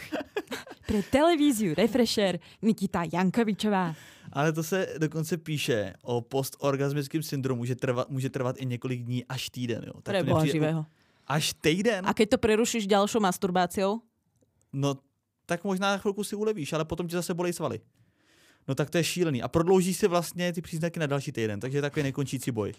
Pre 0.86 1.02
televíziu 1.10 1.74
Refresher 1.74 2.38
Nikita 2.62 3.04
Jankovičová. 3.12 3.94
Ale 4.32 4.52
to 4.52 4.62
se 4.62 4.86
dokonce 4.98 5.36
píše 5.36 5.94
o 6.02 6.20
postorgasmickém 6.20 7.22
syndromu, 7.22 7.64
že 7.64 7.74
trva, 7.76 8.06
může 8.08 8.30
trvat 8.30 8.56
i 8.58 8.66
několik 8.66 9.02
dní 9.02 9.24
až 9.24 9.50
týden. 9.50 9.84
Jo. 9.86 9.92
Pre 10.02 10.18
to 10.18 10.24
mně 10.24 10.30
boha 10.32 10.42
přijde- 10.42 10.52
živého. 10.52 10.86
Až 11.26 11.52
týden? 11.60 12.04
A 12.08 12.14
keď 12.14 12.28
to 12.30 12.38
prerušíš 12.38 12.86
ďalšou 12.86 13.20
masturbáciou? 13.20 14.00
No, 14.72 14.96
tak 15.46 15.64
možná 15.64 15.90
na 15.90 15.98
chvilku 15.98 16.24
si 16.24 16.36
ulevíš, 16.36 16.72
ale 16.72 16.84
potom 16.84 17.08
ti 17.08 17.14
zase 17.14 17.34
bolej 17.34 17.52
svaly. 17.52 17.80
No 18.68 18.74
tak 18.74 18.90
to 18.90 18.98
je 18.98 19.04
šílený. 19.04 19.42
A 19.42 19.48
prodlouží 19.48 19.94
si 19.94 20.08
vlastně 20.08 20.52
ty 20.52 20.62
příznaky 20.62 21.00
na 21.00 21.06
další 21.06 21.32
týden, 21.32 21.60
takže 21.60 21.78
je 21.78 21.82
takový 21.82 22.02
nekončící 22.02 22.50
boj. 22.50 22.72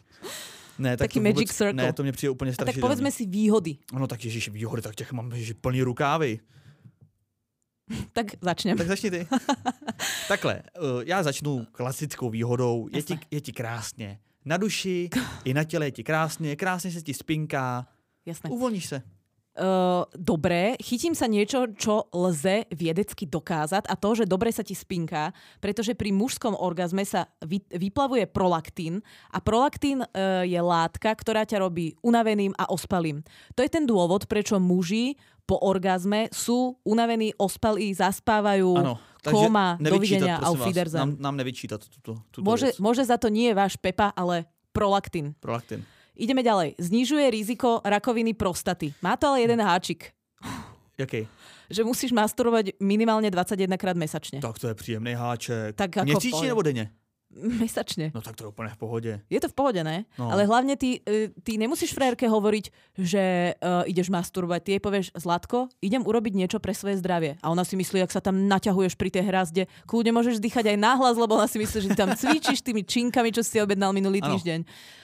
Ne, 0.79 0.97
tak 0.97 1.07
Taký 1.07 1.19
to 1.19 1.23
magic 1.23 1.37
vůbec, 1.39 1.55
circle. 1.57 1.73
Ne, 1.85 1.93
to 1.93 2.03
mě 2.03 2.11
přijde 2.11 2.29
úplně 2.29 2.49
A 2.49 2.51
tak 2.51 2.55
strašidelný. 2.55 2.81
povedzme 2.81 3.11
si 3.11 3.25
výhody. 3.25 3.77
No 3.93 4.07
tak 4.07 4.25
ježiš, 4.25 4.49
výhody, 4.49 4.81
tak 4.81 4.95
těch 4.95 5.11
mám 5.11 5.31
ježiš, 5.31 5.53
plný 5.61 5.81
rukávy. 5.81 6.39
Tak 8.13 8.25
začnem. 8.41 8.77
Tak 8.77 8.87
začni 8.87 9.11
ty. 9.11 9.27
Takhle, 10.27 10.63
uh, 10.81 11.01
já 11.05 11.23
začnu 11.23 11.67
klasickou 11.71 12.29
výhodou. 12.29 12.87
Je 12.91 13.03
ti, 13.03 13.19
je 13.31 13.41
ti 13.41 13.53
krásně. 13.53 14.19
Na 14.45 14.57
duši 14.57 15.09
i 15.43 15.53
na 15.53 15.63
těle 15.63 15.87
je 15.87 15.91
ti 15.91 16.03
krásně, 16.03 16.55
krásně 16.55 16.91
se 16.91 17.01
ti 17.01 17.13
spinká, 17.13 17.87
Jasné. 18.25 18.49
uvolníš 18.49 18.85
se. 18.85 19.01
Uh, 19.53 20.09
dobre, 20.17 20.73
chytím 20.81 21.13
sa 21.13 21.29
niečo, 21.29 21.69
čo 21.77 22.09
lze 22.09 22.65
vedecky 22.73 23.29
dokázať 23.29 23.85
a 23.85 23.93
to, 23.93 24.17
že 24.17 24.25
dobre 24.25 24.49
sa 24.49 24.65
ti 24.65 24.73
spinká, 24.73 25.29
pretože 25.61 25.93
pri 25.93 26.09
mužskom 26.09 26.57
orgazme 26.57 27.05
sa 27.05 27.29
vy, 27.45 27.61
vyplavuje 27.69 28.25
prolaktín 28.25 29.05
a 29.29 29.37
prolaktín 29.37 30.01
uh, 30.01 30.41
je 30.41 30.57
látka, 30.57 31.13
ktorá 31.13 31.45
ťa 31.45 31.61
robí 31.61 31.93
unaveným 32.01 32.57
a 32.57 32.65
ospalým. 32.65 33.21
To 33.53 33.61
je 33.61 33.69
ten 33.69 33.85
dôvod, 33.85 34.25
prečo 34.25 34.57
muži 34.57 35.21
po 35.43 35.59
orgazme 35.61 36.31
sú 36.31 36.79
unavení, 36.87 37.35
ospalí, 37.35 37.91
zaspávajú, 37.93 38.73
Ano, 38.73 38.95
takže 39.21 39.37
koma, 39.37 39.77
dovidenia, 39.77 40.39
prosím 40.39 40.49
auf. 40.49 40.65
Wiedersehen. 40.65 41.01
Nám, 41.03 41.11
nám 41.19 41.35
nevyčítat 41.37 41.81
tuto, 41.83 42.25
tuto 42.31 42.41
Môže, 42.41 42.73
věc. 42.73 42.79
môže 42.79 43.03
za 43.05 43.19
to 43.19 43.27
nie 43.27 43.51
váš 43.51 43.75
Pepa, 43.77 44.15
ale 44.15 44.47
prolaktín. 44.71 45.35
Prolaktin. 45.43 45.83
Ideme 46.13 46.45
ďalej. 46.45 46.77
Znižuje 46.77 47.25
riziko 47.33 47.81
rakoviny 47.81 48.33
prostaty. 48.33 48.93
Má 49.01 49.17
to 49.17 49.27
ale 49.33 49.41
jeden 49.41 49.61
háčik. 49.61 50.13
Jaký? 50.97 51.27
že 51.73 51.81
musíš 51.81 52.13
masturbovať 52.13 52.77
minimálne 52.77 53.33
21 53.33 53.81
krát 53.81 53.97
mesačne. 53.97 54.37
Tak 54.37 54.59
to 54.61 54.67
je 54.69 54.75
příjemný 54.77 55.13
háček. 55.17 55.75
Tak 55.75 55.95
jako 55.95 56.05
Měsíčně 56.05 56.47
nebo 56.47 56.61
denně? 56.61 56.91
Mesačne. 57.61 58.11
No 58.13 58.21
tak 58.21 58.35
to 58.35 58.43
je 58.43 58.47
úplně 58.47 58.69
v 58.69 58.77
pohodě. 58.77 59.21
Je 59.29 59.39
to 59.41 59.47
v 59.49 59.53
pohode, 59.53 59.83
ne? 59.83 60.05
No. 60.19 60.31
Ale 60.31 60.45
hlavne 60.45 60.77
ty, 60.77 61.01
e, 61.09 61.29
ty 61.43 61.57
nemusíš 61.57 61.93
frajerke 61.93 62.29
hovoriť, 62.29 62.65
že 62.97 63.53
uh, 63.57 63.83
ideš 63.89 64.09
masturbovať. 64.09 64.61
Ty 64.63 64.69
jej 64.71 64.81
povieš, 64.81 65.07
Zlatko, 65.17 65.69
idem 65.81 66.05
urobiť 66.05 66.33
niečo 66.37 66.57
pre 66.61 66.77
svoje 66.77 67.01
zdravie. 67.01 67.41
A 67.41 67.49
ona 67.49 67.65
si 67.65 67.73
myslí, 67.73 68.05
ak 68.05 68.13
sa 68.13 68.21
tam 68.21 68.45
naťahuješ 68.45 68.93
pri 68.93 69.09
tej 69.09 69.23
hrazde, 69.25 69.63
kľudne 69.89 70.13
môžeš 70.13 70.37
dýchať 70.37 70.73
aj 70.73 70.77
nahlas, 70.77 71.17
lebo 71.17 71.35
ona 71.35 71.49
si 71.49 71.57
myslí, 71.57 71.89
že 71.89 71.97
tam 71.97 72.13
cvičíš 72.13 72.61
tými 72.61 72.85
činkami, 72.85 73.33
čo 73.33 73.41
si 73.41 73.57
objednal 73.57 73.93
minulý 73.93 74.21
Ano. 74.21 74.37
týždeň. 74.37 74.59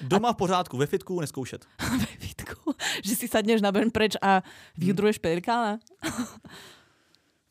Doma 0.05 0.33
v 0.33 0.37
pořádku, 0.37 0.77
ve 0.77 0.85
fitku 0.85 1.19
neskoušet. 1.21 1.65
Ve 1.99 2.15
fitku, 2.21 2.73
že 3.03 3.15
si 3.15 3.27
sadneš 3.27 3.61
na 3.61 3.71
brn 3.71 3.89
preč 3.89 4.15
a 4.21 4.41
vyjudruješ 4.77 5.17
pelikána. 5.17 5.79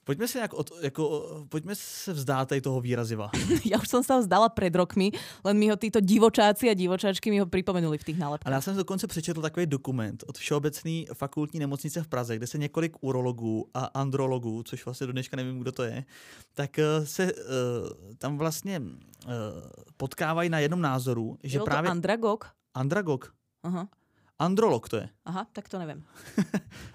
Pojďme 0.09 0.29
se, 0.29 0.39
nějak 0.39 0.55
od, 0.55 0.71
jako, 0.81 1.05
pojďme 1.49 1.75
se 1.75 2.13
vzdát 2.13 2.49
tady 2.49 2.61
toho 2.61 2.81
výraziva. 2.81 3.29
Ja 3.69 3.77
už 3.77 3.89
som 3.93 4.01
sa 4.01 4.17
ho 4.17 4.25
vzdala 4.25 4.49
pred 4.49 4.73
rokmi, 4.73 5.13
len 5.45 5.61
mi 5.61 5.69
ho 5.69 5.77
títo 5.77 6.01
divočáci 6.01 6.73
a 6.73 6.75
divočáčky 6.75 7.29
mi 7.29 7.37
ho 7.37 7.45
pripomenuli 7.45 8.01
v 8.01 8.05
tých 8.09 8.17
nálepkách. 8.17 8.49
Ale 8.49 8.57
já 8.57 8.61
jsem 8.61 8.77
dokonce 8.77 9.05
přečetl 9.05 9.45
takový 9.45 9.67
dokument 9.67 10.25
od 10.25 10.39
Všeobecné 10.39 11.13
fakultní 11.13 11.61
nemocnice 11.61 12.03
v 12.03 12.09
Praze, 12.09 12.37
kde 12.37 12.47
se 12.47 12.59
několik 12.59 12.97
urologů 13.05 13.69
a 13.75 13.85
andrologů, 13.85 14.63
což 14.63 14.85
vlastně 14.85 15.07
do 15.07 15.13
dneška 15.13 15.37
nevím, 15.37 15.61
kdo 15.61 15.73
to 15.73 15.83
je, 15.83 16.05
tak 16.55 16.79
eh, 16.79 17.07
se 17.07 17.33
uh, 17.33 17.39
tam 18.19 18.39
vlastně 18.39 18.81
uh, 18.81 19.33
potkávají 19.97 20.49
na 20.49 20.59
jednom 20.59 20.81
názoru, 20.81 21.37
že 21.43 21.59
to 21.59 21.65
právě 21.65 21.91
Andragog? 21.91 22.49
andragog, 22.75 23.35
Aha. 23.63 23.89
androlog 24.39 24.89
to 24.89 24.97
je. 24.97 25.09
Aha, 25.25 25.47
tak 25.53 25.69
to 25.69 25.79
neviem. 25.79 26.01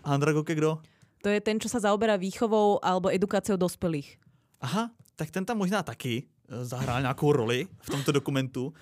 A 0.03 0.14
andragog 0.18 0.49
je 0.49 0.55
kdo? 0.55 0.82
To 1.24 1.32
je 1.32 1.39
ten, 1.39 1.55
čo 1.55 1.71
sa 1.71 1.80
zaoberá 1.80 2.19
výchovou 2.19 2.84
alebo 2.84 3.07
edukáciou 3.07 3.55
dospelých. 3.55 4.19
Aha, 4.59 4.91
tak 5.15 5.32
ten 5.32 5.47
tam 5.47 5.57
možná 5.57 5.84
taky 5.84 6.24
eh, 6.24 6.65
zahrál 6.65 7.01
nějakou 7.01 7.32
roli 7.32 7.67
v 7.80 7.89
tomto 7.89 8.11
dokumentu, 8.11 8.74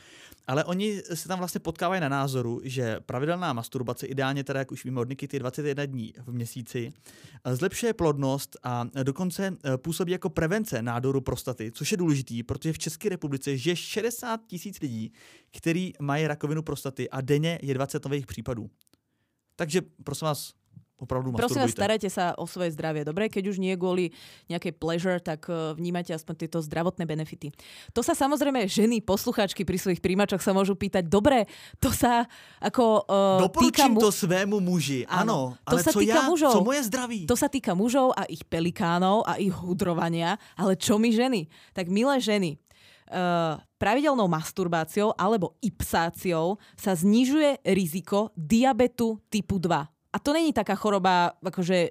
ale 0.48 0.64
oni 0.64 1.02
se 1.14 1.28
tam 1.28 1.38
vlastně 1.38 1.60
potkávají 1.60 2.02
na 2.02 2.10
názoru, 2.10 2.62
že 2.64 3.00
pravidelná 3.00 3.54
masturbace, 3.54 4.08
ideálně 4.08 4.44
teda, 4.44 4.60
jak 4.60 4.72
už 4.72 4.86
víme 4.86 5.02
od 5.02 5.10
Nikity, 5.10 5.40
21 5.40 5.86
dní 5.86 6.14
v 6.18 6.34
měsíci, 6.34 6.94
eh, 7.46 7.56
zlepšuje 7.56 7.94
plodnost 7.94 8.58
a 8.64 8.86
dokonce 9.04 9.58
eh, 9.64 9.78
působí 9.78 10.12
jako 10.12 10.30
prevence 10.30 10.82
nádoru 10.82 11.22
prostaty, 11.22 11.72
což 11.72 11.92
je 11.92 11.98
důležitý, 11.98 12.44
protože 12.44 12.74
v 12.74 12.80
České 12.80 13.10
republice 13.10 13.58
žije 13.58 13.76
60 13.76 14.42
tisíc 14.48 14.80
lidí, 14.80 15.14
kteří 15.58 15.94
mají 16.00 16.28
rakovinu 16.28 16.62
prostaty 16.64 17.10
a 17.10 17.22
denně 17.22 17.60
je 17.62 17.74
20 17.74 18.06
nových 18.06 18.26
případů. 18.26 18.70
Takže 19.56 19.82
prosím 20.04 20.26
vás, 20.26 20.54
opravdu 21.02 21.34
Prosím 21.34 21.66
vás, 21.66 21.74
starajte 21.74 22.08
sa 22.14 22.38
o 22.38 22.46
svoje 22.46 22.72
zdravie, 22.78 23.02
dobre? 23.02 23.28
Keď 23.28 23.44
už 23.50 23.58
nie 23.58 23.74
kvôli 23.74 24.14
nejakej 24.48 24.78
pleasure, 24.78 25.18
tak 25.18 25.50
uh, 25.50 25.74
vnímajte 25.74 26.14
aspoň 26.14 26.46
tieto 26.46 26.62
zdravotné 26.62 27.10
benefity. 27.10 27.50
To 27.98 28.06
sa 28.06 28.14
samozrejme 28.14 28.70
ženy, 28.70 29.02
posluchačky 29.02 29.66
pri 29.66 29.82
svojich 29.82 30.00
príjimačoch 30.00 30.40
sa 30.40 30.54
môžu 30.54 30.78
pýtať, 30.78 31.10
dobre, 31.10 31.50
to 31.82 31.90
sa 31.90 32.30
ako 32.62 33.10
uh, 33.10 33.50
týka 33.50 33.90
Doporučím 33.90 33.92
mu... 33.98 34.00
to 34.00 34.12
svému 34.14 34.58
muži, 34.62 35.02
Áno, 35.10 35.58
ano, 35.58 35.60
to 35.66 35.76
ale 35.76 35.80
sa 35.82 35.92
co 35.92 36.00
týka 36.00 36.22
já, 36.22 36.30
mužov. 36.30 36.54
co 36.54 36.62
moje 36.62 36.82
zdraví? 36.86 37.22
To 37.26 37.36
sa 37.36 37.50
týka 37.50 37.74
mužov 37.74 38.14
a 38.14 38.30
ich 38.30 38.46
pelikánov 38.46 39.26
a 39.26 39.42
ich 39.42 39.52
hudrovania, 39.52 40.38
ale 40.54 40.78
čo 40.78 41.02
my 41.02 41.10
ženy? 41.10 41.50
Tak 41.74 41.90
milé 41.90 42.22
ženy, 42.22 42.62
uh, 43.12 43.60
pravidelnou 43.76 44.30
masturbáciou 44.30 45.12
alebo 45.18 45.58
ipsáciou 45.60 46.62
sa 46.80 46.96
znižuje 46.96 47.66
riziko 47.68 48.32
diabetu 48.38 49.20
typu 49.28 49.60
2. 49.60 50.01
A 50.14 50.20
to 50.20 50.34
není 50.34 50.54
taká 50.54 50.76
choroba 50.76 51.32
akože 51.40 51.90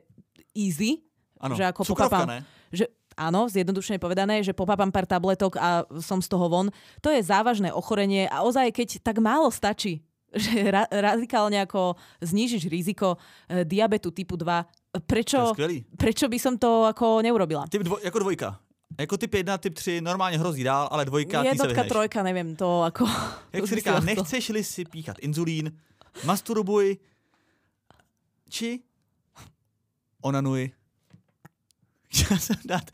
easy, 0.55 1.01
Ano, 1.41 1.57
že 1.57 1.65
ako 1.65 1.85
cukrovka, 1.85 2.21
popapám, 2.21 2.29
ne? 2.29 2.39
že 2.69 2.85
áno, 3.17 3.49
zjednodušene 3.49 3.97
povedané, 3.97 4.45
že 4.45 4.53
popápam 4.53 4.93
pár 4.93 5.09
tabletok 5.09 5.57
a 5.57 5.89
som 6.05 6.21
z 6.21 6.29
toho 6.29 6.49
von. 6.53 6.69
To 7.01 7.09
je 7.09 7.25
závažné 7.25 7.73
ochorenie 7.73 8.29
a 8.29 8.45
ozaj, 8.45 8.69
keď 8.77 8.89
tak 9.01 9.25
málo 9.25 9.49
stačí, 9.49 10.05
že 10.37 10.69
ra- 10.69 10.89
radikálne 10.93 11.65
ako 11.65 11.97
znížiš 12.21 12.69
riziko 12.69 13.17
e, 13.49 13.65
diabetu 13.65 14.13
typu 14.13 14.37
2, 14.37 14.45
To 14.91 14.99
je 14.99 15.03
prečo, 15.07 15.41
prečo 15.97 16.27
by 16.29 16.39
som 16.39 16.55
to 16.61 16.85
ako 16.87 17.23
neurobila? 17.25 17.65
Typ 17.73 17.83
dvo, 17.83 17.97
jako 18.05 18.19
dvojka. 18.19 18.61
Jako 18.99 19.17
typ 19.17 19.35
jedna, 19.35 19.59
typ 19.59 19.75
tři 19.75 20.01
normálně 20.01 20.39
hrozí 20.39 20.65
dál, 20.65 20.89
ale 20.91 21.05
dvojka, 21.05 21.41
se 21.43 21.49
Jednotka, 21.49 21.67
vyhneš. 21.73 21.89
trojka, 21.89 22.23
neviem, 22.23 22.57
to 22.57 22.83
ako... 22.83 23.07
Jak 23.53 23.61
to 23.63 23.67
se 23.67 23.75
říká, 23.77 23.95
si 23.95 24.01
to- 24.01 24.07
nechceš-li 24.07 24.65
si 24.65 24.85
píchat 24.85 25.17
inzulín, 25.19 25.73
masturbuj, 26.25 26.97
či 28.51 28.83
onanuj. 30.21 30.71
Chtěl 32.11 32.39
jsem 32.39 32.57
dát 32.65 32.91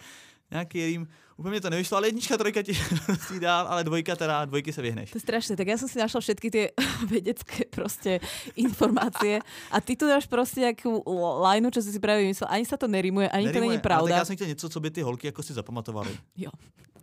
nějaký 0.50 0.86
rým, 0.86 1.08
úplně 1.36 1.60
to 1.60 1.70
nevyšlo, 1.70 1.96
ale 1.96 2.08
jednička, 2.08 2.36
trojka 2.36 2.62
ti 2.62 2.72
hrozí 3.08 3.40
dál, 3.40 3.66
ale 3.68 3.84
dvojka 3.84 4.16
teda, 4.16 4.44
dvojky 4.44 4.72
se 4.72 4.82
vyhneš. 4.82 5.10
To 5.10 5.18
je 5.18 5.20
strašné. 5.26 5.56
Tak 5.56 5.66
ja 5.66 5.76
som 5.80 5.88
si 5.88 5.98
našla 5.98 6.20
všetky 6.20 6.48
tie 6.52 6.64
vedecké 7.12 7.64
proste 7.72 8.20
informácie 8.56 9.40
a 9.72 9.76
ty 9.80 9.96
tu 9.96 10.06
dáš 10.06 10.28
proste 10.30 10.60
nejakú 10.60 11.02
lineu, 11.42 11.72
čo 11.72 11.82
si 11.82 11.96
práve 11.98 12.24
vymyslel. 12.28 12.48
Ani 12.48 12.64
sa 12.64 12.76
to 12.76 12.86
nerimuje, 12.88 13.28
ani 13.28 13.50
to 13.50 13.58
Nerimuje, 13.58 13.60
není 13.60 13.76
ale 13.76 13.82
tak 13.82 13.88
pravda. 13.90 14.16
já 14.16 14.24
jsem 14.24 14.36
chtěl 14.36 14.48
něco, 14.48 14.68
co 14.68 14.80
by 14.80 14.90
ty 14.90 15.00
holky 15.02 15.26
jako 15.26 15.42
si 15.42 15.52
zapamatovaly. 15.52 16.12
Jo. 16.36 16.50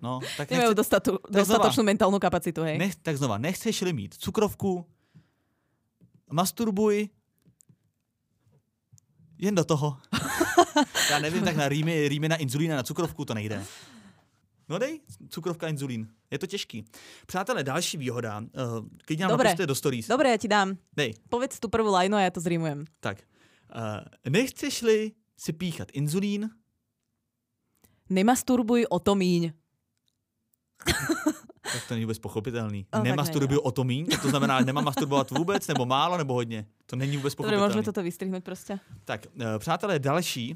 No, 0.04 0.20
tak 0.38 0.51
Nemajú 0.51 0.76
nechce, 0.76 0.80
dostatu, 0.84 1.12
dostatočnú 1.32 1.84
mentálnu 1.88 2.20
kapacitu, 2.20 2.60
hej. 2.68 2.76
nech, 2.76 2.91
tak 2.99 3.16
znova, 3.16 3.39
nechceš-li 3.39 3.93
mít 3.95 4.12
cukrovku, 4.20 4.84
masturbuj, 6.28 7.08
jen 9.44 9.56
do 9.56 9.64
toho. 9.64 9.98
Já 11.10 11.20
nevím, 11.20 11.44
tak 11.44 11.56
na 11.56 11.70
rýmy, 11.70 12.08
rýmy 12.08 12.30
na 12.30 12.36
inzulín 12.36 12.74
a 12.74 12.76
na 12.76 12.84
cukrovku 12.84 13.26
to 13.26 13.34
nejde. 13.34 13.66
No 14.70 14.80
dej, 14.80 15.00
cukrovka, 15.30 15.68
inzulín. 15.68 16.08
Je 16.32 16.39
to 16.39 16.48
těžký. 16.48 16.86
Přátelé, 17.28 17.64
další 17.64 17.98
výhoda. 17.98 18.39
Uh, 18.39 18.88
když 19.06 19.20
nám 19.20 19.30
Dobre. 19.30 19.50
napište 19.50 19.68
do 19.68 19.76
stories. 19.76 20.08
Dobre, 20.08 20.32
ja 20.32 20.38
ti 20.39 20.48
dám. 20.48 20.80
Dej, 20.96 21.20
Povedz 21.30 21.60
tú 21.60 21.68
prvú 21.68 21.91
lineu 21.91 22.16
a 22.16 22.24
ja 22.24 22.32
to 22.32 22.39
zrimujem. 22.39 22.88
tak. 23.04 23.20
Uh, 23.74 24.08
nechceš-li 24.30 25.12
si 25.36 25.52
píchat 25.54 25.91
inzulín, 25.91 26.50
Nemasturbuj 28.10 28.86
o 28.89 29.00
to 29.00 29.16
míň. 29.16 29.52
tak 31.74 31.82
to 31.88 31.93
není 31.93 32.05
vůbec 32.05 32.19
pochopitelný. 32.19 32.86
No, 32.93 32.99
tak 32.99 33.03
Nemasturbuju 33.03 33.59
nejde. 33.59 33.67
o 33.67 33.71
to 33.71 33.84
míň, 33.84 34.05
to 34.21 34.30
znamená, 34.30 34.59
nemám 34.61 34.86
masturbovat 34.86 35.32
vůbec, 35.32 35.67
nebo 35.67 35.86
málo, 35.86 36.17
nebo 36.17 36.34
hodně. 36.34 36.65
To 36.86 36.95
není 36.95 37.17
vůbec 37.17 37.34
Dobre, 37.36 37.57
pochopitelný. 37.57 37.65
môžeme 37.69 37.84
toto 37.84 38.01
vystrihnúť 38.03 38.43
proste. 38.45 38.80
Tak, 39.05 39.28
uh, 39.36 39.57
přátelé, 39.59 39.99
další 39.99 40.55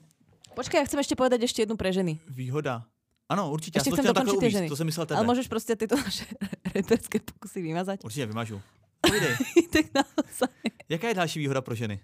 Počkaj, 0.57 0.77
ja 0.81 0.85
chcem 0.89 0.99
ešte 1.05 1.13
povedať 1.13 1.45
ešte 1.45 1.61
jednu 1.61 1.77
pre 1.77 1.93
ženy. 1.93 2.17
výhoda. 2.29 2.85
Ano, 3.29 3.51
určitě. 3.51 3.77
Ešte 3.77 3.89
já 3.89 3.93
chcem 3.93 4.05
to 4.05 4.13
dokončiť 4.13 4.39
tie 4.39 4.47
uvíct, 4.47 4.57
ženy. 4.57 4.69
to 4.69 4.75
jsem 4.75 4.87
myslel 4.87 5.05
tebe. 5.05 5.17
Ale 5.19 5.27
môžeš 5.27 5.47
proste 5.51 5.75
tieto 5.75 5.95
naše 6.07 6.25
reperské 6.73 7.19
pokusy 7.19 7.61
vymazať. 7.61 8.01
Určitě 8.03 8.25
vymažu. 8.25 8.61
Povídej, 9.07 9.33
tak 9.75 9.85
naozaj. 9.95 10.49
jaká 10.89 11.07
je 11.07 11.13
další 11.13 11.39
výhoda 11.39 11.61
pro 11.61 11.75
ženy? 11.75 11.99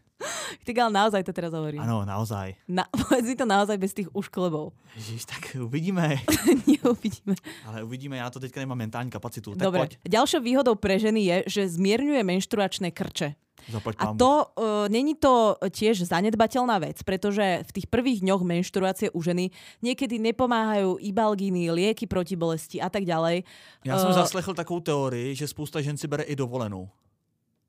Ty 0.63 0.71
ale 0.79 0.91
naozaj 0.93 1.23
to 1.23 1.33
teraz 1.33 1.51
hovorím. 1.51 1.81
Ano, 1.81 2.05
naozaj. 2.05 2.55
Na, 2.67 2.87
povedz 2.99 3.27
mi 3.27 3.35
to 3.35 3.45
naozaj 3.45 3.77
bez 3.77 3.91
tých 3.91 4.07
ušklebov. 4.15 4.71
Ježiš, 4.95 5.25
tak 5.25 5.57
uvidíme. 5.59 6.23
Neuvidíme. 6.69 7.35
Ale 7.65 7.83
uvidíme, 7.83 8.17
já 8.17 8.29
to 8.29 8.39
teďka 8.39 8.59
nemám 8.59 8.77
mentální 8.77 9.09
kapacitu. 9.09 9.51
Tak 9.51 9.59
Dobre. 9.59 9.87
Ďalšou 10.07 10.39
výhodou 10.39 10.75
pre 10.75 10.99
ženy 10.99 11.21
je, 11.25 11.37
že 11.47 11.61
zmierňuje 11.69 12.23
menštruačné 12.23 12.91
krče. 12.91 13.35
A 13.99 14.13
to 14.15 14.31
uh, 14.55 14.87
není 14.89 15.15
to 15.15 15.59
tiež 15.59 16.07
zanedbateľná 16.07 16.79
vec, 16.79 17.03
pretože 17.03 17.63
v 17.67 17.71
tých 17.71 17.87
prvých 17.87 18.19
dňoch 18.23 18.41
menštruácie 18.43 19.11
u 19.11 19.19
ženy 19.19 19.51
niekedy 19.83 20.19
nepomáhajú 20.19 20.99
ibalginy, 20.99 21.71
lieky 21.71 22.07
proti 22.07 22.35
bolesti 22.35 22.79
a 22.79 22.89
tak 22.89 23.03
ďalej. 23.03 23.43
Já 23.83 23.99
jsem 23.99 24.09
Eh, 24.09 24.13
zaslechl 24.13 24.53
takovou 24.53 24.79
teorii, 24.79 25.35
že 25.35 25.47
spousta 25.47 25.81
žen 25.81 25.97
si 25.97 26.07
bere 26.07 26.23
i 26.23 26.35
dovolenou. 26.35 26.89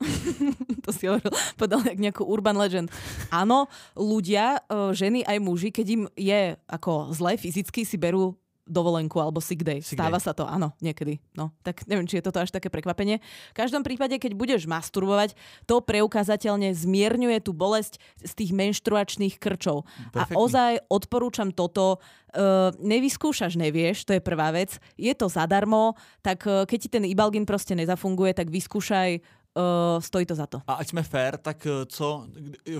to 0.84 0.90
si 0.92 1.06
hovoril, 1.06 1.30
podal 1.56 1.80
jak 1.86 1.98
nejakú 1.98 2.26
urban 2.26 2.58
legend. 2.58 2.90
Áno, 3.30 3.70
ľudia, 3.96 4.58
uh, 4.68 4.90
ženy 4.92 5.24
aj 5.24 5.38
muži, 5.40 5.70
keď 5.70 5.86
im 5.90 6.02
je 6.18 6.58
ako 6.68 7.14
zle 7.14 7.38
fyzicky, 7.38 7.86
si 7.86 7.96
berú 7.96 8.36
dovolenku 8.64 9.20
alebo 9.20 9.40
sick 9.44 9.60
day. 9.60 9.84
Sick 9.84 10.00
Stáva 10.00 10.16
day. 10.16 10.24
sa 10.24 10.32
to, 10.32 10.48
áno, 10.48 10.72
niekedy. 10.80 11.20
No, 11.36 11.52
tak 11.60 11.84
neviem, 11.84 12.08
či 12.08 12.18
je 12.18 12.24
toto 12.24 12.40
až 12.40 12.48
také 12.48 12.72
prekvapenie. 12.72 13.20
V 13.52 13.56
každom 13.56 13.84
prípade, 13.84 14.16
keď 14.16 14.32
budeš 14.32 14.64
masturbovať, 14.64 15.36
to 15.68 15.84
preukázateľne 15.84 16.72
zmierňuje 16.72 17.38
tú 17.44 17.52
bolesť 17.52 18.00
z 18.24 18.32
tých 18.32 18.50
menštruačných 18.56 19.36
krčov. 19.36 19.84
A 19.84 20.24
Perfektní. 20.24 20.36
ozaj 20.40 20.72
odporúčam 20.88 21.52
toto. 21.52 22.00
Uh, 22.34 22.74
nevyskúšaš, 22.82 23.54
nevieš, 23.54 24.02
to 24.02 24.16
je 24.16 24.18
prvá 24.18 24.50
vec. 24.50 24.82
Je 24.98 25.14
to 25.14 25.30
zadarmo, 25.30 25.94
tak 26.18 26.42
uh, 26.50 26.66
keď 26.66 26.78
ti 26.82 26.88
ten 26.90 27.04
ibalgin 27.06 27.46
proste 27.46 27.78
nezafunguje, 27.78 28.34
tak 28.34 28.50
vyskúšaj, 28.50 29.22
uh, 29.54 30.02
stojí 30.02 30.26
to 30.26 30.34
za 30.34 30.50
to. 30.50 30.58
A 30.66 30.82
ať 30.82 30.88
jsme 30.88 31.02
fair, 31.06 31.38
tak 31.38 31.62
co, 31.86 32.26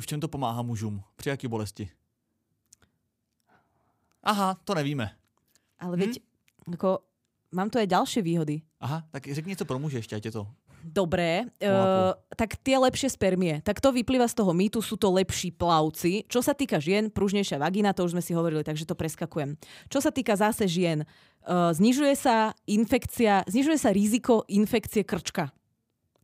v 0.01 0.07
čem 0.07 0.21
to 0.21 0.27
pomáhá 0.27 0.63
mužům? 0.63 1.03
Při 1.17 1.29
jaký 1.29 1.49
bolesti? 1.49 1.87
Aha, 4.25 4.57
to 4.65 4.75
nevíme. 4.75 5.11
Ale 5.85 6.01
veď, 6.01 6.25
ako, 6.73 7.05
mám 7.53 7.69
tu 7.69 7.77
aj 7.77 7.93
ďalšie 7.93 8.25
výhody. 8.25 8.65
Aha, 8.81 9.05
tak 9.13 9.29
řekni 9.29 9.53
něco 9.53 9.65
pro 9.65 9.79
muže 9.79 9.99
ještě, 9.99 10.17
ať 10.17 10.25
je 10.25 10.33
to. 10.33 10.47
Dobré, 10.85 11.49
uh, 11.65 12.13
tak 12.37 12.61
tie 12.61 12.77
lepšie 12.77 13.09
spermie. 13.09 13.65
Tak 13.65 13.81
to 13.81 13.89
vyplýva 13.89 14.29
z 14.29 14.37
toho 14.37 14.53
mýtu, 14.53 14.85
sú 14.85 15.01
to 15.01 15.09
lepší 15.09 15.49
plavci. 15.49 16.29
Čo 16.29 16.45
sa 16.45 16.53
týka 16.53 16.77
žien, 16.77 17.09
pružnejšia 17.09 17.57
vagina, 17.57 17.97
to 17.97 18.05
už 18.05 18.13
sme 18.13 18.21
si 18.21 18.37
hovorili, 18.37 18.61
takže 18.61 18.85
to 18.85 18.93
preskakujem. 18.93 19.57
Čo 19.89 20.05
sa 20.05 20.13
týka 20.13 20.37
zase 20.37 20.69
žien, 20.69 21.09
uh, 21.49 21.73
znižuje 21.73 22.13
sa 22.21 22.53
infekcia, 22.69 23.49
znižuje 23.49 23.81
sa 23.81 23.97
riziko 23.97 24.45
infekcie 24.45 25.09
krčka. 25.09 25.57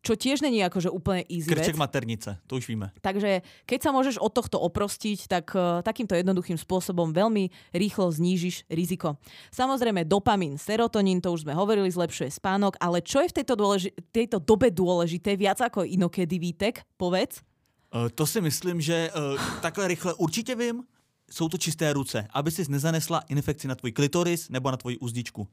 Čo 0.00 0.16
tiež 0.16 0.40
není 0.40 0.64
akože 0.64 0.88
úplne 0.88 1.28
easy 1.28 1.44
Krček 1.44 1.76
vec. 1.76 1.84
maternice, 1.84 2.40
to 2.48 2.56
už 2.56 2.64
víme. 2.72 2.88
Takže 3.04 3.44
keď 3.68 3.78
sa 3.84 3.90
môžeš 3.92 4.16
od 4.16 4.32
tohto 4.32 4.56
oprostiť, 4.56 5.28
tak 5.28 5.52
uh, 5.52 5.84
takýmto 5.84 6.16
jednoduchým 6.16 6.56
spôsobom 6.56 7.12
veľmi 7.12 7.52
rýchlo 7.76 8.08
znížiš 8.08 8.64
riziko. 8.72 9.20
Samozrejme 9.52 10.08
dopamín, 10.08 10.56
serotonín, 10.56 11.20
to 11.20 11.28
už 11.36 11.44
sme 11.44 11.52
hovorili, 11.52 11.92
zlepšuje 11.92 12.32
spánok, 12.32 12.80
ale 12.80 13.04
čo 13.04 13.20
je 13.20 13.28
v 13.28 13.36
tejto, 13.44 13.54
dôleži- 13.60 13.92
tejto 14.08 14.40
dobe 14.40 14.72
dôležité, 14.72 15.36
viac 15.36 15.60
ako 15.60 15.84
inokedy 15.84 16.40
Vítek, 16.40 16.80
povedz? 16.96 17.44
Uh, 17.92 18.08
to 18.08 18.24
si 18.24 18.40
myslím, 18.40 18.80
že 18.80 19.12
uh, 19.12 19.36
takhle 19.60 19.88
rychle 19.88 20.14
určitě 20.16 20.54
vím, 20.56 20.82
jsou 21.30 21.48
to 21.48 21.58
čisté 21.58 21.92
ruce, 21.92 22.26
aby 22.32 22.50
si 22.50 22.64
nezanesla 22.68 23.22
infekci 23.28 23.68
na 23.68 23.74
tvůj 23.74 23.92
klitoris 23.92 24.48
nebo 24.48 24.70
na 24.70 24.76
tvoji 24.76 24.98
uzdičku. 24.98 25.48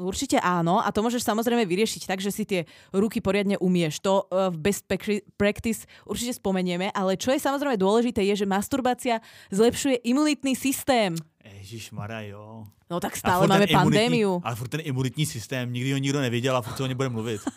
Určite 0.00 0.40
áno 0.40 0.80
a 0.80 0.88
to 0.88 1.04
môžeš 1.04 1.22
samozrejme 1.22 1.68
vyriešiť 1.68 2.08
tak, 2.08 2.24
že 2.24 2.32
si 2.32 2.48
tie 2.48 2.64
ruky 2.90 3.20
poriadne 3.20 3.60
umieš. 3.60 4.00
To 4.00 4.24
uh, 4.26 4.48
v 4.48 4.56
best 4.56 4.88
prac- 4.88 5.22
practice 5.36 5.84
určite 6.08 6.40
spomenieme, 6.40 6.88
ale 6.96 7.20
čo 7.20 7.30
je 7.30 7.38
samozrejme 7.38 7.76
dôležité 7.76 8.24
je, 8.32 8.42
že 8.42 8.46
masturbácia 8.48 9.20
zlepšuje 9.52 10.00
imunitný 10.08 10.56
systém. 10.56 11.14
Ježíš 11.44 11.92
Mara, 11.92 12.24
jo. 12.24 12.64
No 12.88 12.96
tak 12.98 13.14
stále 13.14 13.44
máme 13.44 13.68
imunitní- 13.68 13.76
pandémiu. 13.76 14.30
Ale 14.40 14.56
furt 14.56 14.72
ten 14.72 14.80
imunitní 14.82 15.26
systém, 15.28 15.72
nikdy 15.72 15.92
ho 15.92 15.98
nikdo 15.98 16.20
neviděl 16.20 16.56
a 16.56 16.62
furt 16.62 16.76
se 16.76 16.82
o 16.82 16.86
něm 16.86 16.96
bude 16.96 17.08
mluvit. 17.08 17.40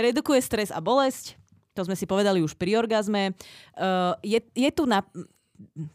redukuje 0.00 0.40
stres 0.40 0.72
a 0.72 0.80
bolesť, 0.80 1.36
to 1.72 1.84
sme 1.84 1.96
si 1.96 2.04
povedali 2.04 2.40
už 2.44 2.56
pri 2.56 2.76
orgazme. 2.76 3.32
Uh, 3.76 4.16
je, 4.24 4.40
je 4.52 4.70
tu 4.72 4.84
na... 4.84 5.04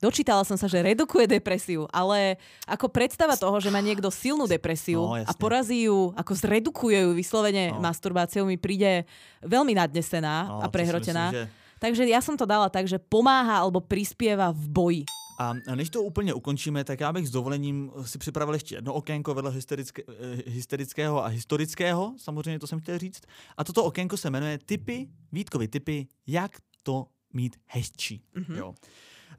Dočítala 0.01 0.43
som 0.43 0.57
sa, 0.57 0.67
že 0.67 0.81
redukuje 0.81 1.27
depresiu, 1.27 1.87
ale 1.91 2.37
ako 2.67 2.89
predstava 2.89 3.35
toho, 3.35 3.59
že 3.59 3.69
má 3.69 3.79
niekto 3.79 4.07
silnú 4.09 4.47
depresiu 4.47 5.01
No, 5.01 5.15
a 5.17 5.31
porazí 5.37 5.85
ju, 5.89 6.13
ako 6.15 6.33
zredukuje 6.35 6.99
ju 7.03 7.11
vyslovene 7.13 7.71
No. 7.71 7.79
masturbáciou, 7.81 8.45
mi 8.45 8.57
príde 8.57 9.05
veľmi 9.41 9.73
nadnesená 9.75 10.35
No, 10.47 10.63
a 10.63 10.67
prehrotená. 10.69 11.31
myslím, 11.31 11.45
že- 11.45 11.49
Takže 11.77 12.03
ja 12.09 12.21
som 12.25 12.33
to 12.33 12.49
dala 12.49 12.73
tak, 12.73 12.89
že 12.89 12.97
pomáha 12.97 13.61
alebo 13.61 13.77
prispieva 13.77 14.49
v 14.49 14.65
boji. 14.65 15.03
A 15.39 15.53
než 15.75 15.89
to 15.93 16.01
úplně 16.01 16.33
ukončíme, 16.33 16.83
tak 16.83 16.99
já 16.99 17.13
bych 17.13 17.27
s 17.27 17.31
dovolením 17.31 17.91
si 18.05 18.17
připravil 18.17 18.53
ještě 18.53 18.75
jedno 18.75 18.93
okénko 18.93 19.33
vedle 19.33 19.51
hysterické, 19.51 20.01
eh, 20.09 20.49
hysterického 20.49 21.21
a 21.23 21.27
historického, 21.27 22.13
samozřejmě 22.17 22.59
to 22.59 22.67
jsem 22.67 22.79
chtěl 22.79 22.97
říct. 22.97 23.21
A 23.57 23.63
toto 23.63 23.83
okénko 23.83 24.17
se 24.17 24.29
jmenuje 24.29 24.57
typy, 24.65 25.07
Vítkovy 25.31 25.67
typy, 25.67 26.07
jak 26.27 26.51
to 26.83 27.05
mít 27.33 27.55
hezčí. 27.67 28.21
Mm-hmm. 28.35 28.55
Jo. 28.57 28.73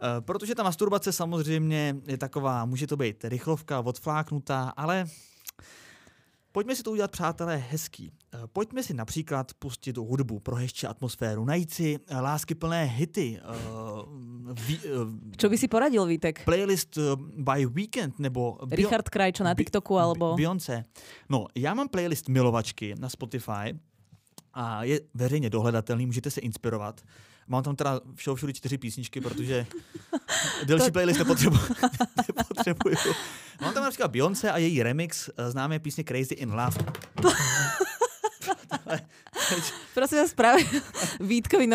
Eh, 0.00 0.20
Protože 0.20 0.54
ta 0.54 0.62
masturbace 0.62 1.12
samozřejmě 1.12 1.96
je 2.06 2.18
taková, 2.18 2.64
může 2.64 2.86
to 2.86 2.96
být 2.96 3.24
rychlovka, 3.24 3.80
odfláknutá, 3.80 4.72
ale 4.76 5.06
pojďme 6.52 6.76
si 6.76 6.82
to 6.82 6.90
udělat, 6.90 7.10
přátelé, 7.10 7.56
hezký. 7.56 8.12
Eh, 8.34 8.38
Pojďme 8.52 8.82
si 8.82 8.94
například 8.94 9.54
pustit 9.58 9.96
hudbu 9.96 10.40
pro 10.40 10.56
hezčí 10.56 10.86
atmosféru, 10.86 11.44
najít 11.44 11.72
si 11.74 11.98
eh, 12.08 12.20
láskyplné 12.20 12.84
hity, 12.84 13.40
eh, 13.42 13.54
ví, 14.66 14.78
eh, 14.84 15.36
Čo 15.36 15.48
by 15.48 15.58
si 15.58 15.68
poradil, 15.68 16.06
Vítek? 16.06 16.44
playlist 16.44 16.96
uh, 16.96 17.02
by 17.18 17.66
Weekend 17.66 18.18
nebo 18.18 18.52
Bio- 18.62 18.76
Richard 18.76 19.08
Krajčo 19.08 19.44
na 19.44 19.54
Bi- 19.54 19.56
TikToku 19.64 19.98
alebo... 19.98 20.34
Beyoncé. 20.36 20.84
No, 21.28 21.46
já 21.54 21.74
mám 21.74 21.88
playlist 21.88 22.28
milovačky 22.28 22.94
na 22.98 23.08
Spotify 23.08 23.78
a 24.54 24.84
je 24.84 25.00
veřejně 25.14 25.50
dohledatelný, 25.50 26.06
můžete 26.06 26.30
se 26.30 26.40
inspirovat. 26.40 27.00
Mám 27.48 27.62
tam 27.62 27.76
teda 27.76 28.00
všeho 28.14 28.36
všude 28.36 28.52
čtyři 28.52 28.78
písničky, 28.78 29.20
protože 29.20 29.66
delší 30.64 30.84
To- 30.86 30.92
playlist 30.92 31.18
nepotřebuji. 31.18 31.60
nepotřebuju. 32.28 32.96
Mám 33.60 33.74
tam 33.74 33.82
například 33.84 34.10
Beyoncé 34.10 34.50
a 34.52 34.58
její 34.58 34.82
remix 34.82 35.30
eh, 35.36 35.50
známé 35.50 35.78
písně 35.78 36.04
Crazy 36.04 36.34
in 36.34 36.50
Love. 36.52 36.76
Prosím 39.94 40.18
vás, 40.18 40.34
práve 40.34 40.62
Vítkovi 41.20 41.66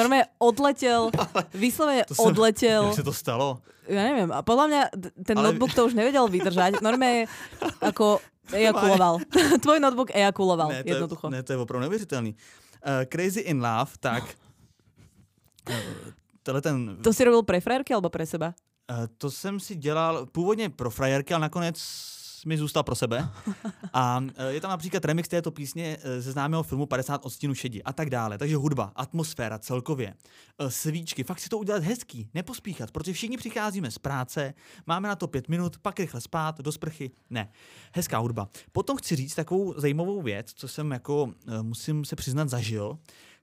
vyslovene 1.54 2.04
To 2.08 2.16
som- 2.16 2.26
odletel. 2.28 2.84
Jak 2.86 2.96
se 2.96 3.04
to 3.04 3.14
stalo? 3.14 3.60
Ja 3.84 4.00
neviem, 4.00 4.32
a 4.32 4.40
mňa 4.72 4.82
d- 4.96 5.12
ten 5.28 5.36
Ale- 5.38 5.52
notebook 5.52 5.76
to 5.76 5.84
už 5.84 5.94
nevedel 5.94 6.24
vydržať. 6.32 6.80
Normálne 6.80 7.28
ako 7.84 8.24
ejakuloval. 8.56 9.20
Tvoj 9.60 9.80
notebook 9.84 10.08
ejakuloval, 10.16 10.72
Ne, 10.72 10.84
to, 10.84 10.90
jednoducho. 10.96 11.28
je, 11.28 11.32
ne, 11.36 11.44
to 11.44 11.52
je 11.52 11.58
opravdu 11.60 11.82
neuvěřitelný. 11.84 12.32
Uh, 12.32 13.04
Crazy 13.12 13.40
in 13.44 13.60
Love, 13.60 13.92
tak... 14.00 14.24
Tenhle 16.44 16.62
ten 16.62 16.98
To 17.04 17.14
si 17.14 17.24
robil 17.24 17.44
pre 17.44 17.62
frajerky 17.62 17.94
alebo 17.94 18.10
pre 18.10 18.26
seba? 18.26 18.54
Eh, 18.92 19.08
To 19.18 19.32
jsem 19.32 19.60
si 19.60 19.76
dělal 19.76 20.26
původně 20.26 20.70
pro 20.70 20.90
frajerky, 20.90 21.34
ale 21.34 21.42
nakonec 21.42 21.78
mi 22.46 22.58
zůstal 22.58 22.84
pro 22.84 22.96
sebe. 22.96 23.30
A 23.94 24.24
eh, 24.36 24.54
je 24.54 24.62
tam 24.62 24.72
například 24.72 25.06
remix 25.06 25.30
této 25.30 25.52
písně 25.52 25.98
eh, 26.04 26.22
ze 26.22 26.32
známého 26.32 26.64
filmu 26.64 26.86
50 26.86 27.26
odstínů 27.26 27.54
šedi 27.54 27.84
a 27.84 27.94
tak 27.94 28.10
dále. 28.10 28.38
Takže 28.38 28.56
hudba, 28.56 28.92
atmosféra 28.96 29.60
celkově, 29.60 30.14
eh, 30.60 30.72
svíčky, 30.72 31.24
fakt 31.24 31.40
si 31.40 31.50
to 31.50 31.58
udělat 31.58 31.84
hezký, 31.84 32.30
nepospíchat, 32.34 32.92
protože 32.92 33.14
všichni 33.14 33.38
přicházíme 33.38 33.92
z 33.92 33.98
práce, 33.98 34.54
máme 34.88 35.08
na 35.08 35.16
to 35.16 35.28
pět 35.28 35.50
minut, 35.50 35.78
pak 35.78 36.00
rychle 36.00 36.22
spát, 36.22 36.60
do 36.62 36.72
sprchy. 36.72 37.12
Ne, 37.30 37.52
hezká 37.94 38.18
hudba. 38.18 38.50
Potom 38.72 38.98
chci 38.98 39.16
říct 39.16 39.36
takovou 39.36 39.74
zajímavou 39.78 40.22
věc, 40.22 40.52
co 40.56 40.68
jsem 40.68 40.92
jako, 40.92 41.34
eh, 41.48 41.62
musím 41.64 42.06
se 42.06 42.16
přiznat, 42.16 42.50
zažil, 42.50 42.98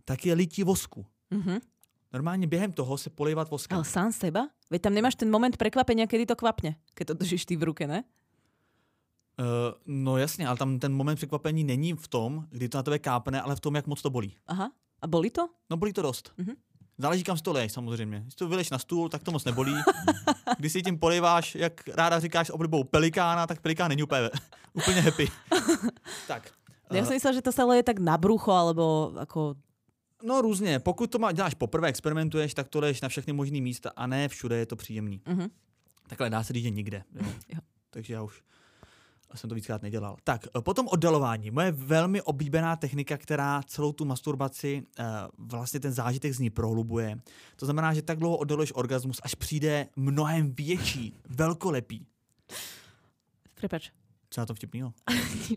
tak 0.04 0.26
je 0.26 0.34
lití 0.34 0.64
vosku. 0.64 1.06
Mhm. 1.30 1.58
Normálně 2.12 2.46
během 2.46 2.72
toho 2.72 2.98
se 2.98 3.10
polivat 3.10 3.50
voskem. 3.50 3.76
Ale 3.76 3.84
sám 3.84 4.12
seba? 4.12 4.48
Veď 4.70 4.82
tam 4.82 4.94
nemáš 4.94 5.14
ten 5.14 5.30
moment 5.30 5.56
prekvapenia, 5.56 6.06
kedy 6.06 6.26
to 6.26 6.36
kvapne, 6.36 6.74
keď 6.94 7.06
to 7.06 7.14
držíš 7.14 7.46
ty 7.46 7.56
v 7.56 7.62
ruke, 7.62 7.86
ne? 7.86 8.04
Uh, 9.38 9.46
no 9.86 10.18
jasně, 10.18 10.48
ale 10.48 10.56
tam 10.56 10.78
ten 10.78 10.92
moment 10.92 11.16
překvapení 11.16 11.64
není 11.64 11.94
v 11.94 12.08
tom, 12.08 12.46
kdy 12.50 12.68
to 12.68 12.78
na 12.78 12.82
tebe 12.82 12.98
kápne, 12.98 13.40
ale 13.40 13.56
v 13.56 13.60
tom, 13.60 13.74
jak 13.74 13.86
moc 13.86 14.02
to 14.02 14.10
bolí. 14.10 14.36
Aha. 14.46 14.70
A 15.02 15.06
boli 15.06 15.30
to? 15.30 15.48
No 15.70 15.76
bolí 15.76 15.92
to 15.92 16.02
dost. 16.02 16.32
Mhm. 16.36 16.54
Záleží, 16.98 17.24
kam 17.24 17.36
si 17.36 17.42
to 17.42 17.52
leješ, 17.52 17.72
samozřejmě. 17.72 18.20
Když 18.20 18.34
to 18.34 18.48
vyleš 18.48 18.70
na 18.70 18.78
stůl, 18.78 19.08
tak 19.08 19.22
to 19.22 19.30
moc 19.30 19.44
nebolí. 19.44 19.74
Když 20.58 20.72
si 20.72 20.82
tím 20.82 20.98
poliváš, 20.98 21.54
jak 21.54 21.88
ráda 21.88 22.20
říkáš 22.20 22.46
s 22.46 22.50
oblibou 22.50 22.84
pelikána, 22.84 23.46
tak 23.46 23.60
pelikán 23.60 23.88
není 23.88 24.02
úplně, 24.02 24.30
úplně 24.74 25.00
happy. 25.00 25.28
tak. 26.28 26.50
Ja 26.90 27.00
eh, 27.00 27.06
som 27.06 27.14
myslela, 27.14 27.38
že 27.38 27.46
to 27.46 27.54
sa 27.54 27.64
leje 27.70 27.86
tak 27.86 28.02
na 28.02 28.18
brucho, 28.18 28.50
alebo 28.50 29.14
ako... 29.14 29.54
no 30.22 30.40
různě, 30.40 30.78
pokud 30.78 31.10
to 31.10 31.18
má, 31.18 31.32
děláš 31.32 31.54
poprvé, 31.54 31.88
experimentuješ, 31.88 32.54
tak 32.54 32.68
to 32.68 32.80
leješ 32.80 33.00
na 33.00 33.08
všechny 33.08 33.32
možné 33.32 33.60
místa 33.60 33.90
a 33.96 34.06
ne 34.06 34.28
všude 34.28 34.56
je 34.56 34.66
to 34.66 34.76
příjemný. 34.76 35.20
Mhm. 35.26 35.48
Takhle 36.08 36.30
dá 36.30 36.42
se 36.42 36.52
říct, 36.52 36.62
že 36.62 36.70
nikde. 36.70 37.02
Jo. 37.14 37.26
Jo. 37.48 37.60
Takže 37.90 38.14
já 38.14 38.22
už 38.22 38.42
jsem 39.34 39.50
to 39.50 39.54
víckrát 39.54 39.82
nedělal. 39.82 40.16
Tak, 40.24 40.46
eh, 40.46 40.60
potom 40.60 40.88
oddalování. 40.88 41.50
Moje 41.50 41.72
velmi 41.72 42.22
oblíbená 42.22 42.76
technika, 42.76 43.16
která 43.16 43.62
celou 43.62 43.92
tu 43.92 44.04
masturbaci, 44.04 44.82
eh, 44.98 45.04
vlastně 45.38 45.80
ten 45.80 45.92
zážitek 45.92 46.32
z 46.32 46.38
ní 46.38 46.50
prohlubuje. 46.50 47.20
To 47.56 47.66
znamená, 47.66 47.94
že 47.94 48.02
tak 48.02 48.18
dlouho 48.18 48.36
oddaluješ 48.36 48.72
orgasmus, 48.74 49.20
až 49.22 49.34
přijde 49.34 49.86
mnohem 49.96 50.54
větší, 50.54 51.14
velkolepý. 51.28 52.06
Prepač. 53.54 53.90
Co 54.30 54.40
na 54.40 54.46
to 54.46 54.54
vtipného? 54.54 54.92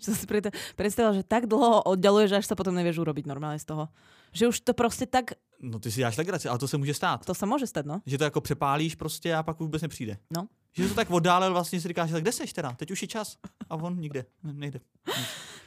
Som 0.02 0.16
si 0.20 0.26
pred- 0.26 0.50
predstavila, 0.76 1.14
že 1.14 1.24
tak 1.24 1.46
dlho 1.46 1.70
ho 1.70 1.80
oddialuješ, 1.94 2.32
až 2.42 2.46
sa 2.50 2.56
potom 2.58 2.74
nevieš 2.74 2.98
urobiť 3.06 3.26
normálne 3.30 3.60
z 3.62 3.66
toho. 3.70 3.90
Že 4.34 4.48
už 4.50 4.60
to 4.60 4.74
prostě 4.74 5.06
tak, 5.06 5.32
No 5.64 5.80
ty 5.80 5.92
si 5.92 6.02
dáš 6.02 6.18
legraci, 6.18 6.50
ale 6.50 6.60
to 6.60 6.68
se 6.68 6.78
může 6.78 6.94
stát. 6.94 7.26
to 7.26 7.32
sa 7.34 7.46
môže 7.46 7.68
stať, 7.70 7.86
no. 7.86 8.02
Že 8.06 8.18
to 8.18 8.24
jako 8.24 8.42
přepálíš 8.42 8.96
prostě 8.96 9.36
a 9.36 9.44
pak 9.44 9.60
vůbec 9.60 9.82
nepřijde. 9.82 10.18
No. 10.34 10.48
Že 10.74 10.88
to 10.90 10.96
tak 10.96 11.12
oddálil, 11.12 11.54
vlastně 11.54 11.82
si 11.82 11.88
říkáš, 11.88 12.12
tak 12.12 12.22
kde 12.22 12.32
seš 12.32 12.54
teda? 12.54 12.74
Teď 12.74 12.92
už 12.92 13.02
je 13.02 13.08
čas. 13.08 13.38
A 13.70 13.76
on 13.76 13.96
nikde, 14.00 14.26
ne- 14.44 14.54
nejde. 14.54 14.80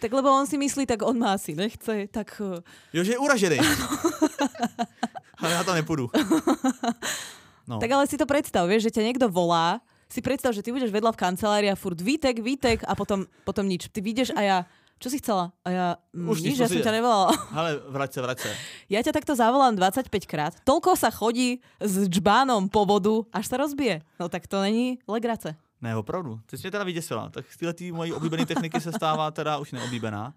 Tak 0.00 0.12
lebo 0.12 0.28
on 0.28 0.46
si 0.46 0.58
myslí, 0.58 0.86
tak 0.86 1.02
on 1.02 1.18
ma 1.18 1.32
asi 1.32 1.54
nechce, 1.54 2.06
tak... 2.10 2.42
eh, 2.44 2.60
Jo, 2.92 3.04
že 3.04 3.12
je 3.12 3.18
uražený. 3.18 3.58
ale 5.38 5.52
já 5.52 5.64
tam 5.64 5.74
nepůjdu. 5.74 6.10
No. 7.68 7.78
Tak 7.82 7.90
ale 7.90 8.06
si 8.06 8.14
to 8.14 8.26
predstav, 8.30 8.62
vieš, 8.70 8.86
že 8.86 8.94
ťa 8.94 9.02
niekto 9.02 9.26
volá, 9.26 9.82
si 10.06 10.22
predstav, 10.22 10.54
že 10.54 10.62
ty 10.62 10.70
budeš 10.70 10.94
vedľa 10.94 11.12
v 11.14 11.20
kancelárii 11.20 11.70
a 11.70 11.76
furt 11.78 11.98
vítek, 11.98 12.38
vítek 12.38 12.86
a 12.86 12.94
potom, 12.94 13.26
potom 13.42 13.66
nič. 13.66 13.90
Ty 13.90 14.00
vyjdeš 14.00 14.30
a 14.38 14.40
ja, 14.42 14.58
čo 14.96 15.10
si 15.12 15.18
chcela? 15.18 15.52
A 15.60 15.68
ja, 15.68 15.86
mm, 16.14 16.28
Už 16.30 16.40
nič, 16.40 16.56
ja 16.56 16.70
som 16.70 16.78
ťa 16.80 16.94
nevolala. 16.94 17.34
Ale 17.58 17.70
vrať 17.90 18.10
se, 18.12 18.20
vrať 18.22 18.38
se. 18.40 18.50
Ja 18.88 19.00
ťa 19.02 19.12
takto 19.12 19.36
zavolám 19.36 19.76
25 19.76 20.08
krát. 20.24 20.54
Toľko 20.64 20.96
sa 20.96 21.10
chodí 21.12 21.60
s 21.82 22.06
džbánom 22.08 22.70
po 22.70 22.86
vodu, 22.86 23.26
až 23.34 23.50
sa 23.50 23.56
rozbije. 23.60 24.00
No 24.16 24.30
tak 24.30 24.46
to 24.46 24.62
není 24.62 25.02
legrace. 25.04 25.58
Ne, 25.82 25.96
opravdu. 25.96 26.40
Ty 26.46 26.56
jsi 26.58 26.62
mě 26.62 26.70
teda 26.70 26.84
vyděsila. 26.84 27.30
Tak 27.30 27.44
z 27.52 27.56
této 27.56 27.84
mojí 27.92 28.12
oblíbené 28.12 28.46
techniky 28.46 28.80
se 28.80 28.92
stává 28.92 29.30
teda 29.30 29.58
už 29.58 29.72
neoblíbená. 29.72 30.34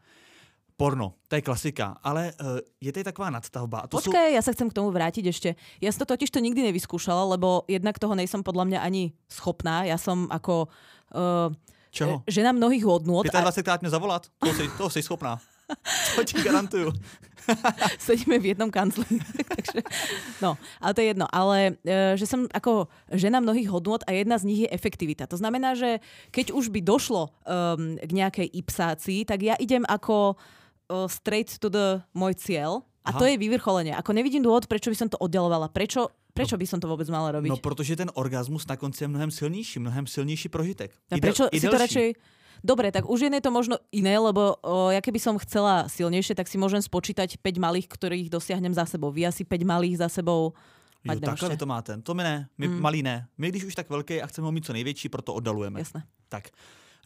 Porno, 0.80 1.19
to 1.27 1.35
je 1.35 1.43
klasika, 1.43 1.99
ale 2.03 2.31
uh, 2.39 2.64
je 2.81 2.91
tady 2.91 3.03
taková 3.03 3.30
nadstavba. 3.30 3.88
To 3.88 3.99
jsou... 3.99 4.11
Počkaj, 4.11 4.31
ja 4.31 4.39
sa 4.39 4.56
chcem 4.56 4.72
k 4.72 4.77
tomu 4.80 4.95
vrátiť 4.95 5.26
ešte. 5.27 5.49
Ja 5.84 5.91
si 5.91 5.99
to 5.99 6.07
totiž 6.07 6.31
to 6.31 6.39
nikdy 6.39 6.64
nevyskúšala, 6.72 7.35
lebo 7.35 7.68
jednak 7.68 7.99
toho 7.99 8.15
nejsom 8.15 8.47
podľa 8.47 8.64
mňa 8.72 8.80
ani 8.80 9.11
schopná. 9.27 9.84
Ja 9.84 9.99
som 9.99 10.31
ako 10.31 10.72
uh, 11.11 11.51
Čeho? 11.91 12.23
žena 12.31 12.56
mnohých 12.56 12.88
hodnôt 12.88 13.27
a 13.27 13.41
25 13.41 13.64
krát 13.64 13.81
mě 13.81 13.89
zavolat? 13.91 14.31
To 14.39 14.53
jsi, 14.53 14.69
to 14.77 14.89
jsi 14.89 15.03
schopná. 15.03 15.39
To 16.15 16.23
ti 16.23 16.41
garantuju. 16.41 16.93
sedíme 17.99 18.39
v 18.39 18.56
jednom 18.56 18.72
kancli. 18.72 19.06
Takže, 19.56 19.81
no, 20.41 20.57
ale 20.81 20.93
to 20.93 21.01
je 21.01 21.07
jedno. 21.07 21.26
Ale 21.30 21.77
že 22.15 22.26
som 22.26 22.45
ako 22.49 22.88
žena 23.11 23.41
mnohých 23.41 23.69
hodnôt 23.69 24.01
a 24.07 24.11
jedna 24.14 24.38
z 24.38 24.47
nich 24.47 24.60
je 24.65 24.69
efektivita. 24.72 25.27
To 25.30 25.38
znamená, 25.38 25.76
že 25.76 25.99
keď 26.31 26.53
už 26.53 26.69
by 26.73 26.80
došlo 26.81 27.30
um, 27.30 27.97
k 27.99 28.11
nejakej 28.11 28.47
ipsácii, 28.53 29.26
tak 29.26 29.43
ja 29.45 29.56
idem 29.57 29.85
ako 29.85 30.38
uh, 30.90 31.07
straight 31.07 31.57
to 31.61 31.70
the 31.70 32.02
môj 32.11 32.36
cieľ 32.36 32.84
a 33.06 33.16
Aha. 33.16 33.20
to 33.22 33.26
je 33.30 33.38
vyvrcholenie. 33.40 33.95
Ako 33.95 34.11
nevidím 34.11 34.44
dôvod, 34.44 34.68
prečo 34.68 34.91
by 34.91 34.98
som 34.98 35.07
to 35.07 35.18
oddelovala. 35.18 35.72
Prečo, 35.72 36.10
prečo 36.36 36.60
by 36.60 36.66
som 36.68 36.78
to 36.82 36.90
vôbec 36.90 37.07
mala 37.07 37.32
robiť? 37.32 37.49
No, 37.49 37.57
protože 37.57 37.95
ten 37.95 38.11
orgasmus 38.14 38.68
na 38.68 38.76
konci 38.76 39.03
je 39.03 39.07
mnohem 39.07 39.32
silnější, 39.32 39.80
mnohem 39.80 40.07
silnější 40.07 40.49
prožitek. 40.49 40.91
A 41.11 41.16
I 41.16 41.22
del- 41.22 41.22
prečo 41.22 41.44
si 41.53 41.68
to 41.68 41.78
radšej... 41.78 42.10
Dobre, 42.60 42.91
tak 42.91 43.07
už 43.07 43.32
je 43.32 43.40
to 43.40 43.56
možno 43.56 43.80
iné, 43.95 44.20
lebo 44.20 44.60
o, 44.60 44.91
ja 44.91 44.99
keby 44.99 45.16
som 45.16 45.40
chcela 45.40 45.88
silnejšie, 45.88 46.36
tak 46.36 46.44
si 46.52 46.60
môžem 46.60 46.84
spočítať 46.84 47.40
5 47.40 47.56
malých, 47.56 47.88
ktorých 47.88 48.28
dosiahnem 48.28 48.76
za 48.76 48.84
sebou. 48.84 49.16
Vy 49.16 49.32
asi 49.32 49.48
5 49.48 49.64
malých 49.64 50.03
za 50.03 50.11
sebou 50.11 50.52
Jo, 51.03 51.16
takhle 51.20 51.49
vy 51.49 51.57
to 51.57 51.66
máte. 51.66 51.95
To 52.03 52.11
my 52.14 52.24
ne, 52.24 52.49
my 52.57 52.68
Mm. 52.68 52.82
malý 52.82 53.03
ne. 53.03 53.28
My 53.38 53.49
když 53.49 53.64
už 53.64 53.76
tak 53.76 53.90
velký 53.90 54.22
a 54.22 54.28
chceme 54.28 54.45
ho 54.45 54.52
mít 54.52 54.66
co 54.66 54.74
největší, 54.74 55.10
proto 55.10 55.34
oddalujeme. 55.34 55.80
Jasné. 55.80 56.03
Tak. 56.30 56.52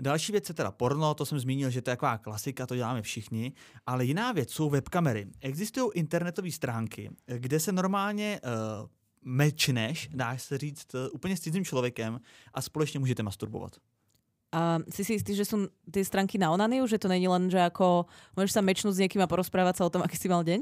Další 0.02 0.32
věc 0.32 0.50
je 0.50 0.56
teda 0.56 0.72
porno, 0.72 1.14
to 1.14 1.26
jsem 1.26 1.40
zmínil, 1.40 1.70
že 1.70 1.82
to 1.82 1.90
je 1.90 1.96
taková 1.96 2.18
klasika, 2.18 2.66
to 2.66 2.76
děláme 2.76 3.02
všichni, 3.02 3.54
ale 3.86 4.06
jiná 4.06 4.32
věc 4.32 4.52
jsou 4.52 4.70
webkamery. 4.70 5.28
Existují 5.42 5.92
internetové 5.94 6.52
stránky, 6.52 7.10
kde 7.26 7.60
se 7.60 7.72
normálně 7.72 8.42
uh, 8.44 8.88
mečneš, 9.22 10.10
dáš 10.14 10.42
se 10.42 10.58
říct, 10.58 10.94
uh, 10.94 11.02
úplně 11.14 11.38
s 11.38 11.40
cizím 11.40 11.66
člověkem 11.66 12.20
a 12.54 12.62
společně 12.62 13.00
můžete 13.00 13.24
masturbovat. 13.24 13.72
A 14.54 14.80
si 14.90 15.02
si 15.02 15.18
istý, 15.18 15.34
že 15.34 15.50
sú 15.50 15.66
tie 15.90 16.06
stránky 16.06 16.38
na 16.38 16.54
onaniu, 16.54 16.86
že 16.86 17.02
to 17.02 17.10
není 17.10 17.26
len, 17.26 17.50
že 17.50 17.58
ako 17.58 18.06
môžeš 18.38 18.54
sa 18.54 18.62
mečnúť 18.62 18.94
s 18.94 19.02
niekým 19.02 19.26
a 19.26 19.32
porozprávať 19.32 19.82
sa 19.82 19.90
o 19.90 19.94
tom, 19.94 20.02
aký 20.06 20.14
si 20.14 20.30
mal 20.30 20.46
deň? 20.46 20.62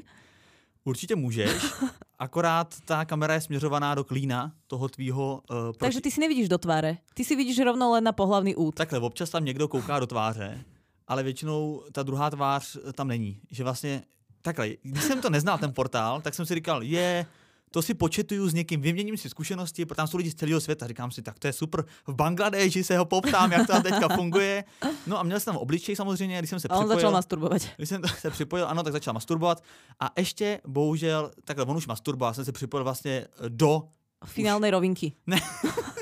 Určitě 0.83 1.15
můžeš, 1.15 1.63
akorát 2.19 2.75
ta 2.85 3.05
kamera 3.05 3.33
je 3.33 3.41
směřovaná 3.41 3.95
do 3.95 4.03
klína 4.03 4.51
toho 4.67 4.89
tvýho 4.89 5.41
uh, 5.49 5.57
Takže 5.77 6.01
ty 6.01 6.11
si 6.11 6.19
nevidíš 6.19 6.49
do 6.49 6.57
tváre. 6.57 6.97
Ty 7.13 7.23
si 7.23 7.35
vidíš 7.35 7.59
rovno 7.59 7.91
len 7.91 8.03
na 8.03 8.11
pohlavný 8.11 8.55
út. 8.55 8.75
Takhle, 8.75 8.99
občas 8.99 9.29
tam 9.29 9.45
někdo 9.45 9.67
kouká 9.67 9.99
do 9.99 10.07
tváře, 10.07 10.65
ale 11.07 11.23
většinou 11.23 11.83
ta 11.91 12.03
druhá 12.03 12.29
tvář 12.29 12.77
tam 12.93 13.07
není. 13.07 13.41
Že 13.51 13.63
vlastně, 13.63 14.03
takhle, 14.41 14.69
když 14.81 15.03
jsem 15.03 15.21
to 15.21 15.29
neznal, 15.29 15.57
ten 15.57 15.73
portál, 15.73 16.21
tak 16.21 16.33
jsem 16.33 16.45
si 16.45 16.55
říkal, 16.55 16.83
je, 16.83 17.25
to 17.71 17.81
si 17.81 17.93
početuju 17.93 18.49
s 18.49 18.53
někým, 18.53 18.81
vyměním 18.81 19.17
si 19.17 19.29
zkušenosti, 19.29 19.85
protože 19.85 19.95
tam 19.95 20.07
jsou 20.07 20.17
lidi 20.17 20.31
z 20.31 20.35
celého 20.35 20.61
světa. 20.61 20.87
Říkám 20.87 21.11
si, 21.11 21.21
tak 21.21 21.39
to 21.39 21.47
je 21.47 21.53
super. 21.53 21.85
V 22.07 22.13
Bangladeži 22.13 22.83
se 22.83 22.97
ho 22.97 23.05
poptám, 23.05 23.51
jak 23.51 23.67
to 23.67 23.81
teďka 23.81 24.09
funguje. 24.15 24.63
No 25.07 25.19
a 25.19 25.23
měl 25.23 25.39
jsem 25.39 25.53
tam 25.53 25.61
obličej 25.61 25.95
samozřejmě, 25.95 26.37
když 26.37 26.49
jsem 26.49 26.59
se 26.59 26.67
A 26.67 26.75
on 26.75 26.79
připojil. 26.79 26.97
začal 26.97 27.11
masturbovať. 27.11 27.67
Když 27.77 27.89
jsem 27.89 28.01
se 28.19 28.29
připojil, 28.29 28.67
ano, 28.67 28.83
tak 28.83 28.93
začal 28.93 29.13
masturbovat. 29.13 29.63
A 29.99 30.09
ještě, 30.17 30.61
bohužel, 30.67 31.31
takhle, 31.43 31.65
on 31.65 31.77
už 31.77 31.87
masturboval, 31.87 32.33
jsem 32.33 32.45
se 32.45 32.51
připojil 32.51 32.83
vlastně 32.83 33.27
do... 33.47 33.83
Finálnej 34.25 34.71
rovinky. 34.71 35.13
Ne. 35.27 35.39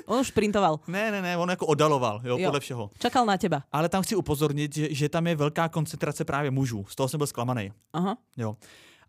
On 0.05 0.19
už 0.19 0.31
printoval. 0.31 0.79
Ne, 0.87 1.11
ne, 1.11 1.21
ne, 1.21 1.37
on 1.37 1.49
jako 1.49 1.65
odaloval, 1.65 2.21
jo, 2.23 2.37
Jo. 2.37 2.47
podle 2.47 2.59
všeho. 2.59 2.91
Čakal 2.99 3.25
na 3.25 3.37
teba. 3.37 3.63
Ale 3.71 3.89
tam 3.89 4.03
chci 4.03 4.15
upozornit, 4.15 4.75
že, 4.75 4.93
že 4.93 5.09
tam 5.09 5.27
je 5.27 5.35
velká 5.35 5.69
koncentrace 5.69 6.25
právě 6.25 6.51
mužů. 6.51 6.85
Z 6.89 6.95
toho 6.95 7.09
jsem 7.09 7.17
byl 7.17 7.27
zklamaný. 7.27 7.71
Aha. 7.93 8.17
Jo. 8.37 8.55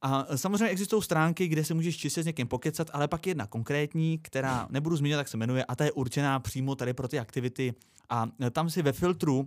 A 0.02 0.36
samozřejmě 0.36 0.68
existují 0.68 1.02
stránky, 1.02 1.48
kde 1.48 1.64
se 1.64 1.74
můžeš 1.74 1.96
čistě 1.96 2.22
s 2.22 2.26
někým 2.26 2.48
pokecat, 2.48 2.90
ale 2.92 3.08
pak 3.08 3.26
jedna 3.26 3.46
konkrétní, 3.46 4.18
která 4.18 4.66
nebudu 4.70 4.96
zmiňovat, 4.96 5.20
jak 5.20 5.28
se 5.28 5.36
jmenuje, 5.36 5.64
a 5.64 5.76
ta 5.76 5.84
je 5.84 5.92
určená 5.92 6.40
přímo 6.40 6.74
tady 6.74 6.92
pro 6.92 7.08
ty 7.08 7.18
aktivity. 7.18 7.74
A 8.08 8.26
tam 8.50 8.70
si 8.70 8.82
ve 8.82 8.92
filtru 8.92 9.38
uh, 9.38 9.46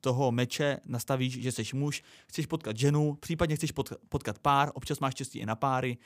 toho 0.00 0.32
meče 0.32 0.80
nastavíš, 0.86 1.42
že 1.42 1.52
jsi 1.52 1.76
muž, 1.76 2.02
chceš 2.26 2.46
potkat 2.46 2.76
ženu, 2.76 3.14
případně 3.20 3.56
chceš 3.56 3.72
pot, 3.72 3.92
potkat 4.08 4.38
pár, 4.38 4.70
občas 4.74 5.00
máš 5.00 5.12
štěstí 5.12 5.38
i 5.38 5.46
na 5.46 5.54
páry 5.54 5.98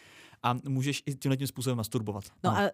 a 0.42 0.54
můžeš 0.68 1.02
i 1.06 1.14
tímhle 1.14 1.36
tím 1.36 1.46
způsobem 1.46 1.76
masturbovat. 1.76 2.24
No 2.44 2.50
a 2.50 2.60
uh, 2.60 2.68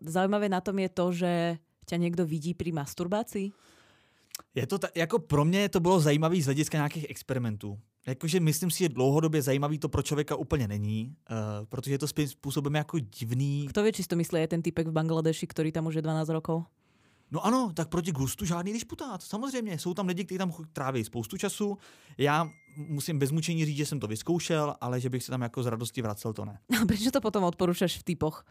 zaujímavé 0.00 0.48
na 0.48 0.60
tom 0.60 0.78
je 0.78 0.88
to, 0.88 1.12
že 1.12 1.58
ťa 1.86 1.98
niekto 1.98 2.22
vidí 2.22 2.54
pri 2.54 2.70
masturbácii. 2.70 3.50
Je 4.54 4.66
to 4.66 4.78
ta, 4.78 4.88
jako 4.94 5.18
pro 5.18 5.44
mě 5.44 5.68
to 5.68 5.80
bylo 5.80 6.00
zajímavé 6.00 6.42
z 6.42 6.44
hlediska 6.44 6.78
nějakých 6.78 7.10
experimentů. 7.10 7.78
Jakože 8.06 8.40
myslím 8.40 8.70
si, 8.70 8.78
že 8.78 8.88
dlouhodobě 8.88 9.42
zajímavý 9.42 9.78
to 9.78 9.88
pro 9.88 10.02
člověka 10.02 10.36
úplně 10.36 10.68
není, 10.68 11.16
uh, 11.30 11.36
protože 11.68 11.94
je 11.94 11.98
to 11.98 12.08
spíš 12.08 12.30
způsobem 12.30 12.74
jako 12.74 12.98
divný. 12.98 13.66
Kto 13.68 13.82
vie, 13.82 13.92
či 13.92 14.04
to 14.08 14.16
myslí 14.16 14.40
aj 14.40 14.48
ten 14.48 14.62
typek 14.62 14.88
v 14.88 14.92
Bangladeši, 14.92 15.46
ktorý 15.46 15.68
tam 15.72 15.86
už 15.86 16.00
je 16.00 16.02
12 16.02 16.28
rokov? 16.32 16.64
No 17.30 17.46
ano, 17.46 17.70
tak 17.74 17.88
proti 17.88 18.12
gustu 18.12 18.44
žádný 18.44 18.72
disputát. 18.72 19.22
Samozřejmě, 19.22 19.78
jsou 19.78 19.94
tam 19.94 20.06
lidi, 20.06 20.24
kteří 20.24 20.38
tam 20.38 20.52
tráví 20.72 21.04
spoustu 21.04 21.36
času. 21.36 21.78
Já 22.18 22.48
musím 22.76 23.18
bez 23.18 23.30
mučení 23.30 23.64
říct, 23.64 23.76
že 23.76 23.86
jsem 23.86 24.00
to 24.00 24.06
vyzkoušel, 24.06 24.74
ale 24.80 25.00
že 25.00 25.10
bych 25.10 25.22
se 25.24 25.30
tam 25.30 25.42
jako 25.42 25.62
z 25.62 25.66
radosti 25.66 26.02
vracel, 26.02 26.32
to 26.32 26.44
ne. 26.44 26.58
A 26.82 26.86
prečo 26.86 27.10
to 27.10 27.20
potom 27.20 27.44
odporúčaš 27.44 28.00
v 28.00 28.02
typoch? 28.02 28.42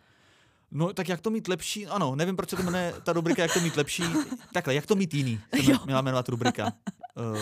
No 0.71 0.93
tak 0.93 1.09
jak 1.09 1.21
to 1.21 1.29
mít 1.29 1.47
lepší? 1.47 1.87
Ano, 1.87 2.15
nevím, 2.15 2.35
proč 2.35 2.49
se 2.49 2.55
to 2.55 2.63
jmenuje 2.63 2.93
ta 3.03 3.13
rubrika, 3.13 3.41
jak 3.41 3.53
to 3.53 3.59
mít 3.59 3.77
lepší. 3.77 4.03
Takhle, 4.53 4.75
jak 4.75 4.85
to 4.85 4.95
mít 4.95 5.13
jiný, 5.13 5.39
se 5.65 5.71
Jo. 5.71 5.77
měla 5.85 6.01
jmenovat 6.01 6.29
rubrika. 6.29 6.73
Uh, 7.17 7.39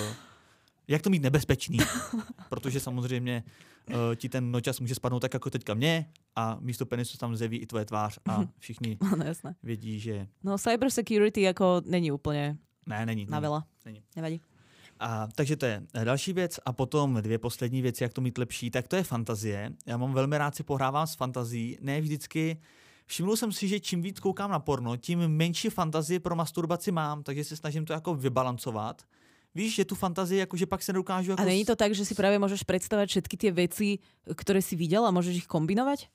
jak 0.87 1.01
to 1.01 1.09
mít 1.09 1.21
nebezpečný, 1.23 1.77
protože 2.49 2.79
samozřejmě 2.79 3.43
uh, 3.89 3.95
ti 4.15 4.29
ten 4.29 4.51
nočas 4.51 4.79
může 4.79 4.95
spadnout 4.95 5.21
tak 5.21 5.33
jako 5.33 5.49
teďka 5.49 5.73
mě 5.73 6.05
a 6.35 6.57
místo 6.61 6.85
penisu 6.85 7.17
tam 7.17 7.35
zeví 7.35 7.57
i 7.57 7.65
tvoje 7.65 7.85
tvář 7.85 8.19
a 8.29 8.39
všichni 8.59 8.97
No 9.17 9.25
jasné. 9.25 9.55
vědí, 9.63 9.99
že 9.99 10.27
No 10.43 10.57
cyber 10.57 10.89
security 10.89 11.47
ako 11.49 11.81
není 11.85 12.11
úplne 12.11 12.57
ne, 12.87 13.05
není. 13.05 13.25
na 13.29 13.39
veľa. 13.41 13.63
Není. 13.85 14.03
Nevadí. 14.15 14.39
A, 14.99 15.27
takže 15.35 15.55
to 15.55 15.65
je 15.65 15.83
eh, 15.93 16.05
další 16.05 16.33
věc 16.33 16.59
a 16.65 16.73
potom 16.73 17.19
dvě 17.21 17.37
poslední 17.37 17.81
věci, 17.81 18.03
jak 18.03 18.13
to 18.13 18.21
mít 18.21 18.37
lepší, 18.37 18.71
tak 18.71 18.87
to 18.87 18.95
je 18.95 19.03
fantazie. 19.03 19.71
Já 19.85 19.97
mám 19.97 20.13
velmi 20.13 20.37
rád 20.37 20.55
si 20.55 20.63
pohrávám 20.63 21.07
s 21.07 21.15
fantazí, 21.15 21.77
ne 21.81 22.01
vždycky. 22.01 22.57
Všiml 23.05 23.35
jsem 23.35 23.51
si, 23.51 23.67
že 23.67 23.79
čím 23.79 24.01
víc 24.01 24.19
koukám 24.19 24.51
na 24.51 24.59
porno, 24.59 24.97
tím 24.97 25.19
menší 25.27 25.69
fantazie 25.69 26.19
pro 26.19 26.35
masturbaci 26.35 26.91
mám, 26.91 27.23
takže 27.23 27.43
se 27.43 27.55
snažím 27.55 27.85
to 27.85 27.93
jako 27.93 28.15
vybalancovat. 28.15 29.01
Víš, 29.57 29.75
že 29.81 29.85
tu 29.85 29.95
fantazii, 29.95 30.39
jakože 30.39 30.65
pak 30.65 30.83
se 30.83 30.93
nedokážu 30.93 31.31
jako... 31.31 31.41
A 31.41 31.45
není 31.45 31.65
to 31.65 31.75
tak, 31.75 31.97
že 31.97 32.05
si 32.05 32.13
práve 32.13 32.37
môžeš 32.37 32.61
predstavať 32.61 33.09
všetky 33.09 33.35
tie 33.41 33.49
veci, 33.49 33.97
ktoré 34.29 34.61
si 34.61 34.77
videl 34.77 35.01
a 35.01 35.09
môžeš 35.09 35.41
ich 35.41 35.49
kombinovať? 35.49 36.13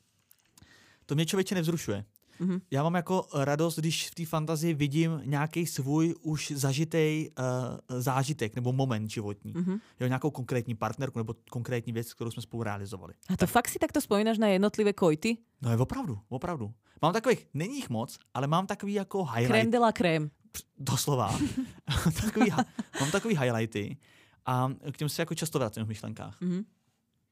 To 1.07 1.15
mě 1.15 1.27
člověče 1.27 1.55
nevzrušuje. 1.55 2.05
Mhm. 2.41 2.61
Já 2.71 2.83
mám 2.83 2.95
jako 2.95 3.27
radost, 3.35 3.79
když 3.79 4.11
v 4.11 4.15
té 4.15 4.27
fantazii 4.27 4.75
vidím 4.75 5.21
nějaký 5.25 5.67
svůj 5.67 6.15
už 6.23 6.53
zažitej 6.55 7.31
uh, 7.39 8.01
zážitek 8.01 8.55
nebo 8.55 8.73
moment 8.73 9.11
životní. 9.11 9.53
Mhm. 9.57 9.79
Jo, 10.01 10.07
nějakou 10.07 10.31
konkrétní 10.31 10.75
partnerku 10.75 11.19
nebo 11.19 11.35
konkrétní 11.51 11.93
věc, 11.93 12.15
kterou 12.15 12.31
jsme 12.31 12.43
spolu 12.43 12.63
realizovali. 12.63 13.15
A 13.29 13.37
to 13.37 13.47
fakt 13.47 13.69
si 13.69 13.79
takto 13.79 14.01
spomínaš 14.01 14.39
na 14.39 14.47
jednotlivé 14.47 14.93
kojty? 14.93 15.37
No 15.63 15.71
je 15.71 15.77
opravdu, 15.77 16.19
opravdu. 16.29 16.73
Mám 17.03 17.13
takových, 17.13 17.47
není 17.55 17.77
jich 17.77 17.91
moc, 17.91 18.19
ale 18.35 18.47
mám 18.47 18.67
takový 18.67 18.93
jako 18.93 19.25
highlight. 19.25 19.51
Krém 19.51 19.71
de 19.71 19.79
la 19.79 19.93
krém. 19.93 20.31
Doslova. 20.79 21.39
takový, 22.25 22.51
mám 23.01 23.11
takový 23.11 23.37
highlighty 23.39 23.97
a 24.47 24.71
k 24.93 24.97
těm 24.97 25.09
se 25.09 25.23
jako 25.23 25.35
často 25.35 25.59
vracím 25.59 25.85
v 25.85 25.89
myšlenkách. 25.89 26.41
Mhm. 26.41 26.65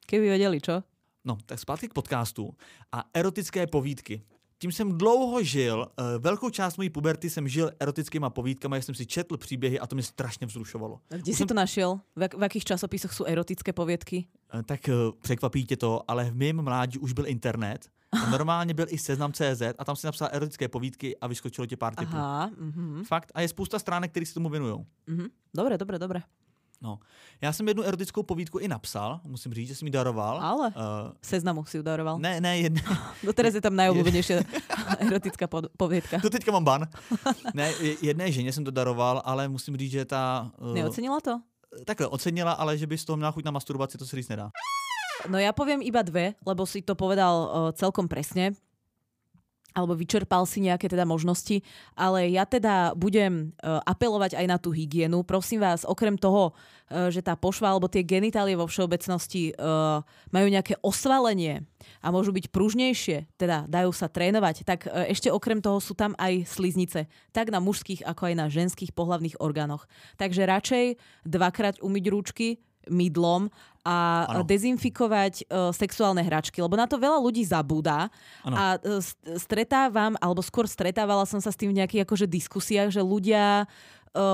Keby 0.06 0.28
vedeli, 0.28 0.60
čo? 0.60 0.82
No, 1.24 1.38
tak 1.46 1.58
zpátky 1.58 1.88
k 1.88 1.94
podcastu 1.94 2.54
a 2.92 3.04
erotické 3.14 3.66
povídky. 3.66 4.22
Tím 4.58 4.72
jsem 4.72 4.98
dlouho 4.98 5.42
žil, 5.42 5.86
eh, 5.88 6.18
velkou 6.18 6.50
část 6.50 6.76
mojí 6.76 6.90
puberty 6.90 7.30
jsem 7.30 7.48
žil 7.48 7.70
erotickýma 7.80 8.30
povídkama, 8.30 8.76
jak 8.76 8.84
jsem 8.84 8.94
si 8.94 9.06
četl 9.06 9.36
příběhy 9.36 9.80
a 9.80 9.86
to 9.86 9.94
mě 9.96 10.02
strašně 10.02 10.46
vzrušovalo. 10.46 10.94
A 11.10 11.14
Kde 11.14 11.22
Už 11.22 11.24
si 11.24 11.34
jsem- 11.34 11.46
to 11.48 11.54
našiel? 11.54 12.00
V, 12.16 12.22
jak, 12.22 12.34
v 12.34 12.44
akých 12.44 12.64
časopisoch 12.64 13.12
sú 13.12 13.24
erotické 13.24 13.72
poviedky? 13.72 14.26
Eh, 14.54 14.62
Tak 14.62 14.88
eh, 14.88 14.92
překvapí 15.22 15.64
tě 15.66 15.76
to, 15.76 16.02
ale 16.10 16.30
v 16.30 16.36
mém 16.36 16.62
mládí 16.62 16.98
už 16.98 17.12
byl 17.12 17.26
internet. 17.26 17.88
Normálně 18.30 18.74
byl 18.74 18.86
i 18.88 18.98
seznam 18.98 19.32
CZ 19.32 19.62
a 19.78 19.84
tam 19.84 19.96
si 19.96 20.06
napsal 20.06 20.28
erotické 20.32 20.68
povídky 20.68 21.16
a 21.18 21.26
vyskočilo 21.26 21.66
ti 21.66 21.76
pár 21.76 21.94
typů. 21.94 22.16
Aha, 22.16 22.50
mhm, 22.58 23.04
Fakt. 23.04 23.32
A 23.34 23.40
je 23.40 23.48
spousta 23.48 23.78
stránek, 23.78 24.10
které 24.10 24.26
se 24.26 24.34
tomu 24.34 24.48
věnují. 24.48 24.84
mhm. 25.06 25.26
Dobre, 25.54 25.78
dobre, 25.78 25.98
dobre. 25.98 26.20
No. 26.82 26.98
Já 27.40 27.52
jsem 27.52 27.68
jednu 27.68 27.82
erotickou 27.82 28.22
povídku 28.22 28.58
i 28.58 28.68
napsal, 28.68 29.20
musím 29.24 29.54
říct, 29.54 29.68
že 29.68 29.74
jsem 29.74 29.86
ji 29.86 29.92
daroval. 29.92 30.40
Ale 30.40 30.68
Uh, 30.68 31.12
seznamu 31.22 31.64
si 31.64 31.78
udaroval. 31.80 32.18
ne, 32.18 32.40
ne, 32.40 32.58
jedna, 32.58 32.82
Doteraz 33.24 33.54
je 33.58 33.60
tam 33.60 33.76
najobľúbenejšia 33.80 34.40
erotická 34.98 35.44
pod- 35.46 35.68
poviedka. 35.76 36.18
to 36.24 36.30
teďka 36.30 36.52
mám 36.52 36.64
ban. 36.64 36.88
Ne, 37.54 37.72
je- 37.80 37.96
jedné 38.02 38.32
ženě 38.32 38.52
jsem 38.52 38.64
to 38.64 38.70
daroval, 38.70 39.22
ale 39.24 39.48
musím 39.48 39.76
říct, 39.76 39.90
že 39.90 40.04
ta... 40.04 40.50
Uh, 40.60 40.74
Neocenila 40.74 41.20
to? 41.20 41.40
takhle, 41.84 42.06
ocenila, 42.08 42.52
ale 42.52 42.78
že 42.78 42.86
by 42.86 42.98
z 42.98 43.04
toho 43.04 43.16
měla 43.16 43.30
chuť 43.32 43.44
na 43.44 43.50
masturbaci, 43.50 43.98
to 43.98 44.06
se 44.06 44.16
říct 44.16 44.28
nedá. 44.28 44.50
No 45.28 45.36
ja 45.36 45.52
poviem 45.52 45.84
iba 45.84 46.00
dve, 46.00 46.32
lebo 46.46 46.64
si 46.64 46.80
to 46.80 46.96
povedal 46.96 47.34
uh, 47.34 47.48
celkom 47.76 48.08
presne 48.08 48.56
alebo 49.70 49.94
vyčerpal 49.94 50.50
si 50.50 50.66
nejaké 50.66 50.90
teda 50.90 51.06
možnosti, 51.06 51.62
ale 51.94 52.26
ja 52.34 52.42
teda 52.42 52.90
budem 52.98 53.54
uh, 53.62 53.78
apelovať 53.86 54.34
aj 54.34 54.46
na 54.50 54.58
tú 54.58 54.74
hygienu. 54.74 55.22
Prosím 55.22 55.62
vás, 55.62 55.86
okrem 55.86 56.18
toho, 56.18 56.50
uh, 56.50 57.06
že 57.06 57.22
tá 57.22 57.38
pošva 57.38 57.70
alebo 57.70 57.86
tie 57.86 58.02
genitálie 58.02 58.58
vo 58.58 58.66
všeobecnosti 58.66 59.54
majú 60.34 60.46
nejaké 60.50 60.74
osvalenie 60.82 61.62
a 62.02 62.10
môžu 62.10 62.34
byť 62.34 62.50
pružnejšie, 62.50 63.30
teda 63.38 63.70
dajú 63.70 63.94
sa 63.94 64.10
trénovať, 64.10 64.66
tak 64.66 64.90
ešte 65.06 65.30
okrem 65.30 65.62
toho 65.62 65.78
sú 65.78 65.94
tam 65.94 66.18
aj 66.18 66.50
sliznice, 66.50 67.06
tak 67.30 67.54
na 67.54 67.62
mužských 67.62 68.02
ako 68.02 68.26
aj 68.26 68.34
na 68.34 68.46
ženských 68.50 68.90
pohlavných 68.90 69.38
orgánoch. 69.38 69.86
Takže 70.18 70.50
radšej 70.50 70.86
dvakrát 71.22 71.78
umyť 71.78 72.04
rúčky, 72.10 72.58
mydlom 72.88 73.52
a 73.80 74.28
Áno. 74.28 74.44
dezinfikovať 74.44 75.48
uh, 75.48 75.72
sexuálne 75.72 76.20
hračky, 76.20 76.60
lebo 76.60 76.76
na 76.76 76.84
to 76.84 77.00
veľa 77.00 77.16
ľudí 77.16 77.40
zabúda 77.48 78.12
Áno. 78.44 78.56
a 78.56 78.64
uh, 78.76 79.00
st- 79.00 79.40
stretávam, 79.40 80.20
alebo 80.20 80.44
skôr 80.44 80.68
stretávala 80.68 81.24
som 81.24 81.40
sa 81.40 81.48
s 81.48 81.56
tým 81.56 81.72
v 81.72 81.80
nejakých 81.80 82.04
akože 82.04 82.28
diskusiách, 82.28 82.92
že 82.92 83.00
ľudia 83.00 83.64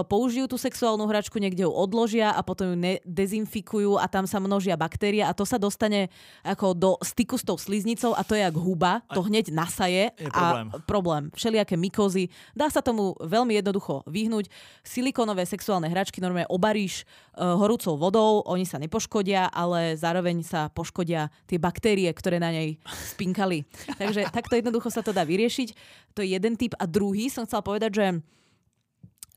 použijú 0.08 0.48
tú 0.48 0.56
sexuálnu 0.56 1.04
hračku, 1.04 1.36
niekde 1.36 1.68
ju 1.68 1.72
odložia 1.72 2.32
a 2.32 2.40
potom 2.40 2.72
ju 2.72 2.76
dezinfikujú 3.04 4.00
a 4.00 4.08
tam 4.08 4.24
sa 4.24 4.40
množia 4.40 4.72
baktérie 4.72 5.20
a 5.20 5.36
to 5.36 5.44
sa 5.44 5.60
dostane 5.60 6.08
ako 6.40 6.72
do 6.72 6.90
styku 7.04 7.36
s 7.36 7.44
tou 7.44 7.60
sliznicou 7.60 8.16
a 8.16 8.24
to 8.24 8.32
je 8.32 8.40
jak 8.40 8.56
huba, 8.56 9.04
to 9.12 9.20
hneď 9.20 9.52
nasaje 9.52 10.16
Je 10.16 10.32
a 10.32 10.40
problém. 10.40 10.66
problém. 10.88 11.24
Všelijaké 11.36 11.76
mykozy. 11.76 12.32
Dá 12.56 12.72
sa 12.72 12.80
tomu 12.80 13.12
veľmi 13.20 13.52
jednoducho 13.60 14.00
vyhnúť. 14.08 14.48
Silikonové 14.80 15.44
sexuálne 15.44 15.92
hračky 15.92 16.24
normálne 16.24 16.48
obaríš 16.48 17.04
uh, 17.36 17.60
horúcou 17.60 18.00
vodou, 18.00 18.40
oni 18.48 18.64
sa 18.64 18.80
nepoškodia, 18.80 19.52
ale 19.52 19.92
zároveň 20.00 20.40
sa 20.40 20.72
poškodia 20.72 21.28
tie 21.44 21.60
baktérie, 21.60 22.08
ktoré 22.16 22.40
na 22.40 22.48
nej 22.48 22.80
spinkali. 23.12 23.68
Takže 24.00 24.32
takto 24.32 24.56
jednoducho 24.56 24.88
sa 24.88 25.04
to 25.04 25.12
dá 25.12 25.20
vyriešiť. 25.20 25.68
To 26.16 26.24
je 26.24 26.32
jeden 26.32 26.56
typ. 26.56 26.72
A 26.80 26.88
druhý 26.88 27.28
som 27.28 27.44
chcela 27.44 27.60
povedať, 27.60 27.92
že 27.92 28.06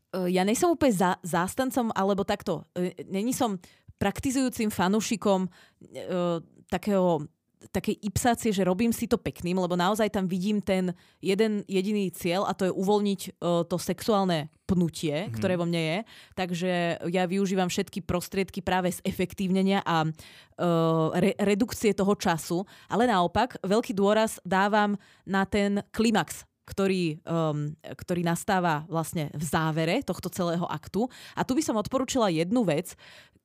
ja 0.10 0.42
nejsem 0.42 0.70
úplne 0.70 0.94
za, 0.94 1.12
zástancom, 1.22 1.94
alebo 1.94 2.26
takto, 2.26 2.66
e, 2.74 2.98
není 3.06 3.34
som 3.36 3.62
praktizujúcim 4.00 4.74
fanúšikom 4.74 5.46
e, 5.46 5.50
takého 6.72 7.28
takej 7.68 8.00
ipsácie, 8.08 8.56
že 8.56 8.64
robím 8.64 8.96
si 8.96 9.04
to 9.04 9.20
pekným, 9.20 9.60
lebo 9.60 9.76
naozaj 9.76 10.08
tam 10.08 10.32
vidím 10.32 10.64
ten 10.64 10.96
jeden 11.20 11.68
jediný 11.68 12.08
cieľ 12.08 12.48
a 12.48 12.56
to 12.56 12.72
je 12.72 12.74
uvoľniť 12.74 13.22
e, 13.28 13.30
to 13.68 13.76
sexuálne 13.76 14.48
pnutie, 14.64 15.28
mm-hmm. 15.28 15.36
ktoré 15.36 15.60
vo 15.60 15.68
mne 15.68 15.82
je. 15.84 15.98
Takže 16.40 16.72
ja 17.12 17.28
využívam 17.28 17.68
všetky 17.68 18.08
prostriedky 18.08 18.64
práve 18.64 18.96
z 18.96 19.04
efektívnenia 19.04 19.84
a 19.84 20.08
e, 20.08 20.10
re, 21.20 21.32
redukcie 21.36 21.92
toho 21.92 22.16
času, 22.16 22.64
ale 22.88 23.12
naopak 23.12 23.60
veľký 23.60 23.92
dôraz 23.92 24.40
dávam 24.48 24.96
na 25.28 25.44
ten 25.44 25.84
klimax 25.92 26.48
ktorý, 26.70 27.18
um, 27.26 27.74
ktorý 27.82 28.22
nastáva 28.22 28.86
vlastne 28.86 29.34
v 29.34 29.42
závere 29.42 30.06
tohto 30.06 30.30
celého 30.30 30.70
aktu. 30.70 31.10
A 31.34 31.42
tu 31.42 31.58
by 31.58 31.66
som 31.66 31.82
odporúčila 31.82 32.30
jednu 32.30 32.62
vec, 32.62 32.94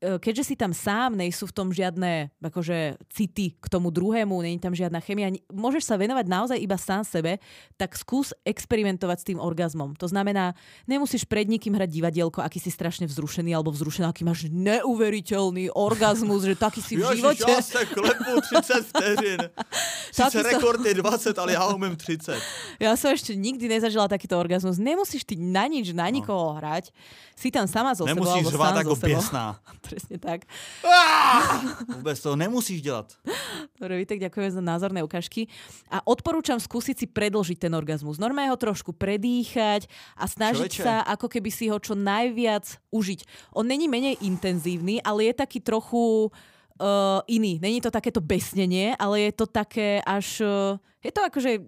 e, 0.05 0.20
keďže 0.20 0.52
si 0.52 0.55
tam 0.60 0.76
sám, 0.76 1.16
nejsú 1.16 1.48
v 1.48 1.56
tom 1.56 1.68
žiadne 1.72 2.28
akože, 2.44 3.01
city 3.09 3.56
k 3.56 3.66
tomu 3.72 3.88
druhému, 3.88 4.36
není 4.44 4.60
tam 4.60 4.76
žiadna 4.76 5.01
chemia, 5.01 5.32
môžeš 5.48 5.88
sa 5.88 5.96
venovať 5.96 6.26
naozaj 6.28 6.59
iba 6.60 6.76
sám 6.76 7.09
sebe, 7.09 7.40
tak 7.80 7.96
skús 7.96 8.36
experimentovať 8.44 9.18
s 9.24 9.28
tým 9.32 9.38
orgazmom. 9.40 9.96
To 9.96 10.05
znamená, 10.05 10.52
nemusíš 10.84 11.24
pred 11.24 11.48
nikým 11.48 11.72
hrať 11.72 11.88
divadielko, 11.88 12.44
aký 12.44 12.60
si 12.60 12.68
strašne 12.68 13.09
vzrušený 13.09 13.56
alebo 13.56 13.72
vzrušená, 13.72 14.12
aký 14.12 14.28
máš 14.28 14.52
neuveriteľný 14.52 15.72
orgazmus, 15.72 16.44
že 16.44 16.59
taký 16.59 16.84
si 16.84 17.01
v 17.01 17.09
živote. 17.16 17.48
já 17.48 17.62
se 17.62 17.86
klepu 17.86 18.40
30 18.52 18.86
vteřin. 18.92 19.40
Sice 20.12 20.42
Taky 20.42 20.42
rekord 20.42 20.86
je 20.86 20.94
20, 20.94 21.38
ale 21.38 21.52
já 21.52 21.66
umím 21.66 21.96
30. 21.96 22.38
Ja 22.82 22.98
som 22.98 23.14
ešte 23.15 23.32
nikdy 23.39 23.70
nezažila 23.70 24.11
takýto 24.11 24.35
orgazmus. 24.36 24.77
Nemusíš 24.77 25.23
ty 25.24 25.39
na 25.39 25.65
nič, 25.70 25.95
na 25.95 26.11
nikoho 26.11 26.59
hrať. 26.59 26.91
Si 27.35 27.51
tam 27.51 27.66
sama 27.66 27.95
so 27.95 28.07
sebou, 28.07 28.27
Nemusíš 28.27 28.51
so 28.51 28.59
sebou. 28.59 28.95
běsná. 28.99 29.59
Presne 29.86 30.19
tak. 30.19 30.47
Vůbec 31.97 32.20
to 32.20 32.36
nemusíš 32.36 32.82
dělat. 32.82 33.12
Dobre, 33.81 33.97
Vítek, 33.99 34.20
ďakujem 34.20 34.51
za 34.51 34.62
názorné 34.62 35.03
ukážky. 35.03 35.47
A 35.91 36.03
odporúčam 36.07 36.59
skúsiť 36.61 36.97
si 36.99 37.07
predlžiť 37.11 37.59
ten 37.59 37.73
orgazmus. 37.74 38.19
Normálne 38.23 38.51
ho 38.51 38.59
trošku 38.59 38.93
predýchať 38.95 39.86
a 40.19 40.27
snažiť 40.27 40.70
Človeče. 40.70 40.82
sa 40.85 41.03
ako 41.07 41.27
keby 41.31 41.51
si 41.51 41.70
ho 41.70 41.78
čo 41.78 41.95
najviac 41.99 42.78
užiť. 42.95 43.53
On 43.59 43.66
není 43.66 43.86
menej 43.91 44.19
intenzívny, 44.23 45.03
ale 45.03 45.31
je 45.31 45.35
taký 45.35 45.59
trochu 45.62 46.31
uh, 46.80 47.20
iný. 47.26 47.59
Není 47.62 47.80
to 47.80 47.90
takéto 47.90 48.20
besnenie, 48.20 48.96
ale 48.98 49.20
je 49.20 49.32
to 49.32 49.46
také 49.46 50.02
až... 50.06 50.40
Uh, 50.40 50.78
je 51.05 51.12
to 51.12 51.20
akože 51.20 51.60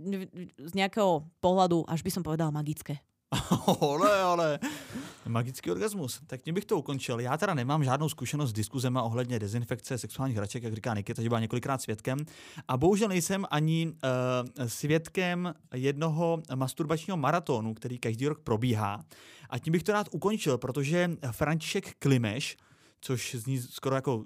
z 0.57 0.73
nejakého 0.73 1.29
pohľadu, 1.45 1.85
až 1.85 2.01
by 2.01 2.11
som 2.11 2.25
povedala 2.25 2.49
magické. 2.49 3.05
Ole, 3.67 4.09
ale 4.23 4.59
magický 5.29 5.71
orgasmus. 5.71 6.21
Tak 6.27 6.43
tím 6.43 6.55
bych 6.55 6.65
to 6.65 6.79
ukončil. 6.79 7.21
Já 7.21 7.37
teda 7.37 7.55
nemám 7.55 7.85
žádnou 7.85 8.09
zkušenost 8.09 8.51
s 8.51 8.53
diskuzema 8.53 9.03
ohledně 9.03 9.39
dezinfekce 9.39 9.99
sexuálních 9.99 10.37
hraček, 10.37 10.63
jak 10.63 10.75
říká 10.75 10.95
Nikita, 10.95 11.23
že 11.23 11.29
byla 11.29 11.41
několikrát 11.41 11.83
svědkem. 11.83 12.19
A 12.69 12.77
bohužel 12.77 13.09
nejsem 13.09 13.45
ani 13.51 13.87
uh, 13.87 14.67
svědkem 14.67 15.55
jednoho 15.75 16.43
masturbačního 16.55 17.17
maratonu, 17.17 17.75
který 17.75 17.99
každý 17.99 18.29
rok 18.29 18.41
probíhá. 18.41 19.05
A 19.51 19.59
tím 19.59 19.73
bych 19.73 19.83
to 19.83 19.93
rád 19.93 20.09
ukončil, 20.11 20.59
protože 20.59 21.11
František 21.31 21.95
Klimeš, 21.99 22.57
což 23.07 23.35
zní 23.35 23.59
skoro 23.59 23.95
jako 23.95 24.17
uh, 24.17 24.25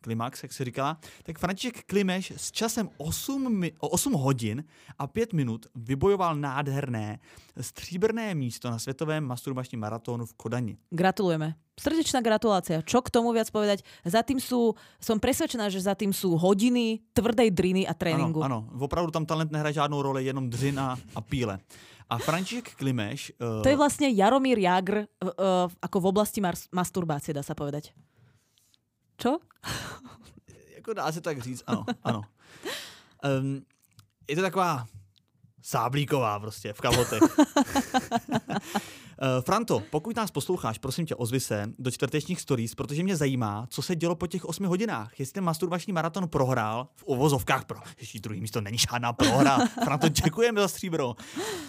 klimax, 0.00 0.42
jak 0.42 0.52
se 0.52 0.64
říkala, 0.64 0.98
tak 1.22 1.38
František 1.38 1.86
Klimeš 1.86 2.32
s 2.36 2.50
časem 2.50 2.90
8, 2.96 3.52
mi- 3.52 3.72
o 3.78 3.88
8 3.88 4.12
hodin 4.12 4.64
a 4.98 5.06
5 5.06 5.32
minut 5.32 5.66
vybojoval 5.74 6.36
nádherné 6.36 7.18
stříbrné 7.60 8.34
místo 8.34 8.70
na 8.70 8.78
světovém 8.78 9.24
masturbačním 9.24 9.80
maratonu 9.80 10.26
v 10.26 10.34
Kodani. 10.34 10.76
Gratulujeme. 10.90 11.54
Srdečná 11.80 12.20
gratulácia. 12.20 12.84
Čo 12.84 13.00
k 13.00 13.08
tomu 13.08 13.32
viac 13.32 13.48
povedať? 13.48 13.80
Za 14.04 14.20
tým 14.20 14.36
sú, 14.36 14.76
som 15.00 15.16
presvedčená, 15.16 15.72
že 15.72 15.80
za 15.80 15.96
tým 15.96 16.12
sú 16.12 16.36
hodiny 16.36 17.00
tvrdej 17.16 17.48
driny 17.48 17.88
a 17.88 17.96
tréninku. 17.96 18.44
Ano, 18.44 18.68
ano, 18.68 18.84
opravdu 18.84 19.08
tam 19.08 19.24
talent 19.24 19.48
nehraje 19.48 19.80
žádnou 19.80 20.02
roli, 20.02 20.28
jenom 20.28 20.50
dřina 20.50 20.98
a 21.14 21.20
píle. 21.24 21.56
A 22.10 22.18
František 22.18 22.74
Klimeš... 22.74 23.30
Uh, 23.38 23.62
To 23.62 23.70
je 23.70 23.78
vlastne 23.78 24.10
Jaromír 24.10 24.58
Jagr 24.58 25.06
uh, 25.06 25.30
uh, 25.30 25.66
ako 25.78 25.96
v 26.02 26.06
oblasti 26.10 26.42
mars- 26.42 26.66
masturbácie, 26.74 27.30
dá 27.30 27.46
sa 27.46 27.54
povedať. 27.54 27.94
Čo? 29.14 29.38
Jako 30.74 30.90
dá 30.94 31.12
se 31.12 31.20
tak 31.20 31.38
říct, 31.38 31.62
ano, 31.66 31.84
ano. 32.02 32.22
Um, 33.22 33.62
je 34.28 34.36
to 34.36 34.42
taková 34.42 34.86
sáblíková 35.62 36.38
prostě 36.38 36.72
v 36.72 36.80
kalhotech. 36.80 37.22
Uh, 37.22 37.28
Franto, 39.40 39.82
pokud 39.90 40.16
nás 40.16 40.30
posloucháš, 40.30 40.78
prosím 40.78 41.06
tě, 41.06 41.14
ozvi 41.14 41.40
se 41.40 41.72
do 41.78 41.90
čtvrtečních 41.90 42.40
stories, 42.40 42.74
protože 42.74 43.02
mě 43.02 43.16
zajímá, 43.16 43.66
co 43.70 43.82
se 43.82 43.96
dělo 43.96 44.14
po 44.14 44.26
těch 44.26 44.44
osmi 44.44 44.66
hodinách. 44.66 45.20
Jestli 45.20 45.32
ten 45.32 45.44
masturbační 45.44 45.92
maraton 45.92 46.28
prohrál 46.28 46.88
v 46.96 47.04
uvozovkách 47.06 47.64
pro... 47.64 47.78
Ještě 48.00 48.18
druhý 48.18 48.40
místo 48.40 48.60
není 48.60 48.78
žádná 48.78 49.12
prohra. 49.12 49.58
Franto, 49.84 50.08
děkujeme 50.08 50.60
za 50.60 50.68
stříbro. 50.68 51.14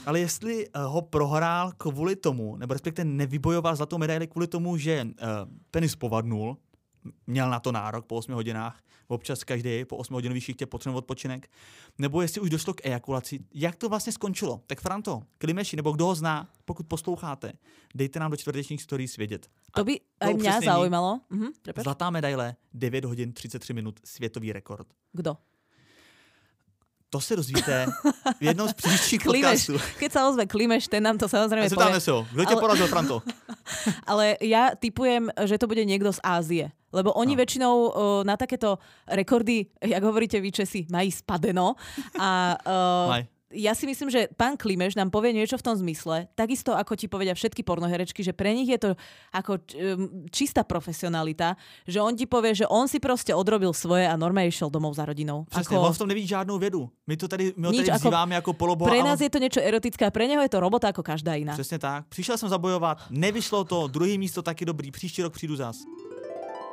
Ale 0.06 0.20
jestli 0.20 0.68
uh, 0.68 0.82
ho 0.82 1.02
prohrál 1.02 1.72
kvůli 1.78 2.16
tomu, 2.16 2.56
nebo 2.56 2.74
respektive 2.74 3.06
nevybojoval 3.06 3.76
zlatou 3.76 3.98
medaili 3.98 4.28
kvůli 4.28 4.48
tomu, 4.48 4.78
že 4.78 5.04
uh, 5.04 5.28
penis 5.72 5.96
povadnul, 5.96 6.58
měl 7.28 7.50
na 7.50 7.60
to 7.60 7.72
nárok 7.72 8.06
po 8.06 8.16
8 8.16 8.34
hodinách, 8.34 8.82
občas 9.08 9.44
každý 9.44 9.86
po 9.86 9.98
8 9.98 10.14
hodinových 10.14 10.44
šichtě 10.44 10.66
potřebuje 10.66 10.98
odpočinek, 10.98 11.50
nebo 11.98 12.22
jestli 12.22 12.42
už 12.42 12.50
došlo 12.50 12.74
k 12.74 12.86
ejakulaci, 12.86 13.40
jak 13.54 13.76
to 13.76 13.90
vlastně 13.90 14.14
skončilo. 14.14 14.62
Tak 14.68 14.82
Franto, 14.82 15.22
Klimeši, 15.38 15.76
nebo 15.76 15.92
kdo 15.92 16.06
ho 16.06 16.16
zná, 16.16 16.50
pokud 16.66 16.88
posloucháte, 16.88 17.54
dejte 17.96 18.20
nám 18.20 18.32
do 18.32 18.38
čtvrtečních 18.38 18.82
stories 18.82 19.18
vědět. 19.18 19.50
To 19.76 19.84
by 19.84 20.00
aj 20.20 20.34
mňa 20.34 20.36
upřesnění. 20.36 20.66
zaujímalo. 20.66 21.20
Mhm. 21.30 21.48
Zlatá 21.84 22.10
medaile, 22.10 22.56
9 22.74 23.06
hodin 23.06 23.34
33 23.34 23.74
minut, 23.74 24.00
světový 24.04 24.54
rekord. 24.54 24.88
Kdo? 25.14 25.38
To 27.12 27.20
se 27.20 27.36
dozvíte 27.36 27.88
v 28.40 28.44
jednom 28.44 28.68
z 28.72 28.74
příštích 28.74 29.22
podcastů. 29.28 29.76
Keď 30.00 30.10
sa 30.16 30.32
ozve 30.32 30.48
Klimeš, 30.48 30.88
ten 30.88 31.04
nám 31.04 31.20
to 31.20 31.28
samozrejme 31.28 31.68
povie. 31.68 31.76
Zeptáme 31.76 32.00
se 32.00 32.12
ho, 32.12 32.24
kdo 32.32 32.44
tě 32.48 32.56
Ale- 32.56 32.62
porazil, 32.64 32.88
Franto? 32.88 33.16
Ale 34.08 34.40
ja 34.40 34.72
typujem, 34.80 35.28
že 35.44 35.60
to 35.60 35.68
bude 35.68 35.84
niekto 35.84 36.08
z 36.16 36.20
Ázie. 36.24 36.66
Lebo 36.92 37.12
oni 37.16 37.36
No. 37.36 37.40
väčšinou 37.44 37.76
uh, 37.88 37.92
na 38.24 38.36
takéto 38.36 38.80
rekordy, 39.08 39.68
jak 39.80 40.04
hovoríte 40.04 40.40
vy 40.40 40.52
Česi, 40.52 40.88
mají 40.92 41.12
spadeno. 41.12 41.76
A 42.20 42.56
uh, 42.64 43.08
Maj. 43.12 43.24
Ja 43.54 43.76
si 43.76 43.86
myslím, 43.88 44.10
že 44.10 44.28
pán 44.34 44.56
Klimeš 44.58 44.96
nám 44.96 45.12
povie 45.12 45.36
niečo 45.36 45.60
v 45.60 45.64
tom 45.64 45.76
zmysle, 45.76 46.28
takisto 46.36 46.72
ako 46.72 46.96
ti 46.96 47.08
povedia 47.12 47.36
všetky 47.36 47.64
pornoherečky, 47.64 48.24
že 48.24 48.32
pre 48.32 48.52
nich 48.56 48.68
je 48.72 48.80
to 48.80 48.90
ako 49.36 49.60
čistá 50.32 50.64
profesionalita, 50.64 51.56
že 51.88 52.00
on 52.02 52.16
ti 52.16 52.26
povie, 52.26 52.56
že 52.56 52.66
on 52.68 52.88
si 52.88 53.00
proste 53.00 53.36
odrobil 53.36 53.72
svoje 53.76 54.08
a 54.08 54.16
normálne 54.16 54.50
išiel 54.52 54.72
domov 54.72 54.96
za 54.96 55.06
rodinou. 55.06 55.44
Přesně, 55.50 55.80
on 55.80 55.94
v 55.94 55.98
tom 55.98 56.08
neví 56.08 56.28
žádnou 56.28 56.58
vědu. 56.60 56.90
My 57.08 57.18
to 57.18 57.28
tady, 57.28 57.54
my 57.58 57.66
ho 57.68 57.72
Nič, 57.72 57.82
tady 57.86 57.92
ako- 57.92 58.08
vzýváme 58.08 58.36
jako 58.36 58.54
poloboha. 58.54 58.90
pre 58.92 59.00
a 59.00 59.04
on- 59.04 59.10
nás 59.10 59.22
je 59.22 59.30
to 59.30 59.40
niečo 59.40 59.62
erotické 59.62 60.06
a 60.06 60.12
pre 60.12 60.28
neho 60.28 60.42
je 60.42 60.50
to 60.50 60.60
robota 60.60 60.88
ako 60.90 61.04
každá 61.04 61.36
iná. 61.36 61.54
Přesně 61.54 61.80
tak. 61.80 62.08
Přišel 62.08 62.38
jsem 62.38 62.50
zabojovat, 62.50 62.98
nevyšlo 63.10 63.64
to, 63.64 63.88
druhý 63.88 64.18
místo 64.18 64.42
taky 64.42 64.66
dobrý, 64.66 64.92
příští 64.92 65.22
rok 65.22 65.34
přijdu 65.34 65.56
zas. 65.56 65.78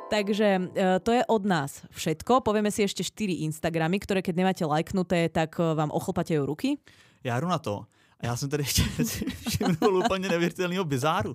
Takže 0.09 0.47
e, 0.75 0.99
to 0.99 1.11
je 1.13 1.21
od 1.29 1.45
nás 1.45 1.85
všetko. 1.93 2.41
Povieme 2.41 2.73
si 2.73 2.81
ešte 2.81 3.05
4 3.05 3.45
Instagramy, 3.45 4.01
ktoré 4.01 4.25
keď 4.25 4.35
nemáte 4.35 4.63
lajknuté, 4.65 5.29
tak 5.29 5.61
e, 5.61 5.77
vám 5.77 5.93
ochlpatejú 5.93 6.45
ruky. 6.49 6.81
Já 7.23 7.39
jdu 7.39 7.47
na 7.47 7.59
to. 7.59 7.85
A 8.19 8.25
já 8.25 8.35
jsem 8.35 8.49
tady 8.49 8.63
ještě 8.63 8.81
všimnul 9.49 9.97
úplně 9.97 10.29
neuvěřitelného 10.29 10.83
bizáru. 10.85 11.33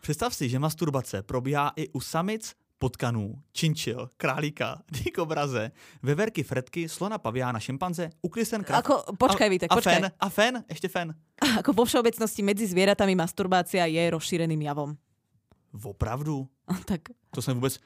Představ 0.00 0.34
si, 0.34 0.48
že 0.48 0.58
masturbace 0.58 1.22
probíhá 1.22 1.72
i 1.76 1.88
u 1.88 2.00
samic, 2.00 2.54
potkanů, 2.78 3.34
činčil, 3.52 4.10
králíka, 4.16 4.82
dikobraze, 4.92 5.70
veverky, 6.02 6.42
fretky, 6.42 6.88
slona, 6.88 7.18
paviána, 7.18 7.60
šimpanze, 7.60 8.10
uklisen 8.22 8.64
krav. 8.64 8.78
Ako, 8.84 9.16
počkaj, 9.16 9.48
Vítek, 9.50 9.72
a 9.72 9.74
počkaj. 9.74 9.94
fen, 9.94 10.10
a 10.20 10.28
fen, 10.28 10.64
ještě 10.68 10.88
fen. 10.88 11.14
Ako 11.58 11.72
vo 11.72 11.84
všeobecnosti 11.84 12.42
medzi 12.42 12.66
zvieratami 12.66 13.16
masturbácia 13.16 13.86
je 13.88 14.10
rozšíreným 14.10 14.62
javom. 14.62 14.96
Opravdu? 15.84 16.48
tak, 16.84 17.00
To 17.30 17.42
jsem 17.42 17.54
vůbec... 17.54 17.78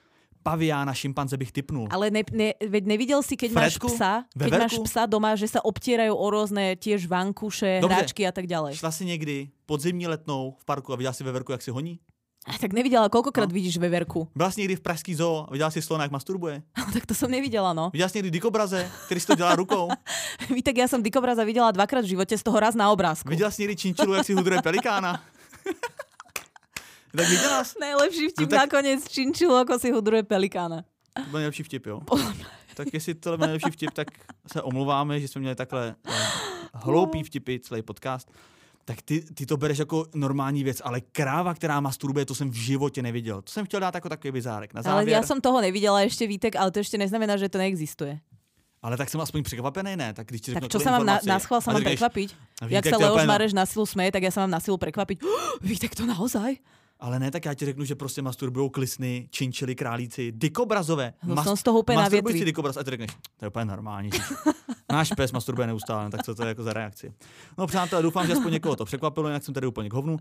Paviána, 0.42 0.94
šimpanze 0.94 1.36
bych 1.36 1.52
typnul. 1.52 1.88
ale 1.90 2.10
ne, 2.10 2.22
ne, 2.32 2.54
veď 2.68 2.84
nevidel 2.86 3.20
si, 3.22 3.36
keď 3.36 3.50
máš 3.52 3.76
Fredku? 3.76 3.88
psa, 3.92 4.24
keď 4.32 4.40
Veverku? 4.40 4.62
máš 4.64 4.74
psa 4.88 5.02
doma, 5.06 5.36
že 5.36 5.46
sa 5.52 5.60
obtierajú 5.60 6.16
o 6.16 6.26
rôzne 6.32 6.76
tiež 6.80 7.04
vankuše, 7.06 7.80
Dobře. 7.80 7.94
hráčky 7.94 8.22
a 8.26 8.32
tak 8.32 8.46
ďalej. 8.48 8.74
Šla 8.80 8.90
si 8.90 9.04
někdy 9.04 9.48
podzimní 9.66 10.06
letnou 10.08 10.56
v 10.58 10.64
parku 10.64 10.92
a 10.92 10.96
viděla 10.96 11.12
si 11.12 11.24
veverku, 11.24 11.52
jak 11.52 11.62
si 11.62 11.70
honí? 11.70 12.00
A 12.48 12.56
tak 12.56 12.72
nevidela, 12.72 13.12
koľkokrát 13.12 13.48
No. 13.48 13.54
vidíš 13.54 13.76
veverku. 13.76 14.28
Byla 14.36 14.50
jsi 14.50 14.60
někdy 14.60 14.76
v 14.76 14.80
pražský 14.80 15.14
zoo 15.14 15.44
a 15.48 15.52
viděla 15.52 15.70
si 15.70 15.82
slona, 15.82 16.04
jak 16.04 16.12
masturbuje? 16.12 16.62
tak 16.92 17.04
to 17.06 17.12
som 17.14 17.28
nevidela, 17.30 17.72
no. 17.76 17.90
Viděla 17.92 18.08
jsi 18.08 18.18
někdy 18.18 18.30
dikobraze, 18.30 18.90
který 19.06 19.20
si 19.20 19.26
to 19.26 19.34
dělá 19.36 19.56
rukou? 19.56 19.88
Vítek, 20.48 20.76
ja 20.80 20.88
som 20.88 21.04
dikobraza 21.04 21.44
videla 21.44 21.68
dvakrát 21.70 22.00
v 22.00 22.08
živote, 22.16 22.32
z 22.38 22.42
toho 22.42 22.56
raz 22.60 22.72
na 22.74 22.88
obrázku. 22.90 23.28
Viděla 23.28 23.50
jsi 23.52 23.62
někdy 23.62 23.76
činčilu, 23.76 24.14
jak 24.16 24.24
si 24.26 24.32
hudruje 24.32 24.62
pelikána? 24.62 25.20
tak 27.16 27.26
jsi? 27.26 27.74
Najlepší 27.80 28.28
vtip 28.28 28.40
No 28.40 28.46
tak- 28.46 28.60
nakoniec 28.60 29.08
činčilo, 29.08 29.56
ako 29.56 29.78
si 29.78 29.90
hudruje 29.92 30.22
pelikána. 30.22 30.84
To 31.16 31.30
byl 31.30 31.38
nejlepší 31.40 31.62
vtip, 31.62 31.86
jo? 31.86 32.00
tak 32.74 32.88
jestli 32.94 33.14
to 33.14 33.36
byl 33.36 33.46
nejlepší 33.46 33.70
vtip, 33.70 33.90
tak 33.90 34.08
se 34.52 34.62
omluváme, 34.62 35.20
že 35.20 35.28
jsme 35.28 35.40
měli 35.40 35.54
takhle 35.56 35.94
eh, 36.08 36.12
hloupý 36.74 37.22
vtipy 37.22 37.58
celý 37.60 37.82
podcast. 37.82 38.30
Tak 38.84 39.02
ty, 39.02 39.20
ty 39.34 39.46
to 39.46 39.56
bereš 39.56 39.78
jako 39.78 40.06
normální 40.14 40.64
věc, 40.64 40.82
ale 40.84 41.00
kráva, 41.00 41.54
která 41.54 41.80
masturbuje, 41.80 42.26
to 42.26 42.34
jsem 42.34 42.50
v 42.50 42.54
životě 42.54 43.02
neviděl. 43.02 43.42
To 43.42 43.52
jsem 43.52 43.64
chtěl 43.66 43.80
dát 43.80 43.94
jako 43.94 44.08
takový 44.08 44.32
bizárek. 44.32 44.74
Na 44.74 44.82
Ale 44.84 45.04
závěr, 45.04 45.14
ja 45.18 45.22
som 45.26 45.38
toho 45.40 45.60
nevidela 45.60 46.00
ešte, 46.02 46.26
Vítek, 46.26 46.56
ale 46.56 46.70
to 46.70 46.80
ešte 46.80 46.98
neznamená, 46.98 47.36
že 47.36 47.48
to 47.48 47.58
neexistuje. 47.58 48.18
ale 48.82 48.96
tak 48.96 49.08
jsem 49.10 49.20
aspoň 49.20 49.42
překvapený, 49.42 49.96
ne? 49.96 50.14
Tak 50.14 50.26
když 50.26 50.40
ti 50.40 50.50
Tak 50.56 50.72
čo 50.72 50.80
sa 50.80 50.90
mám 50.96 51.04
na, 51.06 51.20
na 51.20 51.36
schvál 51.38 51.60
sa 51.60 51.70
mám 51.76 51.84
prekvapiť? 51.84 52.28
"A 52.64 52.72
Jak 52.72 52.84
sa 52.88 52.96
Leoš 52.96 53.22
no." 53.22 53.30
Mareš 53.30 53.52
na 53.52 53.66
silu 53.68 53.84
smeje, 53.86 54.10
tak 54.16 54.22
ja 54.24 54.32
sa 54.32 54.40
mám 54.40 54.56
na 54.56 54.60
silu 54.60 54.80
prekvapiť. 54.80 55.20
Vítek, 55.60 55.92
to 55.92 56.08
naozaj? 56.08 56.56
Ale 57.00 57.18
ne, 57.18 57.30
tak 57.30 57.44
já 57.44 57.54
ti 57.54 57.64
řeknu, 57.64 57.84
že 57.84 57.94
prostě 57.94 58.22
masturbují 58.22 58.70
klisny, 58.70 59.28
činčily, 59.30 59.74
králíci, 59.74 60.32
dikobrazové. 60.32 61.12
No 61.24 61.44
jsem 61.44 61.56
z 61.56 61.62
toho 61.62 61.78
úplně 61.78 61.96
na 61.96 62.02
masturbující 62.02 62.38
větvi. 62.38 62.44
dikobraz 62.44 62.76
a 62.76 62.84
ty 62.84 62.90
řekneš, 62.90 63.10
to 63.36 63.44
je 63.44 63.48
úplně 63.48 63.64
normální. 63.64 64.10
Náš 64.92 65.12
pes 65.16 65.32
masturbuje 65.32 65.66
neustále, 65.66 66.10
tak 66.10 66.22
co 66.22 66.34
to 66.34 66.42
je 66.42 66.48
jako 66.48 66.62
za 66.62 66.72
reakci? 66.72 67.12
No 67.58 67.66
přátelé, 67.66 68.02
doufám, 68.02 68.26
že 68.26 68.32
aspoň 68.32 68.52
někoho 68.52 68.76
to 68.76 68.84
překvapilo, 68.84 69.28
jinak 69.28 69.44
jsem 69.44 69.54
tady 69.54 69.66
úplně 69.66 69.88
k 69.88 69.92
hovnu. 69.92 70.12
Uh, 70.12 70.18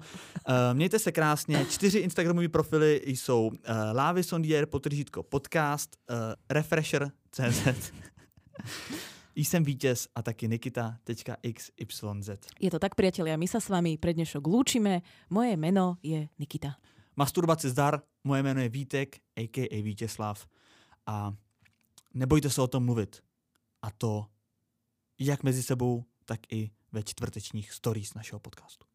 mějte 0.74 1.00
se 1.00 1.12
krásně, 1.12 1.66
čtyři 1.70 2.00
Instagramové 2.00 2.48
profily 2.48 3.02
jsou 3.06 3.48
uh, 3.48 3.54
Lávy 3.94 4.24
Sondier, 4.24 4.66
potržítko 4.66 5.24
podcast, 5.24 5.96
uh, 6.10 6.16
Refresher.cz, 6.50 7.68
jsem 9.48 9.64
vítěz 9.64 10.08
a 10.16 10.22
taky 10.22 10.48
Nikita.xyz. 10.48 12.40
Je 12.60 12.72
to 12.72 12.80
tak, 12.80 12.96
priatelia, 12.96 13.38
my 13.38 13.48
sa 13.48 13.60
s 13.64 13.70
vami 13.70 13.96
pre 13.96 14.12
dnešok 14.12 14.44
lúčime. 14.44 15.02
Moje 15.30 15.56
meno 15.56 15.98
je 16.04 16.28
Nikita. 16.40 16.76
Masturbaci 17.16 17.70
zdar, 17.70 18.02
moje 18.24 18.44
jméno 18.44 18.62
je 18.62 18.70
Vítek, 18.70 19.20
a.k.a. 19.36 19.82
Vítězslav 19.84 20.48
a 21.06 21.34
nebojte 22.14 22.50
se 22.50 22.62
o 22.62 22.68
tom 22.68 22.86
mluvit. 22.86 23.24
A 23.82 23.92
to 23.92 24.28
jak 25.20 25.44
mezi 25.44 25.64
sebou, 25.64 26.06
tak 26.26 26.40
i 26.52 26.72
ve 26.92 27.04
čtvrtečních 27.04 27.72
stories 27.72 28.14
našeho 28.14 28.40
podcastu. 28.40 28.89